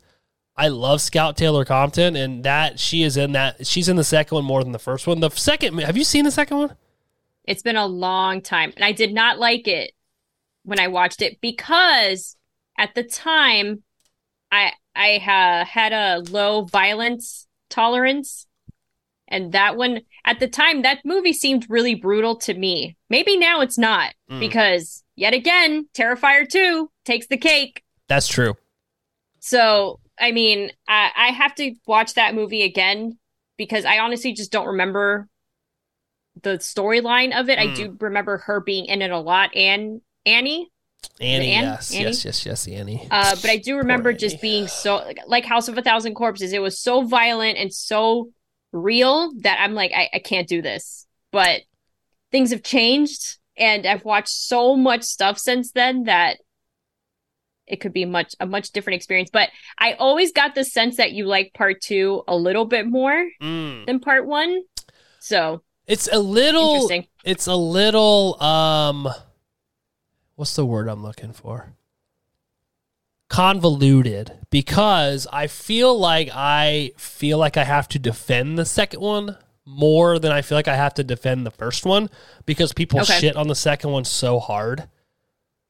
I 0.56 0.68
love 0.68 1.02
Scout 1.02 1.38
Taylor 1.38 1.66
Compton, 1.66 2.16
and 2.16 2.44
that 2.44 2.80
she 2.80 3.04
is 3.04 3.18
in 3.18 3.32
that. 3.32 3.66
She's 3.66 3.90
in 3.90 3.96
the 3.96 4.04
second 4.04 4.36
one 4.36 4.46
more 4.46 4.64
than 4.64 4.74
the 4.74 4.80
first 4.80 5.08
one. 5.08 5.20
The 5.20 5.30
second, 5.30 5.80
have 5.80 5.98
you 5.98 6.04
seen 6.04 6.26
the 6.26 6.32
second 6.32 6.58
one? 6.58 6.76
It's 7.46 7.64
been 7.64 7.78
a 7.78 7.88
long 7.88 8.42
time, 8.42 8.74
and 8.76 8.84
I 8.86 8.92
did 8.92 9.14
not 9.14 9.40
like 9.40 9.68
it 9.68 9.94
when 10.64 10.80
I 10.80 10.88
watched 10.90 11.22
it 11.22 11.40
because 11.42 12.38
at 12.78 12.94
the 12.94 13.04
time, 13.04 13.84
I 14.52 14.74
I 14.96 15.20
ha, 15.24 15.66
had 15.66 15.94
a 15.94 16.20
low 16.30 16.64
violence 16.66 17.48
tolerance, 17.70 18.48
and 19.28 19.54
that 19.54 19.78
one 19.78 20.02
at 20.26 20.40
the 20.40 20.48
time 20.48 20.82
that 20.82 21.00
movie 21.06 21.34
seemed 21.34 21.70
really 21.70 21.96
brutal 21.96 22.36
to 22.38 22.54
me. 22.54 22.98
Maybe 23.10 23.38
now 23.38 23.62
it's 23.62 23.78
not 23.78 24.14
Mm. 24.30 24.40
because 24.40 25.04
yet 25.16 25.34
again, 25.34 25.88
Terrifier 25.94 26.48
two 26.48 26.90
takes 27.06 27.28
the 27.28 27.38
cake. 27.38 27.84
That's 28.08 28.28
true. 28.28 28.56
So, 29.40 30.00
I 30.20 30.32
mean, 30.32 30.72
I, 30.88 31.12
I 31.16 31.28
have 31.32 31.56
to 31.56 31.74
watch 31.88 32.14
that 32.14 32.36
movie 32.36 32.64
again 32.64 33.18
because 33.58 33.86
I 33.86 34.00
honestly 34.00 34.34
just 34.34 34.52
don't 34.52 34.68
remember 34.68 35.28
the 36.44 36.52
storyline 36.58 37.38
of 37.38 37.50
it. 37.50 37.60
I 37.60 37.68
Mm. 37.68 37.76
do 37.76 37.98
remember 38.00 38.38
her 38.40 38.60
being 38.62 38.86
in 38.86 39.02
it 39.02 39.12
a 39.12 39.20
lot 39.20 39.56
and 39.56 40.02
Annie, 40.26 40.71
Annie, 41.20 41.50
yes, 41.52 41.94
Annie? 41.94 42.06
yes, 42.06 42.26
yes, 42.26 42.46
yes, 42.46 42.68
Annie. 42.68 43.08
uh, 43.12 43.36
but 43.42 43.50
I 43.50 43.58
do 43.58 43.78
remember 43.78 44.12
just 44.14 44.42
being 44.42 44.68
so 44.68 45.04
like 45.28 45.46
House 45.46 45.68
of 45.68 45.78
a 45.78 45.82
Thousand 45.82 46.16
Corpses. 46.16 46.54
It 46.54 46.62
was 46.62 46.80
so 46.80 47.04
violent 47.04 47.58
and 47.58 47.74
so 47.74 48.30
real 48.72 49.32
that 49.42 49.60
I'm 49.60 49.74
like, 49.74 49.92
I, 49.96 50.10
I 50.14 50.20
can't 50.20 50.48
do 50.48 50.62
this. 50.62 51.06
But 51.32 51.62
things 52.32 52.52
have 52.52 52.64
changed, 52.64 53.38
and 53.58 53.86
I've 53.86 54.04
watched 54.06 54.30
so 54.30 54.76
much 54.76 55.04
stuff 55.04 55.38
since 55.38 55.72
then 55.72 56.04
that 56.04 56.38
it 57.68 57.78
could 57.82 57.94
be 57.94 58.06
much 58.06 58.36
a 58.40 58.46
much 58.46 58.72
different 58.72 58.96
experience. 58.96 59.30
But 59.32 59.50
I 59.78 59.94
always 59.94 60.32
got 60.32 60.56
the 60.56 60.64
sense 60.66 60.98
that 60.98 61.12
you 61.14 61.26
like 61.26 61.54
part 61.54 61.82
two 61.82 62.24
a 62.28 62.36
little 62.36 62.66
bit 62.66 62.88
more 62.88 63.28
Mm. 63.42 63.86
than 63.86 64.00
part 64.00 64.26
one. 64.26 64.62
So 65.20 65.62
It's 65.88 66.10
a 66.12 66.20
little. 66.20 66.74
interesting. 66.74 67.08
It's 67.24 67.48
a 67.48 67.56
little. 67.56 68.42
Um, 68.42 69.08
what's 70.42 70.56
the 70.56 70.66
word 70.66 70.90
I'm 70.90 71.04
looking 71.04 71.34
for? 71.34 71.74
Convoluted 73.30 74.40
because 74.50 75.28
I 75.32 75.46
feel 75.46 75.98
like 75.98 76.30
I 76.34 76.92
feel 76.98 77.38
like 77.38 77.56
I 77.58 77.64
have 77.64 77.88
to 77.90 78.00
defend 78.00 78.58
the 78.58 78.66
second 78.66 79.00
one 79.02 79.38
more 79.66 80.18
than 80.18 80.32
I 80.32 80.42
feel 80.42 80.58
like 80.58 80.68
I 80.68 80.76
have 80.76 80.96
to 80.96 81.04
defend 81.04 81.46
the 81.46 81.52
first 81.52 81.86
one 81.86 82.10
because 82.48 82.74
people 82.74 83.00
Okay. 83.02 83.20
shit 83.20 83.36
on 83.36 83.48
the 83.48 83.56
second 83.56 83.92
one 83.92 84.04
so 84.04 84.40
hard. 84.40 84.90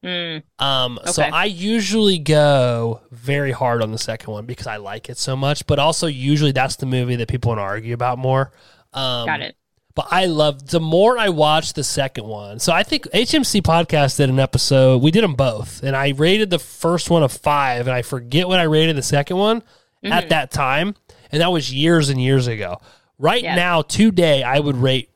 Mm, 0.03 0.41
Um, 0.57 0.99
so 1.05 1.21
I 1.21 1.45
usually 1.45 2.17
go 2.17 3.01
very 3.11 3.51
hard 3.51 3.83
on 3.83 3.91
the 3.91 3.99
second 3.99 4.31
one 4.33 4.45
because 4.45 4.65
I 4.67 4.77
like 4.77 5.09
it 5.09 5.17
so 5.17 5.35
much, 5.35 5.67
but 5.67 5.77
also 5.79 6.07
usually 6.07 6.53
that's 6.53 6.77
the 6.77 6.85
movie 6.87 7.17
that 7.17 7.27
people 7.27 7.49
want 7.49 7.59
to 7.59 7.63
argue 7.63 7.93
about 7.93 8.17
more. 8.17 8.51
Um, 8.93 9.27
got 9.27 9.41
it. 9.41 9.55
But 9.93 10.07
I 10.09 10.25
love 10.25 10.69
the 10.69 10.79
more 10.79 11.17
I 11.17 11.29
watch 11.29 11.73
the 11.73 11.83
second 11.83 12.25
one. 12.25 12.59
So 12.59 12.71
I 12.71 12.83
think 12.83 13.05
HMC 13.13 13.61
podcast 13.61 14.17
did 14.17 14.29
an 14.29 14.39
episode. 14.39 15.01
We 15.01 15.11
did 15.11 15.23
them 15.23 15.33
both, 15.35 15.83
and 15.83 15.95
I 15.95 16.09
rated 16.09 16.49
the 16.49 16.59
first 16.59 17.09
one 17.09 17.23
a 17.23 17.29
five, 17.29 17.87
and 17.87 17.93
I 17.95 18.01
forget 18.01 18.47
what 18.47 18.59
I 18.59 18.63
rated 18.63 18.95
the 18.95 19.01
second 19.03 19.37
one 19.37 19.61
Mm-hmm. 20.03 20.13
at 20.13 20.29
that 20.29 20.49
time, 20.49 20.95
and 21.31 21.41
that 21.43 21.51
was 21.51 21.71
years 21.71 22.09
and 22.09 22.19
years 22.19 22.47
ago. 22.47 22.81
Right 23.19 23.43
Yeah. 23.43 23.53
now, 23.53 23.83
today, 23.83 24.41
I 24.41 24.59
would 24.59 24.75
rate 24.75 25.11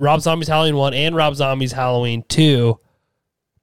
Rob 0.00 0.22
Zombie's 0.22 0.48
Halloween 0.48 0.74
one 0.74 0.92
and 0.92 1.14
Rob 1.14 1.36
Zombie's 1.36 1.70
Halloween 1.70 2.24
two 2.28 2.80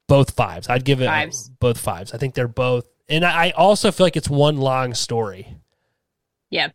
both 0.07 0.31
fives. 0.31 0.69
I'd 0.69 0.85
give 0.85 1.01
it 1.01 1.07
Fives. 1.07 1.49
both 1.59 1.77
fives. 1.77 2.13
I 2.13 2.17
think 2.19 2.35
they're 2.35 2.47
both, 2.47 2.85
and 3.09 3.25
I 3.25 3.49
also 3.49 3.91
feel 3.91 4.05
like 4.05 4.15
it's 4.15 4.29
one 4.29 4.57
long 4.61 4.93
story. 4.93 5.57
Yeah. 6.49 6.69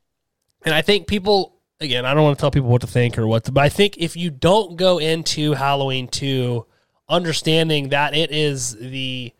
And 0.67 0.75
I 0.75 0.83
think 0.83 1.07
people 1.07 1.56
again, 1.81 2.05
I 2.07 2.15
don't 2.15 2.25
want 2.25 2.39
to 2.39 2.41
tell 2.41 2.51
people 2.51 2.69
what 2.69 2.81
to 2.83 2.87
think 2.87 3.19
or 3.19 3.27
what 3.27 3.45
to, 3.45 3.53
but 3.53 3.63
I 3.65 3.69
think 3.69 3.97
if 3.99 4.17
you 4.17 4.31
don't 4.31 4.77
go 4.77 4.99
into 4.99 5.53
Halloween 5.55 6.09
2 6.09 6.65
understanding 7.09 7.91
that 7.91 8.15
it 8.17 8.31
is 8.33 8.77
the 8.79 9.33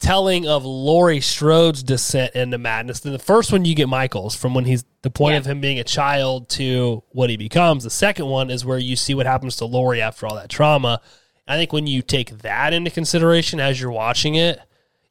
telling 0.00 0.46
of 0.46 0.64
Laurie 0.64 1.20
Strode's 1.20 1.82
descent 1.82 2.34
into 2.34 2.58
madness, 2.58 3.00
then 3.00 3.12
the 3.12 3.18
first 3.18 3.50
one 3.50 3.64
you 3.64 3.74
get 3.74 3.88
Michael's 3.88 4.36
from 4.36 4.54
when 4.54 4.64
he's 4.64 4.84
the 5.02 5.10
point 5.10 5.32
Yeah. 5.32 5.38
of 5.38 5.46
him 5.46 5.60
being 5.60 5.78
a 5.80 5.84
child 5.84 6.48
to 6.50 7.02
what 7.10 7.30
he 7.30 7.36
becomes. 7.36 7.84
The 7.84 7.90
second 7.90 8.26
one 8.26 8.50
is 8.50 8.64
where 8.64 8.78
you 8.78 8.94
see 8.96 9.14
what 9.14 9.26
happens 9.26 9.56
to 9.56 9.64
Laurie 9.64 10.00
after 10.02 10.26
all 10.26 10.36
that 10.36 10.50
trauma. 10.50 11.00
I 11.48 11.56
think 11.56 11.72
when 11.72 11.86
you 11.86 12.02
take 12.02 12.38
that 12.38 12.72
into 12.72 12.90
consideration 12.90 13.58
as 13.58 13.80
you're 13.80 13.90
watching 13.90 14.34
it, 14.34 14.60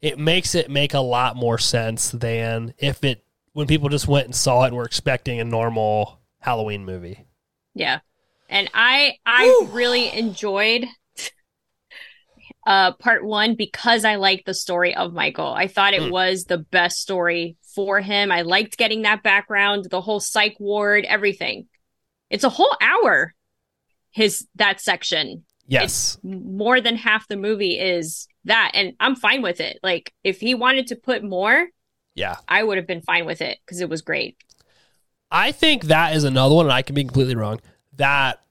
it 0.02 0.20
makes 0.20 0.54
it 0.56 0.70
make 0.70 0.94
a 0.94 1.00
lot 1.00 1.36
more 1.36 1.58
sense 1.58 2.12
than 2.12 2.74
if 2.78 3.04
it 3.04 3.24
when 3.58 3.66
people 3.66 3.90
just 3.90 4.08
went 4.08 4.26
and 4.28 4.36
saw 4.36 4.66
it 4.66 4.68
and 4.68 4.76
were 4.78 4.86
expecting 4.86 5.40
a 5.40 5.44
normal 5.44 6.22
Halloween 6.42 6.86
movie. 6.86 7.26
Yeah. 7.74 8.02
And 8.50 8.70
I 8.72 9.16
I 9.26 9.66
really 9.72 10.16
enjoyed 10.16 10.86
uh 12.68 12.92
part 12.94 13.26
1 13.26 13.56
because 13.56 14.06
I 14.06 14.18
liked 14.18 14.46
the 14.46 14.54
story 14.54 14.94
of 14.96 15.12
Michael. 15.12 15.52
I 15.52 15.66
thought 15.66 15.96
it 15.96 16.04
Mm. 16.04 16.12
was 16.12 16.44
the 16.44 16.60
best 16.60 17.00
story 17.00 17.58
for 17.74 18.00
him. 18.00 18.32
I 18.32 18.44
liked 18.44 18.78
getting 18.78 19.02
that 19.02 19.24
background, 19.24 19.88
the 19.90 20.02
whole 20.02 20.20
psych 20.20 20.58
ward, 20.60 21.06
everything. 21.06 21.68
It's 22.30 22.44
a 22.44 22.50
whole 22.50 22.78
hour 22.80 23.34
his 24.12 24.48
that 24.54 24.82
section. 24.82 25.46
Yes. 25.68 26.20
More 26.22 26.80
than 26.80 26.96
half 26.96 27.28
the 27.28 27.38
movie 27.38 27.80
is 27.80 28.28
that 28.46 28.74
and 28.76 28.94
I'm 29.00 29.16
fine 29.16 29.42
with 29.42 29.62
it. 29.62 29.80
Like 29.82 30.14
if 30.24 30.42
he 30.42 30.54
wanted 30.54 30.86
to 30.88 30.96
put 30.96 31.24
more, 31.24 31.70
Yeah. 32.18 32.36
I 32.50 32.64
would 32.64 32.78
have 32.78 32.88
been 32.88 33.02
fine 33.02 33.26
with 33.26 33.42
it 33.42 33.60
cuz 33.66 33.80
it 33.80 33.88
was 33.90 34.02
great. 34.02 34.36
I 35.32 35.52
think 35.52 35.86
that 35.86 36.16
is 36.16 36.24
another 36.24 36.56
one, 36.56 36.66
and 36.66 36.74
I 36.74 36.82
can 36.82 36.96
be 36.96 37.04
completely 37.04 37.36
wrong, 37.36 37.60
that 37.96 38.42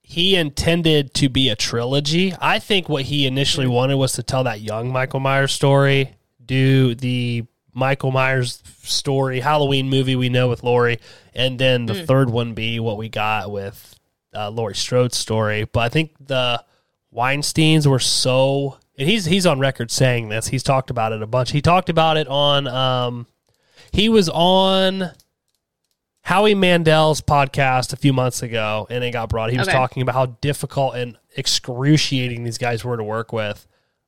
he 0.00 0.36
intended 0.36 1.12
to 1.14 1.28
be 1.28 1.48
a 1.48 1.56
trilogy. 1.56 2.32
I 2.40 2.58
think 2.58 2.88
what 2.88 3.04
he 3.04 3.26
initially 3.26 3.66
wanted 3.66 3.96
was 3.96 4.12
to 4.14 4.22
tell 4.22 4.44
that 4.44 4.60
young 4.60 4.92
Michael 4.92 5.20
Myers 5.20 5.52
story, 5.52 6.14
do 6.44 6.94
the 6.94 7.44
Michael 7.72 8.10
Myers 8.12 8.62
story, 8.84 9.40
Halloween 9.40 9.88
movie 9.90 10.14
we 10.14 10.28
know 10.28 10.48
with 10.48 10.62
Laurie, 10.62 11.00
and 11.34 11.58
then 11.58 11.86
the 11.86 11.94
Mm. 11.94 12.06
third 12.06 12.30
one 12.30 12.54
be 12.54 12.78
what 12.78 12.96
we 12.96 13.08
got 13.08 13.50
with 13.50 13.96
uh, 14.36 14.50
Laurie 14.50 14.74
Strode's 14.74 15.16
story. 15.16 15.64
But 15.64 15.80
I 15.80 15.88
think 15.88 16.12
the 16.20 16.62
Weinsteins 17.12 17.86
were 17.86 17.98
so, 18.00 18.78
and 18.98 19.08
he's 19.08 19.24
he's 19.24 19.46
on 19.46 19.58
record 19.58 19.90
saying 19.90 20.28
this. 20.28 20.48
He's 20.48 20.62
talked 20.62 20.90
about 20.90 21.12
it 21.12 21.22
a 21.22 21.26
bunch. 21.26 21.50
He 21.52 21.60
talked 21.62 21.88
about 21.88 22.16
it 22.16 22.28
on, 22.28 22.66
um, 22.68 23.26
he 23.92 24.08
was 24.08 24.28
on 24.28 25.10
Howie 26.22 26.54
Mandel's 26.54 27.20
podcast 27.20 27.92
a 27.92 27.96
few 27.96 28.12
months 28.12 28.42
ago, 28.42 28.86
and 28.90 29.04
it 29.04 29.10
got 29.12 29.28
brought. 29.28 29.50
He 29.50 29.58
was 29.58 29.68
Okay. 29.68 29.76
talking 29.76 30.02
about 30.02 30.14
how 30.14 30.26
difficult 30.40 30.94
and 30.96 31.16
excruciating 31.36 32.44
these 32.44 32.58
guys 32.58 32.84
were 32.84 32.96
to 32.96 33.04
work 33.04 33.32
with. 33.32 33.66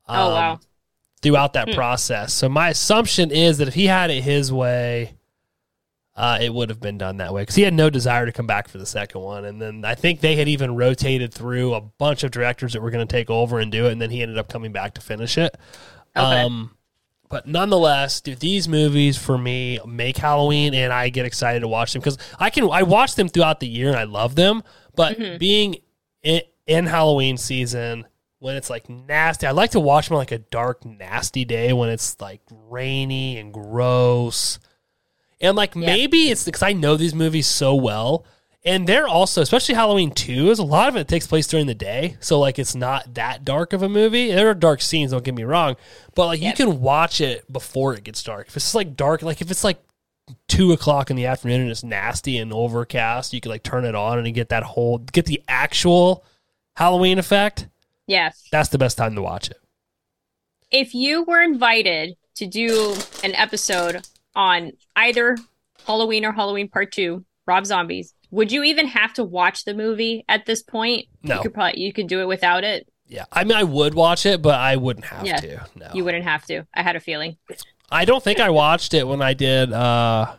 Oh, 0.09 0.29
um, 0.29 0.33
wow. 0.33 0.61
Throughout 1.23 1.55
that 1.55 1.71
Hmm. 1.71 1.75
process, 1.75 2.33
so 2.33 2.49
my 2.49 2.69
assumption 2.71 3.31
is 3.31 3.59
that 3.59 3.69
if 3.69 3.75
he 3.75 3.87
had 3.87 4.11
it 4.11 4.23
his 4.23 4.53
way, 4.53 5.15
uh, 6.17 6.39
it 6.41 6.53
would 6.53 6.71
have 6.71 6.81
been 6.81 6.97
done 6.99 7.19
that 7.19 7.33
way 7.35 7.43
because 7.43 7.55
he 7.57 7.63
had 7.63 7.75
no 7.75 7.91
desire 7.91 8.25
to 8.27 8.33
come 8.33 8.47
back 8.47 8.69
for 8.69 8.79
the 8.79 8.87
second 8.87 9.21
one. 9.21 9.45
And 9.45 9.61
then 9.61 9.85
I 9.85 9.95
think 9.95 10.21
they 10.21 10.35
had 10.37 10.49
even 10.49 10.75
rotated 10.75 11.33
through 11.35 11.75
a 11.75 11.81
bunch 11.81 12.25
of 12.25 12.31
directors 12.31 12.73
that 12.73 12.81
were 12.83 12.91
going 12.91 13.07
to 13.07 13.11
take 13.13 13.29
over 13.31 13.59
and 13.59 13.71
do 13.71 13.87
it, 13.87 13.93
and 13.93 14.01
then 14.01 14.11
he 14.11 14.23
ended 14.23 14.39
up 14.39 14.49
coming 14.49 14.73
back 14.73 14.95
to 14.95 15.01
finish 15.01 15.37
it. 15.39 15.57
Okay. 16.17 16.43
Um, 16.43 16.73
but 17.29 17.47
nonetheless, 17.47 18.21
dude, 18.21 18.39
these 18.39 18.69
movies 18.69 19.19
for 19.19 19.37
me 19.37 19.79
make 19.87 20.17
Halloween, 20.17 20.75
and 20.75 20.93
I 20.93 21.09
get 21.09 21.27
excited 21.27 21.61
to 21.61 21.69
watch 21.69 21.93
them 21.93 22.01
because 22.01 22.19
I 22.39 22.51
can 22.51 22.71
I 22.71 22.85
watch 22.85 23.17
them 23.17 23.29
throughout 23.29 23.61
the 23.61 23.67
year 23.69 23.89
and 23.89 23.97
I 23.97 24.05
love 24.05 24.37
them. 24.37 24.63
But 24.95 25.19
Mhm. 25.19 25.39
being 25.39 25.77
in, 26.23 26.43
in 26.67 26.87
Halloween 26.87 27.37
season 27.37 28.07
when 28.39 28.55
it's 28.55 28.71
like 28.71 28.89
nasty, 28.89 29.47
I 29.47 29.51
like 29.51 29.73
to 29.73 29.81
watch 29.81 30.09
them 30.09 30.15
on 30.15 30.19
like 30.21 30.31
a 30.31 30.39
dark, 30.39 30.85
nasty 30.85 31.45
day 31.45 31.73
when 31.73 31.89
it's 31.91 32.19
like 32.21 32.43
rainy 32.51 33.39
and 33.39 33.53
gross. 33.53 34.59
And 35.41 35.57
like 35.57 35.75
Yeah. 35.75 35.87
maybe 35.87 36.31
it's 36.31 36.45
because 36.45 36.63
I 36.63 36.73
know 36.73 36.97
these 36.97 37.15
movies 37.15 37.47
so 37.47 37.75
well. 37.75 38.25
And 38.65 38.89
they're 38.89 39.07
also, 39.07 39.43
especially 39.43 39.77
Halloween 39.77 40.11
2, 40.11 40.51
is 40.51 40.59
a 40.59 40.65
lot 40.65 40.89
of 40.89 40.97
it 40.97 41.07
takes 41.07 41.25
place 41.29 41.47
during 41.47 41.67
the 41.69 41.75
day. 41.75 42.17
So, 42.19 42.41
like, 42.41 42.59
it's 42.59 42.75
not 42.75 43.15
that 43.15 43.45
dark 43.45 43.73
of 43.73 43.81
a 43.81 43.89
movie. 43.89 44.33
There 44.33 44.51
are 44.51 44.55
dark 44.55 44.81
scenes, 44.81 45.13
don't 45.13 45.23
get 45.23 45.37
me 45.37 45.45
wrong. 45.45 45.77
But, 46.17 46.27
like, 46.27 46.41
Yep. 46.41 46.59
you 46.59 46.67
can 46.67 46.81
watch 46.81 47.21
it 47.21 47.51
before 47.53 47.95
it 47.95 48.03
gets 48.03 48.25
dark. 48.25 48.49
If 48.49 48.57
it's 48.57 48.75
like 48.75 48.97
dark, 48.97 49.23
like, 49.23 49.41
if 49.41 49.53
it's 49.53 49.63
like 49.63 49.79
two 50.49 50.73
o'clock 50.73 51.11
in 51.11 51.17
the 51.17 51.27
afternoon 51.27 51.61
and 51.61 51.71
it's 51.71 51.85
nasty 51.85 52.39
and 52.39 52.53
overcast, 52.53 53.33
you 53.33 53.41
can, 53.41 53.53
like, 53.53 53.63
turn 53.63 53.85
it 53.85 53.95
on 53.95 54.19
and 54.19 54.35
get 54.35 54.49
that 54.49 54.65
whole, 54.65 54.99
get 54.99 55.27
the 55.27 55.41
actual 55.47 56.25
Halloween 56.75 57.21
effect. 57.21 57.69
Yes. 58.09 58.49
That's 58.51 58.71
the 58.71 58.79
best 58.79 58.99
time 58.99 59.15
to 59.15 59.23
watch 59.23 59.49
it. 59.49 59.61
If 60.73 60.93
you 60.93 61.23
were 61.23 61.41
invited 61.41 62.17
to 62.35 62.47
do 62.49 62.97
an 63.23 63.33
episode 63.37 64.09
on 64.37 64.71
either 64.95 65.37
Halloween 65.87 66.25
or 66.25 66.31
Halloween 66.33 66.69
Part 66.69 66.93
Two, 66.93 67.25
Rob 67.47 67.67
Zombies, 67.67 68.15
would 68.31 68.53
you 68.53 68.63
even 68.63 68.87
have 68.87 69.13
to 69.15 69.25
watch 69.25 69.65
the 69.65 69.75
movie 69.75 70.25
at 70.29 70.47
this 70.47 70.63
point? 70.63 71.07
No. 71.23 71.37
You 71.37 71.43
could 71.43 71.55
probably 71.55 71.81
you 71.81 71.93
could 71.93 72.07
do 72.07 72.21
it 72.21 72.29
without 72.29 72.63
it. 72.63 72.87
Yeah. 73.09 73.25
I 73.33 73.45
mean, 73.45 73.57
I 73.57 73.63
would 73.65 73.95
watch 73.95 74.27
it, 74.27 74.43
but 74.43 74.57
I 74.61 74.77
wouldn't 74.77 75.07
have 75.07 75.27
Yeah. 75.27 75.37
to. 75.39 75.67
No. 75.77 75.91
You 75.95 76.05
wouldn't 76.05 76.25
have 76.25 76.45
to. 76.47 76.65
I 76.75 76.83
had 76.83 76.97
a 76.97 77.01
feeling. 77.01 77.37
I 77.91 78.05
don't 78.05 78.23
think 78.23 78.41
I 78.41 78.51
watched 78.51 78.95
it 78.95 79.07
when 79.07 79.23
I 79.23 79.33
did 79.35 79.73
uh 79.73 80.35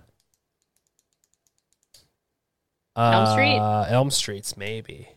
Elm 2.95 3.25
Street? 3.27 3.57
uh, 3.57 3.85
Elm 3.89 4.09
Streets, 4.11 4.57
maybe. 4.57 5.09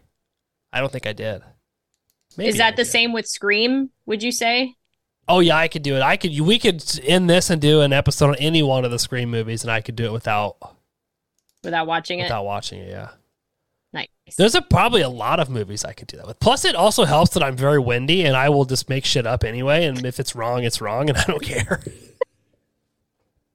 I 0.73 0.81
don't 0.81 0.93
think 0.93 1.07
I 1.07 1.13
did. 1.13 1.43
Maybe 2.37 2.51
Is 2.51 2.59
that 2.59 2.75
I 2.75 2.77
the 2.77 2.85
did. 2.85 2.91
same 2.91 3.13
with 3.13 3.27
Scream? 3.27 3.91
Would 4.07 4.23
you 4.23 4.31
say? 4.33 4.75
Oh 5.29 5.41
yeah, 5.41 5.57
I 5.57 5.69
could 5.69 5.83
do 5.83 5.97
it. 5.97 6.03
I 6.03 6.17
could. 6.17 6.39
We 6.41 6.59
could 6.59 6.85
end 7.05 7.31
this 7.31 7.51
and 7.51 7.61
do 7.61 7.81
an 7.81 7.93
episode 7.93 8.31
on 8.31 8.35
any 8.37 8.63
one 8.63 8.85
of 8.85 8.91
the 8.91 8.99
Scream 8.99 9.31
movies, 9.31 9.63
and 9.63 9.71
I 9.71 9.81
could 9.81 9.97
do 9.97 10.07
it 10.07 10.13
without 10.13 10.57
Without 11.63 11.87
watching 11.87 12.21
it, 12.21 12.25
without 12.25 12.45
watching 12.45 12.81
it. 12.81 12.89
Yeah, 12.89 13.11
nice. 13.93 14.09
there's 14.39 14.55
a, 14.55 14.63
probably 14.63 15.03
a 15.03 15.11
lot 15.11 15.41
of 15.41 15.51
movies 15.51 15.85
I 15.85 15.93
could 15.93 16.09
do 16.09 16.17
that 16.17 16.27
with. 16.27 16.41
Plus, 16.41 16.65
it 16.65 16.75
also 16.75 17.05
helps 17.05 17.35
that 17.35 17.43
I'm 17.43 17.57
very 17.57 17.79
windy, 17.79 18.25
and 18.25 18.35
I 18.35 18.49
will 18.49 18.65
just 18.65 18.89
make 18.89 19.05
shit 19.05 19.27
up 19.27 19.45
anyway. 19.45 19.85
And 19.85 20.05
if 20.07 20.19
it's 20.19 20.35
wrong, 20.35 20.65
it's 20.65 20.81
wrong, 20.81 21.11
and 21.11 21.19
I 21.19 21.25
don't 21.25 21.43
care. 21.43 21.83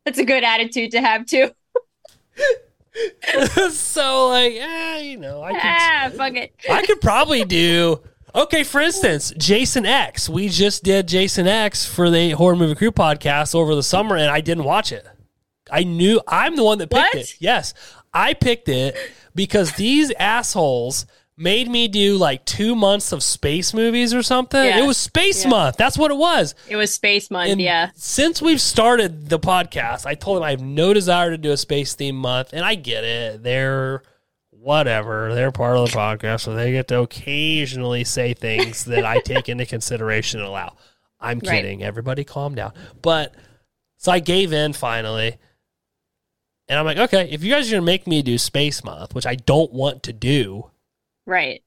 That's 0.05 0.19
a 0.19 0.25
good 0.25 0.43
attitude 0.43 0.91
to 0.91 1.01
have 1.01 1.25
too. 1.25 1.49
so 3.71 4.27
like, 4.29 4.53
eh, 4.53 4.99
you 4.99 5.17
know, 5.17 5.41
I 5.41 5.51
could. 5.51 5.61
ah, 5.63 6.11
fuck 6.15 6.35
it. 6.35 6.53
I 6.69 6.85
could 6.85 7.01
probably 7.01 7.43
do. 7.43 8.01
Okay, 8.35 8.63
for 8.63 8.81
instance, 8.81 9.33
Jason 9.37 9.85
X. 9.85 10.27
We 10.27 10.49
just 10.49 10.83
did 10.83 11.07
Jason 11.07 11.47
X 11.47 11.85
for 11.85 12.09
the 12.09 12.31
Horror 12.31 12.57
Movie 12.57 12.75
Crew 12.75 12.91
podcast 12.91 13.55
over 13.55 13.73
the 13.75 13.83
summer, 13.83 14.17
and 14.17 14.29
I 14.29 14.41
didn't 14.41 14.65
watch 14.65 14.91
it. 14.91 15.05
I 15.71 15.83
knew 15.83 16.19
I'm 16.27 16.55
the 16.57 16.63
one 16.63 16.77
that 16.79 16.89
picked 16.89 17.15
What? 17.15 17.15
it. 17.15 17.35
Yes, 17.39 17.73
I 18.13 18.33
picked 18.33 18.67
it 18.67 18.97
because 19.33 19.71
these 19.73 20.11
assholes 20.19 21.05
made 21.37 21.69
me 21.69 21.87
do 21.87 22.17
like 22.17 22.43
two 22.45 22.75
months 22.75 23.11
of 23.11 23.23
space 23.23 23.73
movies 23.73 24.13
or 24.13 24.21
something. 24.21 24.63
Yeah. 24.63 24.79
It 24.83 24.87
was 24.87 24.97
Space 24.97 25.43
Yeah. 25.43 25.49
Month. 25.51 25.77
That's 25.77 25.97
what 25.97 26.11
it 26.11 26.17
was. 26.17 26.55
It 26.69 26.75
was 26.75 26.93
Space 26.93 27.31
Month. 27.31 27.51
And 27.51 27.61
yeah. 27.61 27.89
Since 27.95 28.41
we've 28.41 28.61
started 28.61 29.29
the 29.29 29.39
podcast, 29.39 30.05
I 30.05 30.15
told 30.15 30.37
them 30.37 30.43
I 30.43 30.51
have 30.51 30.61
no 30.61 30.93
desire 30.93 31.31
to 31.31 31.37
do 31.37 31.51
a 31.51 31.57
space 31.57 31.93
theme 31.93 32.15
month, 32.17 32.51
and 32.53 32.63
I 32.65 32.75
get 32.75 33.03
it. 33.05 33.43
They're 33.43 34.03
whatever. 34.65 35.33
They're 35.35 35.51
part 35.51 35.77
of 35.77 35.91
the 35.91 35.95
podcast, 35.97 36.41
so 36.41 36.55
they 36.55 36.71
get 36.71 36.87
to 36.87 37.01
occasionally 37.01 38.03
say 38.03 38.33
things 38.33 38.85
that 38.85 39.05
I 39.05 39.19
take 39.25 39.47
into 39.47 39.65
consideration 39.65 40.39
and 40.39 40.49
allow. 40.49 40.75
I'm 41.19 41.37
Right. 41.39 41.61
kidding. 41.61 41.83
Everybody 41.83 42.23
calm 42.23 42.55
down. 42.55 42.73
But 43.01 43.33
so 43.97 44.11
I 44.11 44.19
gave 44.19 44.51
in 44.51 44.73
finally. 44.73 45.37
And 46.67 46.79
I'm 46.79 46.85
like, 46.85 46.97
okay, 46.97 47.29
if 47.29 47.43
you 47.43 47.51
guys 47.53 47.67
are 47.67 47.71
going 47.75 47.83
to 47.83 47.85
make 47.85 48.07
me 48.07 48.23
do 48.23 48.39
Space 48.39 48.83
Month, 48.83 49.13
which 49.13 49.27
I 49.27 49.35
don't 49.35 49.71
want 49.71 50.01
to 50.03 50.13
do, 50.13 50.71
Right. 51.27 51.63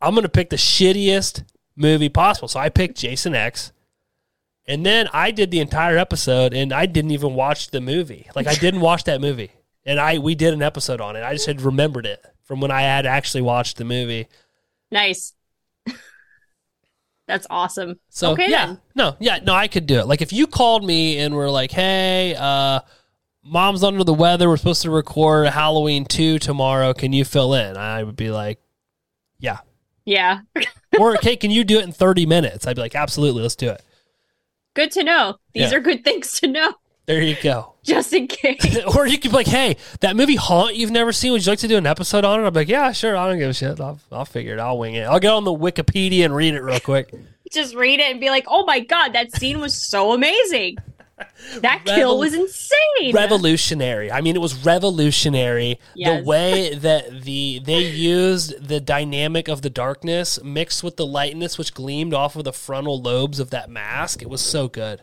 I'm 0.00 0.14
going 0.14 0.22
to 0.24 0.28
pick 0.28 0.50
the 0.50 0.56
shittiest 0.56 1.44
movie 1.76 2.08
possible. 2.08 2.48
So 2.48 2.58
I 2.60 2.68
picked 2.70 2.96
Jason 2.98 3.34
X. 3.34 3.72
And 4.66 4.84
then 4.86 5.08
I 5.12 5.30
did 5.32 5.50
the 5.50 5.60
entire 5.60 5.98
episode 5.98 6.54
and 6.54 6.72
I 6.72 6.86
didn't 6.86 7.10
even 7.10 7.34
watch 7.34 7.70
the 7.72 7.80
movie. 7.80 8.28
Like 8.34 8.46
I 8.46 8.54
didn't 8.54 8.80
watch 8.80 9.04
that 9.04 9.20
movie. 9.20 9.50
And 9.84 9.98
I 9.98 10.18
we 10.18 10.34
did 10.34 10.54
an 10.54 10.62
episode 10.62 11.00
on 11.00 11.16
it. 11.16 11.22
I 11.22 11.32
just 11.32 11.46
had 11.46 11.60
remembered 11.62 12.06
it 12.06 12.24
from 12.44 12.60
when 12.60 12.70
I 12.70 12.82
had 12.82 13.04
actually 13.06 13.42
watched 13.42 13.76
the 13.78 13.84
movie. 13.84 14.28
Nice. 14.90 15.32
That's 17.28 17.46
awesome. 17.48 17.98
So 18.10 18.32
Okay, 18.32 18.50
yeah. 18.50 18.66
then. 18.66 18.80
No, 18.94 19.16
yeah, 19.20 19.38
no, 19.42 19.54
I 19.54 19.68
could 19.68 19.86
do 19.86 19.98
it. 20.00 20.06
Like 20.06 20.22
if 20.22 20.32
you 20.32 20.46
called 20.46 20.84
me 20.84 21.18
and 21.18 21.34
were 21.34 21.48
like, 21.50 21.70
"Hey, 21.70 22.34
uh 22.38 22.80
mom's 23.44 23.82
under 23.84 24.04
the 24.04 24.14
weather. 24.14 24.48
We're 24.48 24.56
supposed 24.56 24.82
to 24.82 24.90
record 24.90 25.48
Halloween 25.48 26.04
2 26.04 26.38
tomorrow. 26.38 26.92
Can 26.92 27.12
you 27.12 27.24
fill 27.24 27.54
in?" 27.54 27.76
I 27.76 28.02
would 28.02 28.16
be 28.16 28.30
like, 28.30 28.60
"Yeah." 29.38 29.58
Yeah. 30.04 30.40
Or, 31.00 31.14
"Okay, 31.16 31.36
can 31.36 31.50
you 31.50 31.64
do 31.64 31.78
it 31.78 31.84
in 31.84 31.92
30 31.92 32.26
minutes?" 32.26 32.66
I'd 32.66 32.76
be 32.76 32.82
like, 32.82 32.94
"Absolutely. 32.94 33.40
Let's 33.42 33.56
do 33.56 33.70
it." 33.70 33.82
Good 34.74 34.90
to 34.92 35.02
know. 35.02 35.36
These 35.54 35.70
Yeah. 35.72 35.78
are 35.78 35.80
good 35.80 36.04
things 36.04 36.38
to 36.40 36.48
know, 36.48 36.74
There 37.06 37.22
you 37.22 37.34
go. 37.42 37.71
just 37.84 38.12
in 38.12 38.28
case. 38.28 38.78
or 38.96 39.06
you 39.06 39.18
could 39.18 39.32
be 39.32 39.36
like, 39.36 39.46
"Hey, 39.46 39.76
that 40.00 40.14
movie 40.14 40.36
Haunt 40.36 40.76
you've 40.76 40.90
never 40.90 41.12
seen. 41.12 41.32
Would 41.32 41.44
you 41.44 41.50
like 41.50 41.58
to 41.60 41.68
do 41.68 41.76
an 41.76 41.86
episode 41.86 42.24
on 42.24 42.40
it?" 42.40 42.46
I'm 42.46 42.54
like, 42.54 42.68
"Yeah, 42.68 42.92
sure. 42.92 43.16
I 43.16 43.28
don't 43.28 43.38
give 43.38 43.50
a 43.50 43.54
shit. 43.54 43.80
I'll, 43.80 43.98
I'll 44.12 44.24
figure 44.24 44.54
it. 44.54 44.60
I'll 44.60 44.78
wing 44.78 44.94
it. 44.94 45.02
I'll 45.02 45.20
get 45.20 45.32
on 45.32 45.44
the 45.44 45.52
Wikipedia 45.52 46.24
and 46.24 46.34
read 46.34 46.54
it 46.54 46.62
real 46.62 46.80
quick." 46.80 47.12
just 47.52 47.74
read 47.74 48.00
it 48.00 48.10
and 48.10 48.20
be 48.20 48.30
like, 48.30 48.44
"Oh 48.48 48.64
my 48.64 48.80
god, 48.80 49.14
that 49.14 49.34
scene 49.36 49.60
was 49.60 49.74
so 49.74 50.12
amazing. 50.12 50.76
That 51.60 51.84
kill 51.84 52.18
was 52.18 52.34
insane." 52.34 53.12
revolutionary. 53.12 54.12
I 54.12 54.20
mean, 54.20 54.36
it 54.36 54.40
was 54.40 54.64
revolutionary. 54.64 55.78
Yes. 55.94 56.20
The 56.20 56.24
way 56.24 56.74
that 56.74 57.22
the 57.22 57.60
they 57.64 57.80
used 57.80 58.66
the 58.66 58.80
dynamic 58.80 59.48
of 59.48 59.62
the 59.62 59.70
darkness 59.70 60.42
mixed 60.42 60.84
with 60.84 60.96
the 60.96 61.06
lightness, 61.06 61.58
which 61.58 61.74
gleamed 61.74 62.14
off 62.14 62.36
of 62.36 62.44
the 62.44 62.52
frontal 62.52 63.00
lobes 63.00 63.40
of 63.40 63.50
that 63.50 63.70
mask. 63.70 64.22
It 64.22 64.30
was 64.30 64.40
so 64.40 64.68
good. 64.68 65.02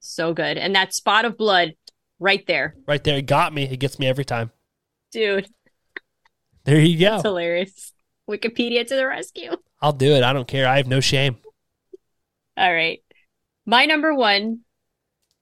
so 0.00 0.32
good. 0.34 0.58
And 0.58 0.74
that 0.74 0.94
spot 0.94 1.24
of 1.24 1.36
blood 1.36 1.74
right 2.18 2.46
there. 2.46 2.74
Right 2.86 3.02
there, 3.02 3.16
it 3.18 3.26
got 3.26 3.52
me. 3.54 3.64
It 3.64 3.78
gets 3.78 3.98
me 3.98 4.06
every 4.06 4.24
time. 4.24 4.50
Dude, 5.12 5.48
There 6.64 6.80
you 6.80 6.98
go. 6.98 7.14
it's 7.14 7.22
hilarious. 7.22 7.92
Wikipedia 8.28 8.86
to 8.86 8.94
the 8.96 9.06
rescue. 9.06 9.52
I'll 9.82 9.92
do 9.92 10.12
it. 10.12 10.22
I 10.24 10.32
don't 10.32 10.48
care. 10.48 10.66
I 10.66 10.78
have 10.78 10.86
no 10.86 11.00
shame. 11.00 11.36
All 12.56 12.72
right. 12.72 13.00
My 13.66 13.84
number 13.86 14.14
one 14.14 14.60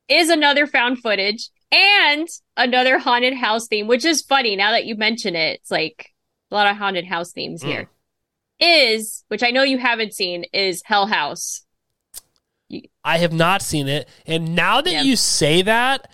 is 0.09 0.31
another 0.31 0.67
found 0.67 0.99
footage 0.99 1.49
and 1.71 2.27
another 2.57 2.99
haunted 2.99 3.35
house 3.35 3.67
theme, 3.69 3.87
which 3.87 4.05
is 4.05 4.23
funny 4.23 4.57
now 4.57 4.73
that 4.73 4.85
you 4.85 4.97
mention 4.97 5.37
it. 5.37 5.61
It's 5.61 5.71
like 5.71 6.11
a 6.51 6.55
lot 6.55 6.67
of 6.67 6.77
haunted 6.77 7.07
house 7.07 7.33
themes 7.33 7.63
Mm. 7.63 7.67
here. 7.67 7.91
Is, 8.61 9.25
which 9.29 9.43
I 9.43 9.51
know 9.51 9.63
you 9.63 9.79
haven't 9.79 10.15
seen, 10.15 10.45
is 10.53 10.83
Hell 10.85 11.07
House. 11.07 11.65
I 13.05 13.19
have 13.19 13.33
not 13.33 13.61
seen 13.63 13.89
it. 13.89 14.09
And 14.27 14.55
now 14.55 14.81
that 14.81 14.93
Yeah. 14.93 15.03
you 15.03 15.17
say 15.17 15.63
that, 15.63 16.11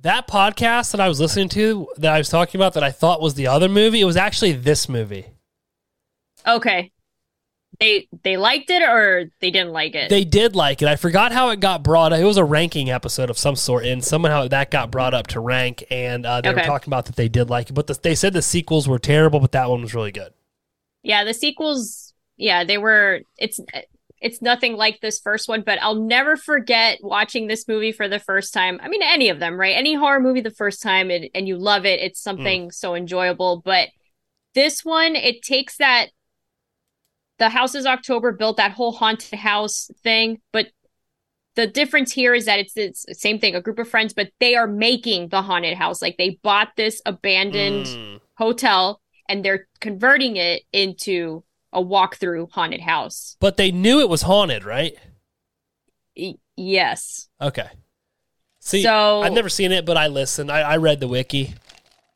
that 0.00 0.28
podcast 0.28 0.92
that 0.92 1.00
I 1.00 1.08
was 1.08 1.20
listening 1.20 1.48
to 1.50 1.88
that 1.96 2.12
I 2.12 2.18
was 2.18 2.28
talking 2.28 2.58
about 2.58 2.74
that 2.74 2.84
I 2.84 2.90
thought 2.90 3.20
was 3.20 3.34
the 3.34 3.46
other 3.46 3.68
movie, 3.68 4.00
it 4.00 4.04
was 4.04 4.16
actually 4.16 4.52
this 4.52 4.88
movie. 4.88 5.26
Okay. 6.46 6.92
They 7.78 8.08
they 8.22 8.36
liked 8.36 8.70
it 8.70 8.82
or 8.82 9.30
they 9.40 9.50
didn't 9.50 9.72
like 9.72 9.94
it? 9.94 10.08
They 10.08 10.24
did 10.24 10.56
like 10.56 10.80
it. 10.80 10.88
I 10.88 10.96
forgot 10.96 11.32
how 11.32 11.50
it 11.50 11.60
got 11.60 11.82
brought 11.82 12.12
up. 12.12 12.20
It 12.20 12.24
was 12.24 12.38
a 12.38 12.44
ranking 12.44 12.90
episode 12.90 13.28
of 13.28 13.36
some 13.36 13.56
sort, 13.56 13.84
and 13.84 14.02
somehow 14.02 14.48
that 14.48 14.70
got 14.70 14.90
brought 14.90 15.12
up 15.12 15.26
to 15.28 15.40
rank, 15.40 15.84
and 15.90 16.24
uh, 16.24 16.40
they 16.40 16.54
were 16.54 16.62
talking 16.62 16.88
about 16.88 17.04
that 17.06 17.16
they 17.16 17.28
did 17.28 17.50
like 17.50 17.68
it. 17.68 17.74
But 17.74 17.86
the, 17.86 17.98
they 18.00 18.14
said 18.14 18.32
the 18.32 18.40
sequels 18.40 18.88
were 18.88 18.98
terrible, 18.98 19.40
but 19.40 19.52
that 19.52 19.68
one 19.68 19.82
was 19.82 19.94
really 19.94 20.12
good. 20.12 20.32
Yeah, 21.02 21.24
the 21.24 21.34
sequels, 21.34 22.14
yeah, 22.38 22.64
they 22.64 22.78
were 22.78 23.20
it's 23.36 23.60
it's 24.20 24.40
nothing 24.40 24.76
like 24.76 25.00
this 25.00 25.20
first 25.20 25.48
one, 25.48 25.62
but 25.62 25.78
I'll 25.82 25.94
never 25.94 26.36
forget 26.36 26.98
watching 27.02 27.46
this 27.46 27.68
movie 27.68 27.92
for 27.92 28.08
the 28.08 28.18
first 28.18 28.54
time. 28.54 28.80
I 28.82 28.88
mean, 28.88 29.02
any 29.02 29.28
of 29.28 29.40
them, 29.40 29.58
right? 29.60 29.76
Any 29.76 29.94
horror 29.94 30.20
movie 30.20 30.40
the 30.40 30.50
first 30.50 30.82
time 30.82 31.10
and, 31.10 31.28
and 31.34 31.46
you 31.46 31.56
love 31.58 31.84
it, 31.84 32.00
it's 32.00 32.20
something 32.22 32.70
so 32.70 32.94
enjoyable, 32.94 33.60
but 33.64 33.88
this 34.54 34.84
one 34.84 35.16
it 35.16 35.42
takes 35.42 35.76
that 35.76 36.06
the 37.38 37.50
Houses 37.50 37.84
October 37.84 38.32
Built 38.32 38.56
that 38.56 38.72
whole 38.72 38.92
haunted 38.92 39.38
house 39.38 39.90
thing, 40.02 40.40
but 40.52 40.68
the 41.54 41.66
difference 41.66 42.12
here 42.12 42.34
is 42.34 42.46
that 42.46 42.58
it's 42.58 42.76
it's 42.76 43.04
the 43.06 43.14
same 43.14 43.38
thing, 43.38 43.54
a 43.54 43.60
group 43.60 43.78
of 43.78 43.88
friends, 43.88 44.14
but 44.14 44.30
they 44.40 44.54
are 44.54 44.66
making 44.66 45.28
the 45.28 45.42
haunted 45.42 45.76
house. 45.76 46.00
Like 46.00 46.16
they 46.16 46.38
bought 46.42 46.68
this 46.76 47.02
abandoned 47.04 47.86
Mm. 47.86 48.20
hotel 48.38 49.00
and 49.28 49.44
they're 49.44 49.66
converting 49.80 50.36
it 50.36 50.62
into 50.72 51.44
a 51.76 51.80
walkthrough 51.84 52.50
haunted 52.50 52.80
house. 52.80 53.36
But 53.38 53.56
they 53.56 53.70
knew 53.70 54.00
it 54.00 54.08
was 54.08 54.22
haunted, 54.22 54.64
right? 54.64 54.94
Yes. 56.56 57.28
Okay. 57.40 57.68
See, 58.60 58.82
So- 58.82 59.20
I've 59.22 59.32
never 59.32 59.48
seen 59.48 59.72
it, 59.72 59.84
but 59.84 59.96
I 59.96 60.08
listened. 60.08 60.50
I, 60.50 60.60
I 60.62 60.76
read 60.78 61.00
the 61.00 61.08
wiki. 61.08 61.54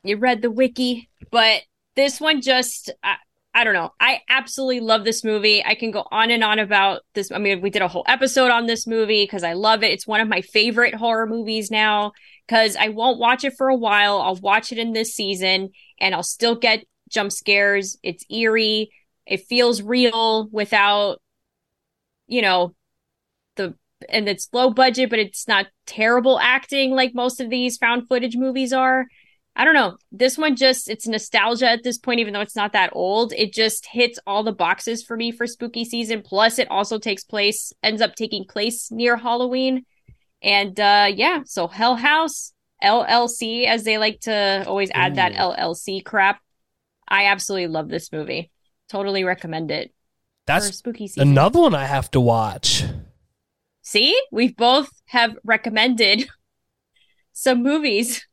you 0.03 0.17
read 0.17 0.41
the 0.41 0.51
wiki, 0.51 1.09
but 1.31 1.61
this 1.95 2.19
one 2.19 2.41
just 2.41 2.91
I, 3.03 3.15
I 3.53 3.63
don't 3.63 3.73
know. 3.73 3.91
I 3.99 4.21
absolutely 4.29 4.79
love 4.79 5.03
this 5.03 5.23
movie. 5.23 5.63
I 5.63 5.75
can 5.75 5.91
go 5.91 6.05
on 6.09 6.31
and 6.31 6.43
on 6.43 6.57
about 6.57 7.01
this. 7.13 7.31
I 7.31 7.37
mean, 7.37 7.61
we 7.61 7.69
did 7.69 7.81
a 7.81 7.87
whole 7.87 8.05
episode 8.07 8.49
on 8.49 8.65
this 8.65 8.87
movie 8.87 9.23
because 9.23 9.43
I 9.43 9.53
love 9.53 9.83
it. 9.83 9.91
It's 9.91 10.07
one 10.07 10.21
of 10.21 10.27
my 10.27 10.41
favorite 10.41 10.95
horror 10.95 11.27
movies 11.27 11.69
now 11.69 12.13
because 12.47 12.75
I 12.75 12.87
won't 12.89 13.19
watch 13.19 13.43
it 13.43 13.53
for 13.57 13.67
a 13.69 13.75
while. 13.75 14.19
I'll 14.21 14.35
watch 14.37 14.71
it 14.71 14.77
in 14.77 14.93
this 14.93 15.13
season 15.13 15.69
and 15.99 16.15
I'll 16.15 16.23
still 16.23 16.55
get 16.55 16.85
jump 17.09 17.31
scares. 17.31 17.97
It's 18.03 18.25
eerie. 18.29 18.89
It 19.31 19.47
feels 19.47 19.81
real 19.81 20.49
without, 20.49 21.21
you 22.27 22.41
know, 22.41 22.75
the 23.55 23.75
and 24.09 24.27
it's 24.27 24.49
low 24.51 24.71
budget, 24.71 25.09
but 25.09 25.19
it's 25.19 25.47
not 25.47 25.67
terrible 25.85 26.37
acting 26.37 26.91
like 26.91 27.15
most 27.15 27.39
of 27.39 27.49
these 27.49 27.77
found 27.77 28.09
footage 28.09 28.35
movies 28.35 28.73
are. 28.73 29.07
I 29.55 29.63
don't 29.63 29.73
know. 29.73 29.95
This 30.11 30.37
one 30.37 30.57
just 30.57 30.89
it's 30.89 31.07
nostalgia 31.07 31.69
at 31.69 31.83
this 31.83 31.97
point, 31.97 32.19
even 32.19 32.33
though 32.33 32.41
it's 32.41 32.57
not 32.57 32.73
that 32.73 32.91
old. 32.91 33.31
It 33.31 33.53
just 33.53 33.85
hits 33.85 34.19
all 34.27 34.43
the 34.43 34.51
boxes 34.51 35.01
for 35.01 35.15
me 35.15 35.31
for 35.31 35.47
spooky 35.47 35.85
season. 35.85 36.23
Plus, 36.23 36.59
it 36.59 36.69
also 36.69 36.99
takes 36.99 37.23
place, 37.23 37.71
ends 37.81 38.01
up 38.01 38.15
taking 38.15 38.43
place 38.43 38.91
near 38.91 39.15
Halloween. 39.15 39.85
And 40.43 40.77
uh 40.77 41.07
yeah, 41.09 41.43
so 41.45 41.69
Hell 41.69 41.95
House, 41.95 42.51
LLC, 42.83 43.65
as 43.65 43.85
they 43.85 43.97
like 43.97 44.19
to 44.21 44.65
always 44.67 44.91
add 44.93 45.15
that 45.15 45.31
LLC 45.35 46.01
crap. 46.03 46.41
I 47.07 47.27
absolutely 47.27 47.67
love 47.67 47.87
this 47.87 48.11
movie. 48.11 48.51
Totally 48.91 49.23
recommend 49.23 49.71
it 49.71 49.93
That's 50.45 50.75
spooky 50.75 51.07
season. 51.07 51.29
another 51.29 51.61
one 51.61 51.73
I 51.73 51.85
have 51.85 52.11
to 52.11 52.19
watch. 52.19 52.83
See, 53.81 54.19
we've 54.33 54.55
both 54.57 54.89
have 55.05 55.37
recommended 55.45 56.27
some 57.33 57.63
movies. 57.63 58.27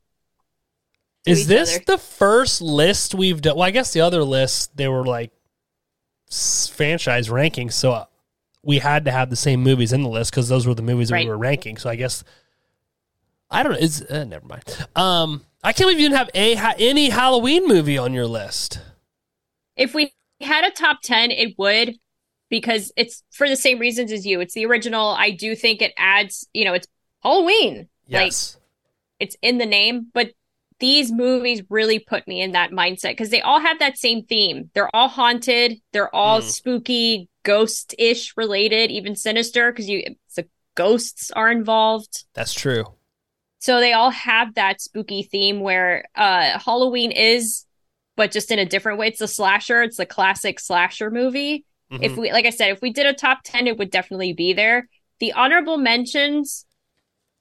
Is 1.25 1.47
this 1.47 1.75
other. 1.77 1.83
the 1.87 1.97
first 1.97 2.61
list 2.61 3.15
we've 3.15 3.41
done? 3.41 3.55
Well, 3.55 3.65
I 3.67 3.71
guess 3.71 3.93
the 3.93 4.01
other 4.01 4.23
list 4.23 4.75
they 4.75 4.87
were 4.89 5.05
like 5.05 5.31
franchise 6.71 7.29
rankings, 7.29 7.73
so 7.73 7.91
uh, 7.91 8.05
we 8.63 8.79
had 8.79 9.05
to 9.05 9.11
have 9.11 9.29
the 9.29 9.35
same 9.35 9.61
movies 9.63 9.93
in 9.93 10.03
the 10.03 10.09
list 10.09 10.31
because 10.31 10.49
those 10.49 10.67
were 10.67 10.73
the 10.75 10.81
movies 10.81 11.07
that 11.09 11.15
Right. 11.15 11.25
we 11.25 11.29
were 11.29 11.37
ranking. 11.37 11.77
So 11.77 11.89
I 11.89 11.95
guess 11.95 12.23
I 13.49 13.63
don't 13.63 13.71
know. 13.73 13.79
Is 13.79 14.01
uh, 14.03 14.25
never 14.25 14.45
mind. 14.45 14.63
Um, 14.95 15.45
I 15.63 15.71
can't 15.73 15.85
believe 15.87 15.99
you 15.99 16.09
didn't 16.09 16.17
have 16.17 16.29
a 16.33 16.55
ha- 16.55 16.75
any 16.77 17.09
Halloween 17.09 17.67
movie 17.67 17.97
on 17.97 18.13
your 18.13 18.27
list. 18.27 18.79
If 19.75 19.93
we 19.93 20.11
had 20.41 20.65
a 20.65 20.71
top 20.71 20.99
10, 21.03 21.31
it 21.31 21.55
would 21.57 21.95
because 22.49 22.91
it's 22.95 23.23
for 23.31 23.47
the 23.47 23.55
same 23.55 23.79
reasons 23.79 24.11
as 24.11 24.25
you. 24.25 24.39
It's 24.39 24.53
the 24.53 24.65
original. 24.65 25.09
I 25.09 25.31
do 25.31 25.55
think 25.55 25.81
it 25.81 25.93
adds, 25.97 26.47
you 26.53 26.65
know, 26.65 26.73
it's 26.73 26.87
Halloween. 27.21 27.89
Like 28.09 28.31
Yes, 28.31 28.57
it's 29.19 29.35
in 29.41 29.57
the 29.57 29.65
name, 29.65 30.07
but 30.13 30.31
these 30.79 31.11
movies 31.11 31.61
really 31.69 31.99
put 31.99 32.25
me 32.27 32.41
in 32.41 32.53
that 32.53 32.71
mindset 32.71 33.11
because 33.11 33.29
they 33.31 33.41
all 33.41 33.59
have 33.59 33.79
that 33.79 33.97
same 33.97 34.23
theme. 34.23 34.71
They're 34.73 34.93
all 34.95 35.09
haunted, 35.09 35.81
they're 35.91 36.13
all 36.15 36.39
Mm. 36.39 36.43
spooky, 36.43 37.29
ghost-ish 37.43 38.35
related, 38.37 38.89
even 38.89 39.15
sinister 39.15 39.71
because 39.71 39.89
you 39.89 40.01
it's 40.05 40.35
the 40.35 40.47
ghosts 40.75 41.31
are 41.31 41.51
involved. 41.51 42.23
that's 42.33 42.53
true. 42.53 42.85
So 43.59 43.81
they 43.81 43.91
all 43.91 44.09
have 44.11 44.55
that 44.55 44.79
spooky 44.79 45.21
theme 45.23 45.59
where 45.59 46.05
uh 46.15 46.57
Halloween 46.59 47.11
is 47.11 47.65
but 48.19 48.31
just 48.31 48.51
in 48.51 48.59
a 48.59 48.65
different 48.65 48.99
way. 48.99 49.07
It's 49.07 49.21
a 49.21 49.29
slasher, 49.29 49.81
it's 49.81 49.97
a 49.97 50.05
classic 50.05 50.59
slasher 50.59 51.09
movie. 51.09 51.63
If 51.89 52.11
Mhm. 52.11 52.17
we 52.17 52.33
like 52.33 52.45
I 52.45 52.49
said, 52.49 52.69
if 52.69 52.81
we 52.81 52.91
did 52.91 53.05
a 53.05 53.13
top 53.13 53.39
10 53.45 53.65
it 53.65 53.77
would 53.77 53.89
definitely 53.91 54.33
be 54.33 54.51
there. 54.51 54.89
The 55.19 55.31
honorable 55.31 55.77
mentions 55.77 56.65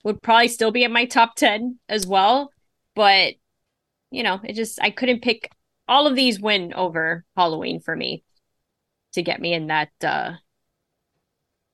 would 0.04 0.22
probably 0.22 0.46
still 0.46 0.70
be 0.70 0.84
in 0.84 0.92
my 0.92 1.04
top 1.04 1.34
10 1.34 1.80
as 1.88 2.06
well, 2.06 2.52
but 2.94 3.34
you 4.12 4.22
know, 4.22 4.38
it 4.44 4.52
just 4.52 4.78
I 4.80 4.90
couldn't 4.90 5.20
pick 5.20 5.50
all 5.88 6.06
of 6.06 6.14
these 6.14 6.38
win 6.38 6.72
over 6.74 7.24
Halloween 7.36 7.80
for 7.80 7.96
me 7.96 8.22
to 9.14 9.22
get 9.22 9.40
me 9.40 9.54
in 9.54 9.66
that 9.66 9.90
uh 10.04 10.34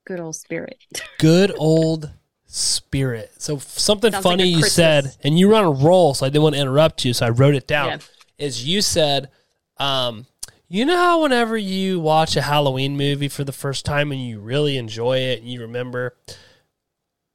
good 0.07 0.19
old 0.19 0.37
spirit. 0.37 0.79
good 1.19 1.53
old 1.59 2.11
spirit. 2.47 3.35
So 3.37 3.59
something 3.59 4.13
Sounds 4.13 4.23
funny 4.23 4.45
a 4.45 4.47
you 4.47 4.63
said, 4.63 5.15
and 5.23 5.39
you 5.39 5.49
were 5.49 5.57
on 5.57 5.65
a 5.65 5.71
roll, 5.71 6.15
so 6.15 6.25
I 6.25 6.31
didn't 6.31 6.45
want 6.45 6.55
to 6.55 6.63
interrupt 6.63 7.05
you, 7.05 7.13
so 7.13 7.27
I 7.27 7.29
wrote 7.29 7.55
it 7.55 7.67
down. 7.67 7.91
Yeah. 7.91 7.99
Is 8.39 8.67
you 8.67 8.83
said, 8.83 9.31
um, 9.79 10.27
you 10.69 10.85
know 10.85 10.97
how 10.97 11.23
whenever 11.23 11.57
you 11.57 12.01
watch 12.01 12.37
a 12.37 12.43
Halloween 12.43 12.97
movie 12.97 13.29
for 13.29 13.45
the 13.45 13.53
first 13.53 13.85
time 13.85 14.11
and 14.11 14.21
you 14.21 14.41
really 14.41 14.77
enjoy 14.77 15.19
it 15.19 15.41
and 15.41 15.49
you 15.49 15.61
remember, 15.61 16.17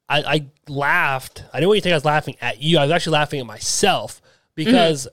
I, 0.10 0.24
I 0.24 0.46
laughed. 0.68 1.44
I 1.54 1.60
didn't 1.60 1.70
want 1.70 1.78
you 1.78 1.82
to 1.82 1.84
think 1.84 1.94
I 1.94 1.98
was 1.98 2.06
laughing 2.06 2.36
at 2.42 2.62
you. 2.62 2.78
I 2.78 2.84
was 2.84 2.92
actually 2.92 3.14
laughing 3.14 3.40
at 3.40 3.46
myself 3.46 4.22
because 4.56 5.08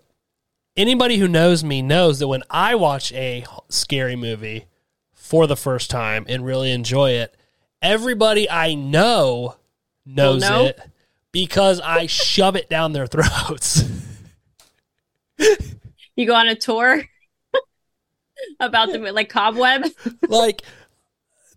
anybody 0.76 1.18
who 1.18 1.28
knows 1.28 1.62
me 1.62 1.82
knows 1.82 2.18
that 2.18 2.28
when 2.28 2.42
I 2.50 2.74
watch 2.74 3.12
a 3.12 3.44
scary 3.68 4.16
movie 4.16 4.66
for 5.12 5.46
the 5.46 5.56
first 5.56 5.90
time 5.90 6.24
and 6.28 6.44
really 6.44 6.72
enjoy 6.72 7.10
it, 7.12 7.36
everybody 7.82 8.48
I 8.48 8.74
know 8.74 9.56
knows 10.04 10.42
know? 10.42 10.66
it 10.66 10.80
because 11.32 11.80
I 11.80 12.06
shove 12.06 12.56
it 12.56 12.70
down 12.70 12.92
their 12.92 13.06
throats. 13.06 13.84
You 16.18 16.26
go 16.26 16.34
on 16.34 16.48
a 16.48 16.54
tour 16.54 17.04
about 18.60 18.90
the 18.90 18.98
like 19.12 19.28
Cobweb. 19.28 19.84
like 20.28 20.62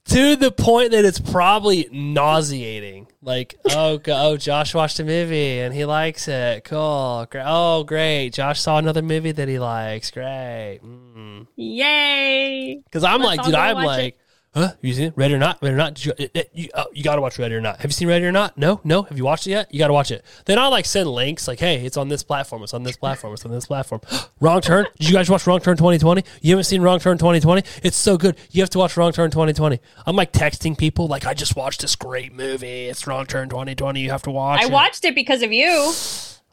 to 0.10 0.36
the 0.36 0.52
point 0.52 0.92
that 0.92 1.06
it's 1.06 1.20
probably 1.20 1.88
nauseating. 1.92 3.08
Like, 3.22 3.56
oh, 3.70 3.98
go, 4.00 4.32
oh, 4.32 4.38
Josh 4.38 4.74
watched 4.74 5.00
a 5.00 5.04
movie 5.04 5.60
and 5.60 5.74
he 5.74 5.86
likes 5.86 6.28
it. 6.28 6.64
Cool. 6.66 7.28
Oh, 7.34 7.84
great. 7.86 8.32
Josh 8.32 8.60
saw 8.60 8.78
another 8.78 9.02
movie 9.02 9.32
that 9.32 9.48
he 9.48 9.60
likes. 9.60 10.12
Great. 10.12 10.80
Mm. 10.84 11.48
Yay! 11.56 12.82
Because 12.84 13.04
I'm 13.04 13.22
Let's 13.22 13.38
like, 13.38 13.46
dude, 13.46 13.56
I'm 13.56 13.84
like, 13.86 14.18
huh? 14.54 14.72
You 14.82 14.94
seen 14.94 15.06
it? 15.08 15.14
Ready 15.16 15.34
or 15.34 15.38
not? 15.38 15.62
Ready 15.62 15.74
or 15.74 15.78
not? 15.78 15.94
Did 15.96 16.06
you, 16.06 16.14
it, 16.18 16.32
it- 16.34 16.50
you, 16.54 16.70
oh, 16.74 16.86
you 16.94 17.04
got 17.04 17.16
to 17.16 17.22
watch 17.22 17.38
Ready 17.40 17.56
or 17.56 17.62
not. 17.62 17.78
Have 17.82 17.90
you 17.90 17.94
seen 17.94 18.08
Ready 18.08 18.26
or 18.26 18.32
not? 18.32 18.58
No, 18.58 18.82
no. 18.84 19.04
Have 19.04 19.18
you 19.18 19.24
watched 19.24 19.48
it 19.48 19.52
yet? 19.52 19.74
You 19.74 19.80
got 19.80 19.88
to 19.88 19.94
watch 19.94 20.12
it. 20.12 20.24
Then 20.46 20.58
I'll 20.60 20.72
like 20.72 20.86
send 20.86 21.10
links 21.10 21.48
like, 21.48 21.60
hey, 21.60 21.86
it's 21.86 21.98
on 21.98 22.10
this 22.10 22.24
platform. 22.24 22.64
It's 22.64 22.74
on 22.74 22.84
this 22.84 22.98
platform. 22.98 23.34
It's 23.34 23.46
on 23.46 23.52
this 23.52 23.66
platform. 23.66 24.02
Wrong 24.40 24.62
Turn. 24.62 24.86
Did 25.00 25.10
you 25.10 25.16
guys 25.16 25.30
watch 25.30 25.46
Wrong 25.48 25.60
Turn 25.60 25.78
2020? 25.78 26.24
You 26.42 26.52
haven't 26.52 26.64
seen 26.66 26.82
Wrong 26.82 27.00
Turn 27.00 27.18
2020? 27.18 27.64
It's 27.84 27.98
so 27.98 28.18
good. 28.18 28.38
You 28.52 28.62
have 28.62 28.70
to 28.72 28.80
watch 28.80 28.96
Wrong 28.98 29.12
Turn 29.12 29.30
2020. 29.32 29.80
I'm 30.06 30.16
like 30.16 30.32
texting 30.34 30.78
people 30.78 31.08
like, 31.08 31.26
I 31.26 31.34
just 31.34 31.56
watched 31.56 31.82
this 31.82 31.96
great 31.96 32.34
movie. 32.34 32.88
It's 32.88 33.06
Wrong 33.08 33.26
Turn 33.26 33.50
2020. 33.50 34.00
You 34.02 34.10
have 34.12 34.24
to 34.24 34.32
watch 34.32 34.62
I 34.62 34.66
it. 34.66 34.72
watched 34.72 35.06
it 35.06 35.16
because 35.16 35.42
of 35.44 35.52
you. 35.52 35.94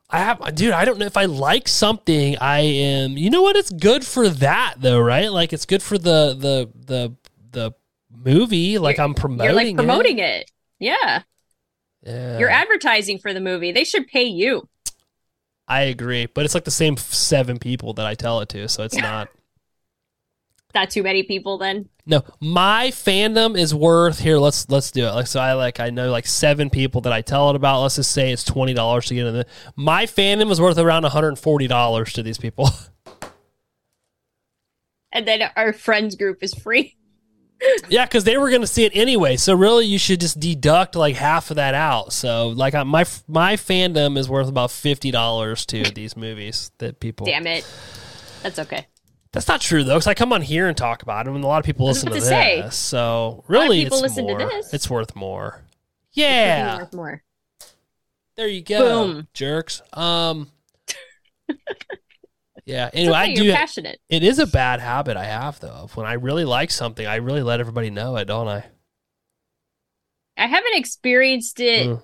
I 0.08 0.18
have, 0.18 0.54
dude. 0.54 0.70
I 0.72 0.84
don't 0.84 0.98
know 0.98 1.06
if 1.06 1.16
I 1.16 1.24
like 1.24 1.66
something. 1.66 2.36
I 2.38 2.60
am. 2.60 3.16
You 3.16 3.28
know 3.28 3.42
what? 3.42 3.56
It's 3.56 3.72
good 3.72 4.06
for 4.06 4.28
that 4.28 4.74
though, 4.78 5.00
right? 5.00 5.32
Like 5.32 5.52
it's 5.52 5.66
good 5.66 5.82
for 5.82 5.98
the 5.98 6.32
the 6.38 6.70
the 6.86 7.12
movie. 8.24 8.78
Like 8.78 8.98
I'm 8.98 9.14
promoting. 9.14 9.44
You're 9.44 9.54
like 9.54 9.68
it. 9.68 9.76
promoting 9.76 10.18
it. 10.18 10.50
Yeah. 10.78 11.22
Yeah, 12.02 12.38
You're 12.38 12.50
advertising 12.50 13.18
for 13.18 13.34
the 13.34 13.40
movie. 13.40 13.72
They 13.72 13.82
should 13.84 14.06
pay 14.06 14.24
you. 14.24 14.68
I 15.66 15.82
agree, 15.82 16.26
but 16.26 16.44
it's 16.44 16.54
like 16.54 16.64
the 16.64 16.70
same 16.70 16.96
seven 16.96 17.58
people 17.58 17.94
that 17.94 18.06
I 18.06 18.14
tell 18.14 18.40
it 18.40 18.48
to, 18.50 18.68
so 18.68 18.84
it's 18.84 18.96
not. 18.96 19.28
Not 20.72 20.90
too 20.90 21.02
many 21.02 21.22
people 21.24 21.58
then. 21.58 21.88
No, 22.04 22.22
my 22.38 22.88
fandom 22.88 23.58
is 23.58 23.74
worth 23.74 24.20
here. 24.20 24.38
Let's 24.38 24.68
let's 24.68 24.92
do 24.92 25.06
it. 25.06 25.10
Like 25.10 25.26
so, 25.26 25.40
I 25.40 25.54
like 25.54 25.80
I 25.80 25.90
know 25.90 26.10
like 26.10 26.26
seven 26.26 26.70
people 26.70 27.00
that 27.00 27.12
I 27.12 27.22
tell 27.22 27.50
it 27.50 27.56
about. 27.56 27.82
Let's 27.82 27.96
just 27.96 28.12
say 28.12 28.30
it's 28.30 28.44
twenty 28.44 28.74
dollars 28.74 29.06
to 29.06 29.14
get 29.14 29.26
in. 29.26 29.34
The, 29.34 29.46
my 29.74 30.04
fandom 30.04 30.52
is 30.52 30.60
worth 30.60 30.78
around 30.78 31.02
one 31.02 31.12
hundred 31.12 31.28
and 31.28 31.38
forty 31.38 31.66
dollars 31.66 32.12
to 32.12 32.22
these 32.22 32.38
people. 32.38 32.70
And 35.12 35.26
then 35.26 35.40
our 35.56 35.72
friends 35.72 36.14
group 36.14 36.42
is 36.42 36.52
free. 36.52 36.94
Yeah, 37.88 38.04
because 38.04 38.24
they 38.24 38.36
were 38.36 38.50
going 38.50 38.60
to 38.60 38.66
see 38.66 38.84
it 38.84 38.92
anyway. 38.94 39.36
So 39.36 39.54
really, 39.54 39.86
you 39.86 39.98
should 39.98 40.20
just 40.20 40.38
deduct 40.38 40.94
like 40.94 41.16
half 41.16 41.50
of 41.50 41.56
that 41.56 41.74
out. 41.74 42.12
So 42.12 42.48
like 42.48 42.74
I, 42.74 42.82
my 42.82 43.04
my 43.26 43.56
fandom 43.56 44.18
is 44.18 44.28
worth 44.28 44.48
about 44.48 44.70
fifty 44.70 45.10
dollars 45.10 45.64
to 45.66 45.82
these 45.94 46.16
movies 46.16 46.70
that 46.78 47.00
people. 47.00 47.26
Damn 47.26 47.46
it. 47.46 47.66
That's 48.42 48.58
okay. 48.58 48.86
That's 49.32 49.48
not 49.48 49.60
true 49.60 49.84
though, 49.84 49.94
because 49.94 50.06
I 50.06 50.14
come 50.14 50.32
on 50.32 50.42
here 50.42 50.68
and 50.68 50.76
talk 50.76 51.02
about 51.02 51.26
them, 51.26 51.34
and 51.34 51.44
a 51.44 51.46
lot 51.46 51.58
of 51.58 51.64
people 51.64 51.86
listen 51.86 52.06
to 52.10 52.12
about 52.16 52.20
this. 52.20 52.28
say. 52.28 52.68
So 52.70 53.44
really, 53.48 53.84
people 53.84 53.98
it's 53.98 54.02
listen 54.02 54.26
to 54.26 54.32
more. 54.38 54.48
this. 54.48 54.72
It's 54.74 54.88
worth 54.88 55.14
more. 55.16 55.62
Yeah, 56.12 56.78
worth 56.78 56.94
more. 56.94 57.22
there 58.36 58.48
you 58.48 58.62
go, 58.62 59.06
Boom. 59.06 59.28
jerks. 59.34 59.82
Um. 59.92 60.50
yeah. 62.66 62.90
Anyway, 62.92 63.14
okay, 63.14 63.32
I 63.32 63.34
do. 63.34 63.52
passionate. 63.52 64.00
It 64.08 64.22
is 64.22 64.38
a 64.38 64.46
bad 64.46 64.80
habit 64.80 65.16
I 65.16 65.24
have 65.24 65.58
though. 65.60 65.88
When 65.94 66.06
I 66.06 66.14
really 66.14 66.44
like 66.44 66.70
something, 66.70 67.06
I 67.06 67.16
really 67.16 67.42
let 67.42 67.60
everybody 67.60 67.90
know 67.90 68.16
it, 68.16 68.26
don't 68.26 68.48
I? 68.48 68.66
I 70.36 70.46
haven't 70.46 70.76
experienced 70.76 71.60
it. 71.60 71.86
Mm. 71.86 72.02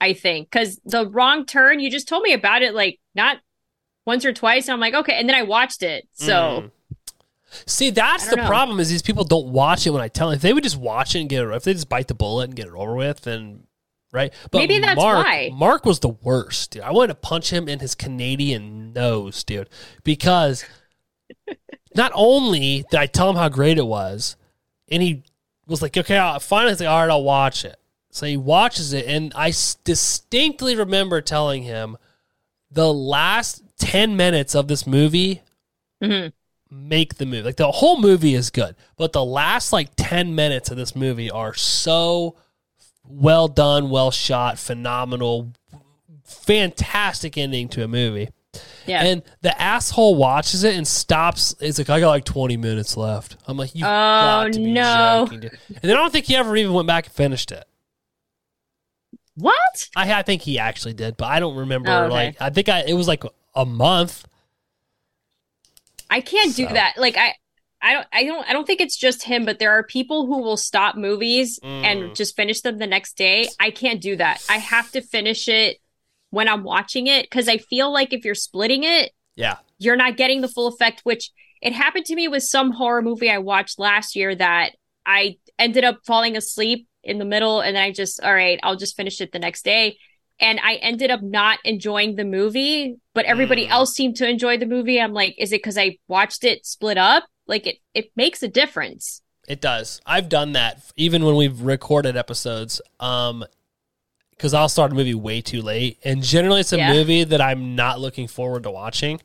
I 0.00 0.14
think 0.14 0.50
because 0.50 0.80
the 0.84 1.06
wrong 1.06 1.44
turn, 1.44 1.80
you 1.80 1.90
just 1.90 2.08
told 2.08 2.22
me 2.22 2.32
about 2.32 2.62
it 2.62 2.74
like 2.74 2.98
not 3.14 3.38
once 4.06 4.24
or 4.24 4.32
twice. 4.32 4.68
I'm 4.68 4.80
like, 4.80 4.94
okay, 4.94 5.12
and 5.12 5.28
then 5.28 5.36
I 5.36 5.42
watched 5.42 5.82
it. 5.82 6.08
So 6.14 6.62
Mm. 6.62 6.70
See, 7.66 7.90
that's 7.90 8.28
the 8.28 8.36
know. 8.36 8.46
problem 8.46 8.78
is 8.78 8.90
these 8.90 9.02
people 9.02 9.24
don't 9.24 9.48
watch 9.48 9.86
it 9.86 9.90
when 9.90 10.00
I 10.02 10.08
tell 10.08 10.28
them. 10.28 10.36
If 10.36 10.42
they 10.42 10.52
would 10.52 10.62
just 10.62 10.76
watch 10.76 11.14
it 11.14 11.20
and 11.20 11.28
get 11.28 11.42
it, 11.42 11.50
if 11.50 11.64
they 11.64 11.72
just 11.72 11.88
bite 11.88 12.06
the 12.08 12.14
bullet 12.14 12.44
and 12.44 12.54
get 12.54 12.68
it 12.68 12.74
over 12.74 12.94
with, 12.94 13.22
then 13.22 13.64
right. 14.12 14.32
But 14.50 14.58
Maybe 14.58 14.78
that's 14.78 14.96
Mark, 14.96 15.26
why. 15.26 15.50
Mark 15.52 15.84
was 15.84 16.00
the 16.00 16.08
worst, 16.08 16.72
dude. 16.72 16.82
I 16.82 16.90
wanted 16.92 17.08
to 17.08 17.14
punch 17.16 17.50
him 17.50 17.68
in 17.68 17.78
his 17.78 17.94
Canadian 17.94 18.92
nose, 18.92 19.44
dude, 19.44 19.68
because 20.04 20.64
not 21.94 22.12
only 22.14 22.84
did 22.90 22.98
I 22.98 23.06
tell 23.06 23.30
him 23.30 23.36
how 23.36 23.48
great 23.48 23.78
it 23.78 23.86
was, 23.86 24.36
and 24.90 25.02
he 25.02 25.22
was 25.66 25.82
like, 25.82 25.96
okay, 25.96 26.18
I'll, 26.18 26.40
finally, 26.40 26.74
like, 26.74 26.88
all 26.88 27.00
right, 27.00 27.10
I'll 27.10 27.22
watch 27.22 27.64
it. 27.64 27.76
So 28.10 28.26
he 28.26 28.36
watches 28.36 28.92
it, 28.92 29.06
and 29.06 29.32
I 29.36 29.50
s- 29.50 29.76
distinctly 29.84 30.74
remember 30.74 31.20
telling 31.20 31.62
him 31.62 31.96
the 32.70 32.92
last 32.92 33.62
10 33.78 34.16
minutes 34.16 34.54
of 34.54 34.68
this 34.68 34.86
movie 34.86 35.42
mhm. 36.02 36.32
make 36.70 37.16
the 37.16 37.26
movie. 37.26 37.42
Like 37.42 37.56
the 37.56 37.70
whole 37.70 38.00
movie 38.00 38.34
is 38.34 38.50
good, 38.50 38.74
but 38.96 39.12
the 39.12 39.24
last 39.24 39.72
like 39.72 39.90
10 39.96 40.34
minutes 40.34 40.70
of 40.70 40.76
this 40.76 40.94
movie 40.94 41.30
are 41.30 41.54
so 41.54 42.36
well 43.10 43.48
done, 43.48 43.90
well 43.90 44.10
shot, 44.10 44.58
phenomenal, 44.58 45.52
fantastic 46.24 47.36
ending 47.36 47.68
to 47.70 47.84
a 47.84 47.88
movie. 47.88 48.28
yeah. 48.86 49.02
And 49.04 49.22
the 49.42 49.60
asshole 49.60 50.16
watches 50.16 50.64
it 50.64 50.74
and 50.76 50.86
stops. 50.86 51.54
It's 51.60 51.78
like, 51.78 51.90
I 51.90 52.00
got 52.00 52.10
like 52.10 52.24
20 52.24 52.56
minutes 52.56 52.96
left. 52.96 53.36
I'm 53.46 53.56
like, 53.56 53.74
you 53.74 53.84
oh, 53.84 53.88
got 53.88 54.52
to 54.52 54.58
be 54.58 54.72
no. 54.72 55.26
joking. 55.28 55.50
And 55.68 55.82
then 55.82 55.92
I 55.92 56.00
don't 56.00 56.12
think 56.12 56.26
he 56.26 56.36
ever 56.36 56.56
even 56.56 56.72
went 56.72 56.86
back 56.86 57.06
and 57.06 57.14
finished 57.14 57.52
it. 57.52 57.64
what? 59.34 59.88
I, 59.96 60.12
I 60.12 60.22
think 60.22 60.42
he 60.42 60.58
actually 60.58 60.94
did, 60.94 61.16
but 61.16 61.26
I 61.26 61.40
don't 61.40 61.56
remember. 61.56 61.90
Oh, 61.90 62.04
okay. 62.04 62.12
Like, 62.12 62.36
I 62.40 62.50
think 62.50 62.68
I 62.68 62.80
it 62.86 62.94
was 62.94 63.08
like 63.08 63.24
a 63.54 63.64
month. 63.64 64.26
I 66.08 66.20
can't 66.20 66.54
do 66.56 66.66
that. 66.66 66.94
Like 66.96 67.16
I, 67.16 67.34
I 67.82 67.92
don't, 67.94 68.06
I 68.12 68.24
don't, 68.24 68.48
I 68.48 68.52
don't 68.52 68.66
think 68.66 68.80
it's 68.80 68.96
just 68.96 69.22
him, 69.22 69.44
but 69.44 69.58
there 69.58 69.70
are 69.72 69.82
people 69.82 70.26
who 70.26 70.42
will 70.42 70.56
stop 70.56 70.96
movies 70.96 71.58
Mm. 71.62 71.84
and 71.84 72.14
just 72.14 72.36
finish 72.36 72.60
them 72.60 72.78
the 72.78 72.86
next 72.86 73.16
day. 73.16 73.48
I 73.58 73.70
can't 73.70 74.00
do 74.00 74.16
that. 74.16 74.44
I 74.50 74.58
have 74.58 74.90
to 74.92 75.00
finish 75.00 75.48
it 75.48 75.78
when 76.30 76.48
I'm 76.48 76.62
watching 76.62 77.06
it 77.06 77.24
because 77.28 77.48
I 77.48 77.56
feel 77.58 77.92
like 77.92 78.12
if 78.12 78.24
you're 78.24 78.34
splitting 78.34 78.84
it, 78.84 79.12
Yeah. 79.36 79.56
you're 79.78 79.96
not 79.96 80.16
getting 80.16 80.42
the 80.42 80.48
full 80.48 80.66
effect. 80.66 81.00
Which 81.04 81.30
it 81.62 81.72
happened 81.72 82.04
to 82.06 82.14
me 82.14 82.28
with 82.28 82.42
some 82.42 82.72
horror 82.72 83.02
movie 83.02 83.30
I 83.30 83.38
watched 83.38 83.78
last 83.78 84.14
year 84.14 84.34
that 84.34 84.72
I 85.06 85.36
ended 85.58 85.84
up 85.84 86.00
falling 86.06 86.36
asleep 86.36 86.86
in 87.02 87.18
the 87.18 87.24
middle, 87.24 87.60
and 87.60 87.74
then 87.76 87.82
I 87.82 87.92
just, 87.92 88.22
all 88.22 88.34
right, 88.34 88.60
I'll 88.62 88.76
just 88.76 88.96
finish 88.96 89.20
it 89.22 89.32
the 89.32 89.38
next 89.38 89.64
day. 89.64 89.96
And 90.38 90.60
I 90.62 90.74
ended 90.76 91.10
up 91.10 91.22
not 91.22 91.58
enjoying 91.64 92.16
the 92.16 92.24
movie, 92.24 92.96
but 93.14 93.24
everybody 93.26 93.66
Mm. 93.66 93.70
else 93.70 93.94
seemed 93.94 94.16
to 94.16 94.28
enjoy 94.28 94.56
the 94.58 94.66
movie. 94.66 95.00
I'm 95.00 95.12
like, 95.12 95.34
is 95.38 95.52
it 95.52 95.56
because 95.62 95.76
I 95.78 95.96
watched 96.08 96.44
it 96.44 96.64
split 96.64 96.96
up? 96.98 97.24
Like 97.46 97.66
it, 97.66 97.78
it 97.94 98.10
makes 98.16 98.42
a 98.42 98.48
difference. 98.48 99.22
It 99.48 99.60
does. 99.60 100.00
I've 100.06 100.28
done 100.28 100.52
that 100.52 100.80
even 100.96 101.24
when 101.24 101.34
we've 101.36 101.60
recorded 101.60 102.16
episodes. 102.16 102.80
Um, 103.00 103.44
because 104.30 104.54
I'll 104.54 104.70
start 104.70 104.92
a 104.92 104.94
movie 104.94 105.12
way 105.14 105.42
too 105.42 105.60
late, 105.60 105.98
and 106.02 106.22
generally 106.22 106.60
it's 106.60 106.72
a 106.72 106.78
Yeah. 106.78 106.94
movie 106.94 107.24
that 107.24 107.42
I'm 107.42 107.74
not 107.76 108.00
looking 108.00 108.26
forward 108.26 108.62
to 108.62 108.70
watching. 108.70 109.20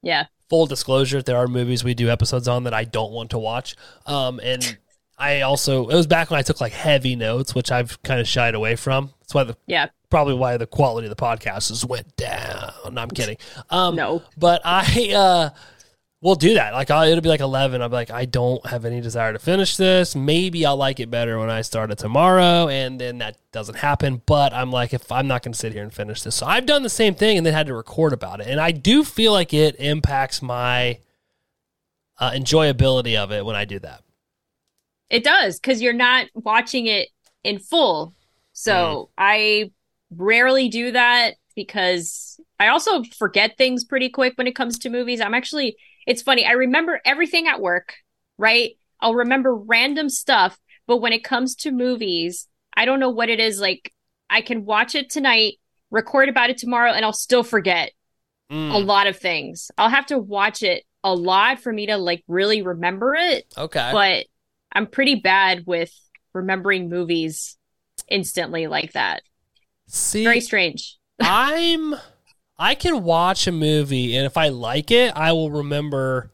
Yeah. 0.00 0.24
Full 0.48 0.64
disclosure: 0.66 1.20
there 1.20 1.36
are 1.36 1.46
movies 1.46 1.84
we 1.84 1.92
do 1.92 2.08
episodes 2.08 2.48
on 2.48 2.64
that 2.64 2.72
I 2.72 2.84
don't 2.84 3.12
want 3.12 3.30
to 3.32 3.38
watch. 3.38 3.76
Um, 4.06 4.40
and 4.42 4.78
I 5.18 5.42
also 5.42 5.88
it 5.88 5.94
was 5.94 6.06
back 6.06 6.30
when 6.30 6.38
I 6.38 6.42
took 6.42 6.62
like 6.62 6.72
heavy 6.72 7.14
notes, 7.14 7.54
which 7.54 7.70
I've 7.70 8.02
kind 8.02 8.20
of 8.20 8.26
shied 8.28 8.54
away 8.54 8.74
from. 8.76 9.10
That's 9.20 9.34
why 9.34 9.44
the 9.44 9.56
Yeah. 9.66 9.88
probably 10.08 10.34
why 10.34 10.56
the 10.56 10.66
quality 10.66 11.08
of 11.08 11.14
the 11.14 11.22
podcast 11.22 11.68
has 11.68 11.84
went 11.84 12.16
down. 12.16 12.72
No, 12.90 13.02
I'm 13.02 13.10
kidding. 13.10 13.36
Um, 13.70 13.96
No. 13.96 14.22
but 14.38 14.62
I 14.64 15.12
uh 15.14 15.50
will 16.24 16.34
do 16.34 16.54
that. 16.54 16.72
Like 16.72 16.90
I'll, 16.90 17.06
it'll 17.06 17.20
be 17.20 17.28
like 17.28 17.40
11. 17.40 17.82
I'll 17.82 17.90
be 17.90 17.94
like, 17.94 18.10
I 18.10 18.24
don't 18.24 18.64
have 18.66 18.86
any 18.86 19.02
desire 19.02 19.34
to 19.34 19.38
finish 19.38 19.76
this. 19.76 20.16
Maybe 20.16 20.64
I'll 20.64 20.76
like 20.76 20.98
it 20.98 21.10
better 21.10 21.38
when 21.38 21.50
I 21.50 21.60
start 21.60 21.90
it 21.90 21.98
tomorrow, 21.98 22.66
and 22.66 22.98
then 22.98 23.18
that 23.18 23.36
doesn't 23.52 23.76
happen. 23.76 24.22
But 24.24 24.54
I'm 24.54 24.72
like, 24.72 24.94
if 24.94 25.12
I'm 25.12 25.28
not 25.28 25.42
going 25.42 25.52
to 25.52 25.58
sit 25.58 25.74
here 25.74 25.82
and 25.82 25.92
finish 25.92 26.22
this, 26.22 26.34
so 26.34 26.46
I've 26.46 26.64
done 26.64 26.82
the 26.82 26.88
same 26.88 27.14
thing 27.14 27.36
and 27.36 27.44
then 27.44 27.52
had 27.52 27.66
to 27.66 27.74
record 27.74 28.14
about 28.14 28.40
it, 28.40 28.46
and 28.46 28.58
I 28.58 28.70
do 28.70 29.04
feel 29.04 29.32
like 29.32 29.52
it 29.52 29.76
impacts 29.78 30.40
my 30.40 30.98
uh, 32.18 32.30
enjoyability 32.30 33.16
of 33.16 33.30
it 33.30 33.44
when 33.44 33.54
I 33.54 33.66
do 33.66 33.78
that. 33.80 34.00
It 35.10 35.24
does 35.24 35.60
because 35.60 35.82
you're 35.82 35.92
not 35.92 36.28
watching 36.34 36.86
it 36.86 37.10
in 37.44 37.58
full. 37.58 38.14
So 38.54 39.10
I 39.18 39.72
rarely 40.10 40.68
do 40.68 40.92
that 40.92 41.34
because 41.54 42.40
I 42.58 42.68
also 42.68 43.02
forget 43.04 43.58
things 43.58 43.84
pretty 43.84 44.08
quick 44.08 44.34
when 44.36 44.46
it 44.46 44.56
comes 44.56 44.78
to 44.80 44.90
movies. 44.90 45.20
I'm 45.20 45.34
actually, 45.34 45.76
it's 46.06 46.22
funny. 46.22 46.46
I 46.46 46.52
remember 46.52 47.00
everything 47.04 47.46
at 47.48 47.60
work, 47.60 47.94
right? 48.38 48.72
I'll 49.00 49.14
remember 49.14 49.54
random 49.54 50.08
stuff, 50.08 50.58
but 50.86 50.98
when 50.98 51.12
it 51.12 51.24
comes 51.24 51.54
to 51.56 51.70
movies, 51.70 52.48
I 52.76 52.84
don't 52.84 53.00
know 53.00 53.10
what 53.10 53.28
it 53.30 53.40
is. 53.40 53.60
Like 53.60 53.92
I 54.30 54.40
can 54.40 54.64
watch 54.64 54.94
it 54.94 55.10
tonight, 55.10 55.54
record 55.90 56.28
about 56.28 56.50
it 56.50 56.58
tomorrow, 56.58 56.92
and 56.92 57.04
I'll 57.04 57.12
still 57.12 57.42
forget 57.42 57.92
a 58.70 58.78
Mm, 58.78 58.80
lot 58.80 59.06
of 59.06 59.18
things. 59.18 59.70
I'll 59.78 59.90
have 59.90 60.06
to 60.06 60.18
watch 60.18 60.62
it 60.62 60.84
a 61.02 61.14
lot 61.14 61.60
for 61.60 61.72
me 61.72 61.86
to 61.86 61.96
like 61.98 62.24
really 62.28 62.62
remember 62.62 63.14
it 63.14 63.46
okay. 63.56 63.94
but 63.94 64.26
I'm 64.72 64.86
pretty 64.88 65.16
bad 65.16 65.64
with 65.66 65.92
remembering 66.32 66.88
movies 66.88 67.56
instantly 68.08 68.66
like 68.66 68.92
that. 68.92 69.22
See, 69.86 70.24
Very 70.24 70.40
strange. 70.40 70.98
I'm 71.20 71.94
I 72.58 72.74
can 72.74 73.02
watch 73.02 73.46
a 73.46 73.52
movie 73.52 74.16
and 74.16 74.26
if 74.26 74.36
I 74.36 74.48
like 74.48 74.90
it, 74.90 75.12
I 75.16 75.32
will 75.32 75.50
remember 75.50 76.30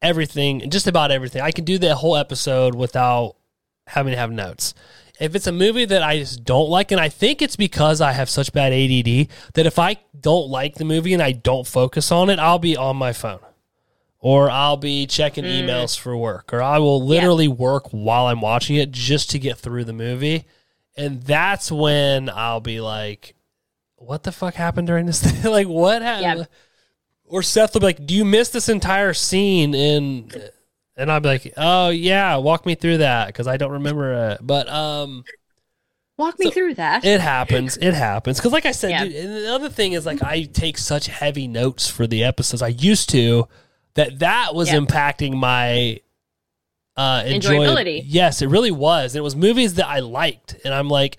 everything, 0.00 0.70
just 0.70 0.86
about 0.86 1.10
everything. 1.10 1.42
I 1.42 1.50
can 1.50 1.64
do 1.64 1.78
the 1.78 1.94
whole 1.96 2.16
episode 2.16 2.74
without 2.74 3.36
having 3.88 4.12
to 4.12 4.18
have 4.18 4.30
notes. 4.30 4.74
If 5.20 5.34
it's 5.34 5.48
a 5.48 5.52
movie 5.52 5.84
that 5.84 6.02
I 6.02 6.18
just 6.18 6.44
don't 6.44 6.70
like, 6.70 6.92
and 6.92 7.00
I 7.00 7.08
think 7.08 7.42
it's 7.42 7.56
because 7.56 8.00
I 8.00 8.12
have 8.12 8.30
such 8.30 8.52
bad 8.52 8.72
ADD 8.72 9.28
that 9.54 9.66
if 9.66 9.78
I 9.78 9.96
don't 10.18 10.48
like 10.48 10.76
the 10.76 10.84
movie 10.84 11.12
and 11.12 11.22
I 11.22 11.32
don't 11.32 11.66
focus 11.66 12.12
on 12.12 12.30
it, 12.30 12.38
I'll 12.38 12.60
be 12.60 12.76
on 12.76 12.96
my 12.96 13.12
phone. 13.12 13.40
Or 14.20 14.48
I'll 14.50 14.76
be 14.76 15.06
checking 15.06 15.44
Mm. 15.44 15.62
emails 15.64 15.98
for 15.98 16.16
work, 16.16 16.52
or 16.52 16.62
I 16.62 16.78
will 16.78 17.04
literally 17.04 17.48
work 17.48 17.88
while 17.90 18.26
I'm 18.26 18.40
watching 18.40 18.76
it 18.76 18.92
just 18.92 19.30
to 19.30 19.38
get 19.38 19.58
through 19.58 19.84
the 19.84 19.92
movie. 19.92 20.44
And 20.96 21.22
that's 21.22 21.70
when 21.70 22.28
I'll 22.28 22.60
be 22.60 22.80
like, 22.80 23.34
what 23.98 24.22
the 24.22 24.32
fuck 24.32 24.54
happened 24.54 24.86
during 24.86 25.06
this 25.06 25.20
thing? 25.24 25.50
like, 25.50 25.66
what 25.68 26.02
happened? 26.02 26.40
Yeah. 26.40 26.44
Or 27.26 27.42
Seth 27.42 27.74
will 27.74 27.80
be 27.80 27.86
like, 27.86 28.06
do 28.06 28.14
you 28.14 28.24
miss 28.24 28.48
this 28.48 28.68
entire 28.68 29.12
scene? 29.12 29.74
And 29.74 30.50
and 30.96 31.12
I'll 31.12 31.20
be 31.20 31.28
like, 31.28 31.52
oh, 31.56 31.90
yeah, 31.90 32.36
walk 32.36 32.64
me 32.66 32.74
through 32.74 32.98
that 32.98 33.26
because 33.28 33.46
I 33.46 33.56
don't 33.56 33.72
remember 33.72 34.30
it. 34.32 34.38
But 34.40 34.68
um, 34.68 35.24
Walk 36.16 36.38
me 36.40 36.46
So- 36.46 36.50
through 36.52 36.74
that. 36.74 37.04
it 37.04 37.20
happens. 37.20 37.76
It 37.76 37.94
happens. 37.94 38.38
Because, 38.38 38.50
like 38.52 38.66
I 38.66 38.72
said, 38.72 38.90
Yeah. 38.90 39.04
dude, 39.04 39.14
and 39.14 39.36
the 39.36 39.54
other 39.54 39.68
thing 39.68 39.92
is, 39.92 40.04
like, 40.04 40.20
I 40.22 40.42
take 40.44 40.76
such 40.78 41.06
heavy 41.06 41.46
notes 41.46 41.86
for 41.88 42.06
the 42.08 42.24
episodes. 42.24 42.60
I 42.62 42.68
used 42.68 43.10
to 43.10 43.46
that 43.94 44.18
that 44.20 44.54
was 44.54 44.72
Yeah. 44.72 44.78
impacting 44.80 45.34
my 45.34 46.00
uh, 46.96 47.22
enjoy- 47.26 47.58
Enjoyability. 47.58 48.02
Yes, 48.04 48.42
it 48.42 48.48
really 48.48 48.72
was. 48.72 49.14
It 49.14 49.22
was 49.22 49.36
movies 49.36 49.74
that 49.74 49.86
I 49.86 50.00
liked. 50.00 50.56
And 50.64 50.74
I'm 50.74 50.88
like, 50.88 51.18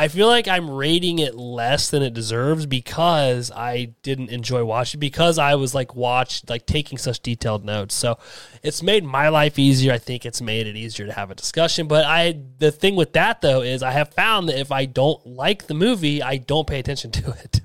I 0.00 0.08
feel 0.08 0.28
like 0.28 0.48
I'm 0.48 0.70
rating 0.70 1.18
it 1.18 1.34
less 1.34 1.90
than 1.90 2.02
it 2.02 2.14
deserves 2.14 2.64
because 2.64 3.50
I 3.50 3.92
didn't 4.02 4.30
enjoy 4.30 4.64
watching 4.64 4.98
because 4.98 5.36
I 5.38 5.56
was 5.56 5.74
like 5.74 5.94
watched 5.94 6.48
like 6.48 6.64
taking 6.64 6.96
such 6.96 7.20
detailed 7.20 7.66
notes. 7.66 7.94
So 7.94 8.18
it's 8.62 8.82
made 8.82 9.04
my 9.04 9.28
life 9.28 9.58
easier. 9.58 9.92
I 9.92 9.98
think 9.98 10.24
it's 10.24 10.40
made 10.40 10.66
it 10.66 10.74
easier 10.74 11.04
to 11.06 11.12
have 11.12 11.30
a 11.30 11.34
discussion. 11.34 11.86
But 11.86 12.06
I 12.06 12.40
the 12.56 12.72
thing 12.72 12.96
with 12.96 13.12
that 13.12 13.42
though 13.42 13.60
is 13.60 13.82
I 13.82 13.90
have 13.90 14.14
found 14.14 14.48
that 14.48 14.58
if 14.58 14.72
I 14.72 14.86
don't 14.86 15.26
like 15.26 15.66
the 15.66 15.74
movie, 15.74 16.22
I 16.22 16.38
don't 16.38 16.66
pay 16.66 16.78
attention 16.78 17.10
to 17.20 17.32
it. 17.32 17.60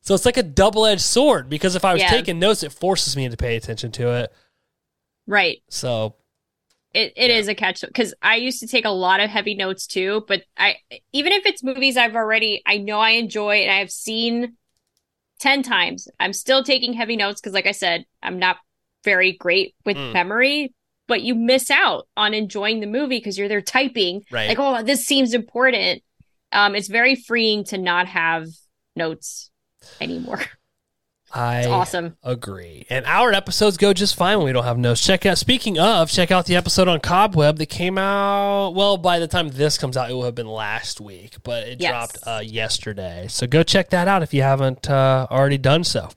So 0.00 0.14
it's 0.14 0.24
like 0.24 0.36
a 0.36 0.44
double 0.44 0.86
edged 0.86 1.00
sword 1.02 1.48
because 1.48 1.74
if 1.74 1.84
I 1.84 1.92
was 1.92 2.02
Yeah. 2.02 2.10
taking 2.10 2.38
notes, 2.38 2.62
it 2.62 2.72
forces 2.72 3.16
me 3.16 3.28
to 3.28 3.36
pay 3.36 3.56
attention 3.56 3.90
to 3.92 4.10
it. 4.12 4.32
right. 5.26 5.60
So 5.68 6.14
It 6.94 7.12
it 7.16 7.30
is 7.30 7.48
a 7.48 7.54
catch 7.54 7.80
because 7.80 8.14
I 8.22 8.36
used 8.36 8.60
to 8.60 8.66
take 8.66 8.84
a 8.84 8.90
lot 8.90 9.20
of 9.20 9.30
heavy 9.30 9.54
notes 9.54 9.86
too, 9.86 10.24
but 10.28 10.42
I 10.56 10.76
even 11.12 11.32
if 11.32 11.46
it's 11.46 11.62
movies 11.62 11.96
I've 11.96 12.16
already 12.16 12.62
I 12.66 12.76
know 12.78 13.00
I 13.00 13.10
enjoy 13.10 13.56
and 13.62 13.70
I've 13.70 13.90
seen 13.90 14.56
10 15.40 15.62
times, 15.62 16.08
I'm 16.20 16.32
still 16.32 16.62
taking 16.62 16.92
heavy 16.92 17.16
notes 17.16 17.40
because 17.40 17.54
like 17.54 17.66
I 17.66 17.72
said, 17.72 18.04
I'm 18.22 18.38
not 18.38 18.58
very 19.04 19.32
great 19.32 19.74
with 19.84 19.96
Mm. 19.96 20.12
memory, 20.12 20.74
but 21.08 21.22
you 21.22 21.34
miss 21.34 21.70
out 21.70 22.08
on 22.16 22.34
enjoying 22.34 22.80
the 22.80 22.86
movie 22.86 23.18
because 23.18 23.36
you're 23.38 23.48
there 23.48 23.60
typing 23.62 24.22
right. 24.30 24.48
like 24.48 24.58
oh 24.60 24.82
this 24.82 25.04
seems 25.04 25.34
important 25.34 26.02
um 26.52 26.74
it's 26.74 26.88
very 26.88 27.16
freeing 27.16 27.64
to 27.64 27.78
not 27.78 28.06
have 28.06 28.46
notes 28.94 29.50
anymore 30.00 30.40
I 31.34 31.60
It's 31.60 31.68
awesome. 31.68 32.16
agree. 32.22 32.86
And 32.90 33.06
our 33.06 33.32
episodes 33.32 33.76
go 33.78 33.92
just 33.94 34.14
fine 34.16 34.36
when 34.38 34.46
we 34.46 34.52
don't 34.52 34.64
have 34.64 34.76
notes. 34.78 35.04
Check 35.04 35.24
out 35.24 35.38
speaking 35.38 35.78
of, 35.78 36.10
check 36.10 36.30
out 36.30 36.44
the 36.46 36.56
episode 36.56 36.88
on 36.88 37.00
Cobweb 37.00 37.56
that 37.58 37.66
came 37.66 37.96
out 37.96 38.74
well, 38.74 38.96
by 38.98 39.18
the 39.18 39.26
time 39.26 39.48
this 39.48 39.78
comes 39.78 39.96
out, 39.96 40.10
it 40.10 40.14
will 40.14 40.24
have 40.24 40.34
been 40.34 40.46
last 40.48 41.00
week, 41.00 41.36
but 41.42 41.66
it 41.66 41.80
Yes. 41.80 41.90
dropped 41.90 42.18
uh, 42.26 42.40
yesterday. 42.44 43.26
So 43.28 43.46
go 43.46 43.62
check 43.62 43.90
that 43.90 44.08
out 44.08 44.22
if 44.22 44.34
you 44.34 44.42
haven't 44.42 44.90
uh, 44.90 45.26
already 45.30 45.58
done 45.58 45.84
so. 45.84 46.10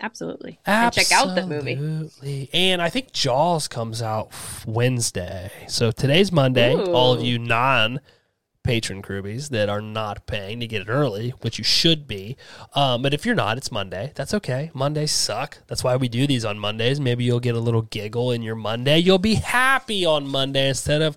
Absolutely. 0.00 0.58
And 0.66 0.92
check 0.92 1.12
out 1.12 1.34
the 1.34 1.46
movie. 1.46 1.72
Absolutely. 1.74 2.50
And 2.52 2.82
I 2.82 2.90
think 2.90 3.12
Jaws 3.12 3.68
comes 3.68 4.02
out 4.02 4.30
Wednesday. 4.66 5.50
So 5.68 5.90
today's 5.92 6.30
Monday. 6.32 6.74
All 6.74 7.12
of 7.14 7.22
you 7.22 7.38
non 7.38 8.00
patron 8.64 9.02
crewbies 9.02 9.50
that 9.50 9.68
are 9.68 9.80
not 9.80 10.26
paying 10.26 10.58
to 10.58 10.66
get 10.66 10.82
it 10.82 10.88
early, 10.88 11.30
which 11.42 11.58
you 11.58 11.64
should 11.64 12.08
be. 12.08 12.36
Um, 12.74 13.02
but 13.02 13.14
if 13.14 13.24
you're 13.24 13.34
not, 13.34 13.58
it's 13.58 13.70
Monday. 13.70 14.10
That's 14.16 14.34
okay. 14.34 14.70
Mondays 14.74 15.12
suck. 15.12 15.58
That's 15.68 15.84
why 15.84 15.94
we 15.96 16.08
do 16.08 16.26
these 16.26 16.44
on 16.44 16.58
Mondays. 16.58 16.98
Maybe 16.98 17.22
you'll 17.22 17.40
get 17.40 17.54
a 17.54 17.60
little 17.60 17.82
giggle 17.82 18.32
in 18.32 18.42
your 18.42 18.56
Monday. 18.56 18.98
You'll 18.98 19.18
be 19.18 19.34
happy 19.34 20.04
on 20.04 20.26
Monday 20.26 20.68
instead 20.68 21.02
of 21.02 21.16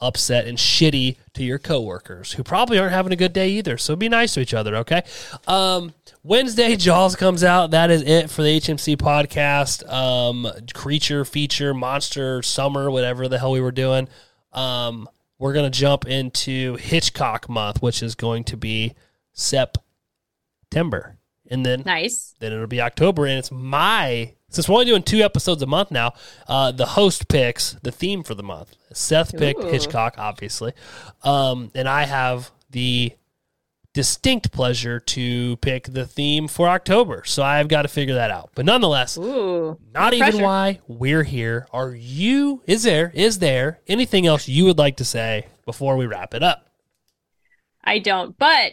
upset 0.00 0.46
and 0.46 0.58
shitty 0.58 1.16
to 1.34 1.44
your 1.44 1.58
coworkers 1.58 2.32
who 2.32 2.42
probably 2.42 2.78
aren't 2.78 2.92
having 2.92 3.12
a 3.12 3.16
good 3.16 3.32
day 3.32 3.50
either. 3.50 3.78
So 3.78 3.94
be 3.96 4.08
nice 4.08 4.34
to 4.34 4.40
each 4.40 4.54
other, 4.54 4.76
okay? 4.76 5.02
Um, 5.46 5.94
Wednesday, 6.22 6.76
Jaws 6.76 7.16
comes 7.16 7.44
out. 7.44 7.70
That 7.70 7.90
is 7.90 8.02
it 8.02 8.30
for 8.30 8.42
the 8.42 8.60
HMC 8.60 8.96
podcast. 8.96 9.88
Um, 9.90 10.50
creature, 10.74 11.24
feature, 11.24 11.72
monster, 11.72 12.42
summer, 12.42 12.90
whatever 12.90 13.28
the 13.28 13.38
hell 13.38 13.52
we 13.52 13.60
were 13.60 13.72
doing. 13.72 14.08
Um, 14.52 15.08
we're 15.40 15.54
gonna 15.54 15.70
jump 15.70 16.06
into 16.06 16.76
Hitchcock 16.76 17.48
month, 17.48 17.82
which 17.82 18.02
is 18.02 18.14
going 18.14 18.44
to 18.44 18.56
be 18.56 18.94
September, 19.32 21.16
and 21.50 21.66
then 21.66 21.82
Nice. 21.84 22.34
then 22.38 22.52
it'll 22.52 22.68
be 22.68 22.80
October, 22.80 23.26
and 23.26 23.38
it's 23.38 23.50
my 23.50 24.34
since 24.50 24.68
we're 24.68 24.74
only 24.74 24.86
doing 24.86 25.02
two 25.02 25.22
episodes 25.22 25.62
a 25.62 25.66
month 25.66 25.90
now. 25.90 26.12
Uh, 26.46 26.70
the 26.70 26.86
host 26.86 27.28
picks 27.28 27.72
the 27.82 27.90
theme 27.90 28.22
for 28.22 28.34
the 28.34 28.42
month. 28.42 28.76
Seth 28.92 29.36
picked 29.36 29.64
Ooh. 29.64 29.68
Hitchcock, 29.68 30.16
obviously, 30.18 30.72
um, 31.22 31.70
and 31.74 31.88
I 31.88 32.04
have 32.04 32.50
the 32.70 33.12
distinct 33.92 34.52
pleasure 34.52 35.00
to 35.00 35.56
pick 35.56 35.84
the 35.84 36.06
theme 36.06 36.46
for 36.48 36.68
October. 36.68 37.22
So 37.24 37.42
I've 37.42 37.68
got 37.68 37.82
to 37.82 37.88
figure 37.88 38.14
that 38.14 38.30
out. 38.30 38.50
But 38.54 38.64
nonetheless, 38.64 39.18
Ooh. 39.18 39.78
not 39.92 40.14
even 40.14 40.30
pressure. 40.30 40.44
why 40.44 40.80
we're 40.86 41.24
here. 41.24 41.66
Are 41.72 41.94
you? 41.94 42.62
Is 42.66 42.82
there? 42.82 43.10
Is 43.14 43.38
there 43.40 43.80
anything 43.88 44.26
else 44.26 44.48
you 44.48 44.64
would 44.64 44.78
like 44.78 44.96
to 44.98 45.04
say 45.04 45.48
before 45.66 45.96
we 45.96 46.06
wrap 46.06 46.34
it 46.34 46.42
up? 46.42 46.68
I 47.82 47.98
don't. 47.98 48.36
But 48.38 48.72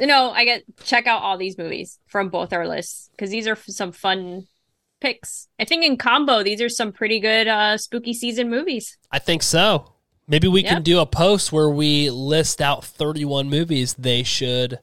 you 0.00 0.06
know, 0.06 0.30
I 0.30 0.44
get 0.44 0.64
check 0.84 1.06
out 1.06 1.22
all 1.22 1.38
these 1.38 1.58
movies 1.58 1.98
from 2.06 2.28
both 2.28 2.52
our 2.52 2.66
lists 2.66 3.10
because 3.12 3.30
these 3.30 3.46
are 3.46 3.56
some 3.56 3.92
fun 3.92 4.46
picks. 5.00 5.48
I 5.58 5.64
think 5.64 5.84
in 5.84 5.96
combo, 5.96 6.42
these 6.42 6.60
are 6.60 6.68
some 6.68 6.92
pretty 6.92 7.20
good 7.20 7.46
uh 7.48 7.78
spooky 7.78 8.12
season 8.12 8.50
movies. 8.50 8.98
I 9.10 9.18
think 9.18 9.42
so. 9.42 9.92
Maybe 10.28 10.46
we 10.46 10.62
can 10.62 10.82
do 10.82 11.00
a 11.00 11.06
post 11.06 11.52
where 11.52 11.70
we 11.70 12.10
list 12.10 12.60
out 12.60 12.84
31 12.84 13.48
movies 13.48 13.94
they 13.94 14.22
should 14.22 14.78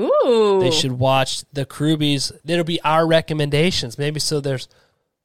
Ooh. 0.00 0.58
they 0.60 0.70
should 0.70 0.92
watch. 0.92 1.44
The 1.52 1.66
Crewbies. 1.66 2.32
It'll 2.44 2.64
be 2.64 2.80
our 2.82 3.06
recommendations. 3.06 3.98
Maybe 3.98 4.20
so. 4.20 4.40
There's 4.40 4.68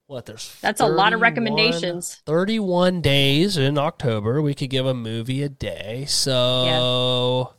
what 0.07 0.25
there's. 0.25 0.57
That's 0.61 0.81
a 0.81 0.87
lot 0.87 1.13
of 1.13 1.21
recommendations. 1.21 2.21
31 2.25 3.01
days 3.01 3.57
in 3.57 3.77
October. 3.77 4.41
We 4.41 4.53
could 4.53 4.69
give 4.69 4.85
a 4.85 4.93
movie 4.93 5.43
a 5.43 5.49
day. 5.49 6.05
So 6.07 7.53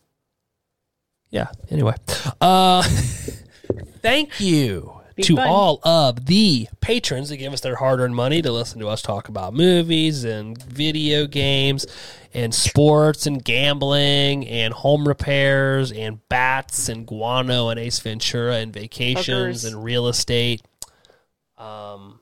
yeah. 1.31 1.48
Anyway, 1.70 1.94
uh, 2.40 2.82
thank 4.02 4.40
you. 4.40 4.95
Be 5.16 5.22
to 5.24 5.36
fun. 5.36 5.48
all 5.48 5.80
of 5.82 6.26
the 6.26 6.68
patrons 6.80 7.30
that 7.30 7.38
give 7.38 7.52
us 7.52 7.60
their 7.62 7.76
hard 7.76 8.01
earned 8.01 8.14
money 8.14 8.43
to 8.43 8.52
listen 8.52 8.78
to 8.80 8.88
us 8.88 9.01
talk 9.02 9.28
about 9.28 9.55
movies 9.55 10.24
and 10.24 10.62
video 10.62 11.26
games 11.26 11.86
and 12.34 12.55
sports 12.55 13.26
and 13.26 13.43
gambling 13.43 14.47
and 14.47 14.74
home 14.74 15.09
repairs 15.09 15.90
and 15.90 16.20
bats 16.28 16.88
and 16.90 17.06
guano 17.06 17.70
and 17.70 17.80
Ace 17.80 17.98
Ventura 17.98 18.56
and 18.56 18.72
vacations 18.74 19.26
Hookers. 19.26 19.64
and 19.64 19.82
real 19.82 20.06
estate. 20.09 20.62
Um, 21.56 22.20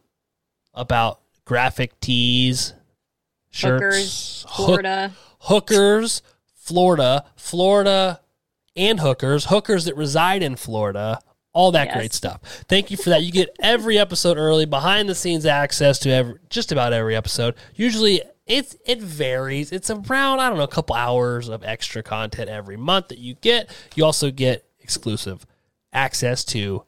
about 0.73 1.21
graphic 1.45 1.99
tees, 2.01 2.75
shirts, 3.51 3.83
Hookers, 3.83 4.45
hook- 4.49 4.67
Florida. 4.67 5.13
hookers, 5.41 6.23
Florida, 6.55 7.25
Florida, 7.37 8.21
and 8.77 9.01
hookers, 9.01 9.47
hookers 9.47 9.85
that 9.87 9.97
reside 9.97 10.43
in 10.43 10.55
Florida, 10.57 11.19
all 11.55 11.73
that 11.73 11.87
Yes. 11.87 11.97
great 11.97 12.13
stuff. 12.13 12.41
Thank 12.69 12.91
you 12.91 12.97
for 12.99 13.11
that. 13.11 13.23
You 13.23 13.33
get 13.33 13.57
every 13.61 13.99
episode 13.99 14.37
early, 14.37 14.67
behind 14.67 15.09
the 15.09 15.15
scenes 15.15 15.47
access 15.47 15.99
to 16.01 16.11
every, 16.11 16.35
just 16.51 16.71
about 16.73 16.93
every 16.93 17.17
episode. 17.17 17.55
Usually 17.75 18.21
it's 18.47 18.77
it 18.85 19.01
varies. 19.01 19.73
It's 19.73 19.89
around 19.89 20.41
I 20.41 20.49
don't 20.51 20.59
know 20.59 20.65
a 20.65 20.69
couple 20.69 20.95
hours 20.95 21.49
of 21.49 21.65
extra 21.65 22.03
content 22.03 22.51
every 22.51 22.77
month 22.77 23.09
that 23.09 23.19
you 23.19 23.35
get. 23.37 23.75
You 23.95 24.05
also 24.05 24.31
get 24.31 24.67
exclusive 24.81 25.47
access 25.93 26.45
to 26.45 26.85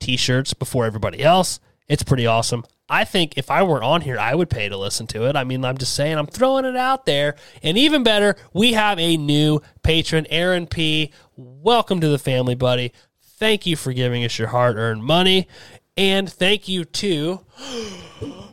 t-shirts 0.00 0.52
before 0.52 0.84
everybody 0.84 1.22
else. 1.22 1.60
It's 1.88 2.02
pretty 2.02 2.26
awesome. 2.26 2.64
I 2.90 3.04
think 3.04 3.36
if 3.36 3.50
I 3.50 3.62
weren't 3.62 3.84
on 3.84 4.00
here, 4.00 4.18
I 4.18 4.34
would 4.34 4.48
pay 4.48 4.68
to 4.68 4.76
listen 4.76 5.06
to 5.08 5.28
it. 5.28 5.36
I 5.36 5.44
mean, 5.44 5.64
I'm 5.64 5.76
just 5.76 5.94
saying, 5.94 6.16
I'm 6.16 6.26
throwing 6.26 6.64
it 6.64 6.76
out 6.76 7.04
there. 7.04 7.36
And 7.62 7.76
even 7.76 8.02
better, 8.02 8.34
we 8.54 8.72
have 8.72 8.98
a 8.98 9.16
new 9.18 9.60
patron, 9.82 10.26
Aaron 10.30 10.66
P. 10.66 11.12
Welcome 11.36 12.00
to 12.00 12.08
the 12.08 12.18
family, 12.18 12.54
buddy. 12.54 12.92
Thank 13.38 13.66
you 13.66 13.76
for 13.76 13.92
giving 13.92 14.24
us 14.24 14.36
your 14.36 14.48
hard 14.48 14.76
earned 14.76 15.04
money. 15.04 15.46
And 15.96 16.28
thank 16.30 16.66
you 16.66 16.84
to 16.84 17.40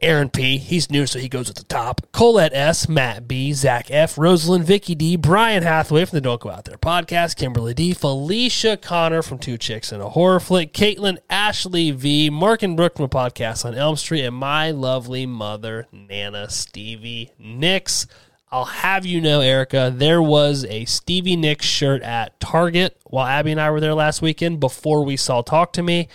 Aaron 0.00 0.30
P. 0.30 0.58
He's 0.58 0.90
new, 0.90 1.06
so 1.06 1.20
he 1.20 1.28
goes 1.28 1.48
at 1.48 1.54
the 1.54 1.64
top. 1.64 2.00
Colette 2.12 2.52
S. 2.52 2.88
Matt 2.88 3.28
B. 3.28 3.52
Zach 3.52 3.92
F. 3.92 4.18
Rosalind, 4.18 4.64
Vicky 4.64 4.96
D. 4.96 5.14
Brian 5.14 5.62
Hathaway 5.62 6.04
from 6.04 6.16
the 6.16 6.20
Don't 6.20 6.40
Go 6.40 6.50
Out 6.50 6.64
There 6.64 6.76
podcast. 6.76 7.36
Kimberly 7.36 7.72
D. 7.72 7.94
Felicia 7.94 8.76
Connor 8.76 9.22
from 9.22 9.38
Two 9.38 9.56
Chicks 9.56 9.92
and 9.92 10.02
a 10.02 10.10
Horror 10.10 10.40
Flick. 10.40 10.72
Caitlin 10.72 11.18
Ashley 11.30 11.92
V. 11.92 12.30
Mark 12.30 12.64
and 12.64 12.76
Brooke 12.76 12.96
from 12.96 13.04
a 13.04 13.08
podcast 13.08 13.64
on 13.64 13.76
Elm 13.76 13.94
Street. 13.94 14.24
And 14.24 14.34
my 14.34 14.72
lovely 14.72 15.24
mother, 15.24 15.86
Nana 15.92 16.50
Stevie 16.50 17.30
Nicks. 17.38 18.08
I'll 18.54 18.66
have 18.66 19.04
you 19.04 19.20
know, 19.20 19.40
Eryka, 19.40 19.98
there 19.98 20.22
was 20.22 20.64
a 20.66 20.84
Stevie 20.84 21.34
Nicks 21.34 21.66
shirt 21.66 22.02
at 22.02 22.38
Target 22.38 22.96
while 23.02 23.26
Abby 23.26 23.50
and 23.50 23.60
I 23.60 23.68
were 23.72 23.80
there 23.80 23.94
last 23.94 24.22
weekend 24.22 24.60
before 24.60 25.04
we 25.04 25.16
saw 25.16 25.42
Talk 25.42 25.72
to 25.72 25.82
Me, 25.82 26.06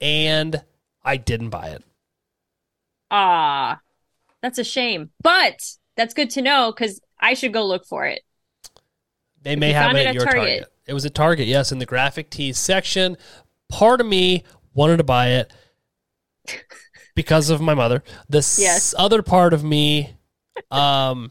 and 0.00 0.62
I 1.04 1.18
didn't 1.18 1.50
buy 1.50 1.68
it. 1.68 1.84
Ah, 3.10 3.78
that's 4.40 4.56
a 4.58 4.64
shame. 4.64 5.10
But 5.20 5.60
that's 5.94 6.14
good 6.14 6.30
to 6.30 6.40
know 6.40 6.72
because 6.72 6.98
I 7.20 7.34
should 7.34 7.52
go 7.52 7.66
look 7.66 7.84
for 7.84 8.06
it. 8.06 8.22
They 9.42 9.52
If 9.52 9.58
may 9.58 9.72
have 9.74 9.94
it 9.94 10.06
at 10.06 10.14
your 10.14 10.24
Target. 10.24 10.44
Target. 10.44 10.72
It 10.86 10.94
was 10.94 11.04
at 11.04 11.14
Target, 11.14 11.46
yes, 11.46 11.72
in 11.72 11.78
the 11.78 11.84
graphic 11.84 12.30
tees 12.30 12.56
section. 12.56 13.18
Part 13.68 14.00
of 14.00 14.06
me 14.06 14.44
wanted 14.72 14.96
to 14.96 15.04
buy 15.04 15.28
it 15.28 15.52
because 17.14 17.50
of 17.50 17.60
my 17.60 17.74
mother. 17.74 18.02
The 18.30 18.38
Yes. 18.38 18.94
other 18.96 19.22
part 19.22 19.52
of 19.52 19.62
me 19.62 20.16
um, 20.70 21.30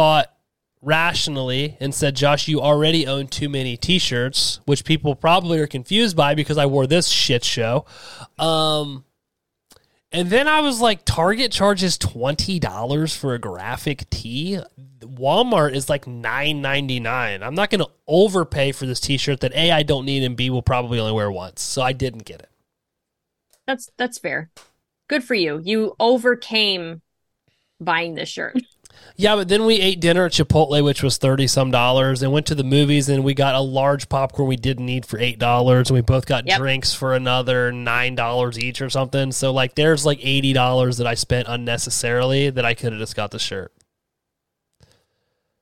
thought 0.00 0.32
rationally 0.80 1.76
and 1.78 1.94
said, 1.94 2.16
Josh, 2.16 2.48
you 2.48 2.62
already 2.62 3.06
own 3.06 3.26
too 3.26 3.50
many 3.50 3.76
t 3.76 3.98
shirts, 3.98 4.60
which 4.64 4.82
people 4.86 5.14
probably 5.14 5.58
are 5.58 5.66
confused 5.66 6.16
by 6.16 6.34
because 6.34 6.56
I 6.56 6.64
wore 6.64 6.86
this 6.86 7.08
shit 7.08 7.44
show. 7.44 7.84
Um, 8.38 9.04
and 10.10 10.30
then 10.30 10.48
I 10.48 10.62
was 10.62 10.80
like, 10.80 11.04
Target 11.04 11.52
charges 11.52 11.98
twenty 11.98 12.58
dollars 12.58 13.14
for 13.14 13.34
a 13.34 13.38
graphic 13.38 14.08
tee. 14.08 14.58
Walmart 15.00 15.74
is 15.74 15.90
like 15.90 16.06
nine 16.06 16.62
ninety 16.62 16.98
nine. 16.98 17.42
I'm 17.42 17.54
not 17.54 17.68
going 17.68 17.84
to 17.84 17.90
overpay 18.06 18.72
for 18.72 18.86
this 18.86 19.00
T-shirt 19.00 19.40
that 19.40 19.54
a 19.54 19.70
I 19.70 19.82
don't 19.82 20.06
need 20.06 20.22
and 20.22 20.34
b 20.34 20.48
will 20.48 20.62
probably 20.62 20.98
only 20.98 21.12
wear 21.12 21.30
once. 21.30 21.60
So 21.60 21.82
I 21.82 21.92
didn't 21.92 22.24
get 22.24 22.40
it. 22.40 22.48
That's 23.66 23.90
that's 23.98 24.18
fair. 24.18 24.48
Good 25.08 25.24
for 25.24 25.34
you. 25.34 25.60
You 25.62 25.94
overcame 26.00 27.02
buying 27.78 28.14
this 28.14 28.30
shirt. 28.30 28.56
Yeah, 29.16 29.36
but 29.36 29.48
then 29.48 29.66
we 29.66 29.80
ate 29.80 30.00
dinner 30.00 30.24
at 30.24 30.32
Chipotle, 30.32 30.82
which 30.82 31.02
was 31.02 31.18
thirty 31.18 31.46
some 31.46 31.70
dollars, 31.70 32.22
and 32.22 32.32
went 32.32 32.46
to 32.46 32.54
the 32.54 32.64
movies, 32.64 33.08
and 33.08 33.22
we 33.22 33.34
got 33.34 33.54
a 33.54 33.60
large 33.60 34.08
popcorn 34.08 34.48
we 34.48 34.56
didn't 34.56 34.86
need 34.86 35.04
for 35.04 35.18
eight 35.18 35.38
dollars, 35.38 35.90
and 35.90 35.94
we 35.94 36.00
both 36.00 36.24
got 36.26 36.46
Yep. 36.46 36.58
drinks 36.58 36.94
for 36.94 37.14
another 37.14 37.70
nine 37.70 38.14
dollars 38.14 38.58
each 38.58 38.80
or 38.80 38.88
something. 38.88 39.30
So 39.32 39.52
like, 39.52 39.74
there's 39.74 40.06
like 40.06 40.18
eighty 40.22 40.52
dollars 40.54 40.96
that 40.98 41.06
I 41.06 41.14
spent 41.14 41.48
unnecessarily 41.48 42.48
that 42.50 42.64
I 42.64 42.72
could 42.74 42.92
have 42.92 43.00
just 43.00 43.14
got 43.16 43.30
the 43.30 43.38
shirt. 43.38 43.72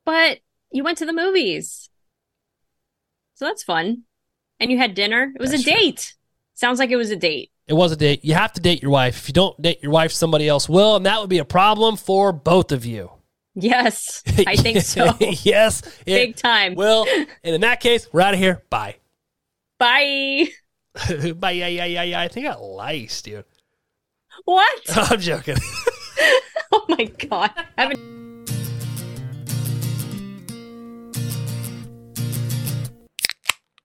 But 0.05 0.39
you 0.71 0.85
went 0.85 0.99
to 0.99 1.07
the 1.07 1.13
movies. 1.13 1.91
So 3.35 3.45
that's 3.45 3.63
fun. 3.63 4.03
And 4.61 4.71
you 4.71 4.79
had 4.79 4.95
dinner. 4.95 5.33
It 5.35 5.41
was 5.41 5.51
That's 5.51 5.63
a 5.63 5.71
true. 5.71 5.73
date. 5.81 6.15
Sounds 6.55 6.79
like 6.79 6.91
it 6.91 6.97
was 6.97 7.11
a 7.11 7.17
date. 7.17 7.51
It 7.69 7.75
was 7.75 7.93
a 7.93 7.97
date. 7.97 8.25
You 8.25 8.35
have 8.35 8.53
to 8.55 8.61
date 8.61 8.83
your 8.83 8.91
wife. 8.91 9.19
If 9.19 9.29
you 9.29 9.33
don't 9.35 9.61
date 9.61 9.83
your 9.83 9.93
wife, 9.93 10.11
somebody 10.13 10.49
else 10.49 10.69
will, 10.69 10.97
and 10.97 11.07
that 11.07 11.21
would 11.21 11.29
be 11.31 11.39
a 11.39 11.45
problem 11.45 11.97
for 11.97 12.33
both 12.33 12.73
of 12.73 12.85
you. 12.85 13.11
Yes, 13.61 14.23
I 14.47 14.57
think 14.57 14.81
so. 14.83 15.17
yes, 15.21 15.83
it 16.01 16.05
Big 16.07 16.37
time. 16.37 16.75
Well, 16.75 17.07
And 17.43 17.55
in 17.55 17.61
that 17.63 17.81
case, 17.81 18.09
we're 18.13 18.21
out 18.21 18.35
of 18.35 18.41
here. 18.41 18.63
Bye. 18.71 18.97
Bye. 19.79 20.49
Bye, 21.37 21.53
yeah, 21.53 21.67
yeah, 21.67 21.85
yeah, 21.85 22.03
yeah. 22.03 22.21
I 22.21 22.29
think 22.29 22.47
I 22.47 22.51
got 22.51 22.63
lice, 22.63 23.23
dude. 23.23 23.45
What? 24.45 24.81
I'm 24.97 25.21
joking. 25.21 25.57
oh 26.73 26.85
my 26.89 27.05
god. 27.05 27.51
I 27.77 27.83
haven't 27.83 28.28